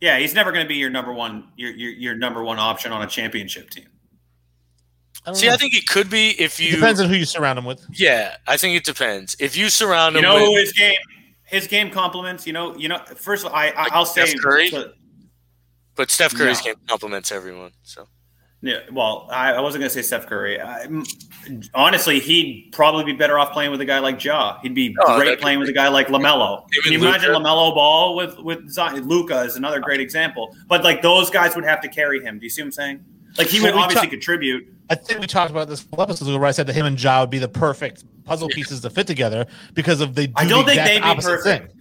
Yeah, 0.00 0.18
he's 0.18 0.34
never 0.34 0.52
going 0.52 0.64
to 0.64 0.68
be 0.68 0.76
your 0.76 0.90
number 0.90 1.12
one. 1.12 1.48
Your, 1.56 1.70
your 1.72 1.90
your 1.90 2.14
number 2.14 2.44
one 2.44 2.58
option 2.58 2.92
on 2.92 3.02
a 3.02 3.06
championship 3.06 3.70
team. 3.70 3.88
I 5.26 5.32
See, 5.32 5.46
know. 5.48 5.54
I 5.54 5.56
think 5.56 5.72
he 5.72 5.80
could 5.80 6.08
be 6.08 6.40
if 6.40 6.60
it 6.60 6.64
you. 6.66 6.72
depends 6.76 7.00
on 7.00 7.08
who 7.08 7.16
you 7.16 7.24
surround 7.24 7.58
him 7.58 7.64
with. 7.64 7.84
Yeah, 7.92 8.36
I 8.46 8.56
think 8.58 8.76
it 8.76 8.84
depends. 8.84 9.34
If 9.40 9.56
you 9.56 9.70
surround 9.70 10.14
You 10.14 10.20
him 10.20 10.22
know 10.24 10.38
who 10.38 10.52
with 10.52 10.64
his 10.64 10.72
game 10.72 10.98
his 11.44 11.66
game 11.66 11.90
compliments. 11.90 12.46
You 12.46 12.52
know 12.52 12.76
you 12.76 12.88
know. 12.88 12.98
First 13.16 13.44
of 13.44 13.50
all, 13.52 13.58
I, 13.58 13.68
I 13.70 13.88
I'll 13.90 14.06
Steph 14.06 14.28
say. 14.28 14.36
Curry? 14.36 14.68
so- 14.68 14.92
But 15.96 16.10
Steph 16.10 16.34
Curry's 16.34 16.58
No. 16.58 16.64
game 16.72 16.74
complements 16.86 17.32
everyone. 17.32 17.72
So 17.82 18.06
Yeah, 18.62 18.80
well, 18.92 19.28
I, 19.30 19.52
I 19.52 19.60
wasn't 19.60 19.80
going 19.80 19.88
to 19.90 19.94
say 19.94 20.02
Steph 20.02 20.26
Curry. 20.26 20.60
I, 20.60 20.86
honestly, 21.74 22.20
he'd 22.20 22.70
probably 22.72 23.04
be 23.04 23.12
better 23.12 23.38
off 23.38 23.52
playing 23.52 23.70
with 23.70 23.80
a 23.80 23.84
guy 23.84 23.98
like 23.98 24.22
Ja. 24.22 24.58
He'd 24.62 24.74
be 24.74 24.96
Oh, 25.00 25.06
that'd 25.06 25.22
great 25.26 25.38
be 25.38 25.42
playing 25.42 25.58
with 25.58 25.68
a 25.68 25.72
guy 25.72 25.88
like 25.88 26.08
Lamelo. 26.08 26.66
Can 26.82 26.92
you 26.92 26.98
and 26.98 27.08
imagine 27.08 27.30
Lamelo 27.30 27.74
Ball 27.74 28.16
with 28.16 28.38
with 28.38 28.68
Zion? 28.70 29.06
Luka 29.08 29.40
is 29.42 29.56
another 29.56 29.80
great 29.80 30.00
example. 30.00 30.54
But 30.68 30.84
like 30.84 31.02
those 31.02 31.30
guys 31.30 31.54
would 31.54 31.64
have 31.64 31.80
to 31.82 31.88
carry 31.88 32.22
him. 32.22 32.38
Do 32.38 32.44
you 32.44 32.50
see 32.50 32.62
what 32.62 32.66
I'm 32.66 32.72
saying? 32.72 33.04
Like 33.38 33.48
he 33.48 33.58
Well, 33.60 33.72
would 33.72 33.76
we 33.78 33.82
obviously 33.82 34.06
talk- 34.06 34.10
contribute. 34.12 34.66
I 34.88 34.94
think 34.94 35.20
we 35.20 35.26
talked 35.26 35.50
about 35.50 35.68
this 35.68 35.82
a 35.82 35.84
couple 35.84 36.02
episodes 36.04 36.28
ago 36.30 36.38
where 36.38 36.46
I 36.48 36.52
said 36.52 36.68
that 36.68 36.74
him 36.74 36.86
and 36.86 37.00
Ja 37.02 37.20
would 37.22 37.30
be 37.30 37.38
the 37.40 37.48
perfect 37.48 38.04
puzzle 38.24 38.48
pieces 38.48 38.80
to 38.82 38.90
fit 38.90 39.06
together 39.08 39.46
because 39.74 40.00
of 40.00 40.14
they 40.14 40.28
do 40.28 40.32
I 40.36 40.46
don't 40.46 40.64
the 40.64 40.72
think 40.74 40.80
exact 40.82 41.04
they'd 41.04 41.16
be 41.16 41.22
perfect. 41.22 41.68
thing. 41.72 41.75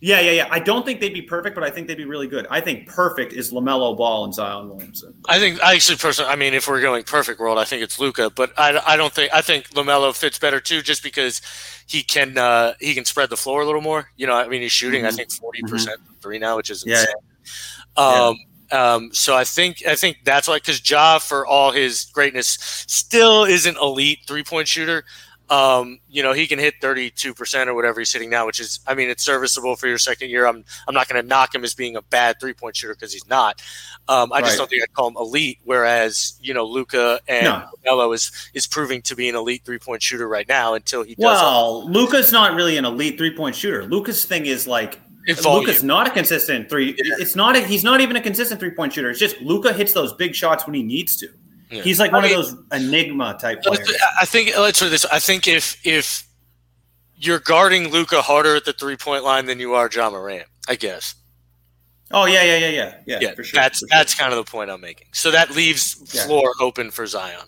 Yeah, 0.00 0.20
yeah, 0.20 0.32
yeah. 0.32 0.48
I 0.50 0.58
don't 0.58 0.84
think 0.84 1.00
they'd 1.00 1.14
be 1.14 1.22
perfect, 1.22 1.54
but 1.54 1.64
I 1.64 1.70
think 1.70 1.86
they'd 1.88 1.96
be 1.96 2.04
really 2.04 2.26
good. 2.26 2.46
I 2.50 2.60
think 2.60 2.86
perfect 2.86 3.32
is 3.32 3.50
Lamelo 3.50 3.96
Ball 3.96 4.24
and 4.24 4.34
Zion 4.34 4.68
Williamson. 4.68 5.14
I 5.26 5.38
think 5.38 5.62
I 5.62 5.74
actually 5.74 5.96
personally, 5.96 6.30
I 6.30 6.36
mean, 6.36 6.52
if 6.52 6.68
we're 6.68 6.82
going 6.82 7.02
perfect 7.04 7.40
world, 7.40 7.56
I 7.58 7.64
think 7.64 7.82
it's 7.82 7.98
Luka. 7.98 8.28
But 8.28 8.52
I, 8.58 8.78
I 8.86 8.96
don't 8.96 9.12
think 9.12 9.32
I 9.32 9.40
think 9.40 9.70
Lamelo 9.70 10.14
fits 10.14 10.38
better 10.38 10.60
too, 10.60 10.82
just 10.82 11.02
because 11.02 11.40
he 11.86 12.02
can 12.02 12.36
uh, 12.36 12.74
he 12.78 12.94
can 12.94 13.06
spread 13.06 13.30
the 13.30 13.38
floor 13.38 13.62
a 13.62 13.64
little 13.64 13.80
more. 13.80 14.08
You 14.16 14.26
know, 14.26 14.34
I 14.34 14.48
mean, 14.48 14.60
he's 14.60 14.72
shooting 14.72 15.06
I 15.06 15.08
Mhm. 15.08 15.16
think 15.16 15.30
forty 15.32 15.62
percent 15.62 15.98
from 16.04 16.16
three 16.22 16.38
now, 16.38 16.56
which 16.56 16.68
is 16.68 16.84
Yeah, 16.86 17.00
insane. 17.00 17.14
Um, 17.96 18.36
um, 18.72 19.10
so 19.12 19.34
I 19.34 19.44
think 19.44 19.86
I 19.86 19.94
think 19.94 20.18
that's 20.24 20.46
why 20.46 20.58
because 20.58 20.88
Ja, 20.88 21.18
for 21.18 21.46
all 21.46 21.70
his 21.70 22.04
greatness, 22.12 22.58
still 22.86 23.44
isn't 23.44 23.78
elite 23.78 24.18
three 24.26 24.44
point 24.44 24.68
shooter. 24.68 25.04
Um, 25.48 26.00
you 26.08 26.24
know, 26.24 26.32
he 26.32 26.48
can 26.48 26.58
hit 26.58 26.74
thirty 26.80 27.08
two 27.10 27.32
percent 27.32 27.70
or 27.70 27.74
whatever 27.74 28.00
he's 28.00 28.12
hitting 28.12 28.30
now, 28.30 28.46
which 28.46 28.58
is 28.58 28.80
I 28.86 28.94
mean, 28.94 29.08
it's 29.08 29.22
serviceable 29.22 29.76
for 29.76 29.86
your 29.86 29.98
second 29.98 30.30
year. 30.30 30.46
I'm 30.46 30.64
I'm 30.88 30.94
not 30.94 31.08
going 31.08 31.22
to 31.22 31.26
knock 31.26 31.54
him 31.54 31.62
as 31.62 31.72
being 31.74 31.94
a 31.94 32.02
bad 32.02 32.40
three 32.40 32.52
point 32.52 32.76
shooter 32.76 32.94
because 32.94 33.12
he's 33.12 33.28
not. 33.28 33.62
Um, 34.08 34.32
I 34.32 34.40
just 34.40 34.58
don't 34.58 34.68
think 34.68 34.82
I'd 34.82 34.92
call 34.92 35.08
him 35.08 35.16
elite. 35.16 35.58
Whereas 35.64 36.36
you 36.42 36.52
know, 36.52 36.64
Luka 36.64 37.20
and 37.28 37.64
No. 37.84 38.12
Is 38.12 38.32
is 38.54 38.66
proving 38.66 39.02
to 39.02 39.14
be 39.14 39.28
an 39.28 39.36
elite 39.36 39.62
three 39.64 39.78
point 39.78 40.02
shooter 40.02 40.28
right 40.28 40.48
now 40.48 40.74
until 40.74 41.04
he 41.04 41.14
does 41.14 41.22
Well, 41.24 41.88
Luka's 41.88 42.32
not 42.32 42.54
really 42.54 42.76
an 42.76 42.84
elite 42.84 43.16
three 43.16 43.34
point 43.34 43.54
shooter. 43.54 43.84
Luka's 43.84 44.24
thing 44.24 44.46
is 44.46 44.66
like. 44.66 45.00
Luka's 45.44 45.82
not 45.82 46.06
a 46.06 46.10
consistent 46.10 46.68
three. 46.68 46.94
Yeah. 47.02 47.16
It's 47.18 47.34
not. 47.34 47.56
A, 47.56 47.60
he's 47.60 47.82
not 47.82 48.00
even 48.00 48.14
a 48.14 48.20
consistent 48.20 48.60
three 48.60 48.70
point 48.70 48.92
shooter. 48.92 49.10
It's 49.10 49.18
just 49.18 49.40
Luka 49.40 49.72
hits 49.72 49.92
those 49.92 50.12
big 50.12 50.36
shots 50.36 50.66
when 50.66 50.74
he 50.74 50.84
needs 50.84 51.16
to. 51.16 51.28
Yeah. 51.70 51.82
He's 51.82 51.98
like 51.98 52.12
I 52.12 52.16
one 52.16 52.22
mean- 52.24 52.38
of 52.38 52.44
those 52.46 52.56
enigma 52.72 53.36
type 53.40 53.62
players. 53.62 53.90
I 54.20 54.24
think 54.24 54.56
let's 54.56 54.78
say 54.78 54.88
this. 54.88 55.04
I 55.06 55.18
think 55.18 55.48
if 55.48 55.84
if 55.84 56.22
you're 57.16 57.40
guarding 57.40 57.88
Luka 57.90 58.22
harder 58.22 58.54
at 58.56 58.64
the 58.64 58.72
three 58.72 58.96
point 58.96 59.24
line 59.24 59.46
than 59.46 59.58
you 59.58 59.74
are 59.74 59.88
Ja 59.92 60.10
Morant, 60.10 60.46
I 60.68 60.76
guess. 60.76 61.14
Oh 62.12 62.26
yeah, 62.26 62.44
yeah, 62.44 62.56
yeah, 62.58 62.68
yeah, 62.68 62.94
yeah. 63.06 63.18
Yeah, 63.20 63.34
for 63.34 63.42
sure. 63.42 63.56
that's 63.60 63.80
for 63.80 63.88
sure. 63.88 63.98
that's 63.98 64.14
kind 64.14 64.32
of 64.32 64.36
the 64.44 64.48
point 64.48 64.70
I'm 64.70 64.80
making. 64.80 65.08
So 65.12 65.30
that 65.32 65.50
leaves 65.56 65.96
Yeah. 66.12 66.24
floor 66.26 66.52
open 66.60 66.92
for 66.92 67.04
Zion. 67.06 67.46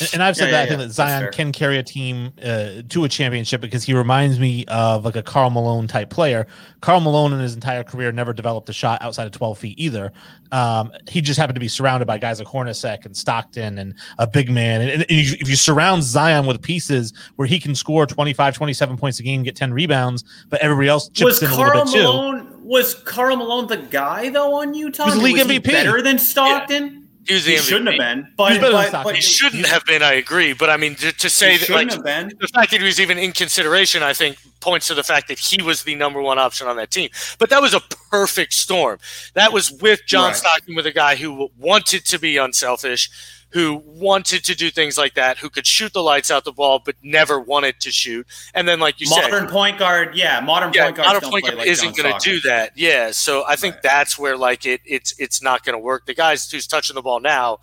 And, 0.00 0.10
and 0.14 0.22
I've 0.22 0.36
said 0.36 0.46
Yeah, 0.46 0.50
that 0.52 0.58
yeah, 0.58 0.62
I 0.64 0.66
think 0.68 0.80
yeah. 0.80 0.86
that 0.86 0.92
Zion 0.92 1.32
can 1.32 1.52
carry 1.52 1.78
a 1.78 1.82
team 1.82 2.32
uh, 2.42 2.82
to 2.88 3.04
a 3.04 3.08
championship 3.08 3.60
because 3.60 3.84
he 3.84 3.94
reminds 3.94 4.38
me 4.38 4.64
of 4.66 5.04
like 5.04 5.16
a 5.16 5.22
Karl 5.22 5.50
Malone 5.50 5.86
type 5.88 6.10
player. 6.10 6.46
Karl 6.80 7.00
Malone 7.00 7.32
in 7.32 7.40
his 7.40 7.54
entire 7.54 7.82
career 7.82 8.12
never 8.12 8.32
developed 8.32 8.68
a 8.68 8.72
shot 8.72 9.02
outside 9.02 9.26
of 9.26 9.32
12 9.32 9.58
feet 9.58 9.78
either. 9.78 10.12
Um, 10.52 10.92
he 11.08 11.20
just 11.20 11.38
happened 11.38 11.56
to 11.56 11.60
be 11.60 11.68
surrounded 11.68 12.06
by 12.06 12.16
guys 12.18 12.38
like 12.38 12.48
Hornacek 12.48 13.04
and 13.04 13.16
Stockton 13.16 13.78
and 13.78 13.94
a 14.18 14.26
big 14.26 14.50
man. 14.50 14.80
And, 14.82 14.90
and 14.90 15.06
if 15.08 15.48
you- 15.48 15.56
surround 15.56 16.02
Zion 16.04 16.46
with 16.46 16.62
pieces 16.62 17.12
where 17.36 17.46
he 17.48 17.58
can 17.58 17.74
score 17.74 18.06
25, 18.06 18.54
27 18.56 18.96
points 18.96 19.18
a 19.18 19.22
game, 19.22 19.42
get 19.42 19.56
10 19.56 19.72
rebounds, 19.72 20.24
but 20.48 20.60
everybody 20.60 20.88
else 20.88 21.08
chips 21.08 21.24
was 21.24 21.42
in 21.42 21.50
a 21.50 21.54
Karl 21.54 21.68
little 21.68 21.84
bit 21.84 21.92
too. 21.92 22.02
Malone 22.02 22.64
was 22.64 22.94
Karl 22.94 23.36
Malone 23.36 23.66
the 23.66 23.76
guy 23.78 24.28
though 24.30 24.54
on 24.60 24.74
Utah? 24.74 25.04
He 25.04 25.10
was 25.10 25.18
the 25.18 25.24
league 25.24 25.36
he 25.36 25.58
MVP. 25.58 25.64
better 25.64 26.00
than 26.02 26.18
Stockton? 26.18 26.97
He 27.28 27.34
was 27.34 27.44
the 27.44 27.52
He 27.52 27.56
MVP. 27.58 27.62
shouldn't 27.68 27.88
have 27.88 27.98
been. 27.98 28.32
But, 28.36 28.52
He's 28.52 28.60
better 28.60 28.72
than 28.72 28.90
but, 28.92 29.04
but 29.04 29.14
He 29.14 29.20
shouldn't 29.20 29.66
have 29.66 29.84
been. 29.84 30.02
I 30.02 30.14
agree, 30.14 30.52
but 30.54 30.70
I 30.70 30.76
mean 30.76 30.94
to, 30.96 31.12
to 31.12 31.30
say 31.30 31.52
he 31.52 31.58
that 31.58 31.68
like 31.70 31.92
have 31.92 32.02
been. 32.02 32.32
the 32.40 32.48
fact 32.48 32.70
that 32.72 32.80
he 32.80 32.86
was 32.86 32.98
even 32.98 33.18
in 33.18 33.32
consideration, 33.32 34.02
I 34.02 34.14
think, 34.14 34.38
points 34.60 34.88
to 34.88 34.94
the 34.94 35.02
fact 35.04 35.28
that 35.28 35.38
he 35.38 35.62
was 35.62 35.82
the 35.84 35.94
number 35.94 36.20
one 36.22 36.38
option 36.38 36.66
on 36.66 36.76
that 36.76 36.90
team. 36.90 37.10
But 37.38 37.50
that 37.50 37.62
was 37.62 37.74
a 37.74 37.80
perfect 38.10 38.54
storm. 38.54 38.98
That 39.34 39.52
was 39.52 39.70
with 39.70 40.00
John 40.06 40.28
Right. 40.28 40.36
Stockton, 40.36 40.74
with 40.74 40.86
a 40.86 40.92
guy 40.92 41.16
who 41.16 41.50
wanted 41.58 42.04
to 42.06 42.18
be 42.18 42.36
unselfish, 42.38 43.10
who 43.50 43.82
wanted 43.86 44.44
to 44.44 44.54
do 44.54 44.70
things 44.70 44.98
like 44.98 45.14
that, 45.14 45.38
who 45.38 45.48
could 45.48 45.66
shoot 45.66 45.92
the 45.94 46.02
lights 46.02 46.30
out 46.30 46.44
the 46.44 46.52
ball, 46.52 46.82
but 46.84 46.94
never 47.02 47.40
wanted 47.40 47.80
to 47.80 47.90
shoot. 47.90 48.26
And 48.52 48.68
then, 48.68 48.78
like 48.78 49.00
you 49.00 49.08
Modern 49.08 49.24
said, 49.24 49.30
modern 49.32 49.48
point 49.48 49.78
guard, 49.78 50.14
yeah, 50.14 50.40
modern 50.40 50.72
yeah, 50.74 50.84
point 50.84 50.96
guards 50.96 51.06
modern 51.14 51.30
point 51.30 51.44
guard 51.46 51.56
like 51.58 51.66
isn't 51.68 51.96
going 51.96 52.12
to 52.12 52.18
do 52.22 52.40
that. 52.48 52.72
Yeah, 52.76 53.10
so 53.12 53.44
I 53.48 53.56
think 53.56 53.76
Right. 53.76 53.82
that's 53.82 54.18
where 54.18 54.36
like 54.36 54.66
it 54.66 54.80
it's 54.84 55.18
it's 55.18 55.42
not 55.42 55.64
going 55.64 55.74
to 55.74 55.78
work. 55.78 56.04
The 56.06 56.14
guy 56.14 56.32
who's 56.32 56.66
touching 56.66 56.94
the 56.94 57.02
ball 57.02 57.20
now 57.20 57.58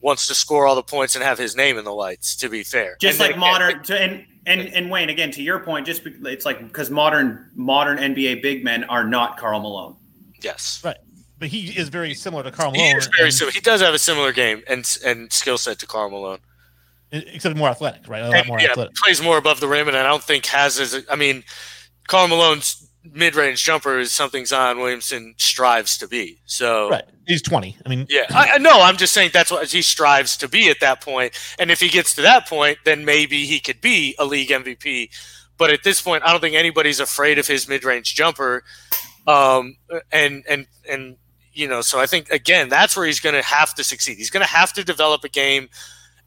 wants 0.00 0.26
to 0.26 0.34
score 0.34 0.66
all 0.66 0.74
the 0.74 0.82
points 0.82 1.14
and 1.14 1.24
have 1.24 1.38
his 1.38 1.56
name 1.56 1.78
in 1.78 1.84
the 1.84 1.94
lights. 1.94 2.36
To 2.36 2.48
be 2.48 2.62
fair, 2.62 2.96
Just 3.00 3.18
And 3.18 3.28
like 3.28 3.30
then- 3.32 3.40
modern, 3.40 3.82
to, 3.84 3.98
and 4.00 4.26
and 4.44 4.60
and 4.74 4.90
Wayne 4.90 5.08
again 5.08 5.30
to 5.30 5.42
your 5.42 5.60
point, 5.60 5.86
just 5.86 6.04
be- 6.04 6.12
it's 6.24 6.44
like 6.44 6.60
because 6.62 6.90
modern 6.90 7.50
modern 7.54 7.96
NBA 7.98 8.42
big 8.42 8.64
men 8.64 8.84
are 8.84 9.04
not 9.04 9.38
Karl 9.38 9.60
Malone. 9.60 9.96
yes. 10.42 10.80
Right. 10.84 10.96
But 11.42 11.50
he 11.50 11.76
is 11.76 11.88
very 11.88 12.14
similar 12.14 12.44
to 12.44 12.52
Karl 12.52 12.70
Malone. 12.70 12.86
He 12.86 12.96
is 12.98 13.08
very 13.18 13.32
similar. 13.32 13.50
He 13.50 13.58
does 13.58 13.80
have 13.80 13.94
a 13.94 13.98
similar 13.98 14.30
game 14.30 14.62
and 14.68 14.88
and 15.04 15.32
skill 15.32 15.58
set 15.58 15.80
to 15.80 15.88
Karl 15.88 16.08
Malone. 16.08 16.38
Except 17.10 17.56
more 17.56 17.68
athletic, 17.68 18.06
right? 18.06 18.22
A 18.22 18.28
lot 18.28 18.36
And, 18.36 18.46
more 18.46 18.60
yeah, 18.60 18.70
athletic. 18.70 18.94
plays 18.94 19.20
more 19.20 19.38
above 19.38 19.58
the 19.58 19.66
rim, 19.66 19.88
and 19.88 19.96
I 19.96 20.04
don't 20.04 20.22
think 20.22 20.46
has 20.46 20.78
as. 20.78 21.04
I 21.10 21.16
mean, 21.16 21.42
Karl 22.06 22.28
Malone's 22.28 22.88
mid-range 23.02 23.64
jumper 23.64 23.98
is 23.98 24.12
something 24.12 24.46
Zion 24.46 24.78
Williamson 24.78 25.34
strives 25.36 25.98
to 25.98 26.06
be. 26.06 26.38
So. 26.46 26.90
Right. 26.90 27.02
He's 27.26 27.42
20. 27.42 27.76
I 27.84 27.88
mean, 27.88 28.06
Yeah, 28.08 28.26
I, 28.30 28.56
I'm 28.60 28.96
just 28.96 29.12
saying 29.12 29.30
that's 29.32 29.50
what 29.50 29.68
he 29.68 29.82
strives 29.82 30.36
to 30.36 30.48
be 30.48 30.70
at 30.70 30.78
that 30.78 31.00
point. 31.00 31.36
And 31.58 31.72
if 31.72 31.80
he 31.80 31.88
gets 31.88 32.14
to 32.14 32.22
that 32.22 32.48
point, 32.48 32.78
then 32.84 33.04
maybe 33.04 33.46
he 33.46 33.58
could 33.58 33.80
be 33.80 34.14
a 34.20 34.24
league 34.24 34.50
MVP. 34.50 35.10
But 35.58 35.70
at 35.70 35.82
this 35.82 36.00
point, 36.00 36.22
I 36.24 36.30
don't 36.30 36.40
think 36.40 36.54
anybody's 36.54 37.00
afraid 37.00 37.40
of 37.40 37.48
his 37.48 37.68
mid-range 37.68 38.14
jumper. 38.14 38.62
Um, 39.26 39.76
and 40.10 40.44
and 40.48 40.66
and 40.88 41.16
you 41.52 41.68
know, 41.68 41.80
so 41.80 42.00
I 42.00 42.06
think 42.06 42.30
again, 42.30 42.68
that's 42.68 42.96
where 42.96 43.06
he's 43.06 43.20
going 43.20 43.34
to 43.34 43.42
have 43.42 43.74
to 43.74 43.84
succeed. 43.84 44.16
He's 44.16 44.30
going 44.30 44.44
to 44.44 44.50
have 44.50 44.72
to 44.74 44.84
develop 44.84 45.24
a 45.24 45.28
game 45.28 45.68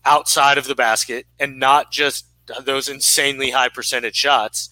outside 0.05 0.57
of 0.57 0.67
the 0.67 0.75
basket 0.75 1.25
and 1.39 1.59
not 1.59 1.91
just 1.91 2.25
those 2.63 2.89
insanely 2.89 3.49
high 3.49 3.69
percentage 3.69 4.15
shots. 4.15 4.69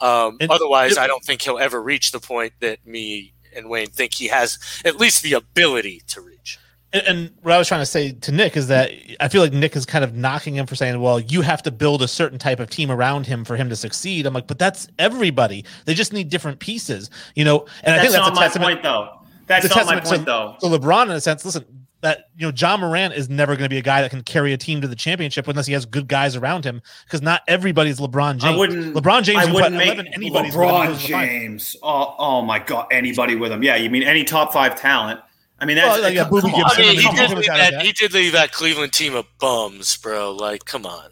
Um, 0.00 0.36
And- 0.40 0.50
otherwise, 0.50 0.96
I 0.98 1.06
don't 1.06 1.24
think 1.24 1.42
he'll 1.42 1.58
ever 1.58 1.82
reach 1.82 2.12
the 2.12 2.20
point 2.20 2.52
that 2.60 2.86
me 2.86 3.32
and 3.56 3.68
Wayne 3.68 3.88
think 3.88 4.14
he 4.14 4.28
has 4.28 4.58
at 4.84 4.96
least 4.96 5.22
the 5.22 5.32
ability 5.32 6.02
to 6.08 6.20
reach. 6.20 6.58
And, 6.92 7.06
and 7.06 7.30
what 7.42 7.52
I 7.54 7.58
was 7.58 7.66
trying 7.66 7.80
to 7.80 7.86
say 7.86 8.12
to 8.12 8.32
Nick 8.32 8.56
is 8.56 8.68
that 8.68 8.90
I 9.18 9.28
feel 9.28 9.42
like 9.42 9.52
Nick 9.52 9.74
is 9.74 9.84
kind 9.84 10.04
of 10.04 10.14
knocking 10.14 10.54
him 10.54 10.66
for 10.66 10.76
saying, 10.76 11.00
"Well, 11.00 11.18
you 11.18 11.42
have 11.42 11.62
to 11.64 11.70
build 11.70 12.00
a 12.02 12.08
certain 12.08 12.38
type 12.38 12.60
of 12.60 12.70
team 12.70 12.90
around 12.90 13.26
him 13.26 13.44
for 13.44 13.56
him 13.56 13.68
to 13.70 13.76
succeed." 13.76 14.24
I'm 14.24 14.34
like, 14.34 14.46
but 14.46 14.58
that's 14.58 14.86
everybody. 14.98 15.64
They 15.84 15.94
just 15.94 16.12
need 16.12 16.28
different 16.28 16.60
pieces, 16.60 17.10
you 17.34 17.44
know. 17.44 17.66
And 17.82 17.94
I 17.94 18.00
think 18.00 18.12
that's 18.12 18.22
not 18.22 18.32
a 18.32 18.34
my 18.36 18.42
testament 18.42 18.70
point, 18.70 18.82
though. 18.84 19.25
That's 19.46 19.64
It's 19.66 19.74
a 19.74 19.78
not 19.78 19.86
my 19.86 19.94
testament 20.00 20.26
to- 20.26 20.32
point, 20.32 20.58
though. 20.60 20.68
So 20.68 20.78
LeBron 20.78 21.04
in 21.04 21.10
a 21.12 21.20
sense. 21.20 21.44
Listen, 21.44 21.64
that 22.02 22.26
you 22.36 22.46
know, 22.46 22.52
Ja 22.54 22.76
Morant 22.76 23.14
is 23.14 23.28
never 23.28 23.54
going 23.54 23.64
to 23.64 23.68
be 23.70 23.78
a 23.78 23.82
guy 23.82 24.02
that 24.02 24.10
can 24.10 24.22
carry 24.22 24.52
a 24.52 24.56
team 24.56 24.80
to 24.82 24.88
the 24.88 24.94
championship 24.94 25.48
unless 25.48 25.66
he 25.66 25.72
has 25.72 25.86
good 25.86 26.06
guys 26.08 26.36
around 26.36 26.64
him. 26.64 26.82
Because 27.04 27.22
not 27.22 27.42
everybody's 27.48 27.98
LeBron 27.98 28.32
James. 28.38 28.44
I 28.44 28.56
wouldn't. 28.56 28.94
LeBron 28.94 29.22
James 29.22 29.38
I 29.46 29.52
wouldn't 29.52 29.72
put 29.72 29.78
make 29.78 29.94
11 29.94 30.08
anybody's 30.14 30.54
LeBron 30.54 30.86
goes 30.88 31.00
to 31.02 31.06
the 31.06 31.12
finals. 31.12 31.28
James. 31.30 31.76
Oh, 31.82 32.14
oh 32.18 32.42
my 32.42 32.58
God! 32.58 32.86
Anybody 32.90 33.34
with 33.34 33.50
him? 33.52 33.62
Yeah, 33.62 33.76
you 33.76 33.88
mean 33.90 34.02
any 34.02 34.24
top 34.24 34.52
five 34.52 34.78
talent? 34.78 35.20
I 35.58 35.64
mean, 35.64 35.76
that's 35.76 35.88
Well, 35.94 36.02
like, 36.02 36.14
yeah, 36.14 36.24
come 36.24 36.34
on. 36.54 36.60
Gibson, 36.60 36.84
I 36.84 36.86
mean, 36.86 36.98
he 37.00 37.16
did, 37.16 37.30
leave 37.30 37.46
that, 37.46 37.70
that. 37.72 37.82
he 37.82 37.92
did 37.92 38.12
leave 38.12 38.32
that 38.32 38.52
Cleveland 38.52 38.92
team 38.92 39.14
of 39.14 39.24
bums, 39.40 39.96
bro. 39.96 40.32
Like, 40.32 40.66
come 40.66 40.84
on. 40.84 41.10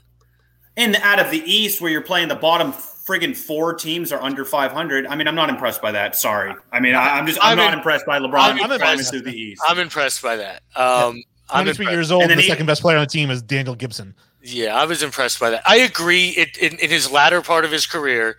And 0.77 0.97
out 0.97 1.19
of 1.19 1.31
the 1.31 1.39
East, 1.51 1.81
where 1.81 1.91
you're 1.91 2.03
playing 2.03 2.29
the 2.29 2.35
bottom 2.35 2.73
friggin' 3.07 3.37
four 3.37 3.75
teams 3.75 4.13
are 4.13 4.23
under 4.23 4.45
500. 4.45 5.07
I 5.07 5.15
mean, 5.17 5.29
I'm 5.29 5.35
not 5.35 5.51
impressed 5.51 5.83
by 5.83 5.93
that. 5.93 6.17
Sorry. 6.17 6.55
I 6.73 6.81
mean, 6.81 6.95
I, 6.95 7.19
I'm 7.19 7.27
just 7.27 7.39
I'm, 7.43 7.53
I'm 7.53 7.57
not 7.59 7.73
in- 7.73 7.79
impressed 7.81 8.07
by 8.07 8.19
LeBron 8.19 8.35
I'm 8.35 8.57
climbing 8.59 8.73
impressed. 8.73 9.11
through 9.11 9.23
the 9.23 9.33
East. 9.35 9.63
I'm 9.69 9.79
impressed 9.79 10.23
by 10.23 10.37
that. 10.37 10.63
Um, 10.77 11.23
I'm 11.51 11.65
23 11.65 11.69
impressed. 11.69 11.91
years 11.93 12.11
old. 12.11 12.23
And 12.23 12.33
And 12.33 12.39
the 12.39 12.43
he- 12.43 12.49
second 12.49 12.67
best 12.67 12.83
player 12.83 12.97
on 12.97 13.03
the 13.03 13.11
team 13.11 13.31
is 13.31 13.43
Daniel 13.43 13.75
Gibson. 13.75 14.15
Yeah, 14.43 14.77
I 14.77 14.85
was 14.85 15.03
impressed 15.03 15.41
by 15.41 15.51
that. 15.51 15.63
I 15.67 15.77
agree. 15.79 16.29
It 16.31 16.59
in, 16.59 16.79
in 16.79 16.91
his 16.91 17.11
latter 17.11 17.41
part 17.41 17.65
of 17.65 17.71
his 17.71 17.87
career, 17.87 18.37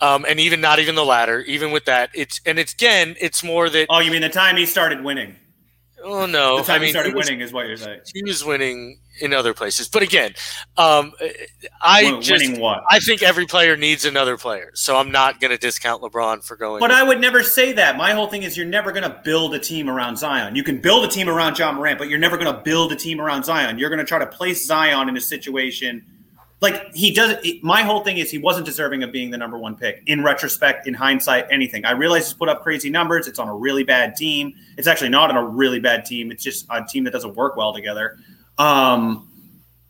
um, 0.00 0.24
and 0.26 0.40
even 0.40 0.60
not 0.62 0.78
even 0.78 0.94
the 0.94 1.04
latter, 1.04 1.40
even 1.42 1.70
with 1.70 1.84
that, 1.84 2.08
it's 2.14 2.40
and 2.46 2.58
it's 2.58 2.72
again, 2.72 3.14
it's 3.20 3.44
more 3.44 3.68
that 3.68 3.86
oh, 3.90 3.98
you 4.00 4.10
mean 4.10 4.22
the 4.22 4.30
time 4.30 4.56
he 4.56 4.64
started 4.64 5.04
winning? 5.04 5.36
Oh 6.04 6.26
no! 6.26 6.58
The 6.58 6.64
time 6.64 6.76
I 6.76 6.78
mean, 6.80 6.86
he 6.86 6.90
started 6.92 7.10
he 7.10 7.14
was, 7.14 7.26
winning 7.26 7.40
is 7.40 7.52
what 7.52 7.66
you're 7.66 7.78
saying. 7.78 8.00
he 8.12 8.22
was 8.22 8.44
winning 8.44 8.98
in 9.20 9.32
other 9.32 9.54
places, 9.54 9.88
but 9.88 10.02
again, 10.02 10.34
um, 10.76 11.12
I 11.80 12.04
Win- 12.04 12.20
just 12.20 12.58
what? 12.58 12.82
I 12.90 13.00
think 13.00 13.22
every 13.22 13.46
player 13.46 13.74
needs 13.76 14.04
another 14.04 14.36
player, 14.36 14.70
so 14.74 14.96
I'm 14.96 15.10
not 15.10 15.40
going 15.40 15.50
to 15.50 15.56
discount 15.56 16.02
LeBron 16.02 16.44
for 16.44 16.56
going. 16.56 16.80
But 16.80 16.90
I 16.90 17.02
would 17.02 17.20
never 17.20 17.42
say 17.42 17.72
that. 17.72 17.96
My 17.96 18.12
whole 18.12 18.26
thing 18.26 18.42
is 18.42 18.54
you're 18.56 18.66
never 18.66 18.92
going 18.92 19.04
to 19.04 19.20
build 19.24 19.54
a 19.54 19.58
team 19.58 19.88
around 19.88 20.18
Zion. 20.18 20.54
You 20.54 20.62
can 20.62 20.78
build 20.78 21.04
a 21.04 21.08
team 21.08 21.28
around 21.28 21.58
Ja 21.58 21.72
Morant, 21.72 21.98
but 21.98 22.10
you're 22.10 22.18
never 22.18 22.36
going 22.36 22.54
to 22.54 22.60
build 22.60 22.92
a 22.92 22.96
team 22.96 23.20
around 23.20 23.44
Zion. 23.44 23.78
You're 23.78 23.90
going 23.90 24.00
to 24.00 24.04
try 24.04 24.18
to 24.18 24.26
place 24.26 24.66
Zion 24.66 25.08
in 25.08 25.16
a 25.16 25.22
situation 25.22 26.04
like 26.64 26.92
he 26.94 27.12
does. 27.12 27.36
My 27.62 27.82
whole 27.82 28.02
thing 28.02 28.18
is 28.18 28.30
he 28.30 28.38
wasn't 28.38 28.66
deserving 28.66 29.04
of 29.04 29.12
being 29.12 29.30
the 29.30 29.38
number 29.38 29.56
one 29.56 29.76
pick. 29.76 30.02
In 30.06 30.24
retrospect, 30.24 30.88
in 30.88 30.94
hindsight, 30.94 31.46
anything. 31.50 31.84
I 31.84 31.92
realize 31.92 32.26
he's 32.26 32.34
put 32.34 32.48
up 32.48 32.62
crazy 32.62 32.90
numbers. 32.90 33.28
It's 33.28 33.38
on 33.38 33.48
a 33.48 33.54
really 33.54 33.84
bad 33.84 34.16
team. 34.16 34.54
It's 34.76 34.88
actually 34.88 35.10
not 35.10 35.30
on 35.30 35.36
a 35.36 35.46
really 35.46 35.78
bad 35.78 36.04
team. 36.04 36.32
It's 36.32 36.42
just 36.42 36.66
a 36.70 36.84
team 36.84 37.04
that 37.04 37.12
doesn't 37.12 37.34
work 37.36 37.56
well 37.56 37.72
together. 37.72 38.18
Um, 38.58 39.28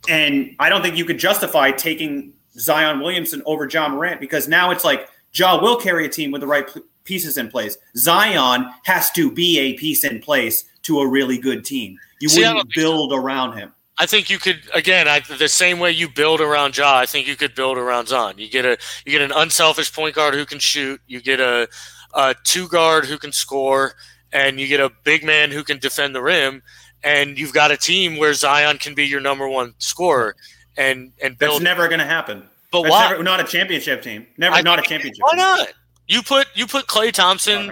and 0.09 0.55
I 0.59 0.69
don't 0.69 0.83
think 0.83 0.97
you 0.97 1.05
could 1.05 1.19
justify 1.19 1.71
taking 1.71 2.35
Zion 2.59 3.01
Williamson 3.01 3.43
over 3.47 3.67
Ja 3.67 3.89
Morant 3.89 4.21
because 4.21 4.49
now 4.49 4.71
it's 4.71 4.85
like 4.85 5.09
Ja 5.33 5.61
will 5.61 5.77
carry 5.77 6.05
a 6.05 6.09
team 6.09 6.31
with 6.31 6.41
the 6.41 6.47
right 6.47 6.73
p- 6.73 6.83
pieces 7.05 7.39
in 7.39 7.49
place. 7.49 7.77
Zion 7.97 8.71
has 8.85 9.11
to 9.13 9.31
be 9.31 9.59
a 9.59 9.75
piece 9.75 10.05
in 10.05 10.21
place 10.21 10.65
to 10.83 11.01
a 11.01 11.09
really 11.09 11.39
good 11.39 11.65
team. 11.65 11.99
You 12.21 12.29
See, 12.29 12.41
wouldn't 12.41 12.59
think 12.61 12.75
so. 12.75 12.81
build 12.81 13.13
around 13.13 13.57
him. 13.57 13.73
I 13.99 14.07
think 14.07 14.29
you 14.29 14.39
could 14.39 14.63
again. 14.75 15.07
I, 15.07 15.21
the 15.21 15.49
same 15.49 15.79
way 15.79 15.93
you 15.93 16.09
build 16.09 16.41
around 16.41 16.77
Ja, 16.77 16.97
I 16.97 17.07
think 17.07 17.29
you 17.29 17.37
could 17.37 17.55
build 17.55 17.79
around 17.79 18.09
Zion. 18.09 18.39
You 18.39 18.49
get 18.49 18.65
a 18.65 18.77
you 19.07 19.13
get 19.13 19.23
an 19.23 19.33
unselfish 19.33 19.93
point 19.93 20.15
guard 20.17 20.35
who 20.35 20.45
can 20.45 20.59
shoot. 20.59 21.01
You 21.07 21.21
get 21.21 21.39
a, 21.41 21.69
a 22.15 22.35
two 22.45 22.67
guard 22.69 23.05
who 23.05 23.19
can 23.19 23.31
score, 23.31 23.95
and 24.33 24.59
you 24.59 24.67
get 24.67 24.81
a 24.81 24.91
big 25.05 25.25
man 25.25 25.51
who 25.53 25.63
can 25.63 25.79
defend 25.79 26.15
the 26.15 26.23
rim. 26.23 26.63
And 27.05 27.39
you've 27.39 27.53
got 27.53 27.71
a 27.71 27.77
team 27.77 28.17
where 28.17 28.33
Zion 28.35 28.79
can 28.79 28.95
be 28.95 29.07
your 29.07 29.21
number 29.21 29.49
one 29.49 29.75
scorer, 29.79 30.35
and 30.77 31.13
and 31.23 31.37
That's 31.39 31.61
never 31.61 31.87
going 31.87 32.01
to 32.01 32.07
happen. 32.07 32.43
but 32.73 32.83
That's 32.83 32.91
why? 32.93 33.11
never, 33.11 33.23
not 33.23 33.41
a 33.41 33.45
championship 33.45 34.03
team. 34.03 34.27
Never, 34.39 34.57
I 34.57 34.63
not 34.63 34.79
a 34.79 34.83
championship. 34.83 35.21
Why 35.23 35.37
not? 35.37 35.69
You 36.09 36.23
put 36.23 36.49
you 36.55 36.67
put 36.67 36.87
Klay 36.87 37.13
Thompson 37.13 37.71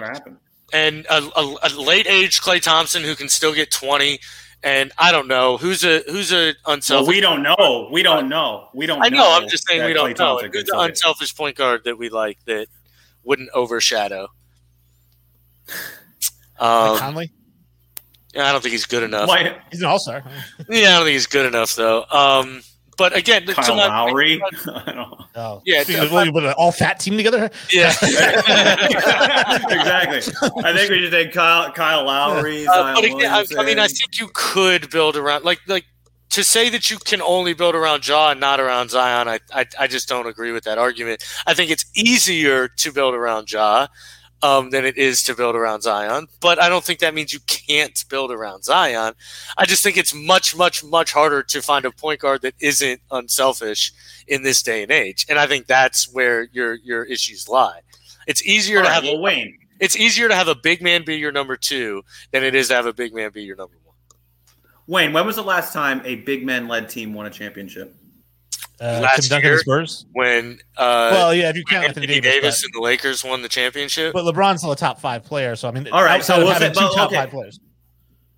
and 0.71 1.05
a, 1.09 1.17
a, 1.35 1.55
a 1.63 1.69
late 1.79 2.07
age 2.07 2.41
Klay 2.41 2.61
Thompson 2.61 3.03
who 3.03 3.15
can 3.15 3.27
still 3.27 3.53
get 3.53 3.71
twenty, 3.71 4.19
and 4.63 4.91
I 4.97 5.11
don't 5.11 5.27
know 5.27 5.57
who's 5.57 5.83
a 5.83 6.03
who's 6.07 6.31
a 6.31 6.53
Well, 6.65 6.75
unselfish. 6.75 7.07
we 7.07 7.19
don't 7.19 7.43
know. 7.43 7.89
We 7.91 8.01
don't 8.03 8.29
know. 8.29 8.69
We 8.73 8.85
don't. 8.85 9.01
I 9.03 9.09
know. 9.09 9.37
I'm 9.39 9.47
just 9.49 9.67
saying 9.67 9.81
that 9.81 9.87
we 9.87 9.93
don't 9.93 10.17
know. 10.17 10.37
Who's 10.39 10.49
could 10.51 10.65
the 10.67 10.79
unselfish 10.79 11.35
point 11.35 11.57
guard 11.57 11.83
that 11.85 11.97
we 11.97 12.09
like 12.09 12.37
that 12.45 12.67
wouldn't 13.23 13.49
overshadow? 13.53 14.29
Um, 16.59 16.97
Conley, 16.97 17.31
yeah, 18.33 18.47
I 18.47 18.51
don't 18.51 18.61
think 18.61 18.71
he's 18.73 18.85
good 18.85 19.03
enough. 19.03 19.27
Why- 19.27 19.59
he's 19.71 19.81
an 19.81 19.87
all 19.87 19.99
star. 19.99 20.23
Yeah, 20.69 20.89
I 20.89 20.95
don't 20.97 21.03
think 21.05 21.13
he's 21.13 21.27
good 21.27 21.45
enough 21.45 21.75
though. 21.75 22.05
Um, 22.09 22.61
but 22.97 23.15
again, 23.15 23.45
to 23.45 23.53
Kyle 23.53 23.75
my- 23.75 23.87
Lowry. 23.87 24.41
I 24.73 24.91
don't. 24.91 25.21
Oh, 25.35 25.61
Yeah, 25.65 25.83
Speaking 25.83 26.03
of, 26.03 26.11
what, 26.11 26.27
an 26.43 26.53
all 26.57 26.71
fat 26.71 26.99
team 26.99 27.17
together. 27.17 27.49
Yeah. 27.71 27.93
exactly. 29.69 30.17
I 30.63 30.73
think 30.75 30.89
we 30.89 30.99
should 30.99 31.11
take 31.11 31.33
Kyle, 31.33 31.71
Kyle 31.71 32.05
Lowry. 32.05 32.67
Uh, 32.67 32.93
but 32.95 33.03
again, 33.03 33.25
I, 33.31 33.45
I 33.57 33.65
mean, 33.65 33.79
I 33.79 33.87
think 33.87 34.19
you 34.19 34.29
could 34.33 34.89
build 34.89 35.17
around 35.17 35.43
like 35.43 35.59
like 35.67 35.85
to 36.31 36.43
say 36.43 36.69
that 36.69 36.89
you 36.89 36.97
can 36.97 37.21
only 37.21 37.53
build 37.53 37.75
around 37.75 38.07
Ja 38.07 38.31
and 38.31 38.39
not 38.39 38.59
around 38.59 38.89
Zion. 38.89 39.27
I, 39.27 39.39
I 39.53 39.65
I 39.79 39.87
just 39.87 40.07
don't 40.09 40.27
agree 40.27 40.51
with 40.51 40.63
that 40.63 40.77
argument. 40.77 41.23
I 41.45 41.53
think 41.53 41.71
it's 41.71 41.85
easier 41.95 42.67
to 42.67 42.91
build 42.91 43.13
around 43.13 43.51
Ja 43.51 43.87
um, 44.43 44.69
than 44.69 44.85
it 44.85 44.97
is 44.97 45.23
to 45.23 45.33
build 45.33 45.55
around 45.55 45.81
Zion. 45.81 46.27
But 46.41 46.61
I 46.61 46.69
don't 46.69 46.83
think 46.83 46.99
that 46.99 47.15
means 47.15 47.33
you 47.33 47.39
can't 47.47 48.03
build 48.09 48.29
around 48.29 48.63
Zion. 48.63 49.13
I 49.57 49.65
just 49.65 49.81
think 49.81 49.97
it's 49.97 50.13
much 50.13 50.55
much 50.55 50.83
much 50.83 51.13
harder 51.13 51.41
to 51.41 51.61
find 51.61 51.85
a 51.85 51.91
point 51.91 52.19
guard 52.19 52.41
that 52.43 52.53
isn't 52.59 53.01
unselfish 53.09 53.91
in 54.27 54.43
this 54.43 54.61
day 54.61 54.83
and 54.83 54.91
age. 54.91 55.25
And 55.29 55.39
I 55.39 55.47
think 55.47 55.65
that's 55.65 56.13
where 56.13 56.43
your 56.51 56.75
your 56.75 57.05
issues 57.05 57.47
lie. 57.47 57.79
It's 58.27 58.43
easier 58.45 58.79
All 58.79 58.83
to 58.83 58.89
right, 58.89 58.95
have 58.95 59.03
well, 59.05 59.21
Wayne. 59.21 59.57
it's 59.79 59.95
easier 59.95 60.27
to 60.27 60.35
have 60.35 60.49
a 60.49 60.55
big 60.55 60.81
man 60.81 61.03
be 61.03 61.15
your 61.15 61.31
number 61.31 61.55
two 61.55 62.03
than 62.31 62.43
it 62.43 62.53
is 62.53 62.67
to 62.67 62.75
have 62.75 62.85
a 62.85 62.93
big 62.93 63.13
man 63.15 63.31
be 63.31 63.43
your 63.43 63.55
number 63.55 63.75
one. 63.83 63.95
Wayne, 64.87 65.13
when 65.13 65.25
was 65.25 65.37
the 65.37 65.43
last 65.43 65.71
time 65.71 66.01
a 66.03 66.15
big 66.15 66.45
man 66.45 66.67
led 66.67 66.89
team 66.89 67.13
won 67.13 67.25
a 67.25 67.29
championship? 67.29 67.95
Uh, 68.81 68.99
Last 69.01 69.21
Tim 69.21 69.29
Duncan 69.29 69.49
year? 69.51 69.59
Spurs. 69.59 70.05
When 70.13 70.59
uh, 70.77 71.09
well, 71.13 71.33
yeah, 71.33 71.49
if 71.49 71.55
you 71.55 71.63
count 71.63 71.85
Anthony 71.85 72.05
Anthony 72.07 72.21
Davis, 72.21 72.41
Davis, 72.41 72.63
and 72.65 72.73
the 72.73 72.79
Lakers 72.81 73.23
won 73.23 73.41
the 73.41 73.49
championship. 73.49 74.13
but, 74.13 74.23
but 74.25 74.33
LeBron's 74.35 74.59
still 74.61 74.71
a 74.71 74.75
top 74.75 74.99
five 74.99 75.23
player. 75.23 75.55
So 75.55 75.67
I 75.67 75.71
mean, 75.71 75.87
All 75.89 76.03
right, 76.03 76.17
outside 76.19 76.35
so 76.35 76.41
of 76.41 76.43
we'll 76.45 76.53
having 76.53 76.73
say- 76.73 76.79
two 76.81 76.85
but, 76.87 76.95
top 76.95 77.07
okay. 77.07 77.15
five 77.17 77.29
players. 77.29 77.59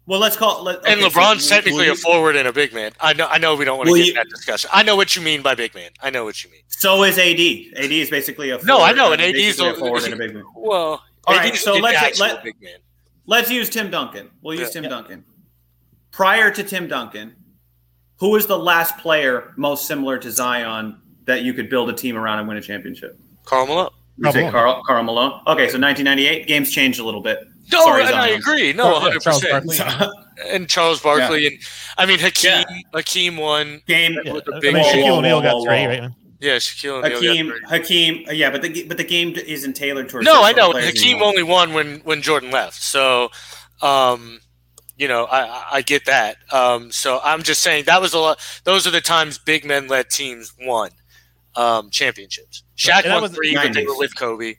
Well, 0.07 0.19
let's 0.19 0.37
call. 0.37 0.61
Let, 0.63 0.85
and 0.85 0.99
okay, 0.99 1.01
so 1.01 1.09
LeBron's 1.09 1.41
will- 1.49 1.49
technically 1.55 1.85
will 1.87 1.93
a 1.93 1.97
forward 1.97 2.35
and 2.35 2.47
a 2.47 2.53
big 2.53 2.73
man. 2.73 2.91
I 2.99 3.13
know. 3.13 3.25
I 3.27 3.39
know 3.39 3.55
we 3.55 3.65
don't 3.65 3.77
want 3.79 3.89
to 3.89 3.95
get 3.95 4.05
you- 4.05 4.11
in 4.11 4.15
that 4.17 4.27
discussion. 4.29 4.69
I 4.71 4.83
know 4.83 4.95
what 4.95 5.15
you 5.15 5.21
mean 5.23 5.41
by 5.41 5.55
big 5.55 5.73
man. 5.73 5.89
I 6.01 6.11
know 6.11 6.25
what 6.25 6.43
you 6.43 6.51
mean. 6.51 6.61
So 6.67 7.03
is 7.03 7.17
AD. 7.17 7.39
AD 7.83 7.91
is 7.91 8.09
basically 8.11 8.51
a 8.51 8.61
No, 8.63 8.75
I 8.81 8.93
forward- 8.93 8.95
know, 8.97 9.11
and 9.13 9.21
AD 9.21 9.35
is 9.35 9.59
a 9.59 9.71
a- 9.71 9.73
forward 9.73 10.03
and 10.03 10.13
a 10.13 10.17
big 10.17 10.35
man. 10.35 10.43
Well, 10.55 11.01
All 11.25 11.33
AD 11.35 11.55
so 11.57 11.73
let's- 11.75 12.19
let- 12.19 12.43
big 12.43 12.53
man. 12.61 12.77
Let's 13.25 13.49
use 13.49 13.69
Tim 13.71 13.89
Duncan. 13.89 14.29
We'll 14.43 14.59
use 14.59 14.67
Yeah. 14.75 14.81
Tim 14.81 14.89
Duncan. 14.91 15.25
Prior 16.11 16.51
to 16.51 16.63
Tim 16.63 16.87
Duncan, 16.87 17.35
who 18.17 18.29
was 18.29 18.47
the 18.47 18.57
last 18.57 18.97
player 18.97 19.53
most 19.57 19.87
similar 19.87 20.17
to 20.19 20.31
Zion 20.31 20.99
that 21.25 21.43
you 21.43 21.53
could 21.53 21.69
build 21.69 21.89
a 21.89 21.93
team 21.93 22.15
around 22.17 22.39
and 22.39 22.47
win 22.47 22.57
a 22.57 22.61
championship? 22.61 23.19
Karl 23.45 23.65
Malone. 23.67 23.89
You 24.17 24.31
say 24.31 24.49
Karl, 24.49 24.81
Karl 24.87 25.03
Malone. 25.03 25.33
Okay, 25.47 25.67
so 25.67 25.77
1998 25.79 26.47
games 26.47 26.71
changed 26.71 26.99
a 26.99 27.03
little 27.03 27.21
bit. 27.21 27.39
No, 27.71 27.83
Sorry, 27.83 28.03
and 28.05 28.15
I 28.15 28.27
agree. 28.29 28.71
No, 28.73 28.83
Oh, 28.85 28.93
yeah, 28.93 28.99
hundred 29.01 29.21
Charles 29.21 29.41
percent. 29.41 29.89
Barkley. 29.99 30.11
And 30.49 30.67
Charles 30.67 30.99
Barkley, 30.99 31.47
and 31.47 31.57
I 31.97 32.05
mean 32.05 32.19
Hakeem. 32.19 32.51
Yeah. 32.51 32.63
Hakeem 32.93 33.37
won. 33.37 33.81
Game 33.87 34.17
Yeah, 34.25 34.33
With 34.33 34.43
the 34.43 34.55
I 34.55 34.59
mean, 34.59 34.83
Shaquille 34.83 35.17
O'Neal 35.17 35.41
got 35.41 35.63
three, 35.63 35.85
whoa. 35.85 35.87
right? 35.87 36.11
Yeah, 36.41 36.55
Shaquille 36.57 36.97
O'Neal. 36.97 37.01
got 37.09 37.11
Hakeem, 37.23 37.47
three. 37.47 37.59
Hakeem, 37.69 38.25
yeah, 38.31 38.49
but 38.49 38.61
the 38.61 38.83
but 38.83 38.97
the 38.97 39.05
game 39.05 39.33
isn't 39.37 39.73
tailored 39.77 40.09
towards. 40.09 40.25
No, 40.25 40.43
I 40.43 40.51
know. 40.51 40.73
Hakeem 40.73 41.11
anymore. 41.13 41.27
only 41.29 41.43
won 41.43 41.73
when 41.73 41.99
when 41.99 42.21
Jordan 42.21 42.51
left. 42.51 42.81
So, 42.81 43.31
um, 43.81 44.39
you 44.97 45.07
know, 45.07 45.25
I 45.25 45.77
I- 45.77 45.81
get 45.81 46.05
that. 46.05 46.37
Um, 46.51 46.91
so 46.91 47.19
I'm 47.23 47.43
just 47.43 47.61
saying 47.61 47.85
that 47.85 48.01
was 48.01 48.13
a 48.13 48.19
lot. 48.19 48.39
Those 48.63 48.87
are 48.87 48.91
the 48.91 49.01
times 49.01 49.37
big 49.37 49.65
men 49.65 49.87
led 49.87 50.09
teams 50.09 50.53
won 50.61 50.91
um, 51.55 51.89
championships. 51.89 52.63
Shaq 52.77 53.03
won 53.21 53.29
three, 53.29 53.53
but 53.55 53.73
they 53.73 53.85
were 53.85 53.97
with 53.97 54.15
Kobe. 54.15 54.55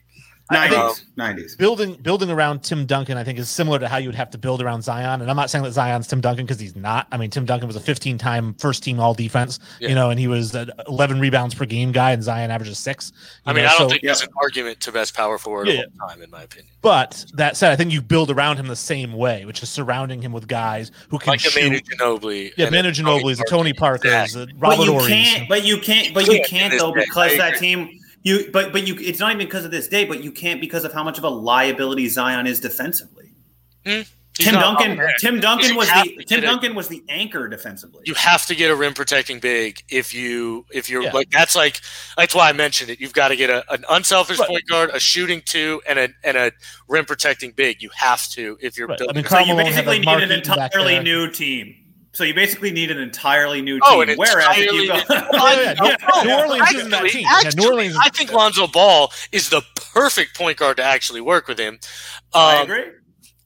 I 0.49 0.69
think- 0.69 0.81
90s, 0.81 1.03
90s. 1.17 1.51
Um, 1.51 1.57
building 1.57 1.93
building 1.95 2.29
around 2.29 2.63
Tim 2.63 2.85
Duncan, 2.85 3.17
I 3.17 3.23
think, 3.23 3.37
is 3.39 3.49
similar 3.49 3.79
to 3.79 3.87
how 3.87 3.97
you 3.97 4.07
would 4.07 4.15
have 4.15 4.29
to 4.31 4.37
build 4.37 4.61
around 4.61 4.81
Zion. 4.83 5.21
And 5.21 5.29
I'm 5.29 5.35
not 5.35 5.49
saying 5.49 5.63
that 5.63 5.71
Zion's 5.71 6.07
Tim 6.07 6.21
Duncan 6.21 6.45
because 6.45 6.59
he's 6.59 6.75
not. 6.75 7.07
I 7.11 7.17
mean, 7.17 7.29
Tim 7.29 7.45
Duncan 7.45 7.67
was 7.67 7.75
a 7.75 7.79
15 7.81 8.17
time 8.17 8.53
first 8.55 8.83
team 8.83 8.99
All 8.99 9.13
Defense, 9.13 9.59
Yeah. 9.79 9.89
you 9.89 9.95
know, 9.95 10.09
and 10.09 10.19
he 10.19 10.27
was 10.27 10.55
an 10.55 10.71
11 10.87 11.19
rebounds 11.19 11.53
per 11.55 11.65
game 11.65 11.91
guy, 11.91 12.11
and 12.11 12.23
Zion 12.23 12.49
averages 12.51 12.77
six. 12.77 13.11
I 13.45 13.51
mean, 13.53 13.63
know, 13.63 13.69
I 13.69 13.71
don't 13.71 13.77
so- 13.79 13.89
think 13.89 14.01
there's 14.03 14.21
an 14.21 14.29
argument 14.41 14.79
to 14.81 14.91
best 14.91 15.13
power 15.15 15.37
forward 15.37 15.67
Yeah. 15.67 15.81
of 15.81 15.85
all 16.01 16.07
time, 16.09 16.21
in 16.21 16.29
my 16.31 16.43
opinion. 16.43 16.71
But 16.81 17.25
that 17.33 17.57
said, 17.57 17.71
I 17.71 17.75
think 17.75 17.91
you 17.91 18.01
build 18.01 18.31
around 18.31 18.57
him 18.57 18.67
the 18.67 18.75
same 18.75 19.13
way, 19.13 19.43
which 19.45 19.61
is 19.61 19.69
surrounding 19.69 20.21
him 20.21 20.31
with 20.31 20.47
guys 20.47 20.91
who 21.09 21.17
can 21.19 21.31
Like 21.31 21.39
a 21.45 21.49
shoot. 21.49 21.63
Manu 21.63 21.79
Ginobili. 21.79 22.51
yeah, 22.55 22.69
Manu 22.69 22.91
Ginobili's, 22.91 23.41
Tony 23.49 23.73
Parkers, 23.73 24.13
uh, 24.13 24.41
Exactly. 24.41 24.53
the 24.53 24.59
But 24.59 24.79
you 24.85 24.93
Ory's. 24.93 25.07
can't. 25.07 25.49
But 25.49 25.65
you 25.65 25.79
can't. 25.79 26.13
But 26.13 26.27
you 26.27 26.41
can't 26.47 26.77
though 26.77 26.93
because 26.93 27.35
that 27.37 27.57
team. 27.57 27.89
You. 28.27 28.49
But 28.51 28.71
but 28.73 28.87
you. 28.87 28.95
It's 28.99 29.19
not 29.19 29.31
even 29.33 29.45
because 29.45 29.65
of 29.65 29.71
this 29.71 29.87
day. 29.87 30.03
But 30.05 30.23
you 30.23 30.31
can't 30.31 30.59
because 30.61 30.83
of 30.83 30.91
how 30.93 31.03
much 31.03 31.17
of 31.17 31.23
a 31.23 31.29
liability 31.29 32.07
Zion 32.09 32.45
is 32.47 32.59
defensively. 32.59 33.31
He's 33.85 34.11
Tim 34.33 34.53
Duncan. 34.53 34.99
Tim 35.19 35.39
Duncan 35.39 35.75
was 35.75 35.87
the 35.87 36.03
Tim 36.03 36.25
get 36.27 36.39
a- 36.39 36.41
Duncan 36.41 36.75
was 36.75 36.89
the 36.89 37.03
anchor 37.09 37.47
defensively. 37.47 38.03
you 38.05 38.13
have 38.13 38.45
to 38.45 38.53
get 38.55 38.69
a 38.69 38.75
rim 38.75 38.93
protecting 38.93 39.39
big 39.39 39.81
if 39.89 40.13
you 40.13 40.63
if 40.71 40.89
you're 40.91 41.01
Yeah. 41.03 41.11
like 41.13 41.31
that's 41.31 41.55
like 41.55 41.79
that's 42.17 42.35
why 42.35 42.49
I 42.49 42.53
mentioned 42.53 42.91
it. 42.91 42.99
You've 42.99 43.13
got 43.13 43.29
to 43.29 43.35
get 43.35 43.49
a, 43.49 43.63
an 43.73 43.83
unselfish 43.89 44.37
Right. 44.39 44.47
point 44.49 44.63
guard, 44.69 44.91
a 44.93 44.99
shooting 44.99 45.41
two, 45.43 45.81
and 45.89 45.97
a 45.97 46.09
and 46.23 46.37
a 46.37 46.51
rim 46.87 47.05
protecting 47.05 47.51
big. 47.51 47.81
You 47.81 47.89
have 47.95 48.27
to 48.29 48.57
if 48.61 48.77
you're 48.77 48.87
Right. 48.87 48.99
building. 48.99 49.17
I 49.17 49.21
mean, 49.21 49.27
so 49.27 49.39
you 49.39 49.55
basically 49.55 49.99
need 49.99 50.07
an 50.21 50.31
entirely 50.31 50.99
new 50.99 51.31
team. 51.31 51.73
So 52.17 52.23
you 52.23 52.33
basically 52.33 52.71
need 52.71 52.89
an 52.89 52.97
entirely 52.97 53.61
new 53.61 53.75
team. 53.75 53.81
Oh, 53.85 54.01
an 54.01 54.09
Whereas 54.17 54.57
if 54.57 54.71
you 54.73 54.81
entirely- 54.91 55.05
go, 55.07 55.27
Oh, 55.33 55.61
yeah, 55.61 55.73
No, 55.73 55.85
no, 55.85 56.21
New 56.23 56.29
no, 56.29 56.39
Orleans 56.39 56.71
isn't 56.73 56.89
that 56.89 57.03
actually- 57.03 57.09
team. 57.21 57.27
Yeah, 57.43 57.49
New 57.55 57.67
Orleans. 57.67 57.95
I 58.01 58.09
think 58.09 58.33
Lonzo 58.33 58.65
Ball 58.65 59.13
is 59.31 59.49
the 59.49 59.61
perfect 59.93 60.35
point 60.35 60.57
guard 60.57 60.77
to 60.77 60.83
actually 60.83 61.21
work 61.21 61.47
with 61.47 61.59
him. 61.59 61.77
I 62.33 62.57
Um, 62.57 62.63
agree. 62.63 62.85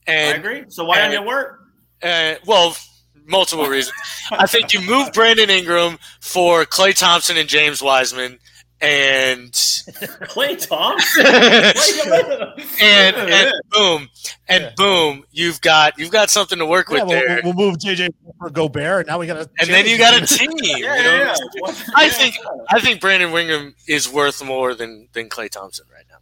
I 0.08 0.12
agree. 0.14 0.64
So 0.70 0.86
why 0.86 1.00
and- 1.00 1.12
don't 1.12 1.24
it 1.24 1.28
work? 1.28 1.60
Uh, 2.02 2.36
well, 2.46 2.78
multiple 3.26 3.68
reasons. 3.68 3.94
I 4.32 4.48
think 4.48 4.72
you 4.74 4.80
move 4.80 5.12
Brandon 5.12 5.50
Ingram 5.50 6.00
for 6.22 6.64
Klay 6.64 6.98
Thompson 6.98 7.36
and 7.36 7.50
James 7.50 7.82
Wiseman, 7.82 8.40
and 8.82 9.52
Klay 9.52 10.58
Thompson. 10.68 11.26
and 12.82 13.16
and 13.16 13.54
boom, 13.72 14.10
and 14.48 14.64
Yeah. 14.64 14.72
boom, 14.76 15.24
you've 15.32 15.62
got 15.62 15.98
you've 15.98 16.12
got 16.12 16.30
something 16.30 16.58
to 16.60 16.66
work 16.66 16.88
Yeah, 16.90 17.04
with 17.04 17.04
we'll, 17.10 17.20
there, 17.20 17.42
we'll 17.44 17.54
move 17.54 17.78
JJ 17.78 18.14
for 18.40 18.50
Gobert, 18.50 19.02
and 19.02 19.08
now 19.08 19.20
we 19.20 19.28
got 19.28 19.38
a 19.38 19.50
and 19.60 19.70
then 19.70 19.86
you 19.86 19.98
got 19.98 20.22
a 20.22 20.26
team. 20.26 20.50
Yeah, 20.56 20.76
you 20.78 20.84
yeah, 20.86 21.02
know? 21.04 21.36
yeah. 21.68 21.74
I 21.96 22.10
think 22.10 22.36
I 22.70 22.80
think 22.80 23.02
Brandon 23.02 23.32
Wingham 23.32 23.76
is 23.88 24.10
worth 24.12 24.44
more 24.44 24.74
than 24.74 25.08
than 25.14 25.30
Klay 25.30 25.50
Thompson 25.50 25.86
right 25.94 26.06
now. 26.10 26.18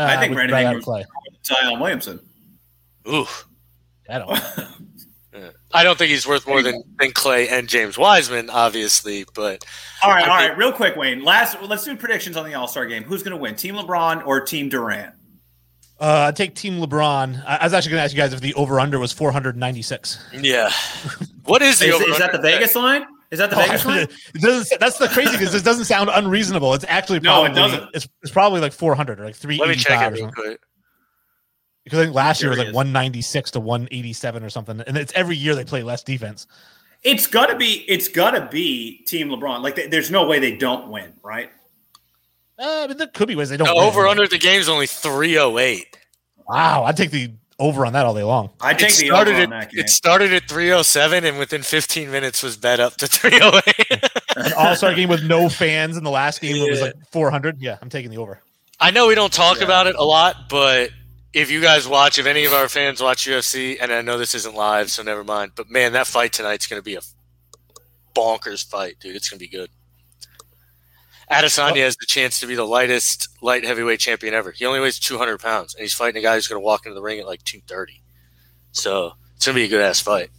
Uh, 0.00 0.06
I 0.06 0.16
think 0.18 0.34
Brandon 0.34 0.56
Wingham 0.56 0.76
Ingram's- 0.76 1.06
Zion 1.44 1.80
Williamson. 1.80 2.20
Ooh, 3.08 3.26
I 4.08 4.18
don't. 4.18 4.38
know. 5.32 5.38
Yeah. 5.38 5.50
I 5.72 5.84
don't 5.84 5.96
think 5.98 6.10
he's 6.10 6.26
worth 6.26 6.46
more 6.46 6.62
than, 6.62 6.82
than 6.98 7.12
Klay 7.12 7.50
and 7.50 7.68
James 7.68 7.96
Wiseman, 7.96 8.50
obviously, 8.50 9.24
but 9.34 9.64
All 10.02 10.10
right, 10.10 10.24
I 10.24 10.28
all 10.30 10.38
think- 10.38 10.50
right, 10.50 10.58
real 10.58 10.72
quick, 10.72 10.96
Wayne. 10.96 11.22
Last, 11.24 11.60
let's 11.62 11.84
do 11.84 11.96
predictions 11.96 12.36
on 12.36 12.44
the 12.46 12.54
All 12.54 12.66
Star 12.68 12.86
game. 12.86 13.02
Who's 13.04 13.22
going 13.22 13.36
to 13.36 13.36
win, 13.40 13.54
Team 13.56 13.74
LeBron 13.76 14.26
or 14.26 14.40
Team 14.40 14.68
Durant? 14.68 15.14
Uh, 16.00 16.26
I'd 16.28 16.36
take 16.36 16.54
Team 16.54 16.80
LeBron. 16.80 17.42
I, 17.46 17.56
I 17.58 17.64
was 17.64 17.74
actually 17.74 17.90
going 17.90 18.00
to 18.00 18.04
ask 18.04 18.14
you 18.14 18.18
guys 18.18 18.32
if 18.32 18.40
the 18.40 18.54
over 18.54 18.80
under 18.80 18.98
was 18.98 19.12
496. 19.12 20.18
yeah. 20.40 20.70
What 21.44 21.60
is 21.62 21.78
the 21.78 21.88
Is, 21.88 22.00
is 22.00 22.18
that 22.18 22.32
the 22.32 22.38
Vegas 22.38 22.74
line? 22.74 23.04
Is 23.30 23.38
that 23.38 23.50
the 23.50 23.56
Oh, 23.56 23.60
Vegas 23.60 23.84
line? 23.84 23.98
it 24.34 24.40
doesn't, 24.40 24.80
that's 24.80 24.98
the 24.98 25.08
crazy 25.08 25.32
because 25.32 25.54
it 25.54 25.62
doesn't 25.62 25.84
sound 25.84 26.08
unreasonable. 26.12 26.74
It's 26.74 26.84
actually 26.88 27.20
No, 27.20 27.44
it 27.44 27.52
probably, 27.52 27.60
doesn't. 27.76 27.90
It's, 27.94 28.08
it's 28.22 28.32
probably 28.32 28.60
like 28.60 28.72
400 28.72 29.20
or 29.20 29.24
like 29.24 29.36
Let 29.44 29.48
me 29.48 29.56
385 29.76 29.82
check 29.86 30.00
or 30.00 30.14
it 30.14 30.20
real 30.20 30.32
quick. 30.32 30.60
Because 31.84 31.98
I 31.98 32.02
think 32.04 32.14
last 32.14 32.40
year 32.42 32.50
was 32.50 32.58
like 32.58 32.74
196 32.74 33.52
to 33.52 33.60
187 33.60 34.42
or 34.44 34.50
something, 34.50 34.80
and 34.86 34.96
it's 34.96 35.12
every 35.14 35.36
year 35.36 35.54
they 35.54 35.64
play 35.64 35.82
less 35.82 36.02
defense. 36.02 36.46
It's 37.02 37.26
gotta 37.26 37.56
be. 37.56 37.84
It's 37.88 38.08
gotta 38.08 38.46
be 38.50 38.98
Team 39.06 39.28
LeBron. 39.30 39.62
Like, 39.62 39.76
th- 39.76 39.90
there's 39.90 40.10
no 40.10 40.26
way 40.26 40.38
they 40.38 40.54
don't 40.56 40.88
win, 40.90 41.14
right? 41.22 41.50
Uh, 42.58 42.86
but 42.88 42.98
there 42.98 43.06
could 43.06 43.28
be 43.28 43.34
ways 43.36 43.48
they 43.48 43.56
don't. 43.56 43.66
The 43.68 43.74
win. 43.74 43.84
over 43.84 44.06
under 44.06 44.26
the 44.28 44.38
game's 44.38 44.68
only 44.68 44.86
308. 44.86 45.96
Wow, 46.46 46.84
I'd 46.84 46.96
take 46.98 47.10
the 47.10 47.32
over 47.58 47.86
on 47.86 47.94
that 47.94 48.04
all 48.04 48.14
day 48.14 48.22
long. 48.22 48.50
I 48.60 48.74
take 48.74 48.90
it 48.90 48.96
the 49.00 49.06
started 49.06 49.30
over 49.34 49.42
on 49.44 49.52
at 49.54 49.60
that 49.60 49.70
game. 49.72 49.80
it 49.80 49.88
started 49.88 50.32
at 50.34 50.48
307 50.48 51.24
and 51.24 51.38
within 51.38 51.62
15 51.62 52.10
minutes 52.10 52.42
was 52.42 52.56
bet 52.58 52.80
up 52.80 52.96
to 52.98 53.06
308. 53.06 54.10
An 54.36 54.52
All 54.58 54.76
Star 54.76 54.94
game 54.94 55.08
with 55.08 55.22
no 55.24 55.48
fans 55.48 55.96
in 55.96 56.04
the 56.04 56.10
last 56.10 56.40
game 56.42 56.56
it 56.56 56.70
was 56.70 56.80
like 56.82 56.94
400. 57.12 57.60
Yeah, 57.62 57.78
I'm 57.80 57.88
taking 57.88 58.10
the 58.10 58.18
over. 58.18 58.40
I 58.78 58.90
know 58.90 59.08
we 59.08 59.14
don't 59.14 59.32
talk 59.32 59.58
Yeah. 59.58 59.64
about 59.64 59.86
it 59.86 59.94
a 59.96 60.04
lot, 60.04 60.48
but 60.50 60.90
if 61.32 61.50
you 61.50 61.60
guys 61.60 61.86
watch, 61.86 62.18
if 62.18 62.26
any 62.26 62.44
of 62.44 62.52
our 62.52 62.68
fans 62.68 63.02
watch 63.02 63.26
UFC, 63.26 63.76
and 63.80 63.92
I 63.92 64.02
know 64.02 64.18
this 64.18 64.34
isn't 64.34 64.54
live, 64.54 64.90
so 64.90 65.02
never 65.02 65.22
mind. 65.22 65.52
But 65.54 65.70
man, 65.70 65.92
that 65.92 66.06
fight 66.06 66.32
tonight's 66.32 66.66
going 66.66 66.80
to 66.80 66.84
be 66.84 66.96
a 66.96 67.00
bonkers 68.14 68.68
fight, 68.68 68.96
dude. 69.00 69.16
It's 69.16 69.28
going 69.28 69.38
to 69.38 69.44
be 69.44 69.48
good. 69.48 69.70
Adesanya 71.30 71.84
has 71.84 71.96
the 71.96 72.06
chance 72.06 72.40
to 72.40 72.46
be 72.48 72.56
the 72.56 72.64
lightest 72.64 73.28
light 73.40 73.64
heavyweight 73.64 74.00
champion 74.00 74.34
ever. 74.34 74.50
He 74.50 74.66
only 74.66 74.80
weighs 74.80 74.98
200 74.98 75.38
pounds, 75.38 75.74
and 75.74 75.82
he's 75.82 75.94
fighting 75.94 76.18
a 76.18 76.22
guy 76.22 76.34
who's 76.34 76.48
going 76.48 76.60
to 76.60 76.64
walk 76.64 76.86
into 76.86 76.94
the 76.94 77.02
ring 77.02 77.20
at 77.20 77.26
like 77.26 77.44
230. 77.44 78.02
So 78.72 79.12
it's 79.36 79.46
going 79.46 79.54
to 79.54 79.60
be 79.60 79.64
a 79.64 79.68
good 79.68 79.80
ass 79.80 80.00
fight. 80.00 80.30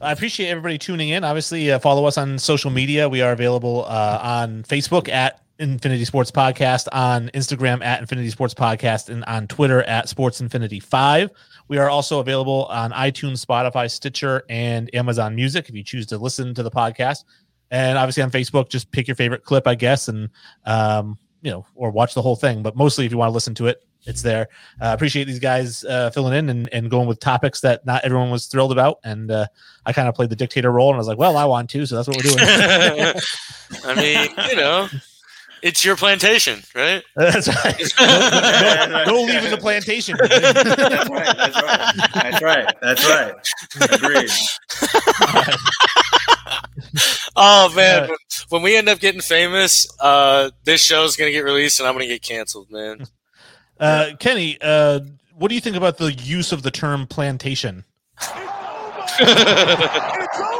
I 0.00 0.12
appreciate 0.12 0.48
everybody 0.48 0.78
tuning 0.78 1.10
in. 1.10 1.24
Obviously, 1.24 1.70
uh, 1.70 1.78
follow 1.78 2.06
us 2.06 2.16
on 2.16 2.38
social 2.38 2.70
media. 2.70 3.08
We 3.08 3.20
are 3.20 3.32
available 3.32 3.84
uh, 3.86 4.18
on 4.22 4.62
Facebook 4.62 5.10
at 5.10 5.42
Infinity 5.58 6.04
Sports 6.04 6.30
Podcast, 6.30 6.88
on 6.92 7.28
Instagram 7.30 7.84
at 7.84 8.00
Infinity 8.00 8.30
Sports 8.30 8.54
Podcast, 8.54 9.08
and 9.08 9.24
on 9.24 9.46
Twitter 9.46 9.82
at 9.84 10.08
Sports 10.08 10.40
Infinity 10.40 10.80
Five. 10.80 11.30
We 11.68 11.78
are 11.78 11.88
also 11.88 12.20
available 12.20 12.66
on 12.66 12.92
iTunes, 12.92 13.44
Spotify, 13.44 13.90
Stitcher, 13.90 14.44
and 14.48 14.94
Amazon 14.94 15.34
Music 15.34 15.68
if 15.68 15.74
you 15.74 15.82
choose 15.82 16.06
to 16.06 16.18
listen 16.18 16.54
to 16.54 16.62
the 16.62 16.70
podcast. 16.70 17.24
And 17.70 17.98
obviously 17.98 18.22
on 18.22 18.30
Facebook, 18.30 18.68
just 18.68 18.90
pick 18.92 19.08
your 19.08 19.16
favorite 19.16 19.44
clip, 19.44 19.66
I 19.66 19.74
guess, 19.74 20.08
and 20.08 20.28
um, 20.64 21.18
you 21.42 21.50
know, 21.50 21.66
or 21.74 21.90
watch 21.90 22.14
the 22.14 22.22
whole 22.22 22.36
thing. 22.36 22.62
But 22.62 22.76
mostly, 22.76 23.06
if 23.06 23.12
you 23.12 23.18
want 23.18 23.30
to 23.30 23.34
listen 23.34 23.54
to 23.56 23.66
it, 23.66 23.82
it's 24.06 24.22
there. 24.22 24.48
Uh, 24.80 24.92
appreciate 24.94 25.24
these 25.24 25.40
guys 25.40 25.84
uh, 25.84 26.10
filling 26.10 26.34
in 26.34 26.48
and, 26.48 26.68
and 26.72 26.90
going 26.90 27.08
with 27.08 27.18
topics 27.18 27.60
that 27.62 27.84
not 27.84 28.04
everyone 28.04 28.30
was 28.30 28.46
thrilled 28.46 28.70
about. 28.70 28.98
And 29.02 29.30
uh, 29.30 29.46
I 29.84 29.92
kind 29.92 30.08
of 30.08 30.14
played 30.14 30.30
the 30.30 30.36
dictator 30.36 30.70
role, 30.70 30.90
and 30.90 30.96
I 30.96 30.98
was 30.98 31.08
like, 31.08 31.18
well, 31.18 31.36
I 31.36 31.44
want 31.44 31.70
to, 31.70 31.86
so 31.86 31.96
that's 31.96 32.06
what 32.06 32.16
we're 32.16 32.22
doing. 32.22 32.38
I 33.84 33.94
mean, 33.96 34.48
you 34.50 34.56
know, 34.56 34.88
it's 35.66 35.84
your 35.84 35.96
plantation, 35.96 36.62
right? 36.76 37.02
that's 37.16 37.48
right. 37.48 37.82
No, 38.00 38.86
no, 38.86 39.04
no 39.04 39.22
leaving 39.22 39.50
the 39.50 39.58
plantation. 39.58 40.16
That's 40.20 41.10
right. 41.10 41.36
That's 41.36 42.42
right. 42.42 42.74
That's 42.80 43.08
right. 43.10 43.34
That's 43.76 44.02
right. 44.02 44.02
Agreed. 44.02 44.30
Oh 47.38 47.70
man, 47.74 48.08
when, 48.08 48.16
when 48.48 48.62
we 48.62 48.76
end 48.76 48.88
up 48.88 48.98
getting 48.98 49.20
famous, 49.20 49.86
uh, 50.00 50.50
this 50.64 50.82
show's 50.82 51.16
gonna 51.16 51.30
get 51.30 51.44
released 51.44 51.78
and 51.78 51.86
I'm 51.86 51.94
gonna 51.94 52.06
get 52.06 52.22
canceled, 52.22 52.70
man. 52.70 53.06
Uh, 53.78 54.12
Kenny, 54.18 54.56
uh, 54.62 55.00
what 55.34 55.48
do 55.48 55.54
you 55.54 55.60
think 55.60 55.76
about 55.76 55.98
the 55.98 56.10
use 56.14 56.50
of 56.50 56.62
the 56.62 56.70
term 56.70 57.06
plantation? 57.06 57.84
It's 58.18 58.30
over! 59.20 60.55